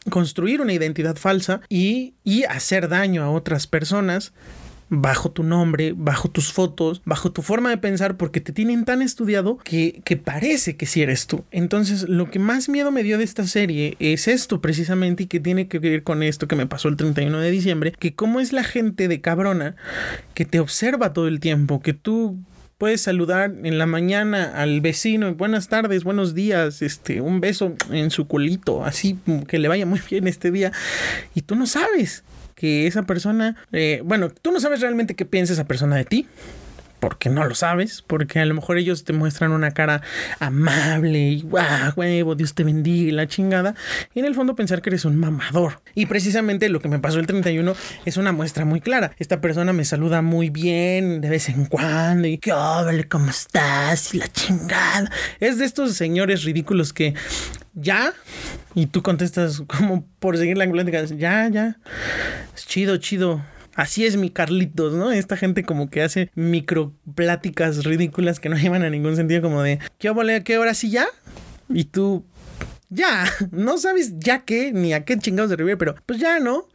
construir 0.09 0.61
una 0.61 0.73
identidad 0.73 1.15
falsa 1.15 1.61
y, 1.69 2.13
y 2.23 2.43
hacer 2.43 2.89
daño 2.89 3.23
a 3.23 3.29
otras 3.29 3.67
personas 3.67 4.33
bajo 4.93 5.31
tu 5.31 5.43
nombre, 5.43 5.93
bajo 5.95 6.29
tus 6.29 6.51
fotos, 6.51 7.01
bajo 7.05 7.31
tu 7.31 7.41
forma 7.41 7.69
de 7.69 7.77
pensar, 7.77 8.17
porque 8.17 8.41
te 8.41 8.51
tienen 8.51 8.83
tan 8.83 9.01
estudiado 9.01 9.57
que, 9.63 10.01
que 10.03 10.17
parece 10.17 10.75
que 10.75 10.85
sí 10.85 11.01
eres 11.01 11.27
tú. 11.27 11.45
Entonces, 11.49 12.09
lo 12.09 12.29
que 12.29 12.39
más 12.39 12.67
miedo 12.67 12.91
me 12.91 13.01
dio 13.01 13.17
de 13.17 13.23
esta 13.23 13.47
serie 13.47 13.95
es 13.99 14.27
esto 14.27 14.59
precisamente 14.59 15.23
y 15.23 15.27
que 15.27 15.39
tiene 15.39 15.69
que 15.69 15.79
ver 15.79 16.03
con 16.03 16.23
esto 16.23 16.49
que 16.49 16.57
me 16.57 16.67
pasó 16.67 16.89
el 16.89 16.97
31 16.97 17.39
de 17.39 17.51
diciembre, 17.51 17.93
que 17.97 18.15
cómo 18.15 18.41
es 18.41 18.51
la 18.51 18.65
gente 18.65 19.07
de 19.07 19.21
cabrona 19.21 19.77
que 20.33 20.43
te 20.43 20.59
observa 20.59 21.13
todo 21.13 21.29
el 21.29 21.39
tiempo, 21.39 21.81
que 21.81 21.93
tú 21.93 22.37
puedes 22.81 23.01
saludar 23.01 23.53
en 23.63 23.77
la 23.77 23.85
mañana 23.85 24.53
al 24.55 24.81
vecino, 24.81 25.35
buenas 25.35 25.67
tardes, 25.67 26.03
buenos 26.03 26.33
días, 26.33 26.81
este, 26.81 27.21
un 27.21 27.39
beso 27.39 27.75
en 27.91 28.09
su 28.09 28.25
culito, 28.25 28.83
así 28.83 29.19
que 29.47 29.59
le 29.59 29.67
vaya 29.67 29.85
muy 29.85 30.01
bien 30.09 30.27
este 30.27 30.49
día, 30.49 30.71
y 31.35 31.43
tú 31.43 31.55
no 31.55 31.67
sabes 31.67 32.23
que 32.55 32.87
esa 32.87 33.03
persona, 33.03 33.55
eh, 33.71 34.01
bueno, 34.03 34.29
tú 34.31 34.51
no 34.51 34.59
sabes 34.59 34.81
realmente 34.81 35.13
qué 35.13 35.25
piensa 35.25 35.53
esa 35.53 35.65
persona 35.65 35.95
de 35.95 36.05
ti, 36.05 36.27
porque 37.01 37.29
no 37.29 37.43
lo 37.43 37.55
sabes, 37.55 38.03
porque 38.05 38.39
a 38.39 38.45
lo 38.45 38.53
mejor 38.53 38.77
ellos 38.77 39.03
te 39.03 39.11
muestran 39.11 39.51
una 39.51 39.71
cara 39.71 40.03
amable 40.39 41.19
y 41.19 41.41
guau, 41.41 41.93
huevo, 41.95 42.35
Dios 42.35 42.53
te 42.53 42.63
bendiga 42.63 43.09
y 43.09 43.11
la 43.11 43.27
chingada, 43.27 43.73
y 44.13 44.19
en 44.19 44.25
el 44.25 44.35
fondo 44.35 44.55
pensar 44.55 44.83
que 44.83 44.91
eres 44.91 45.03
un 45.03 45.17
mamador. 45.17 45.81
Y 45.95 46.05
precisamente 46.05 46.69
lo 46.69 46.79
que 46.79 46.89
me 46.89 46.99
pasó 46.99 47.19
el 47.19 47.25
31 47.25 47.75
es 48.05 48.17
una 48.17 48.31
muestra 48.31 48.65
muy 48.65 48.81
clara. 48.81 49.13
Esta 49.17 49.41
persona 49.41 49.73
me 49.73 49.83
saluda 49.83 50.21
muy 50.21 50.51
bien 50.51 51.21
de 51.21 51.29
vez 51.29 51.49
en 51.49 51.65
cuando 51.65 52.27
y 52.27 52.37
que, 52.37 52.51
vale, 52.53 53.07
¿cómo 53.07 53.31
estás? 53.31 54.13
Y 54.13 54.19
la 54.19 54.27
chingada. 54.31 55.11
Es 55.39 55.57
de 55.57 55.65
estos 55.65 55.95
señores 55.95 56.43
ridículos 56.43 56.93
que 56.93 57.15
ya, 57.73 58.13
y 58.75 58.85
tú 58.85 59.01
contestas 59.01 59.63
como 59.65 60.05
por 60.19 60.37
seguir 60.37 60.55
la 60.55 60.65
ambulancia, 60.65 61.03
ya, 61.17 61.49
ya, 61.49 61.77
es 62.55 62.67
chido, 62.67 62.97
chido 62.97 63.41
Así 63.75 64.05
es 64.05 64.17
mi 64.17 64.29
Carlitos, 64.29 64.93
¿no? 64.93 65.11
Esta 65.11 65.37
gente 65.37 65.63
como 65.63 65.89
que 65.89 66.01
hace 66.01 66.29
micro 66.35 66.93
pláticas 67.15 67.83
ridículas 67.83 68.39
que 68.39 68.49
no 68.49 68.57
llevan 68.57 68.83
a 68.83 68.89
ningún 68.89 69.15
sentido, 69.15 69.41
como 69.41 69.61
de, 69.61 69.79
¿qué 69.97 70.09
a 70.09 70.43
qué 70.43 70.57
hora 70.57 70.73
sí 70.73 70.89
ya? 70.89 71.07
Y 71.69 71.85
tú, 71.85 72.25
ya, 72.89 73.25
no 73.51 73.77
sabes 73.77 74.19
ya 74.19 74.39
qué, 74.39 74.71
ni 74.73 74.93
a 74.93 75.05
qué 75.05 75.17
chingados 75.17 75.49
de 75.49 75.55
revive, 75.55 75.77
pero 75.77 75.95
pues 76.05 76.19
ya, 76.19 76.39
¿no? 76.39 76.67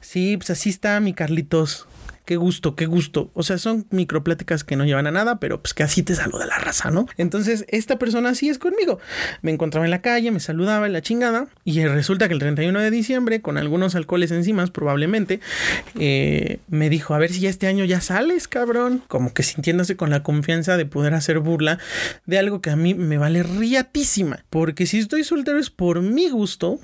Sí, 0.00 0.36
pues 0.36 0.50
así 0.50 0.70
está 0.70 1.00
mi 1.00 1.12
Carlitos 1.12 1.88
qué 2.24 2.36
gusto, 2.36 2.74
qué 2.74 2.86
gusto. 2.86 3.30
O 3.34 3.42
sea, 3.42 3.58
son 3.58 3.86
micropláticas 3.90 4.64
que 4.64 4.76
no 4.76 4.84
llevan 4.84 5.06
a 5.06 5.10
nada, 5.10 5.38
pero 5.38 5.60
pues 5.60 5.74
que 5.74 5.82
así 5.82 6.02
te 6.02 6.14
saluda 6.14 6.46
la 6.46 6.58
raza, 6.58 6.90
¿no? 6.90 7.06
Entonces, 7.16 7.64
esta 7.68 7.98
persona 7.98 8.30
así 8.30 8.48
es 8.48 8.58
conmigo. 8.58 8.98
Me 9.42 9.50
encontraba 9.50 9.86
en 9.86 9.90
la 9.90 10.02
calle, 10.02 10.30
me 10.30 10.40
saludaba 10.40 10.86
en 10.86 10.92
la 10.92 11.02
chingada, 11.02 11.46
y 11.64 11.84
resulta 11.86 12.28
que 12.28 12.34
el 12.34 12.40
31 12.40 12.80
de 12.80 12.90
diciembre, 12.90 13.40
con 13.40 13.58
algunos 13.58 13.94
alcoholes 13.94 14.30
encima, 14.30 14.64
probablemente, 14.66 15.40
eh, 15.98 16.58
me 16.68 16.88
dijo, 16.88 17.14
a 17.14 17.18
ver 17.18 17.32
si 17.32 17.46
este 17.46 17.66
año 17.66 17.84
ya 17.84 18.00
sales, 18.00 18.48
cabrón. 18.48 19.02
Como 19.08 19.32
que 19.32 19.42
sintiéndose 19.42 19.96
con 19.96 20.10
la 20.10 20.22
confianza 20.22 20.76
de 20.76 20.86
poder 20.86 21.14
hacer 21.14 21.38
burla 21.38 21.78
de 22.26 22.38
algo 22.38 22.60
que 22.60 22.70
a 22.70 22.76
mí 22.76 22.94
me 22.94 23.18
vale 23.18 23.42
riatísima. 23.42 24.44
Porque 24.50 24.86
si 24.86 24.98
estoy 24.98 25.24
soltero 25.24 25.58
es 25.58 25.70
por 25.70 26.00
mi 26.00 26.30
gusto, 26.30 26.78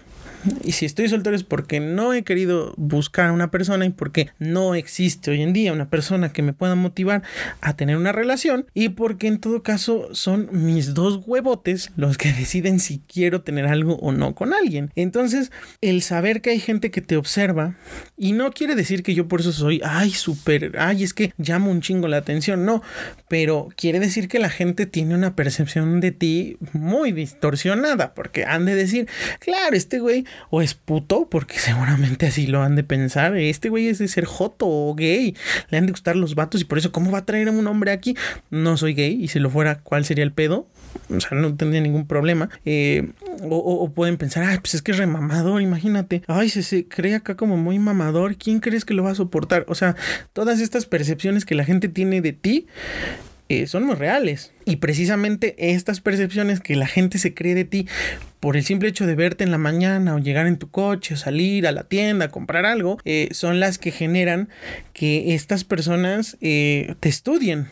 y 0.65 0.73
si 0.73 0.87
estoy 0.87 1.09
soltero 1.09 1.37
es 1.37 1.45
porque 1.45 1.81
no 1.81 2.13
he 2.13 2.23
querido 2.23 2.75
buscar 2.77 3.31
a 3.31 3.33
una 3.33 3.51
persona 3.51 3.87
y 3.87 3.91
porque 3.91 4.31
no 4.39 4.75
existe 4.75 5.31
hoy 5.31 5.43
en 5.43 5.53
día 5.53 5.73
una 5.73 5.91
persona 5.91 6.33
que 6.33 6.43
me 6.43 6.53
pueda 6.53 6.75
motivar 6.75 7.23
a 7.61 7.77
tener 7.77 7.97
una 7.97 8.13
relación 8.13 8.67
y 8.75 8.91
porque 8.91 9.27
en 9.27 9.39
todo 9.39 9.63
caso 9.63 10.09
son 10.13 10.49
mis 10.53 10.95
dos 10.95 11.21
huevotes 11.27 11.91
los 11.97 12.19
que 12.19 12.33
deciden 12.39 12.81
si 12.81 13.01
quiero 13.01 13.43
tener 13.43 13.67
algo 13.67 13.97
o 13.97 14.13
no 14.13 14.35
con 14.35 14.55
alguien. 14.55 14.91
Entonces, 14.95 15.51
el 15.81 16.03
saber 16.03 16.41
que 16.41 16.51
hay 16.51 16.61
gente 16.61 16.91
que 16.91 17.01
te 17.01 17.17
observa 17.17 17.77
y 18.17 18.33
no 18.33 18.51
quiere 18.53 18.75
decir 18.75 19.03
que 19.03 19.15
yo 19.15 19.29
por 19.29 19.41
eso 19.41 19.53
soy, 19.53 19.81
ay, 19.85 20.11
súper, 20.11 20.77
ay, 20.79 21.05
es 21.05 21.15
que 21.15 21.33
llamo 21.39 21.71
un 21.71 21.81
chingo 21.81 22.09
la 22.09 22.19
atención, 22.19 22.65
no, 22.65 22.83
pero 23.29 23.69
quiere 23.77 24.01
decir 24.01 24.29
que 24.29 24.39
la 24.39 24.51
gente 24.51 24.87
tiene 24.87 25.15
una 25.15 25.37
percepción 25.37 26.01
de 26.01 26.13
ti 26.13 26.57
muy 26.73 27.13
distorsionada 27.13 28.15
porque 28.15 28.45
han 28.45 28.65
de 28.65 28.75
decir, 28.75 29.09
claro, 29.39 29.77
este 29.77 30.01
güey 30.01 30.25
o 30.51 30.63
es 30.63 30.75
puto, 30.75 31.29
porque 31.31 31.59
seguramente 31.59 32.27
así 32.27 32.47
lo 32.47 32.63
han 32.63 32.77
de 32.77 32.85
pensar. 32.85 33.37
Este 33.37 33.69
güey 33.69 33.89
es 33.89 33.99
de 33.99 34.09
ser 34.09 34.25
joto 34.25 34.67
o 34.69 34.95
gay, 34.95 35.37
le 35.71 35.79
han 35.79 35.87
de 35.87 35.93
gustar 35.93 36.17
los 36.17 36.35
vatos 36.35 36.61
y 36.61 36.65
por 36.65 36.79
eso, 36.79 36.93
¿cómo 36.93 37.11
va 37.11 37.19
a 37.19 37.27
traer 37.27 37.49
a 37.49 37.53
un 37.53 37.67
hombre 37.67 37.93
aquí? 37.93 38.17
No 38.51 38.77
soy 38.77 38.95
gay 38.95 39.23
y 39.23 39.29
si 39.29 39.39
lo 39.39 39.51
fuera, 39.51 39.81
¿cuál 39.81 40.05
sería 40.05 40.25
el 40.25 40.33
pedo? 40.33 40.67
O 41.09 41.21
sea, 41.21 41.37
no 41.39 41.55
tendría 41.57 41.81
ningún 41.81 42.07
problema. 42.07 42.51
Eh, 42.65 43.11
o, 43.49 43.91
pueden 43.95 44.17
pensar, 44.17 44.45
ay, 44.45 44.59
pues 44.59 44.75
es 44.75 44.83
que 44.83 44.93
es 44.93 44.99
remamador, 44.99 45.63
imagínate. 45.63 46.23
Ay, 46.27 46.49
se, 46.49 46.63
se 46.63 46.87
cree 46.87 47.15
acá 47.15 47.37
como 47.37 47.57
muy 47.57 47.79
mamador. 47.79 48.37
¿Quién 48.37 48.61
crees 48.61 48.85
que 48.85 48.95
lo 48.95 49.03
va 49.03 49.13
a 49.13 49.15
soportar? 49.15 49.65
O 49.69 49.75
sea, 49.75 49.97
todas 50.33 50.61
estas 50.61 50.87
percepciones 50.87 51.45
que 51.45 51.55
la 51.55 51.65
gente 51.65 51.89
tiene 51.89 52.21
de 52.21 52.33
ti 52.33 52.67
eh, 53.51 53.67
son 53.67 53.83
muy 53.83 53.97
reales. 53.97 54.53
Y 54.65 54.77
precisamente 54.77 55.57
estas 55.59 56.01
percepciones 56.01 56.61
que 56.61 56.77
la 56.77 56.87
gente 56.87 57.19
se 57.19 57.35
cree 57.35 57.57
de 57.57 57.65
ti 57.65 57.89
por 58.39 58.57
el 58.57 58.63
simple 58.63 58.89
hecho 58.89 59.09
de 59.09 59.17
verte 59.17 59.43
en 59.43 59.51
la 59.51 59.59
mañana 59.59 60.15
o 60.15 60.21
llegar 60.21 60.47
en 60.47 60.57
tu 60.57 60.71
coche 60.71 61.15
o 61.15 61.17
salir 61.17 61.67
a 61.67 61.73
la 61.73 61.83
tienda 61.83 62.27
a 62.27 62.31
comprar 62.31 62.65
algo, 62.65 62.99
eh, 63.05 63.29
son 63.33 63.59
las 63.59 63.79
que 63.79 63.91
generan 63.91 64.49
que 64.93 65.35
estas 65.35 65.65
personas 65.65 66.39
eh, 66.41 66.95
te 67.01 67.09
estudien 67.09 67.67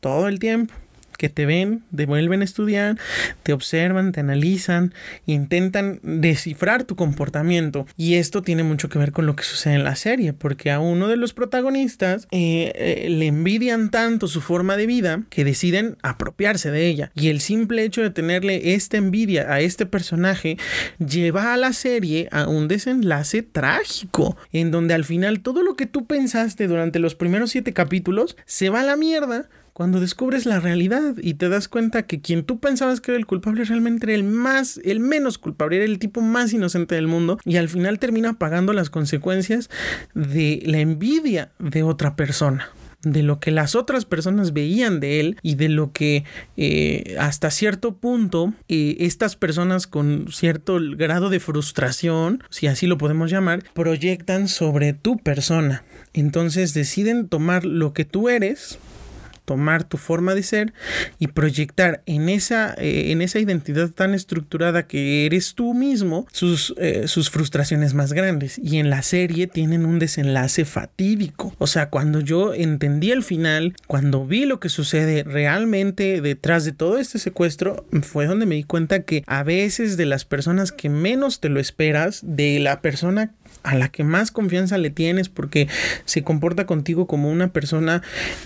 todo 0.00 0.28
el 0.28 0.38
tiempo 0.38 0.72
que 1.18 1.28
te 1.28 1.44
ven, 1.44 1.82
te 1.94 2.06
vuelven 2.06 2.40
a 2.40 2.44
estudiar, 2.44 2.96
te 3.42 3.52
observan, 3.52 4.12
te 4.12 4.20
analizan, 4.20 4.94
intentan 5.26 6.00
descifrar 6.02 6.84
tu 6.84 6.96
comportamiento. 6.96 7.86
Y 7.96 8.14
esto 8.14 8.40
tiene 8.40 8.62
mucho 8.62 8.88
que 8.88 9.00
ver 9.00 9.12
con 9.12 9.26
lo 9.26 9.34
que 9.36 9.42
sucede 9.42 9.74
en 9.74 9.84
la 9.84 9.96
serie, 9.96 10.32
porque 10.32 10.70
a 10.70 10.78
uno 10.78 11.08
de 11.08 11.16
los 11.16 11.34
protagonistas 11.34 12.28
eh, 12.30 12.72
eh, 12.76 13.08
le 13.10 13.26
envidian 13.26 13.90
tanto 13.90 14.28
su 14.28 14.40
forma 14.40 14.76
de 14.76 14.86
vida 14.86 15.22
que 15.28 15.44
deciden 15.44 15.96
apropiarse 16.02 16.70
de 16.70 16.86
ella. 16.86 17.10
Y 17.16 17.28
el 17.28 17.40
simple 17.40 17.82
hecho 17.82 18.00
de 18.00 18.10
tenerle 18.10 18.74
esta 18.74 18.96
envidia 18.96 19.52
a 19.52 19.60
este 19.60 19.86
personaje 19.86 20.56
lleva 21.04 21.52
a 21.52 21.56
la 21.56 21.72
serie 21.72 22.28
a 22.30 22.46
un 22.46 22.68
desenlace 22.68 23.42
trágico, 23.42 24.36
en 24.52 24.70
donde 24.70 24.94
al 24.94 25.04
final 25.04 25.40
todo 25.40 25.64
lo 25.64 25.74
que 25.74 25.86
tú 25.86 26.06
pensaste 26.06 26.68
durante 26.68 27.00
los 27.00 27.16
primeros 27.16 27.50
siete 27.50 27.72
capítulos 27.72 28.36
se 28.46 28.70
va 28.70 28.80
a 28.80 28.84
la 28.84 28.96
mierda 28.96 29.48
cuando 29.78 30.00
descubres 30.00 30.44
la 30.44 30.58
realidad 30.58 31.14
y 31.22 31.34
te 31.34 31.48
das 31.48 31.68
cuenta 31.68 32.02
que 32.02 32.20
quien 32.20 32.42
tú 32.42 32.58
pensabas 32.58 33.00
que 33.00 33.12
era 33.12 33.18
el 33.18 33.26
culpable 33.26 33.62
realmente 33.62 34.06
era 34.06 34.14
el 34.16 34.24
más, 34.24 34.80
el 34.82 34.98
menos 34.98 35.38
culpable, 35.38 35.76
era 35.76 35.84
el 35.84 36.00
tipo 36.00 36.20
más 36.20 36.52
inocente 36.52 36.96
del 36.96 37.06
mundo 37.06 37.38
y 37.44 37.58
al 37.58 37.68
final 37.68 38.00
termina 38.00 38.32
pagando 38.40 38.72
las 38.72 38.90
consecuencias 38.90 39.70
de 40.14 40.64
la 40.66 40.80
envidia 40.80 41.52
de 41.60 41.84
otra 41.84 42.16
persona 42.16 42.72
de 43.02 43.22
lo 43.22 43.38
que 43.38 43.52
las 43.52 43.76
otras 43.76 44.04
personas 44.04 44.52
veían 44.52 44.98
de 44.98 45.20
él 45.20 45.36
y 45.42 45.54
de 45.54 45.68
lo 45.68 45.92
que 45.92 46.24
eh, 46.56 47.16
hasta 47.20 47.52
cierto 47.52 47.94
punto 47.94 48.54
eh, 48.68 48.96
estas 48.98 49.36
personas 49.36 49.86
con 49.86 50.26
cierto 50.32 50.78
grado 50.96 51.30
de 51.30 51.38
frustración, 51.38 52.42
si 52.50 52.66
así 52.66 52.88
lo 52.88 52.98
podemos 52.98 53.30
llamar, 53.30 53.62
proyectan 53.72 54.48
sobre 54.48 54.94
tu 54.94 55.18
persona. 55.18 55.84
Entonces 56.12 56.74
deciden 56.74 57.28
tomar 57.28 57.64
lo 57.64 57.92
que 57.92 58.04
tú 58.04 58.28
eres, 58.28 58.80
tomar 59.48 59.82
tu 59.84 59.96
forma 59.96 60.34
de 60.34 60.42
ser 60.42 60.74
y 61.18 61.28
proyectar 61.28 62.02
en 62.04 62.28
esa, 62.28 62.74
eh, 62.74 63.12
en 63.12 63.22
esa 63.22 63.38
identidad 63.38 63.88
tan 63.88 64.12
estructurada 64.12 64.86
que 64.86 65.24
eres 65.24 65.54
tú 65.54 65.72
mismo 65.72 66.26
sus, 66.32 66.74
eh, 66.76 67.08
sus 67.08 67.30
frustraciones 67.30 67.94
más 67.94 68.12
grandes. 68.12 68.60
Y 68.62 68.76
en 68.76 68.90
la 68.90 69.00
serie 69.00 69.46
tienen 69.46 69.86
un 69.86 69.98
desenlace 69.98 70.66
fatídico. 70.66 71.54
O 71.56 71.66
sea, 71.66 71.88
cuando 71.88 72.20
yo 72.20 72.52
entendí 72.52 73.10
el 73.10 73.22
final, 73.22 73.74
cuando 73.86 74.26
vi 74.26 74.44
lo 74.44 74.60
que 74.60 74.68
sucede 74.68 75.24
realmente 75.24 76.20
detrás 76.20 76.66
de 76.66 76.72
todo 76.72 76.98
este 76.98 77.18
secuestro, 77.18 77.86
fue 78.02 78.26
donde 78.26 78.44
me 78.44 78.56
di 78.56 78.64
cuenta 78.64 79.04
que 79.04 79.24
a 79.26 79.44
veces 79.44 79.96
de 79.96 80.04
las 80.04 80.26
personas 80.26 80.72
que 80.72 80.90
menos 80.90 81.40
te 81.40 81.48
lo 81.48 81.58
esperas, 81.58 82.20
de 82.22 82.60
la 82.60 82.82
persona 82.82 83.32
a 83.68 83.74
la 83.74 83.90
que 83.90 84.02
más 84.02 84.30
confianza 84.30 84.78
le 84.78 84.88
tienes 84.88 85.28
porque 85.28 85.68
se 86.06 86.22
comporta 86.22 86.64
contigo 86.64 87.06
como 87.06 87.30
una 87.30 87.52
persona 87.52 88.02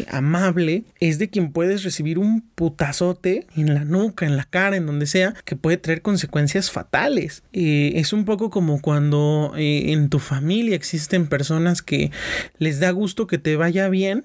amable, 0.09 0.83
es 0.99 1.19
de 1.19 1.31
quien 1.31 1.53
puedes 1.53 1.85
recibir 1.85 2.19
un 2.19 2.41
putazote 2.41 3.47
en 3.57 3.73
la 3.73 3.85
nuca, 3.85 4.27
en 4.27 4.37
la 4.37 4.45
cara, 4.45 4.77
en 4.77 4.87
donde 4.87 5.07
sea, 5.07 5.35
que 5.45 5.55
puede 5.55 5.77
traer 5.77 6.03
consecuencias 6.03 6.73
fatales. 6.73 7.45
Eh, 7.53 7.93
es 7.95 8.13
un 8.13 8.25
poco 8.25 8.51
como 8.51 8.81
cuando 8.81 9.53
eh, 9.57 9.93
en 9.93 10.09
tu 10.09 10.19
familia 10.19 10.75
existen 10.75 11.29
personas 11.29 11.83
que 11.83 12.11
les 12.59 12.81
da 12.81 12.91
gusto 12.91 13.29
que 13.29 13.39
te 13.39 13.55
vaya 13.55 13.89
bien, 13.89 14.25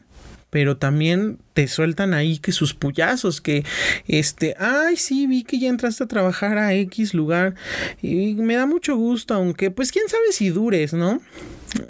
pero 0.50 0.78
también 0.78 1.40
te 1.54 1.68
sueltan 1.68 2.14
ahí 2.14 2.40
que 2.40 2.52
sus 2.52 2.74
puyazos, 2.74 3.42
que 3.42 3.66
este, 4.08 4.56
ay, 4.60 4.98
sí, 4.98 5.28
vi 5.28 5.44
que 5.44 5.60
ya 5.60 5.70
entraste 5.70 6.04
a 6.04 6.08
trabajar 6.08 6.58
a 6.58 6.74
X 6.74 7.14
lugar 7.14 7.56
y 8.02 8.36
me 8.36 8.56
da 8.56 8.66
mucho 8.66 8.96
gusto, 8.96 9.34
aunque 9.34 9.72
pues 9.72 9.92
quién 9.92 10.08
sabe 10.08 10.32
si 10.32 10.50
dures, 10.50 10.94
¿no? 10.94 11.22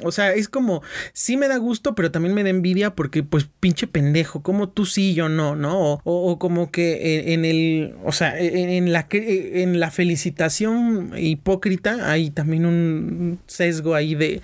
O 0.03 0.11
sea, 0.11 0.33
es 0.33 0.47
como, 0.47 0.81
sí 1.13 1.37
me 1.37 1.47
da 1.47 1.57
gusto, 1.57 1.95
pero 1.95 2.11
también 2.11 2.33
me 2.33 2.43
da 2.43 2.49
envidia 2.49 2.95
porque, 2.95 3.23
pues, 3.23 3.49
pinche 3.59 3.87
pendejo, 3.87 4.41
como 4.41 4.69
tú 4.69 4.85
sí, 4.85 5.13
yo 5.13 5.29
no, 5.29 5.55
¿no? 5.55 6.01
O, 6.03 6.39
como 6.39 6.71
que 6.71 7.33
en, 7.33 7.45
el, 7.45 7.95
o 8.03 8.11
sea, 8.11 8.37
en, 8.39 8.91
la, 8.91 9.07
en 9.11 9.79
la 9.79 9.91
felicitación 9.91 11.13
hipócrita 11.17 12.11
hay 12.11 12.29
también 12.29 12.65
un 12.65 13.39
sesgo 13.47 13.95
ahí 13.95 14.15
de, 14.15 14.41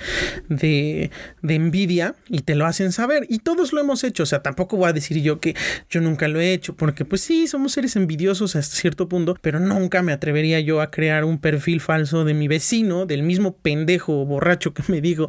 de, 0.50 1.12
de 1.42 1.56
envidia 1.56 2.16
y 2.30 2.40
te 2.40 2.56
lo 2.56 2.66
hacen 2.66 2.92
saber. 2.92 3.26
Y 3.30 3.40
todos 3.40 3.74
lo 3.74 3.82
hemos 3.82 4.04
hecho, 4.04 4.24
o 4.24 4.26
sea, 4.26 4.42
tampoco 4.42 4.78
voy 4.78 4.90
a 4.90 4.94
decir 4.94 5.22
yo 5.22 5.40
que 5.40 5.56
yo 5.90 6.02
nunca 6.02 6.28
lo 6.28 6.40
he 6.40 6.54
hecho, 6.54 6.76
porque 6.76 7.06
pues 7.06 7.22
sí, 7.22 7.48
somos 7.48 7.74
seres 7.74 7.96
envidiosos 7.96 8.56
hasta 8.56 8.76
cierto 8.76 9.08
punto, 9.08 9.38
pero 9.42 9.60
nunca 9.60 10.02
me 10.02 10.14
atrevería 10.14 10.60
yo 10.60 10.82
a 10.82 10.92
crear 10.92 11.26
un 11.26 11.40
perfil 11.40 11.82
falso 11.82 12.26
de 12.26 12.34
mi 12.34 12.48
vecino, 12.48 13.06
del 13.06 13.24
mismo 13.24 13.56
pendejo 13.58 14.26
borracho 14.26 14.74
que 14.74 14.84
me 14.88 15.02
digo 15.02 15.23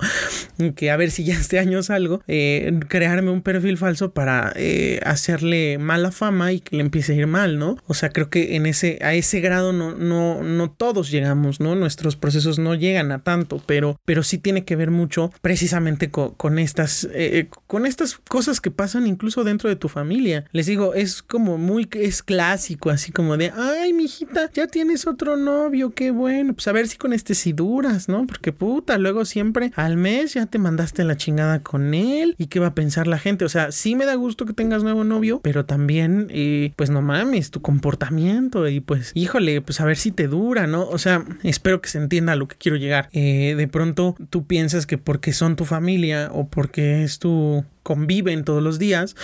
que 0.77 0.91
a 0.91 0.97
ver 0.97 1.11
si 1.11 1.25
ya 1.25 1.35
este 1.35 1.59
año 1.59 1.83
salgo, 1.83 2.23
eh, 2.27 2.81
crearme 2.89 3.31
un 3.31 3.43
perfil 3.43 3.79
falso 3.79 4.13
para 4.13 4.53
eh, 4.57 5.01
hacerle 5.05 5.79
mala 5.79 6.11
fama 6.11 6.53
y 6.53 6.61
que 6.61 6.77
le 6.77 6.83
empiece 6.83 7.13
a 7.13 7.17
ir 7.17 7.27
mal, 7.27 7.59
¿no? 7.59 7.77
O 7.87 7.95
sea, 7.95 8.11
creo 8.11 8.31
que 8.31 8.57
en 8.57 8.67
ese, 8.67 8.99
a 9.03 9.15
ese 9.15 9.41
grado 9.41 9.73
no, 9.73 9.95
no, 9.95 10.43
no 10.43 10.71
todos 10.71 11.11
llegamos, 11.11 11.61
¿no? 11.61 11.75
Nuestros 11.75 12.17
procesos 12.17 12.59
no 12.59 12.75
llegan 12.75 13.13
a 13.13 13.23
tanto, 13.23 13.63
pero, 13.67 13.99
pero 14.05 14.23
sí 14.23 14.39
tiene 14.39 14.65
que 14.65 14.77
ver 14.77 14.91
mucho 14.91 15.33
precisamente 15.43 16.11
con, 16.11 16.59
estas, 16.59 17.09
eh, 17.13 17.49
con 17.67 17.87
estas 17.87 18.17
cosas 18.17 18.61
que 18.61 18.71
pasan 18.71 19.07
incluso 19.07 19.45
dentro 19.45 19.69
de 19.69 19.77
tu 19.77 19.89
familia. 19.89 20.45
Les 20.53 20.67
digo, 20.67 20.95
es 20.95 21.23
como 21.23 21.59
muy, 21.59 21.89
es 21.93 22.23
clásico, 22.23 22.91
así 22.91 23.13
como 23.13 23.37
de, 23.37 23.53
ay, 23.57 23.93
mijita, 23.93 24.51
ya 24.53 24.67
tienes 24.67 25.07
otro 25.07 25.37
novio, 25.37 25.95
qué 25.95 26.11
bueno, 26.11 26.55
pues 26.55 26.69
a 26.69 26.73
ver 26.73 26.89
si 26.89 26.97
con 26.97 27.13
este 27.13 27.35
sí 27.35 27.53
duras, 27.53 28.09
¿no? 28.09 28.27
Porque 28.27 28.53
puta, 28.53 28.99
luego 28.99 29.25
siempre 29.25 29.73
al 29.85 29.97
mes 29.97 30.35
ya 30.35 30.47
te 30.47 30.59
mandaste 30.59 31.05
la 31.05 31.17
chingada 31.17 31.63
con 31.63 31.95
él 31.95 32.35
y 32.39 32.47
qué 32.47 32.61
va 32.61 32.69
a 32.69 32.75
pensar 32.75 33.07
la 33.07 33.19
gente. 33.19 33.45
O 33.45 33.49
sea, 33.49 33.73
sí 33.73 33.95
me 33.95 34.07
da 34.07 34.15
gusto 34.15 34.47
que 34.47 34.53
tengas 34.53 34.83
nuevo 34.83 35.05
novio, 35.05 35.41
pero 35.43 35.65
también, 35.65 36.29
eh, 36.31 36.73
pues 36.77 36.91
no 36.91 37.03
mames, 37.03 37.51
tu 37.51 37.61
comportamiento 37.63 38.69
y 38.69 38.81
pues, 38.81 39.13
híjole, 39.15 39.61
pues 39.61 39.81
a 39.81 39.85
ver 39.85 39.97
si 39.97 40.11
te 40.11 40.29
dura, 40.29 40.67
¿no? 40.67 40.89
O 40.89 40.99
sea, 40.99 41.25
espero 41.43 41.81
que 41.81 41.89
se 41.89 41.99
entienda 41.99 42.33
a 42.33 42.37
lo 42.37 42.49
que 42.49 42.57
quiero 42.57 42.77
llegar. 42.77 43.09
Eh, 43.13 43.55
de 43.57 43.69
pronto 43.69 44.17
tú 44.31 44.47
piensas 44.47 44.87
que 44.87 44.99
porque 44.99 45.33
son 45.33 45.57
tu 45.57 45.65
familia 45.65 46.31
o 46.33 46.49
porque 46.49 47.05
es 47.05 47.19
tu 47.19 47.65
conviven 47.83 48.45
todos 48.45 48.63
los 48.63 48.79
días, 48.79 49.15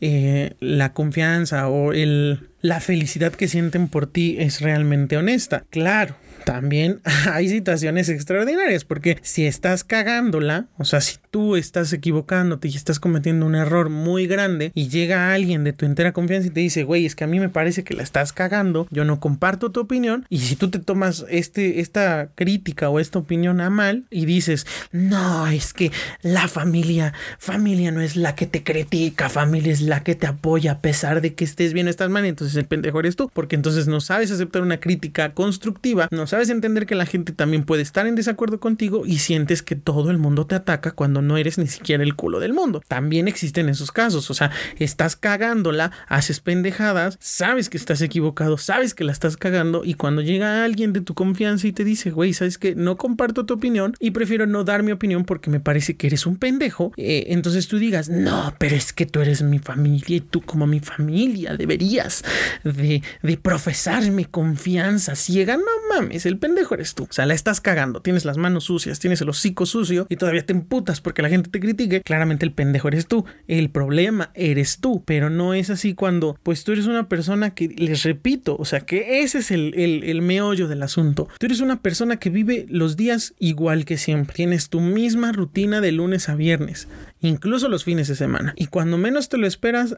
eh, 0.00 0.54
la 0.60 0.92
confianza 0.92 1.68
o 1.68 1.92
el, 1.92 2.50
la 2.60 2.80
felicidad 2.80 3.32
que 3.32 3.48
sienten 3.48 3.88
por 3.88 4.06
ti 4.06 4.36
es 4.38 4.60
realmente 4.60 5.16
honesta. 5.16 5.64
Claro, 5.70 6.16
también 6.44 7.00
hay 7.30 7.48
situaciones 7.48 8.08
extraordinarias, 8.08 8.84
porque 8.84 9.18
si 9.22 9.46
estás 9.46 9.84
cagándola, 9.84 10.66
o 10.78 10.84
sea, 10.84 11.00
si 11.00 11.16
tú 11.30 11.56
estás 11.56 11.92
equivocándote 11.92 12.68
y 12.68 12.76
estás 12.76 12.98
cometiendo 12.98 13.46
un 13.46 13.54
error 13.54 13.88
muy 13.88 14.26
grande 14.26 14.72
y 14.74 14.88
llega 14.88 15.32
alguien 15.32 15.64
de 15.64 15.72
tu 15.72 15.86
entera 15.86 16.12
confianza 16.12 16.48
y 16.48 16.50
te 16.50 16.60
dice, 16.60 16.82
güey, 16.82 17.06
es 17.06 17.14
que 17.14 17.24
a 17.24 17.28
mí 17.28 17.38
me 17.38 17.48
parece 17.48 17.84
que 17.84 17.94
la 17.94 18.02
estás 18.02 18.32
cagando, 18.32 18.88
yo 18.90 19.04
no 19.04 19.20
comparto 19.20 19.70
tu 19.70 19.80
opinión, 19.80 20.26
y 20.28 20.38
si 20.40 20.56
tú 20.56 20.70
te 20.70 20.80
tomas 20.80 21.24
este, 21.28 21.80
esta 21.80 22.30
crítica 22.34 22.90
o 22.90 22.98
esta 22.98 23.18
opinión 23.18 23.60
a 23.60 23.70
mal 23.70 24.04
y 24.10 24.26
dices, 24.26 24.66
no, 24.92 25.46
es 25.46 25.72
que 25.72 25.92
la 26.22 26.48
familia, 26.48 27.12
familia 27.38 27.92
no 27.92 28.00
es 28.00 28.16
la 28.16 28.34
que 28.34 28.46
te 28.46 28.64
critica, 28.64 29.28
familia 29.28 29.72
es 29.72 29.82
la 29.82 30.02
que 30.02 30.14
te 30.14 30.26
apoya 30.26 30.72
a 30.72 30.78
pesar 30.80 31.20
de 31.20 31.34
que 31.34 31.44
estés 31.44 31.72
bien 31.72 31.86
o 31.86 31.90
estás 31.90 32.10
mal, 32.10 32.24
entonces 32.24 32.56
el 32.56 32.66
pendejo 32.66 33.00
eres 33.00 33.16
tú, 33.16 33.30
porque 33.32 33.56
entonces 33.56 33.86
no 33.86 34.00
sabes 34.00 34.30
aceptar 34.30 34.62
una 34.62 34.80
crítica 34.80 35.32
constructiva, 35.32 36.08
no 36.10 36.26
sabes 36.26 36.50
entender 36.50 36.86
que 36.86 36.94
la 36.96 37.06
gente 37.06 37.32
también 37.32 37.64
puede 37.64 37.82
estar 37.82 38.06
en 38.06 38.16
desacuerdo 38.16 38.58
contigo 38.58 39.06
y 39.06 39.18
sientes 39.18 39.62
que 39.62 39.76
todo 39.76 40.10
el 40.10 40.18
mundo 40.18 40.46
te 40.46 40.56
ataca 40.56 40.90
cuando 40.90 41.19
no 41.22 41.36
eres 41.36 41.58
ni 41.58 41.66
siquiera 41.66 42.02
el 42.02 42.14
culo 42.14 42.40
del 42.40 42.52
mundo. 42.52 42.82
También 42.86 43.28
existen 43.28 43.68
esos 43.68 43.92
casos, 43.92 44.30
o 44.30 44.34
sea, 44.34 44.50
estás 44.78 45.16
cagándola, 45.16 45.92
haces 46.08 46.40
pendejadas, 46.40 47.16
sabes 47.20 47.68
que 47.68 47.76
estás 47.76 48.02
equivocado, 48.02 48.58
sabes 48.58 48.94
que 48.94 49.04
la 49.04 49.12
estás 49.12 49.36
cagando 49.36 49.82
y 49.84 49.94
cuando 49.94 50.22
llega 50.22 50.64
alguien 50.64 50.92
de 50.92 51.00
tu 51.00 51.14
confianza 51.14 51.66
y 51.66 51.72
te 51.72 51.84
dice, 51.84 52.10
güey, 52.10 52.32
sabes 52.32 52.58
que 52.58 52.74
no 52.74 52.96
comparto 52.96 53.46
tu 53.46 53.54
opinión 53.54 53.94
y 54.00 54.10
prefiero 54.12 54.46
no 54.46 54.64
dar 54.64 54.82
mi 54.82 54.92
opinión 54.92 55.24
porque 55.24 55.50
me 55.50 55.60
parece 55.60 55.96
que 55.96 56.06
eres 56.06 56.26
un 56.26 56.36
pendejo, 56.36 56.92
eh, 56.96 57.24
entonces 57.28 57.68
tú 57.68 57.78
digas, 57.78 58.08
no, 58.08 58.54
pero 58.58 58.76
es 58.76 58.92
que 58.92 59.06
tú 59.06 59.20
eres 59.20 59.42
mi 59.42 59.58
familia 59.58 60.16
y 60.16 60.20
tú 60.20 60.40
como 60.40 60.66
mi 60.66 60.80
familia 60.80 61.56
deberías 61.56 62.24
de, 62.64 63.02
de 63.22 63.36
profesarme 63.36 64.26
confianza 64.26 65.14
ciega, 65.14 65.56
no 65.56 65.64
mames 65.88 66.26
el 66.26 66.38
pendejo 66.38 66.74
eres 66.74 66.94
tú. 66.94 67.04
O 67.04 67.12
sea, 67.12 67.26
la 67.26 67.34
estás 67.34 67.60
cagando, 67.60 68.00
tienes 68.00 68.24
las 68.24 68.36
manos 68.36 68.64
sucias, 68.64 68.98
tienes 68.98 69.20
el 69.20 69.28
hocico 69.28 69.66
sucio 69.66 70.06
y 70.08 70.16
todavía 70.16 70.44
te 70.44 70.52
emputas 70.52 71.00
porque 71.10 71.22
la 71.22 71.28
gente 71.28 71.50
te 71.50 71.58
critique. 71.58 72.02
Claramente 72.02 72.46
el 72.46 72.52
pendejo 72.52 72.86
eres 72.86 73.08
tú. 73.08 73.24
El 73.48 73.68
problema 73.70 74.30
eres 74.34 74.78
tú, 74.78 75.02
pero 75.04 75.28
no 75.28 75.54
es 75.54 75.68
así 75.68 75.94
cuando, 75.94 76.38
pues 76.44 76.62
tú 76.62 76.70
eres 76.70 76.86
una 76.86 77.08
persona 77.08 77.50
que, 77.50 77.66
les 77.66 78.04
repito, 78.04 78.56
o 78.56 78.64
sea, 78.64 78.78
que 78.78 79.24
ese 79.24 79.38
es 79.38 79.50
el, 79.50 79.74
el 79.74 80.22
meollo 80.22 80.68
del 80.68 80.84
asunto. 80.84 81.26
Tú 81.40 81.46
eres 81.46 81.58
una 81.58 81.82
persona 81.82 82.18
que 82.18 82.30
vive 82.30 82.64
los 82.68 82.96
días 82.96 83.34
igual 83.40 83.86
que 83.86 83.98
siempre. 83.98 84.36
Tienes 84.36 84.68
tu 84.68 84.78
misma 84.78 85.32
rutina 85.32 85.80
de 85.80 85.90
lunes 85.90 86.28
a 86.28 86.36
viernes 86.36 86.86
incluso 87.22 87.68
los 87.68 87.84
fines 87.84 88.08
de 88.08 88.14
semana. 88.14 88.54
Y 88.56 88.66
cuando 88.66 88.96
menos 88.96 89.28
te 89.28 89.36
lo 89.36 89.46
esperas, 89.46 89.94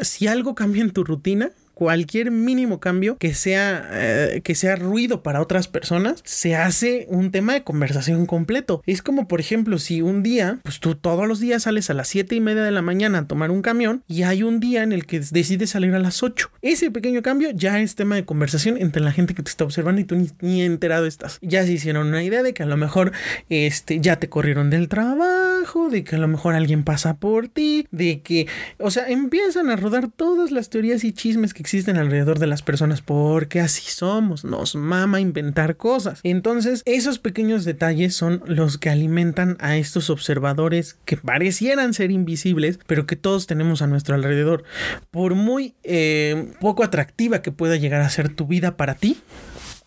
si 0.00 0.26
algo 0.26 0.54
cambia 0.54 0.82
en 0.82 0.92
tu 0.92 1.04
rutina, 1.04 1.50
cualquier 1.78 2.32
mínimo 2.32 2.80
cambio 2.80 3.18
que 3.18 3.34
sea, 3.34 3.88
eh, 3.92 4.40
que 4.42 4.56
sea 4.56 4.74
ruido 4.74 5.22
para 5.22 5.40
otras 5.40 5.68
personas, 5.68 6.20
se 6.24 6.56
hace 6.56 7.06
un 7.08 7.30
tema 7.30 7.52
de 7.52 7.62
conversación 7.62 8.26
completo. 8.26 8.82
Es 8.84 9.00
como, 9.00 9.28
por 9.28 9.38
ejemplo, 9.38 9.78
si 9.78 10.02
un 10.02 10.24
día, 10.24 10.58
pues 10.64 10.80
tú 10.80 10.96
todos 10.96 11.28
los 11.28 11.38
días 11.38 11.62
sales 11.62 11.88
a 11.88 11.94
las 11.94 12.08
7 12.08 12.34
y 12.34 12.40
media 12.40 12.64
de 12.64 12.72
la 12.72 12.82
mañana 12.82 13.18
a 13.18 13.26
tomar 13.28 13.52
un 13.52 13.62
camión 13.62 14.02
y 14.08 14.24
hay 14.24 14.42
un 14.42 14.58
día 14.58 14.82
en 14.82 14.90
el 14.90 15.06
que 15.06 15.20
decides 15.20 15.70
salir 15.70 15.94
a 15.94 16.00
las 16.00 16.24
8. 16.24 16.50
Ese 16.62 16.90
pequeño 16.90 17.22
cambio 17.22 17.50
ya 17.52 17.78
es 17.78 17.94
tema 17.94 18.16
de 18.16 18.24
conversación 18.24 18.76
entre 18.76 19.00
la 19.00 19.12
gente 19.12 19.34
que 19.34 19.44
te 19.44 19.50
está 19.50 19.62
observando 19.62 20.00
y 20.00 20.04
tú 20.04 20.16
ni, 20.40 20.62
enterado 20.62 21.06
estás. 21.06 21.38
Ya 21.42 21.64
se 21.64 21.70
hicieron 21.70 22.08
una 22.08 22.24
idea 22.24 22.42
de 22.42 22.54
que 22.54 22.64
a 22.64 22.66
lo 22.66 22.76
mejor 22.76 23.12
este, 23.50 24.00
ya 24.00 24.16
te 24.16 24.28
corrieron 24.28 24.68
del 24.68 24.88
trabajo, 24.88 25.90
de 25.90 26.02
que 26.02 26.16
a 26.16 26.18
lo 26.18 26.26
mejor 26.26 26.56
alguien 26.56 26.82
pasa 26.82 27.18
por 27.18 27.46
ti, 27.46 27.86
de 27.92 28.20
que, 28.22 28.48
o 28.78 28.90
sea, 28.90 29.08
empiezan 29.08 29.70
a 29.70 29.76
rodar 29.76 30.10
todas 30.10 30.50
las 30.50 30.70
teorías 30.70 31.04
y 31.04 31.12
chismes 31.12 31.54
que 31.54 31.67
existen 31.68 31.98
alrededor 31.98 32.38
de 32.38 32.46
las 32.46 32.62
personas 32.62 33.02
porque 33.02 33.60
así 33.60 33.90
somos, 33.90 34.42
nos 34.42 34.74
mama 34.74 35.20
inventar 35.20 35.76
cosas. 35.76 36.20
Entonces, 36.22 36.82
esos 36.86 37.18
pequeños 37.18 37.66
detalles 37.66 38.16
son 38.16 38.42
los 38.46 38.78
que 38.78 38.88
alimentan 38.88 39.58
a 39.60 39.76
estos 39.76 40.08
observadores 40.08 40.96
que 41.04 41.18
parecieran 41.18 41.92
ser 41.92 42.10
invisibles, 42.10 42.80
pero 42.86 43.04
que 43.04 43.16
todos 43.16 43.46
tenemos 43.46 43.82
a 43.82 43.86
nuestro 43.86 44.14
alrededor. 44.14 44.64
Por 45.10 45.34
muy 45.34 45.74
eh, 45.82 46.54
poco 46.58 46.84
atractiva 46.84 47.42
que 47.42 47.52
pueda 47.52 47.76
llegar 47.76 48.00
a 48.00 48.08
ser 48.08 48.30
tu 48.30 48.46
vida 48.46 48.78
para 48.78 48.94
ti, 48.94 49.18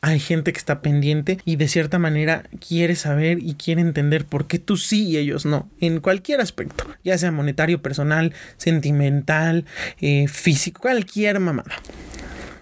hay 0.01 0.19
gente 0.19 0.51
que 0.51 0.57
está 0.57 0.81
pendiente 0.81 1.37
y 1.45 1.55
de 1.55 1.67
cierta 1.67 1.99
manera 1.99 2.43
quiere 2.67 2.95
saber 2.95 3.37
y 3.39 3.53
quiere 3.53 3.81
entender 3.81 4.25
por 4.25 4.47
qué 4.47 4.57
tú 4.57 4.75
sí 4.75 5.09
y 5.09 5.17
ellos 5.17 5.45
no, 5.45 5.69
en 5.79 5.99
cualquier 5.99 6.41
aspecto, 6.41 6.85
ya 7.03 7.17
sea 7.17 7.31
monetario, 7.31 7.81
personal, 7.81 8.33
sentimental, 8.57 9.65
eh, 9.99 10.27
físico, 10.27 10.81
cualquier 10.81 11.39
mamada 11.39 11.75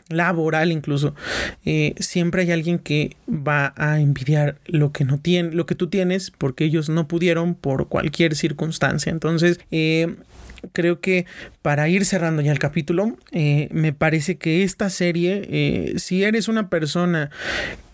laboral 0.09 0.71
incluso 0.71 1.13
eh, 1.65 1.93
siempre 1.99 2.41
hay 2.41 2.51
alguien 2.51 2.79
que 2.79 3.15
va 3.29 3.73
a 3.77 3.99
envidiar 3.99 4.57
lo 4.65 4.91
que 4.91 5.05
no 5.05 5.19
tiene 5.19 5.51
lo 5.51 5.67
que 5.67 5.75
tú 5.75 5.87
tienes 5.87 6.31
porque 6.31 6.65
ellos 6.65 6.89
no 6.89 7.07
pudieron 7.07 7.53
por 7.53 7.87
cualquier 7.89 8.35
circunstancia. 8.35 9.11
Entonces 9.11 9.59
eh, 9.69 10.15
creo 10.73 10.99
que 10.99 11.25
para 11.61 11.89
ir 11.89 12.05
cerrando 12.05 12.41
ya 12.41 12.51
el 12.51 12.59
capítulo, 12.59 13.17
eh, 13.31 13.69
me 13.71 13.93
parece 13.93 14.37
que 14.37 14.63
esta 14.63 14.89
serie, 14.89 15.47
eh, 15.49 15.93
si 15.97 16.23
eres 16.23 16.47
una 16.47 16.69
persona 16.69 17.29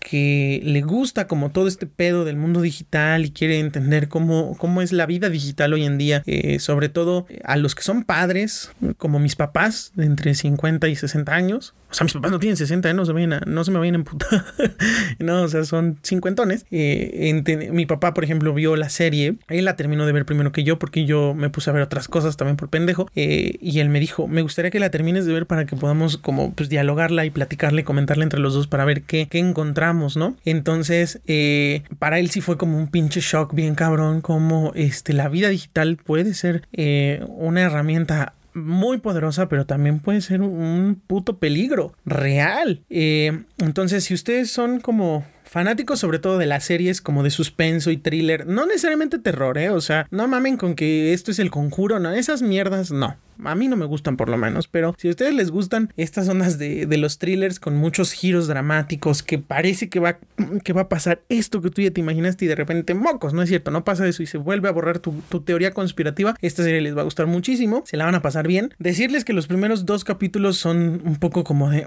que 0.08 0.60
le 0.62 0.82
gusta 0.82 1.26
como 1.26 1.50
todo 1.50 1.66
este 1.66 1.84
pedo 1.84 2.24
del 2.24 2.36
mundo 2.36 2.60
digital 2.60 3.24
y 3.24 3.32
quiere 3.32 3.58
entender 3.58 4.08
cómo, 4.08 4.56
cómo 4.56 4.80
es 4.80 4.92
la 4.92 5.04
vida 5.04 5.30
digital 5.30 5.72
hoy 5.72 5.84
en 5.84 5.98
día, 5.98 6.22
eh, 6.26 6.60
sobre 6.60 6.88
todo 6.88 7.26
a 7.42 7.56
los 7.56 7.74
que 7.74 7.82
son 7.82 8.04
padres, 8.04 8.70
como 8.98 9.18
mis 9.18 9.34
papás 9.34 9.90
de 9.96 10.04
entre 10.04 10.36
50 10.36 10.86
y 10.86 10.94
60 10.94 11.34
años. 11.34 11.74
O 11.90 11.94
sea, 11.94 12.04
mis 12.04 12.12
papás 12.12 12.30
no 12.30 12.38
tienen 12.38 12.56
60, 12.56 12.92
no 12.94 13.04
se, 13.04 13.12
vayan 13.12 13.40
no 13.46 13.64
se 13.64 13.70
me 13.70 13.78
vayan 13.78 13.94
a 13.94 13.98
emputar. 13.98 14.44
no, 15.18 15.42
o 15.42 15.48
sea, 15.48 15.64
son 15.64 15.98
cincuentones. 16.02 16.66
Eh, 16.70 17.70
mi 17.72 17.86
papá, 17.86 18.12
por 18.12 18.22
ejemplo, 18.22 18.52
vio 18.54 18.76
la 18.76 18.90
serie. 18.90 19.36
Él 19.48 19.64
la 19.64 19.76
terminó 19.76 20.04
de 20.04 20.12
ver 20.12 20.26
primero 20.26 20.52
que 20.52 20.62
yo 20.62 20.78
porque 20.78 21.04
yo 21.04 21.34
me 21.34 21.48
puse 21.48 21.70
a 21.70 21.72
ver 21.72 21.82
otras 21.82 22.08
cosas 22.08 22.36
también 22.36 22.56
por 22.56 22.68
pendejo. 22.70 23.08
Eh, 23.14 23.56
y 23.60 23.78
él 23.78 23.88
me 23.88 24.00
dijo, 24.00 24.26
me 24.26 24.42
gustaría 24.42 24.70
que 24.70 24.80
la 24.80 24.90
termines 24.90 25.26
de 25.26 25.32
ver 25.32 25.46
para 25.46 25.64
que 25.64 25.76
podamos 25.76 26.16
como 26.16 26.52
pues 26.52 26.68
dialogarla 26.68 27.24
y 27.24 27.30
platicarla 27.30 27.80
y 27.80 27.84
comentarla 27.84 28.24
entre 28.24 28.40
los 28.40 28.54
dos 28.54 28.66
para 28.66 28.84
ver 28.84 29.02
qué, 29.02 29.28
qué 29.30 29.38
encontramos 29.38 29.95
¿no? 30.16 30.36
Entonces, 30.44 31.20
eh, 31.26 31.82
para 31.98 32.18
él 32.18 32.30
sí 32.30 32.40
fue 32.40 32.56
como 32.56 32.78
un 32.78 32.88
pinche 32.88 33.20
shock 33.20 33.54
bien 33.54 33.74
cabrón, 33.74 34.20
como 34.20 34.72
este, 34.74 35.12
la 35.12 35.28
vida 35.28 35.48
digital 35.48 35.96
puede 35.96 36.34
ser 36.34 36.66
eh, 36.72 37.24
una 37.28 37.62
herramienta 37.62 38.34
muy 38.54 38.98
poderosa, 38.98 39.48
pero 39.48 39.66
también 39.66 40.00
puede 40.00 40.20
ser 40.20 40.40
un 40.40 41.00
puto 41.06 41.38
peligro 41.38 41.92
real. 42.04 42.82
Eh, 42.88 43.44
entonces, 43.58 44.04
si 44.04 44.14
ustedes 44.14 44.50
son 44.50 44.80
como 44.80 45.26
fanáticos 45.44 46.00
sobre 46.00 46.18
todo 46.18 46.38
de 46.38 46.46
las 46.46 46.64
series 46.64 47.00
como 47.00 47.22
de 47.22 47.30
suspenso 47.30 47.90
y 47.90 47.96
thriller, 47.96 48.46
no 48.46 48.66
necesariamente 48.66 49.18
terror, 49.18 49.58
¿eh? 49.58 49.70
O 49.70 49.80
sea, 49.80 50.06
no 50.10 50.26
mamen 50.26 50.56
con 50.56 50.74
que 50.74 51.12
esto 51.12 51.30
es 51.30 51.38
el 51.38 51.50
conjuro, 51.50 52.00
no, 52.00 52.12
esas 52.12 52.42
mierdas 52.42 52.90
no. 52.90 53.16
A 53.44 53.54
mí 53.54 53.68
no 53.68 53.76
me 53.76 53.86
gustan 53.86 54.16
por 54.16 54.28
lo 54.28 54.36
menos, 54.36 54.68
pero 54.68 54.94
si 54.98 55.08
a 55.08 55.10
ustedes 55.10 55.34
les 55.34 55.50
gustan 55.50 55.92
estas 55.96 56.28
ondas 56.28 56.58
de, 56.58 56.86
los 56.96 57.18
thrillers 57.18 57.60
con 57.60 57.76
muchos 57.76 58.12
giros 58.12 58.48
dramáticos 58.48 59.22
que 59.22 59.38
parece 59.38 59.88
que 59.88 60.00
va, 60.00 60.18
que 60.64 60.72
va 60.72 60.82
a 60.82 60.88
pasar 60.88 61.20
esto 61.28 61.60
que 61.60 61.70
tú 61.70 61.82
ya 61.82 61.90
te 61.90 62.00
imaginaste 62.00 62.46
y 62.46 62.48
de 62.48 62.54
repente 62.54 62.94
mocos, 62.94 63.34
no 63.34 63.42
es 63.42 63.48
cierto, 63.48 63.70
no 63.70 63.84
pasa 63.84 64.06
eso 64.08 64.22
y 64.22 64.26
se 64.26 64.38
vuelve 64.38 64.68
a 64.68 64.72
borrar 64.72 64.98
tu, 64.98 65.12
tu 65.28 65.40
teoría 65.40 65.72
conspirativa, 65.72 66.34
esta 66.40 66.62
serie 66.62 66.80
les 66.80 66.96
va 66.96 67.02
a 67.02 67.04
gustar 67.04 67.26
muchísimo, 67.26 67.82
se 67.84 67.96
la 67.96 68.06
van 68.06 68.14
a 68.14 68.22
pasar 68.22 68.46
bien. 68.46 68.74
Decirles 68.78 69.24
que 69.24 69.34
los 69.34 69.46
primeros 69.46 69.84
dos 69.84 70.04
capítulos 70.04 70.56
son 70.56 71.02
un 71.04 71.16
poco 71.16 71.44
como 71.44 71.70
de 71.70 71.86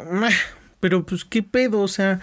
pero 0.79 1.05
pues 1.05 1.25
qué 1.25 1.43
pedo, 1.43 1.81
o 1.81 1.87
sea, 1.87 2.19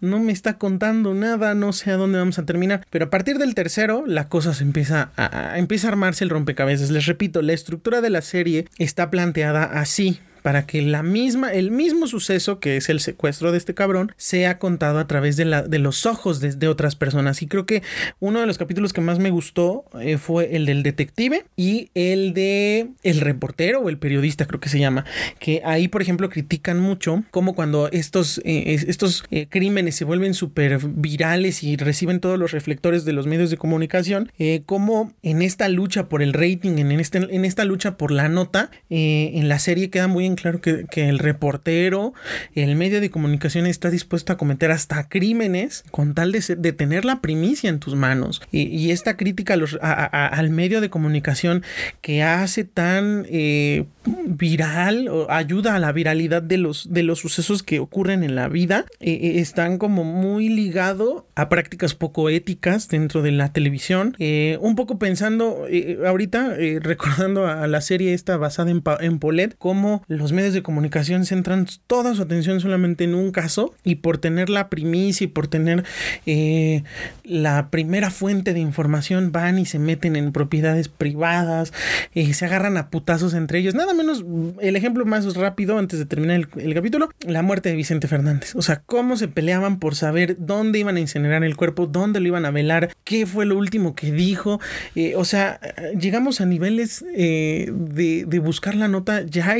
no 0.00 0.18
me 0.18 0.32
está 0.32 0.58
contando 0.58 1.14
nada, 1.14 1.54
no 1.54 1.72
sé 1.72 1.90
a 1.90 1.96
dónde 1.96 2.18
vamos 2.18 2.38
a 2.38 2.44
terminar. 2.46 2.86
Pero 2.90 3.06
a 3.06 3.10
partir 3.10 3.38
del 3.38 3.54
tercero, 3.54 4.04
la 4.06 4.28
cosa 4.28 4.54
se 4.54 4.64
empieza 4.64 5.10
a, 5.16 5.52
a 5.52 5.58
empieza 5.58 5.88
a 5.88 5.90
armarse 5.90 6.24
el 6.24 6.30
rompecabezas. 6.30 6.90
Les 6.90 7.06
repito, 7.06 7.42
la 7.42 7.52
estructura 7.52 8.00
de 8.00 8.10
la 8.10 8.22
serie 8.22 8.66
está 8.78 9.10
planteada 9.10 9.64
así 9.64 10.20
para 10.42 10.66
que 10.66 10.82
la 10.82 11.02
misma, 11.02 11.52
el 11.52 11.70
mismo 11.70 12.06
suceso 12.06 12.60
que 12.60 12.76
es 12.76 12.88
el 12.88 13.00
secuestro 13.00 13.52
de 13.52 13.58
este 13.58 13.74
cabrón 13.74 14.12
sea 14.16 14.58
contado 14.58 14.98
a 14.98 15.06
través 15.06 15.36
de, 15.36 15.44
la, 15.44 15.62
de 15.62 15.78
los 15.78 16.06
ojos 16.06 16.40
de, 16.40 16.68
otras 16.68 16.96
personas. 16.96 17.42
Y 17.42 17.46
creo 17.46 17.66
que 17.66 17.82
uno 18.20 18.40
de 18.40 18.46
los 18.46 18.58
capítulos 18.58 18.92
que 18.92 19.00
más 19.00 19.18
me 19.18 19.30
gustó 19.30 19.84
eh, 20.00 20.18
fue 20.18 20.56
el 20.56 20.66
del 20.66 20.82
detective 20.82 21.44
y 21.56 21.90
el 21.94 22.32
de 22.32 22.90
el 23.02 23.20
reportero 23.20 23.80
o 23.80 23.88
el 23.88 23.98
periodista, 23.98 24.46
creo 24.46 24.60
que 24.60 24.68
se 24.68 24.78
llama. 24.78 25.04
Que 25.38 25.62
ahí, 25.64 25.88
por 25.88 26.02
ejemplo, 26.02 26.28
critican 26.28 26.78
mucho 26.78 27.24
como 27.30 27.54
cuando 27.54 27.88
estos, 27.90 28.40
eh, 28.44 28.78
estos 28.86 29.24
eh, 29.30 29.46
crímenes 29.48 29.96
se 29.96 30.04
vuelven 30.04 30.34
súper 30.34 30.78
virales 30.78 31.62
y 31.62 31.76
reciben 31.76 32.20
todos 32.20 32.38
los 32.38 32.52
reflectores 32.52 33.04
de 33.04 33.12
los 33.12 33.26
medios 33.26 33.50
de 33.50 33.56
comunicación, 33.56 34.30
como 34.66 35.12
en 35.22 35.42
esta 35.42 35.68
lucha 35.68 36.08
por 36.08 36.22
el 36.22 36.32
rating, 36.32 36.78
en, 36.78 36.92
este, 36.92 37.18
en 37.18 37.44
esta 37.44 37.64
lucha 37.64 37.96
por 37.96 38.10
la 38.10 38.28
nota, 38.28 38.70
en 38.88 39.48
la 39.48 39.58
serie 39.58 39.90
queda 39.90 40.08
muy 40.08 40.26
claro 40.36 40.60
que, 40.60 40.86
el 40.94 41.18
reportero, 41.18 42.12
el 42.54 42.76
medio 42.76 43.00
de 43.00 43.10
comunicación 43.10 43.66
está 43.66 43.90
dispuesto 43.90 44.32
a 44.32 44.36
cometer 44.36 44.70
hasta 44.70 45.08
crímenes 45.08 45.84
con 45.90 46.14
tal 46.14 46.32
de, 46.32 46.56
de 46.56 46.72
tener 46.72 47.04
la 47.04 47.20
primicia 47.20 47.70
en 47.70 47.80
tus 47.80 47.94
manos. 47.94 48.42
Y, 48.50 48.90
esta 48.90 49.16
crítica 49.16 49.54
al 49.80 50.50
medio 50.50 50.80
de 50.80 50.90
comunicación 50.90 51.62
que 52.00 52.22
hace 52.22 52.64
tan 52.64 53.26
eh, 53.28 53.84
viral 54.26 55.08
o 55.08 55.30
ayuda 55.30 55.74
a 55.74 55.78
la 55.78 55.92
viralidad 55.92 56.42
de 56.42 56.58
los, 56.58 56.92
de 56.92 57.02
los 57.02 57.20
sucesos 57.20 57.62
que 57.62 57.78
ocurren 57.78 58.24
en 58.24 58.34
la 58.34 58.48
vida, 58.48 58.86
eh, 59.00 59.12
eh, 59.12 59.40
están 59.40 59.78
como 59.78 60.04
muy 60.04 60.48
ligado 60.48 61.28
a 61.34 61.48
prácticas 61.48 61.94
poco 61.94 62.28
éticas 62.28 62.88
dentro 62.88 63.22
de 63.22 63.32
la 63.32 63.52
televisión. 63.52 64.16
un 64.60 64.74
poco 64.76 64.98
pensando 64.98 65.66
ahorita, 66.06 66.56
recordando 66.80 67.46
a 67.46 67.66
la 67.66 67.80
serie 67.80 68.14
esta 68.14 68.36
basada 68.36 68.70
en, 68.70 68.82
en 69.00 69.18
Polet, 69.18 69.54
cómo 69.58 70.02
los 70.20 70.32
medios 70.32 70.52
de 70.52 70.62
comunicación 70.62 71.24
centran 71.24 71.66
toda 71.86 72.14
su 72.14 72.20
atención 72.20 72.60
solamente 72.60 73.04
en 73.04 73.14
un 73.14 73.32
caso 73.32 73.74
y 73.84 73.96
por 73.96 74.18
tener 74.18 74.50
la 74.50 74.68
primicia 74.68 75.24
y 75.24 75.28
por 75.28 75.48
tener 75.48 75.82
eh, 76.26 76.84
la 77.24 77.70
primera 77.70 78.10
fuente 78.10 78.52
de 78.52 78.60
información 78.60 79.32
van 79.32 79.58
y 79.58 79.64
se 79.64 79.78
meten 79.78 80.16
en 80.16 80.32
propiedades 80.32 80.88
privadas, 80.88 81.72
eh, 82.14 82.34
se 82.34 82.44
agarran 82.44 82.76
a 82.76 82.90
putazos 82.90 83.32
entre 83.32 83.60
ellos. 83.60 83.74
Nada 83.74 83.94
menos 83.94 84.22
el 84.60 84.76
ejemplo 84.76 85.06
más 85.06 85.34
rápido 85.34 85.78
antes 85.78 85.98
de 85.98 86.04
terminar 86.04 86.36
el, 86.56 86.74
capítulo, 86.74 87.08
la 87.26 87.40
muerte 87.40 87.70
de 87.70 87.76
Vicente 87.76 88.06
Fernández. 88.06 88.54
O 88.56 88.62
sea, 88.62 88.82
cómo 88.84 89.16
se 89.16 89.26
peleaban 89.26 89.78
por 89.78 89.94
saber 89.94 90.36
dónde 90.38 90.80
iban 90.80 90.96
a 90.96 91.00
incinerar 91.00 91.44
el 91.44 91.56
cuerpo, 91.56 91.86
dónde 91.86 92.20
lo 92.20 92.26
iban 92.26 92.44
a 92.44 92.50
velar, 92.50 92.94
qué 93.04 93.24
fue 93.24 93.46
lo 93.46 93.56
último 93.56 93.94
que 93.94 94.12
dijo. 94.12 94.60
Eh, 94.94 95.14
o 95.16 95.24
sea, 95.24 95.60
llegamos 95.98 96.42
a 96.42 96.44
niveles 96.44 97.02
de, 97.10 98.24
de 98.26 98.38
buscar 98.38 98.74
la 98.74 98.88
nota 98.88 99.22
ya 99.22 99.56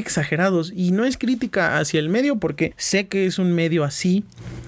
exagerados 0.50 0.72
y 0.74 0.92
no 0.92 1.04
es 1.04 1.16
crítica 1.16 1.78
hacia 1.78 2.00
el 2.00 2.08
medio 2.08 2.36
porque 2.36 2.74
sé 2.76 3.06
que 3.08 3.26
es 3.26 3.38
un 3.38 3.52
medio 3.52 3.84
así, 3.84 4.24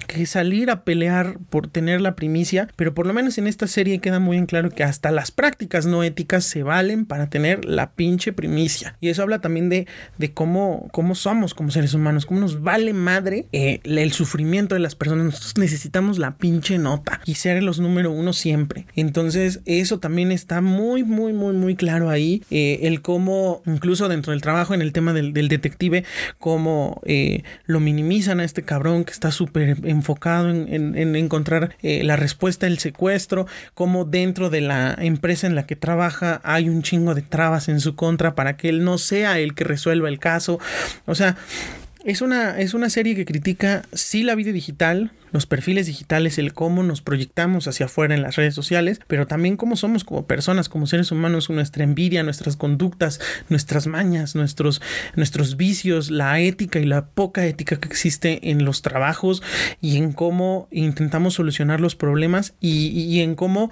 que 0.06 0.26
salir 0.26 0.70
a 0.70 0.84
pelear 0.84 1.38
por 1.50 1.68
tener 1.68 2.00
la 2.00 2.14
primicia, 2.14 2.68
pero 2.76 2.94
por 2.94 3.06
lo 3.06 3.12
menos 3.12 3.38
en 3.38 3.46
esta 3.46 3.66
serie 3.66 4.00
queda 4.00 4.18
muy 4.18 4.36
en 4.36 4.46
claro 4.46 4.70
que 4.70 4.84
hasta 4.84 5.10
las 5.10 5.30
prácticas 5.30 5.86
no 5.86 6.02
éticas 6.02 6.44
se 6.44 6.62
valen 6.62 7.06
para 7.06 7.28
tener 7.28 7.64
la 7.64 7.92
pinche 7.92 8.32
primicia. 8.32 8.96
Y 9.00 9.08
eso 9.08 9.22
habla 9.22 9.40
también 9.40 9.68
de, 9.68 9.86
de 10.18 10.32
cómo, 10.32 10.88
cómo 10.92 11.14
somos 11.14 11.54
como 11.54 11.70
seres 11.70 11.94
humanos, 11.94 12.26
cómo 12.26 12.40
nos 12.40 12.62
vale 12.62 12.92
madre 12.92 13.46
eh, 13.52 13.80
el 13.84 14.12
sufrimiento 14.12 14.74
de 14.74 14.80
las 14.80 14.94
personas. 14.94 15.24
Nosotros 15.24 15.58
necesitamos 15.58 16.18
la 16.18 16.32
pinche 16.32 16.78
nota 16.78 17.20
y 17.24 17.34
ser 17.36 17.62
los 17.62 17.80
número 17.80 18.10
uno 18.10 18.32
siempre. 18.32 18.86
Entonces 18.94 19.60
eso 19.64 19.98
también 19.98 20.32
está 20.32 20.60
muy, 20.60 21.04
muy, 21.04 21.32
muy, 21.32 21.54
muy 21.54 21.76
claro 21.76 22.10
ahí. 22.10 22.42
Eh, 22.50 22.80
el 22.82 23.02
cómo, 23.02 23.62
incluso 23.66 24.08
dentro 24.08 24.32
del 24.32 24.42
trabajo 24.42 24.74
en 24.74 24.82
el 24.82 24.92
tema 24.92 25.12
del, 25.12 25.32
del 25.32 25.48
detective, 25.48 25.71
cómo 26.38 27.00
eh, 27.04 27.42
lo 27.66 27.80
minimizan 27.80 28.40
a 28.40 28.44
este 28.44 28.62
cabrón 28.62 29.04
que 29.04 29.12
está 29.12 29.30
súper 29.30 29.76
enfocado 29.84 30.50
en, 30.50 31.16
encontrar 31.16 31.76
eh, 31.82 32.02
la 32.04 32.16
respuesta 32.16 32.66
del 32.66 32.78
secuestro, 32.78 33.46
cómo 33.74 34.04
dentro 34.04 34.50
de 34.50 34.60
la 34.60 34.94
empresa 34.98 35.46
en 35.46 35.54
la 35.54 35.66
que 35.66 35.76
trabaja 35.76 36.40
hay 36.44 36.68
un 36.68 36.82
chingo 36.82 37.14
de 37.14 37.22
trabas 37.22 37.68
en 37.68 37.80
su 37.80 37.94
contra 37.94 38.34
para 38.34 38.56
que 38.56 38.68
él 38.68 38.84
no 38.84 38.98
sea 38.98 39.38
el 39.38 39.54
que 39.54 39.64
resuelva 39.64 40.08
el 40.08 40.18
caso. 40.18 40.58
O 41.06 41.14
sea, 41.14 41.36
es 42.04 42.20
una, 42.20 42.58
es 42.58 42.74
una 42.74 42.90
serie 42.90 43.14
que 43.14 43.24
critica 43.24 43.82
sí 43.92 44.22
la 44.22 44.34
vida 44.34 44.52
digital, 44.52 45.12
los 45.30 45.46
perfiles 45.46 45.86
digitales, 45.86 46.36
el 46.38 46.52
cómo 46.52 46.82
nos 46.82 47.00
proyectamos 47.00 47.68
hacia 47.68 47.86
afuera 47.86 48.14
en 48.14 48.22
las 48.22 48.36
redes 48.36 48.54
sociales, 48.54 49.00
pero 49.06 49.26
también 49.26 49.56
cómo 49.56 49.76
somos 49.76 50.04
como 50.04 50.26
personas, 50.26 50.68
como 50.68 50.86
seres 50.86 51.10
humanos, 51.12 51.48
nuestra 51.48 51.84
envidia, 51.84 52.22
nuestras 52.22 52.56
conductas, 52.56 53.20
nuestras 53.48 53.86
mañas, 53.86 54.34
nuestros, 54.34 54.82
nuestros 55.14 55.56
vicios, 55.56 56.10
la 56.10 56.40
ética 56.40 56.80
y 56.80 56.84
la 56.84 57.06
poca 57.06 57.46
ética 57.46 57.78
que 57.78 57.88
existe 57.88 58.50
en 58.50 58.64
los 58.64 58.82
trabajos 58.82 59.42
y 59.80 59.96
en 59.96 60.12
cómo 60.12 60.68
intentamos 60.70 61.34
solucionar 61.34 61.80
los 61.80 61.94
problemas 61.94 62.54
y, 62.60 62.88
y 62.88 63.20
en 63.20 63.34
cómo 63.34 63.70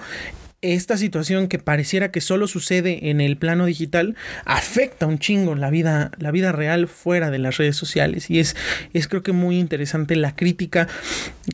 esta 0.63 0.99
situación 0.99 1.49
que 1.49 1.59
pareciera 1.59 2.11
que 2.11 2.21
solo 2.21 2.47
sucede 2.47 3.11
en 3.11 3.21
el 3.21 3.37
plano 3.37 3.65
digital 3.65 4.15
afecta 4.45 5.07
un 5.07 5.19
chingo 5.19 5.55
la 5.55 5.71
vida, 5.71 6.11
la 6.19 6.31
vida 6.31 6.53
real 6.53 6.87
fuera 6.87 7.31
de 7.31 7.39
las 7.39 7.57
redes 7.57 7.77
sociales. 7.77 8.29
Y 8.31 8.41
es, 8.41 8.57
es 8.93 9.09
creo 9.09 9.23
que 9.23 9.33
muy 9.33 9.59
interesante 9.59 10.17
la 10.17 10.37
crítica 10.37 10.87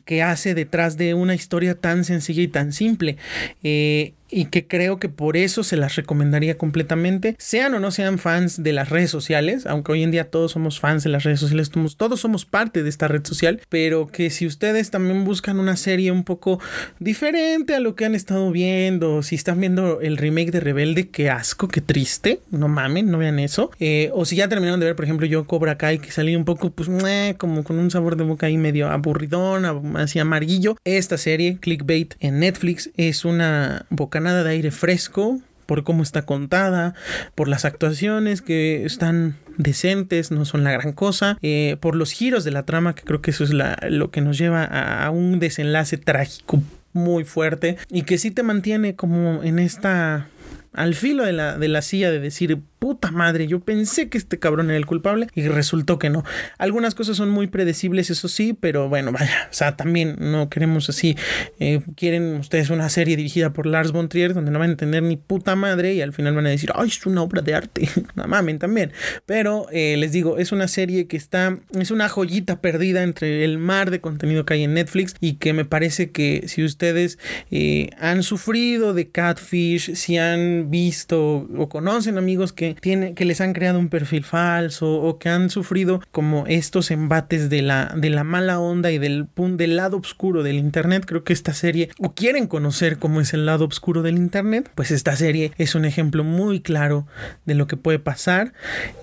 que 0.05 0.23
hace 0.23 0.53
detrás 0.53 0.97
de 0.97 1.13
una 1.13 1.35
historia 1.35 1.75
tan 1.75 2.03
sencilla 2.03 2.41
y 2.41 2.47
tan 2.49 2.73
simple. 2.73 3.17
Eh, 3.63 4.13
y 4.29 4.45
que 4.45 4.67
creo 4.67 4.99
que 4.99 5.09
por 5.09 5.37
eso 5.37 5.63
se 5.63 5.77
las 5.77 5.95
recomendaría 5.95 6.57
completamente, 6.57 7.35
sean 7.37 7.73
o 7.73 7.79
no 7.79 7.91
sean 7.91 8.19
fans 8.19 8.61
de 8.63 8.73
las 8.73 8.89
redes 8.89 9.09
sociales, 9.09 9.65
aunque 9.65 9.91
hoy 9.91 10.03
en 10.03 10.11
día 10.11 10.29
todos 10.29 10.51
somos 10.51 10.79
fans 10.79 11.03
de 11.03 11.09
las 11.09 11.23
redes 11.23 11.39
sociales, 11.39 11.71
todos 11.97 12.19
somos 12.19 12.45
parte 12.45 12.83
de 12.83 12.89
esta 12.89 13.07
red 13.07 13.25
social, 13.25 13.61
pero 13.69 14.07
que 14.07 14.29
si 14.29 14.45
ustedes 14.45 14.91
también 14.91 15.23
buscan 15.25 15.59
una 15.59 15.77
serie 15.77 16.11
un 16.11 16.23
poco 16.23 16.59
diferente 16.99 17.75
a 17.75 17.79
lo 17.79 17.95
que 17.95 18.05
han 18.05 18.15
estado 18.15 18.51
viendo, 18.51 19.23
si 19.23 19.35
están 19.35 19.59
viendo 19.59 20.01
el 20.01 20.17
remake 20.17 20.51
de 20.51 20.59
Rebelde, 20.59 21.09
qué 21.09 21.29
asco, 21.29 21.67
qué 21.67 21.81
triste, 21.81 22.41
no 22.51 22.67
mamen, 22.67 23.09
no 23.09 23.17
vean 23.17 23.39
eso, 23.39 23.71
eh, 23.79 24.11
o 24.13 24.25
si 24.25 24.35
ya 24.35 24.47
terminaron 24.49 24.79
de 24.79 24.87
ver, 24.87 24.95
por 24.95 25.05
ejemplo, 25.05 25.25
yo 25.25 25.45
Cobra 25.45 25.77
Kai, 25.77 25.99
que 25.99 26.11
salí 26.11 26.35
un 26.35 26.45
poco, 26.45 26.69
pues, 26.71 26.89
como 27.37 27.63
con 27.63 27.79
un 27.79 27.91
sabor 27.91 28.15
de 28.15 28.23
boca 28.23 28.47
ahí 28.47 28.57
medio 28.57 28.89
aburridón, 28.89 29.65
así 29.97 30.19
amarillo, 30.19 30.77
esta 30.83 31.17
serie, 31.17 31.57
Clickbait, 31.59 32.15
en 32.19 32.39
Netflix, 32.39 32.89
es 32.97 33.25
una 33.25 33.85
boca 33.89 34.16
nada 34.19 34.43
de 34.43 34.51
aire 34.51 34.71
fresco 34.71 35.39
por 35.67 35.83
cómo 35.83 36.01
está 36.01 36.23
contada, 36.23 36.95
por 37.35 37.47
las 37.47 37.65
actuaciones 37.65 38.41
que 38.41 38.85
están 38.85 39.35
decentes, 39.57 40.31
no 40.31 40.45
son 40.45 40.63
la 40.63 40.71
gran 40.71 40.93
cosa, 40.93 41.37
eh, 41.41 41.77
por 41.79 41.95
los 41.95 42.11
giros 42.11 42.43
de 42.43 42.51
la 42.51 42.63
trama, 42.63 42.95
que 42.95 43.03
creo 43.03 43.21
que 43.21 43.31
eso 43.31 43.43
es 43.43 43.51
lo 43.51 44.09
que 44.09 44.21
nos 44.21 44.37
lleva 44.37 44.63
a, 44.63 45.11
un 45.11 45.39
desenlace 45.39 45.97
trágico 45.97 46.63
muy 46.93 47.25
fuerte 47.25 47.77
y 47.89 48.03
que 48.03 48.17
sí 48.17 48.31
te 48.31 48.43
mantiene 48.43 48.95
como 48.95 49.43
en 49.43 49.59
esta 49.59 50.27
al 50.73 50.95
filo 50.95 51.25
de 51.25 51.33
la, 51.33 51.57
de 51.57 51.67
la 51.67 51.81
silla 51.81 52.11
de 52.11 52.19
decir, 52.19 52.59
puta 52.79 53.11
madre, 53.11 53.47
yo 53.47 53.59
pensé 53.59 54.09
que 54.09 54.17
este 54.17 54.39
cabrón 54.39 54.69
era 54.69 54.77
el 54.77 54.85
culpable 54.85 55.27
y 55.33 55.47
resultó 55.47 55.99
que 55.99 56.09
no. 56.09 56.23
Algunas 56.57 56.95
cosas 56.95 57.17
son 57.17 57.29
muy 57.29 57.47
predecibles, 57.47 58.09
eso 58.09 58.27
sí, 58.27 58.53
pero 58.53 58.89
bueno, 58.89 59.11
vaya, 59.11 59.47
o 59.49 59.53
sea, 59.53 59.75
también 59.75 60.15
no 60.19 60.49
queremos 60.49 60.89
así. 60.89 61.15
Eh, 61.59 61.81
quieren 61.95 62.35
ustedes 62.35 62.69
una 62.69 62.89
serie 62.89 63.15
dirigida 63.17 63.51
por 63.51 63.65
Lars 63.65 63.91
von 63.91 64.09
Trier 64.09 64.33
donde 64.33 64.51
no 64.51 64.59
van 64.59 64.69
a 64.69 64.71
entender 64.71 65.03
ni 65.03 65.17
puta 65.17 65.55
madre 65.55 65.93
y 65.93 66.01
al 66.01 66.13
final 66.13 66.35
van 66.35 66.47
a 66.47 66.49
decir, 66.49 66.71
ay, 66.75 66.89
es 66.89 67.05
una 67.05 67.21
obra 67.21 67.41
de 67.41 67.55
arte. 67.55 67.89
no 68.15 68.27
mamen 68.27 68.59
también. 68.59 68.91
Pero 69.25 69.67
eh, 69.71 69.97
les 69.97 70.11
digo, 70.11 70.37
es 70.37 70.51
una 70.51 70.67
serie 70.67 71.07
que 71.07 71.17
está, 71.17 71.57
es 71.77 71.91
una 71.91 72.09
joyita 72.09 72.61
perdida 72.61 73.03
entre 73.03 73.43
el 73.43 73.57
mar 73.57 73.91
de 73.91 74.01
contenido 74.01 74.45
que 74.45 74.55
hay 74.55 74.63
en 74.63 74.73
Netflix 74.73 75.15
y 75.19 75.33
que 75.33 75.53
me 75.53 75.65
parece 75.65 76.11
que 76.11 76.43
si 76.47 76.63
ustedes 76.63 77.17
eh, 77.51 77.89
han 77.99 78.23
sufrido 78.23 78.93
de 78.93 79.09
catfish, 79.09 79.95
si 79.95 80.17
han 80.17 80.69
visto 80.69 81.47
o 81.57 81.69
conocen 81.69 82.17
amigos 82.17 82.53
que 82.53 82.66
que 82.75 83.25
les 83.25 83.41
han 83.41 83.53
creado 83.53 83.79
un 83.79 83.89
perfil 83.89 84.23
falso 84.23 85.01
o 85.01 85.19
que 85.19 85.29
han 85.29 85.49
sufrido 85.49 86.01
como 86.11 86.45
estos 86.47 86.91
embates 86.91 87.49
de 87.49 87.61
la, 87.61 87.93
de 87.95 88.09
la 88.09 88.23
mala 88.23 88.59
onda 88.59 88.91
y 88.91 88.97
del, 88.97 89.27
del 89.35 89.75
lado 89.75 89.97
oscuro 89.97 90.43
del 90.43 90.57
Internet. 90.57 91.05
Creo 91.05 91.23
que 91.23 91.33
esta 91.33 91.53
serie, 91.53 91.89
o 91.99 92.13
quieren 92.13 92.47
conocer 92.47 92.97
cómo 92.97 93.21
es 93.21 93.33
el 93.33 93.45
lado 93.45 93.65
oscuro 93.65 94.01
del 94.01 94.17
Internet, 94.17 94.71
pues 94.75 94.91
esta 94.91 95.15
serie 95.15 95.51
es 95.57 95.75
un 95.75 95.85
ejemplo 95.85 96.23
muy 96.23 96.61
claro 96.61 97.07
de 97.45 97.55
lo 97.55 97.67
que 97.67 97.77
puede 97.77 97.99
pasar, 97.99 98.53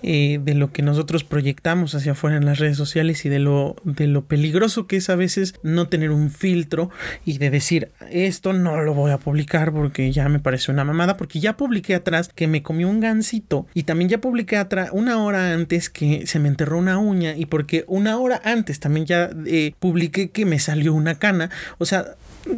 eh, 0.03 0.39
de 0.43 0.55
lo 0.55 0.73
que 0.73 0.83
nosotros 0.83 1.25
proyectamos 1.25 1.95
hacia 1.95 2.13
afuera 2.13 2.37
en 2.37 2.45
las 2.45 2.59
redes 2.59 2.77
sociales 2.77 3.25
y 3.25 3.29
de 3.29 3.39
lo, 3.39 3.77
de 3.85 4.07
lo 4.07 4.27
peligroso 4.27 4.87
que 4.87 4.97
es 4.97 5.11
a 5.11 5.17
veces 5.17 5.55
no 5.63 5.89
tener 5.89 6.11
un 6.11 6.31
filtro 6.31 6.91
y 7.25 7.39
de 7.39 7.51
decir 7.51 7.93
esto 8.11 8.53
no 8.53 8.81
lo 8.83 8.95
voy 8.95 9.13
a 9.13 9.19
publicar 9.19 9.73
porque 9.73 10.11
ya 10.13 10.29
me 10.29 10.39
parece 10.39 10.73
una 10.73 10.85
mamada, 10.85 11.17
porque 11.17 11.41
ya 11.41 11.57
publiqué 11.57 11.95
atrás 11.95 12.31
que 12.35 12.49
me 12.49 12.63
comió 12.63 12.89
un 12.89 13.01
gansito 13.01 13.54
Y 13.75 13.85
también 13.85 14.09
ya 14.09 14.19
publiqué 14.19 14.57
una 14.93 15.23
hora 15.23 15.53
antes 15.53 15.91
que 15.91 16.27
se 16.27 16.39
me 16.39 16.49
enterró 16.49 16.79
una 16.79 16.99
uña 16.99 17.37
y 17.37 17.47
porque 17.47 17.85
una 17.87 18.19
hora 18.19 18.41
antes 18.45 18.81
también 18.81 19.07
ya 19.07 19.31
eh, 19.47 19.73
publiqué 19.79 20.31
que 20.31 20.45
me 20.45 20.59
salió 20.59 20.95
una 20.95 21.19
cana. 21.19 21.51
O 21.79 21.87
sea, 21.87 22.15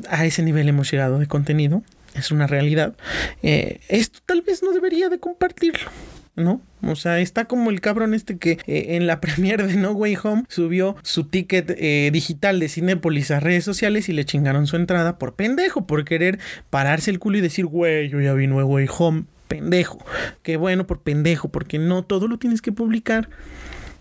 a 0.08 0.24
ese 0.24 0.42
nivel 0.42 0.68
hemos 0.68 0.90
llegado 0.90 1.18
de 1.18 1.26
contenido. 1.26 1.82
Es 2.14 2.30
una 2.30 2.46
realidad. 2.46 2.94
Eh, 3.42 3.80
esto 3.88 4.20
tal 4.24 4.42
vez 4.42 4.62
no 4.62 4.72
debería 4.72 5.08
de 5.08 5.18
compartirlo. 5.18 5.90
¿no? 6.34 6.60
O 6.82 6.96
sea, 6.96 7.18
está 7.20 7.46
como 7.46 7.70
el 7.70 7.80
cabrón 7.80 8.12
este 8.12 8.36
que 8.36 8.58
eh, 8.66 8.96
en 8.96 9.06
la 9.06 9.20
premiere 9.22 9.66
de 9.66 9.76
No 9.76 9.92
Way 9.92 10.18
Home 10.22 10.44
subió 10.48 10.96
su 11.02 11.24
ticket 11.24 11.78
digital 12.12 12.60
de 12.60 12.68
Cinepolis 12.68 13.30
a 13.30 13.40
redes 13.40 13.64
sociales 13.64 14.08
y 14.08 14.12
le 14.12 14.24
chingaron 14.24 14.66
su 14.66 14.76
entrada 14.76 15.18
por 15.18 15.34
pendejo, 15.34 15.86
por 15.86 16.04
querer 16.04 16.38
pararse 16.68 17.10
el 17.10 17.18
culo 17.18 17.38
y 17.38 17.42
decir, 17.42 17.66
güey, 17.66 18.08
yo 18.08 18.20
ya 18.20 18.34
vi 18.34 18.46
No 18.46 18.56
Way 18.56 18.86
Home, 18.98 19.24
pendejo. 19.46 20.04
Qué 20.42 20.56
bueno 20.56 20.86
por 20.86 21.00
pendejo, 21.00 21.48
porque 21.48 21.78
no 21.78 22.04
todo 22.04 22.28
lo 22.28 22.38
tienes 22.38 22.62
que 22.62 22.72
publicar. 22.72 23.28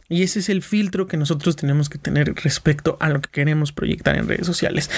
Y 0.07 0.21
ese 0.21 0.37
es 0.39 0.49
el 0.49 0.61
filtro 0.61 1.07
que 1.07 1.17
nosotros 1.17 1.55
tenemos 1.55 1.89
que 1.89 1.97
tener 1.97 2.31
respecto 2.35 2.95
a 2.99 3.09
lo 3.09 3.21
que 3.21 3.29
queremos 3.31 3.71
proyectar 3.71 4.15
en 4.15 4.27
redes 4.27 4.45
sociales. 4.45 4.91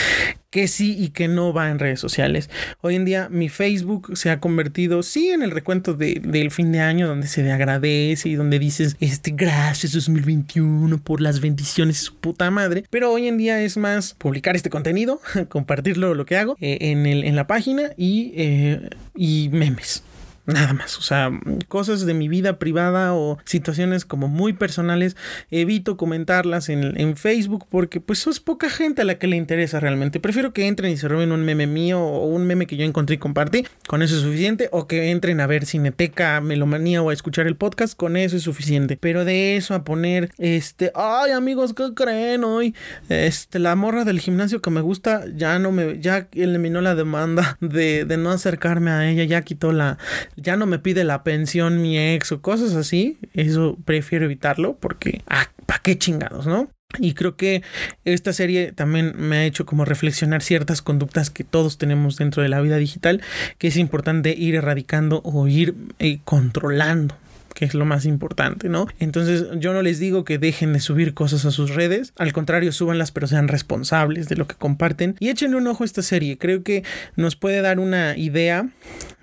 Que 0.49 0.67
sí 0.67 0.97
y 0.99 1.09
que 1.09 1.29
no 1.29 1.53
va 1.53 1.69
en 1.69 1.79
redes 1.79 2.01
sociales. 2.01 2.49
Hoy 2.81 2.95
en 2.95 3.05
día 3.05 3.29
mi 3.29 3.47
Facebook 3.47 4.17
se 4.17 4.31
ha 4.31 4.41
convertido, 4.41 5.03
sí, 5.03 5.29
en 5.29 5.43
el 5.43 5.51
recuento 5.51 5.93
del 5.93 6.51
fin 6.51 6.73
de 6.73 6.81
año 6.81 7.07
donde 7.07 7.27
se 7.27 7.41
le 7.41 7.53
agradece 7.53 8.27
y 8.27 8.35
donde 8.35 8.59
dices, 8.59 8.97
este, 8.99 9.31
gracias 9.31 9.93
2021 9.93 10.97
por 10.97 11.21
las 11.21 11.39
bendiciones 11.39 11.99
de 11.99 12.01
su 12.01 12.15
puta 12.15 12.51
madre. 12.51 12.83
Pero 12.89 13.11
hoy 13.11 13.27
en 13.27 13.37
día 13.37 13.61
es 13.61 13.77
más 13.77 14.13
publicar 14.13 14.57
este 14.57 14.69
contenido, 14.69 15.21
compartirlo, 15.47 16.15
lo 16.15 16.25
que 16.25 16.35
hago 16.35 16.57
eh, 16.59 16.79
en, 16.81 17.05
el, 17.05 17.23
en 17.23 17.37
la 17.37 17.47
página 17.47 17.91
y, 17.95 18.33
eh, 18.35 18.89
y 19.15 19.49
memes. 19.53 20.03
Nada 20.47 20.71
más, 20.71 20.97
o 20.97 21.01
sea, 21.01 21.29
cosas 21.67 22.05
de 22.05 22.13
mi 22.13 22.29
vida 22.29 22.57
privada 22.57 23.13
o 23.13 23.37
situaciones 23.43 24.05
como 24.05 24.29
muy 24.29 24.53
personales, 24.53 25.17
evito 25.51 25.97
comentarlas 25.97 26.69
en, 26.69 26.97
en, 26.97 27.17
Facebook 27.17 27.65
porque 27.69 27.99
pues 27.99 28.25
es 28.27 28.39
poca 28.39 28.69
gente 28.69 29.01
a 29.01 29.05
la 29.05 29.19
que 29.19 29.27
le 29.27 29.35
interesa 29.35 29.81
realmente. 29.81 30.21
Prefiero 30.21 30.53
que 30.53 30.67
entren 30.67 30.93
y 30.93 30.95
se 30.95 31.09
roben 31.09 31.33
un 31.33 31.43
meme 31.43 31.67
mío 31.67 31.99
o 31.99 32.27
un 32.27 32.45
meme 32.45 32.65
que 32.65 32.77
yo 32.77 32.85
encontré 32.85 33.15
y 33.15 33.17
compartí, 33.17 33.67
con 33.87 34.01
eso 34.01 34.15
es 34.15 34.21
suficiente, 34.21 34.69
o 34.71 34.87
que 34.87 35.11
entren 35.11 35.41
a 35.41 35.47
ver 35.47 35.65
Cineteca, 35.65 36.39
Melomanía 36.39 37.01
o 37.01 37.09
a 37.09 37.13
escuchar 37.13 37.45
el 37.45 37.57
podcast, 37.57 37.97
con 37.97 38.15
eso 38.15 38.37
es 38.37 38.43
suficiente. 38.43 38.95
Pero 38.95 39.25
de 39.25 39.57
eso 39.57 39.73
a 39.73 39.83
poner, 39.83 40.31
este, 40.37 40.93
ay 40.95 41.31
amigos, 41.31 41.73
¿qué 41.73 41.93
creen 41.93 42.45
hoy? 42.45 42.73
Este, 43.09 43.59
la 43.59 43.75
morra 43.75 44.05
del 44.05 44.21
gimnasio 44.21 44.61
que 44.61 44.69
me 44.69 44.79
gusta 44.79 45.25
ya 45.35 45.59
no 45.59 45.73
me, 45.73 45.99
ya 45.99 46.29
eliminó 46.31 46.79
la 46.79 46.95
demanda 46.95 47.57
de, 47.59 48.05
de 48.05 48.15
no 48.15 48.31
acercarme 48.31 48.91
a 48.91 49.09
ella, 49.09 49.25
ya 49.25 49.41
quitó 49.41 49.73
la 49.73 49.97
ya 50.37 50.55
no 50.55 50.65
me 50.65 50.79
pide 50.79 51.03
la 51.03 51.23
pensión 51.23 51.81
mi 51.81 51.97
ex 51.99 52.31
o 52.31 52.41
cosas 52.41 52.75
así, 52.75 53.17
eso 53.33 53.77
prefiero 53.83 54.25
evitarlo 54.25 54.77
porque, 54.77 55.21
ah, 55.27 55.51
¿para 55.65 55.81
qué 55.81 55.97
chingados, 55.97 56.47
no? 56.47 56.71
Y 56.99 57.15
creo 57.15 57.35
que 57.35 57.63
esta 58.05 58.31
serie 58.31 58.71
también 58.71 59.13
me 59.17 59.37
ha 59.37 59.45
hecho 59.45 59.65
como 59.65 59.83
reflexionar 59.83 60.41
ciertas 60.41 60.81
conductas 60.81 61.29
que 61.29 61.43
todos 61.43 61.77
tenemos 61.77 62.15
dentro 62.15 62.41
de 62.41 62.49
la 62.49 62.61
vida 62.61 62.77
digital, 62.77 63.21
que 63.57 63.67
es 63.67 63.75
importante 63.75 64.33
ir 64.37 64.55
erradicando 64.55 65.21
o 65.25 65.47
ir 65.47 65.75
eh, 65.99 66.19
controlando 66.23 67.15
que 67.57 67.65
es 67.65 67.73
lo 67.73 67.85
más 67.85 68.05
importante, 68.05 68.69
¿no? 68.69 68.85
Entonces 68.99 69.47
yo 69.59 69.73
no 69.73 69.81
les 69.81 69.97
digo 69.97 70.23
que 70.23 70.37
dejen 70.37 70.73
de 70.73 70.79
subir 70.79 71.15
cosas 71.15 71.43
a 71.43 71.49
sus 71.49 71.73
redes, 71.73 72.13
al 72.19 72.31
contrario, 72.31 72.71
súbanlas, 72.71 73.11
pero 73.11 73.25
sean 73.25 73.47
responsables 73.47 74.29
de 74.29 74.35
lo 74.35 74.45
que 74.45 74.53
comparten 74.53 75.15
y 75.19 75.29
échenle 75.29 75.57
un 75.57 75.65
ojo 75.65 75.83
a 75.83 75.87
esta 75.87 76.03
serie. 76.03 76.37
Creo 76.37 76.61
que 76.61 76.83
nos 77.15 77.35
puede 77.35 77.61
dar 77.61 77.79
una 77.79 78.15
idea 78.15 78.69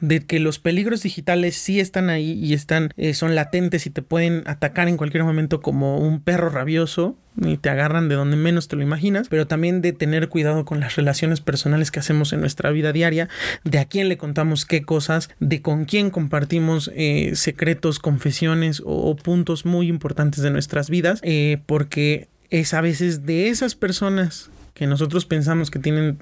de 0.01 0.27
que 0.27 0.41
los 0.41 0.59
peligros 0.59 1.05
digitales 1.05 1.55
sí 1.55 1.79
están 1.79 2.11
ahí 2.11 2.33
y 2.33 2.55
están, 2.55 2.91
eh, 2.97 3.15
son 3.15 3.37
latentes 3.37 3.87
y 3.87 3.91
te 3.91 4.03
pueden 4.03 4.43
atacar 4.47 4.89
en 4.89 4.97
cualquier 4.97 5.23
momento 5.23 5.61
como 5.61 5.99
un 5.99 6.21
perro 6.21 6.51
rabioso 6.51 7.17
y 7.37 7.57
te 7.57 7.71
agarran 7.71 8.09
de 8.09 8.15
donde 8.15 8.37
menos 8.37 8.69
te 8.69 8.77
lo 8.77 8.83
imaginas, 8.83 9.29
pero 9.29 9.47
también 9.47 9.81
de 9.81 9.93
tener 9.93 10.29
cuidado 10.29 10.65
con 10.65 10.81
las 10.81 10.97
relaciones 10.97 11.41
personales 11.41 11.91
que 11.91 12.01
hacemos 12.01 12.33
en 12.33 12.41
nuestra 12.41 12.71
vida 12.71 12.93
diaria, 12.93 13.29
de 13.65 13.79
a 13.79 13.85
quién 13.85 14.09
le 14.09 14.17
contamos 14.17 14.65
qué 14.65 14.83
cosas, 14.83 15.31
de 15.41 15.63
con 15.63 15.85
quién 15.85 16.11
compartimos 16.11 16.91
eh, 16.95 17.33
secretos, 17.35 17.99
confesiones 17.99 18.83
o, 18.85 19.15
puntos 19.17 19.65
muy 19.65 19.89
importantes 19.89 20.43
de 20.43 20.51
nuestras 20.51 20.91
vidas, 20.91 21.21
eh, 21.23 21.59
porque 21.67 22.29
es 22.51 22.75
a 22.75 22.81
veces 22.81 23.27
de 23.27 23.49
esas 23.49 23.75
personas 23.75 24.51
que 24.75 24.87
nosotros 24.87 25.25
pensamos 25.25 25.71
que 25.71 25.79
tienen 25.79 26.19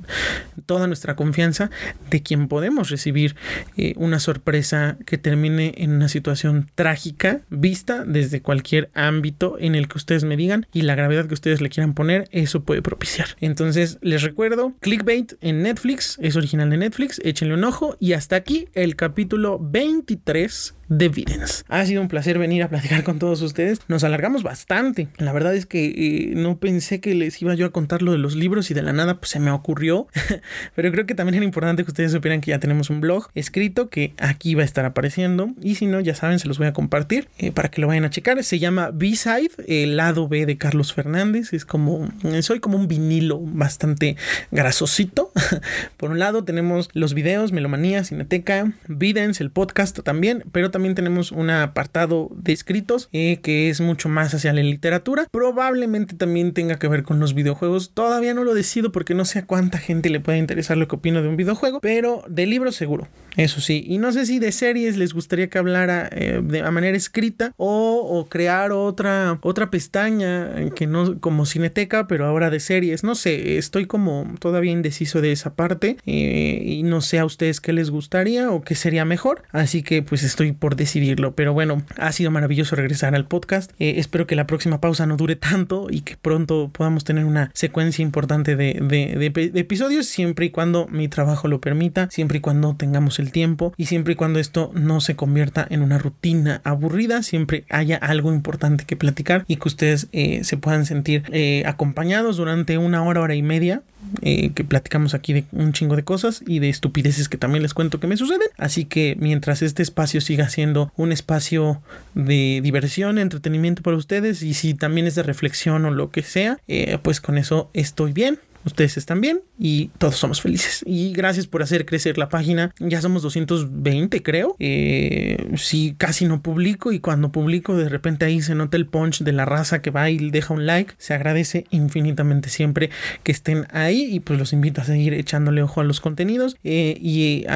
toda 0.66 0.86
nuestra 0.86 1.16
confianza, 1.16 1.70
de 2.10 2.22
quien 2.22 2.48
podemos 2.48 2.90
recibir 2.90 3.34
eh, 3.76 3.94
una 3.96 4.20
sorpresa 4.20 4.98
que 5.06 5.18
termine 5.18 5.74
en 5.78 5.92
una 5.92 6.08
situación 6.08 6.70
trágica 6.74 7.40
vista 7.50 8.04
desde 8.04 8.42
cualquier 8.42 8.90
ámbito 8.94 9.56
en 9.58 9.74
el 9.74 9.88
que 9.88 9.98
ustedes 9.98 10.24
me 10.24 10.36
digan 10.36 10.66
y 10.72 10.82
la 10.82 10.94
gravedad 10.94 11.26
que 11.26 11.34
ustedes 11.34 11.60
le 11.60 11.70
quieran 11.70 11.94
poner, 11.94 12.28
eso 12.30 12.62
puede 12.62 12.82
propiciar. 12.82 13.28
Entonces, 13.40 13.98
les 14.02 14.22
recuerdo, 14.22 14.74
Clickbait 14.80 15.34
en 15.40 15.62
Netflix, 15.62 16.18
es 16.20 16.36
original 16.36 16.70
de 16.70 16.76
Netflix, 16.76 17.20
échenle 17.24 17.54
un 17.54 17.64
ojo 17.64 17.96
y 17.98 18.12
hasta 18.12 18.36
aquí 18.36 18.68
el 18.74 18.96
capítulo 18.96 19.58
23 19.58 20.74
de 20.98 21.08
Videns. 21.08 21.64
Ha 21.68 21.84
sido 21.86 22.02
un 22.02 22.08
placer 22.08 22.38
venir 22.38 22.62
a 22.62 22.68
platicar 22.68 23.02
con 23.02 23.18
todos 23.18 23.40
ustedes. 23.42 23.80
Nos 23.88 24.04
alargamos 24.04 24.42
bastante. 24.42 25.08
La 25.16 25.32
verdad 25.32 25.54
es 25.54 25.66
que 25.66 25.86
eh, 25.86 26.34
no 26.34 26.58
pensé 26.58 27.00
que 27.00 27.14
les 27.14 27.40
iba 27.40 27.54
yo 27.54 27.66
a 27.66 27.70
contar 27.70 28.02
lo 28.02 28.12
de 28.12 28.18
los 28.18 28.36
libros 28.42 28.70
y 28.70 28.74
de 28.74 28.82
la 28.82 28.92
nada 28.92 29.14
pues 29.14 29.30
se 29.30 29.40
me 29.40 29.50
ocurrió. 29.50 30.06
Pero 30.76 30.92
creo 30.92 31.06
que 31.06 31.14
también 31.14 31.36
era 31.36 31.44
importante 31.46 31.82
que 31.84 31.90
ustedes 31.90 32.12
supieran 32.12 32.42
que 32.42 32.50
ya 32.50 32.58
tenemos 32.58 32.90
un 32.90 33.00
blog 33.00 33.28
escrito 33.34 33.88
que 33.88 34.12
aquí 34.18 34.54
va 34.54 34.62
a 34.62 34.66
estar 34.66 34.84
apareciendo. 34.84 35.48
Y 35.62 35.76
si 35.76 35.86
no, 35.86 36.00
ya 36.00 36.14
saben, 36.14 36.38
se 36.38 36.46
los 36.46 36.58
voy 36.58 36.66
a 36.66 36.74
compartir 36.74 37.28
eh, 37.38 37.52
para 37.52 37.70
que 37.70 37.80
lo 37.80 37.86
vayan 37.86 38.04
a 38.04 38.10
checar. 38.10 38.42
Se 38.44 38.58
llama 38.58 38.90
B-Side, 38.92 39.52
el 39.66 39.96
lado 39.96 40.28
B 40.28 40.44
de 40.44 40.58
Carlos 40.58 40.92
Fernández. 40.92 41.54
Es 41.54 41.64
como, 41.64 42.10
soy 42.42 42.60
como 42.60 42.76
un 42.76 42.86
vinilo 42.86 43.40
bastante 43.40 44.16
grasosito. 44.50 45.32
Por 45.96 46.10
un 46.10 46.18
lado 46.18 46.44
tenemos 46.44 46.90
los 46.92 47.14
videos, 47.14 47.52
Melomanía, 47.52 48.04
Cineteca, 48.04 48.72
Videns, 48.88 49.40
el 49.40 49.50
podcast 49.50 50.00
también, 50.00 50.44
pero 50.52 50.70
también 50.70 50.82
también 50.82 50.96
tenemos 50.96 51.30
un 51.30 51.48
apartado 51.48 52.28
de 52.34 52.52
escritos 52.52 53.08
eh, 53.12 53.38
que 53.40 53.70
es 53.70 53.80
mucho 53.80 54.08
más 54.08 54.34
hacia 54.34 54.52
la 54.52 54.62
literatura. 54.62 55.28
Probablemente 55.30 56.16
también 56.16 56.54
tenga 56.54 56.80
que 56.80 56.88
ver 56.88 57.04
con 57.04 57.20
los 57.20 57.34
videojuegos. 57.34 57.92
Todavía 57.94 58.31
no 58.34 58.44
lo 58.44 58.54
decido 58.54 58.92
porque 58.92 59.14
no 59.14 59.24
sé 59.24 59.40
a 59.40 59.46
cuánta 59.46 59.78
gente 59.78 60.10
le 60.10 60.20
puede 60.20 60.38
interesar 60.38 60.76
lo 60.76 60.88
que 60.88 60.96
opino 60.96 61.22
de 61.22 61.28
un 61.28 61.36
videojuego, 61.36 61.80
pero 61.80 62.24
de 62.28 62.46
libros 62.46 62.76
seguro. 62.76 63.08
Eso 63.36 63.60
sí, 63.60 63.84
y 63.86 63.98
no 63.98 64.12
sé 64.12 64.26
si 64.26 64.38
de 64.38 64.52
series 64.52 64.96
les 64.96 65.14
gustaría 65.14 65.48
que 65.48 65.58
hablara 65.58 66.08
eh, 66.12 66.40
de 66.42 66.62
manera 66.72 66.96
escrita 66.96 67.52
o, 67.56 68.26
crear 68.28 68.72
otra, 68.72 69.38
otra 69.42 69.70
pestaña 69.70 70.50
que 70.74 70.86
no 70.86 71.20
como 71.20 71.46
cineteca, 71.46 72.06
pero 72.06 72.26
ahora 72.26 72.50
de 72.50 72.60
series. 72.60 73.04
No 73.04 73.14
sé, 73.14 73.58
estoy 73.58 73.86
como 73.86 74.34
todavía 74.38 74.72
indeciso 74.72 75.20
de 75.20 75.32
esa 75.32 75.54
parte 75.54 75.96
eh, 76.06 76.62
y 76.64 76.82
no 76.82 77.00
sé 77.00 77.18
a 77.18 77.24
ustedes 77.24 77.60
qué 77.60 77.72
les 77.72 77.90
gustaría 77.90 78.50
o 78.50 78.62
qué 78.62 78.74
sería 78.74 79.04
mejor. 79.04 79.42
Así 79.50 79.82
que 79.82 80.02
pues 80.02 80.22
estoy 80.22 80.52
por 80.52 80.76
decidirlo. 80.76 81.34
Pero 81.34 81.52
bueno, 81.52 81.82
ha 81.96 82.12
sido 82.12 82.30
maravilloso 82.30 82.76
regresar 82.76 83.14
al 83.14 83.26
podcast. 83.26 83.72
Eh, 83.78 83.94
espero 83.98 84.26
que 84.26 84.36
la 84.36 84.46
próxima 84.46 84.80
pausa 84.80 85.06
no 85.06 85.16
dure 85.16 85.36
tanto 85.36 85.86
y 85.90 86.00
que 86.00 86.16
pronto 86.16 86.70
podamos 86.72 87.04
tener 87.04 87.24
una 87.24 87.50
secuencia 87.54 88.02
importante 88.02 88.56
de, 88.56 88.74
de 88.74 89.60
episodios 89.60 90.06
siempre 90.06 90.46
y 90.46 90.50
cuando 90.50 90.86
mi 90.88 91.08
trabajo 91.08 91.48
lo 91.48 91.60
permita, 91.60 92.08
siempre 92.10 92.38
y 92.38 92.40
cuando 92.40 92.74
tengamos 92.76 93.18
tiempo 93.30 93.72
y 93.76 93.86
siempre 93.86 94.14
y 94.14 94.16
cuando 94.16 94.38
esto 94.38 94.70
no 94.74 95.00
se 95.00 95.16
convierta 95.16 95.66
en 95.68 95.82
una 95.82 95.98
rutina 95.98 96.60
aburrida, 96.64 97.22
siempre 97.22 97.64
haya 97.70 97.96
algo 97.96 98.32
importante 98.32 98.84
que 98.84 98.96
platicar 98.96 99.44
y 99.48 99.56
que 99.56 99.68
ustedes 99.68 100.08
eh, 100.12 100.44
se 100.44 100.56
puedan 100.56 100.86
sentir 100.86 101.24
eh, 101.32 101.62
acompañados 101.66 102.36
durante 102.36 102.78
una 102.78 103.02
hora, 103.04 103.20
hora 103.20 103.34
y 103.34 103.42
media 103.42 103.82
eh, 104.20 104.50
que 104.52 104.64
platicamos 104.64 105.14
aquí 105.14 105.32
de 105.32 105.44
un 105.52 105.72
chingo 105.72 105.94
de 105.94 106.02
cosas 106.02 106.42
y 106.46 106.58
de 106.58 106.68
estupideces 106.68 107.28
que 107.28 107.38
también 107.38 107.62
les 107.62 107.74
cuento 107.74 108.00
que 108.00 108.06
me 108.06 108.16
suceden. 108.16 108.48
Así 108.58 108.84
que 108.84 109.16
mientras 109.20 109.62
este 109.62 109.82
espacio 109.82 110.20
siga 110.20 110.48
siendo 110.48 110.92
un 110.96 111.12
espacio 111.12 111.82
de 112.14 112.60
diversión, 112.62 113.18
entretenimiento 113.18 113.82
para 113.82 113.96
ustedes 113.96 114.42
y 114.42 114.54
si 114.54 114.74
también 114.74 115.06
es 115.06 115.14
de 115.14 115.22
reflexión 115.22 115.84
o 115.84 115.90
lo 115.90 116.10
que 116.10 116.22
sea, 116.22 116.58
pues 117.02 117.20
con 117.20 117.38
eso 117.38 117.70
estoy 117.74 118.12
bien 118.12 118.38
ustedes 118.64 118.96
están 118.96 119.20
bien 119.20 119.42
y 119.64 119.92
todos 119.98 120.16
somos 120.16 120.42
felices. 120.42 120.82
Y 120.84 121.12
gracias 121.12 121.46
por 121.46 121.62
hacer 121.62 121.86
crecer 121.86 122.18
la 122.18 122.28
página. 122.28 122.74
Ya 122.80 123.00
somos 123.00 123.22
220, 123.22 124.20
creo. 124.20 124.56
Eh, 124.58 125.52
sí, 125.56 125.94
casi 125.96 126.24
no 126.24 126.42
publico 126.42 126.90
y 126.90 126.98
cuando 126.98 127.30
publico 127.30 127.76
de 127.76 127.88
repente 127.88 128.24
ahí 128.24 128.42
se 128.42 128.56
nota 128.56 128.76
el 128.76 128.86
punch 128.86 129.22
de 129.22 129.30
la 129.30 129.44
raza 129.44 129.80
que 129.80 129.90
va 129.90 130.10
y 130.10 130.30
deja 130.30 130.52
un 130.52 130.66
like. 130.66 130.94
Se 130.98 131.14
agradece 131.14 131.66
infinitamente 131.70 132.48
siempre 132.48 132.90
que 133.22 133.30
estén 133.30 133.68
ahí 133.70 134.02
y 134.12 134.18
pues 134.18 134.36
los 134.36 134.52
invito 134.52 134.80
a 134.80 134.84
seguir 134.84 135.14
echándole 135.14 135.62
ojo 135.62 135.80
a 135.80 135.84
los 135.84 136.00
contenidos 136.00 136.56
eh, 136.64 136.96
y 137.00 137.46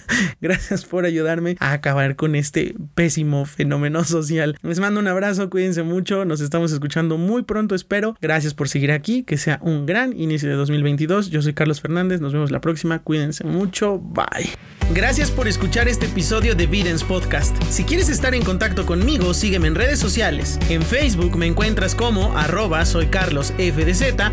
Gracias 0.40 0.84
por 0.84 1.05
ayudarme 1.05 1.56
a 1.60 1.72
acabar 1.72 2.16
con 2.16 2.34
este 2.34 2.74
pésimo 2.94 3.44
fenómeno 3.44 4.05
social. 4.05 4.56
Les 4.62 4.80
mando 4.80 5.00
un 5.00 5.09
abrazo, 5.09 5.50
cuídense 5.50 5.82
mucho, 5.82 6.24
nos 6.24 6.40
estamos 6.40 6.72
escuchando 6.72 7.18
muy 7.18 7.42
pronto, 7.42 7.74
espero. 7.74 8.16
Gracias 8.20 8.55
por 8.55 8.68
seguir 8.68 8.92
aquí, 8.92 9.22
que 9.22 9.36
sea 9.36 9.59
un 9.62 9.86
gran 9.86 10.18
inicio 10.18 10.48
de 10.48 10.55
2022. 10.55 11.30
Yo 11.30 11.42
soy 11.42 11.55
Carlos 11.55 11.80
Fernández, 11.80 12.20
nos 12.20 12.32
vemos 12.32 12.50
la 12.50 12.60
próxima, 12.60 13.00
cuídense 13.00 13.44
mucho, 13.44 13.98
bye. 13.98 14.77
Gracias 14.90 15.31
por 15.31 15.48
escuchar 15.48 15.86
este 15.86 16.06
episodio 16.06 16.55
de 16.55 16.66
Videns 16.66 17.05
Podcast. 17.05 17.62
Si 17.65 17.85
quieres 17.85 18.09
estar 18.09 18.35
en 18.35 18.43
contacto 18.43 18.86
conmigo, 18.86 19.35
sígueme 19.35 19.69
en 19.69 19.74
redes 19.74 19.98
sociales. 19.98 20.59
En 20.70 20.82
Facebook 20.82 21.36
me 21.36 21.47
encuentras 21.47 21.94
como 21.94 22.36
arroba 22.36 22.85
soy 22.86 23.06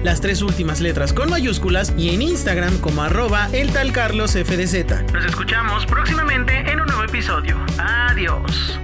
las 0.04 0.22
tres 0.22 0.42
últimas 0.42 0.80
letras 0.80 1.12
con 1.12 1.30
mayúsculas, 1.30 1.94
y 1.98 2.10
en 2.10 2.22
Instagram 2.22 2.78
como 2.80 3.04
arroba. 3.04 3.50
Nos 5.14 5.26
escuchamos 5.26 5.86
próximamente 5.86 6.54
en 6.72 6.80
un 6.80 6.88
nuevo 6.88 7.04
episodio. 7.04 7.58
Adiós. 7.78 8.80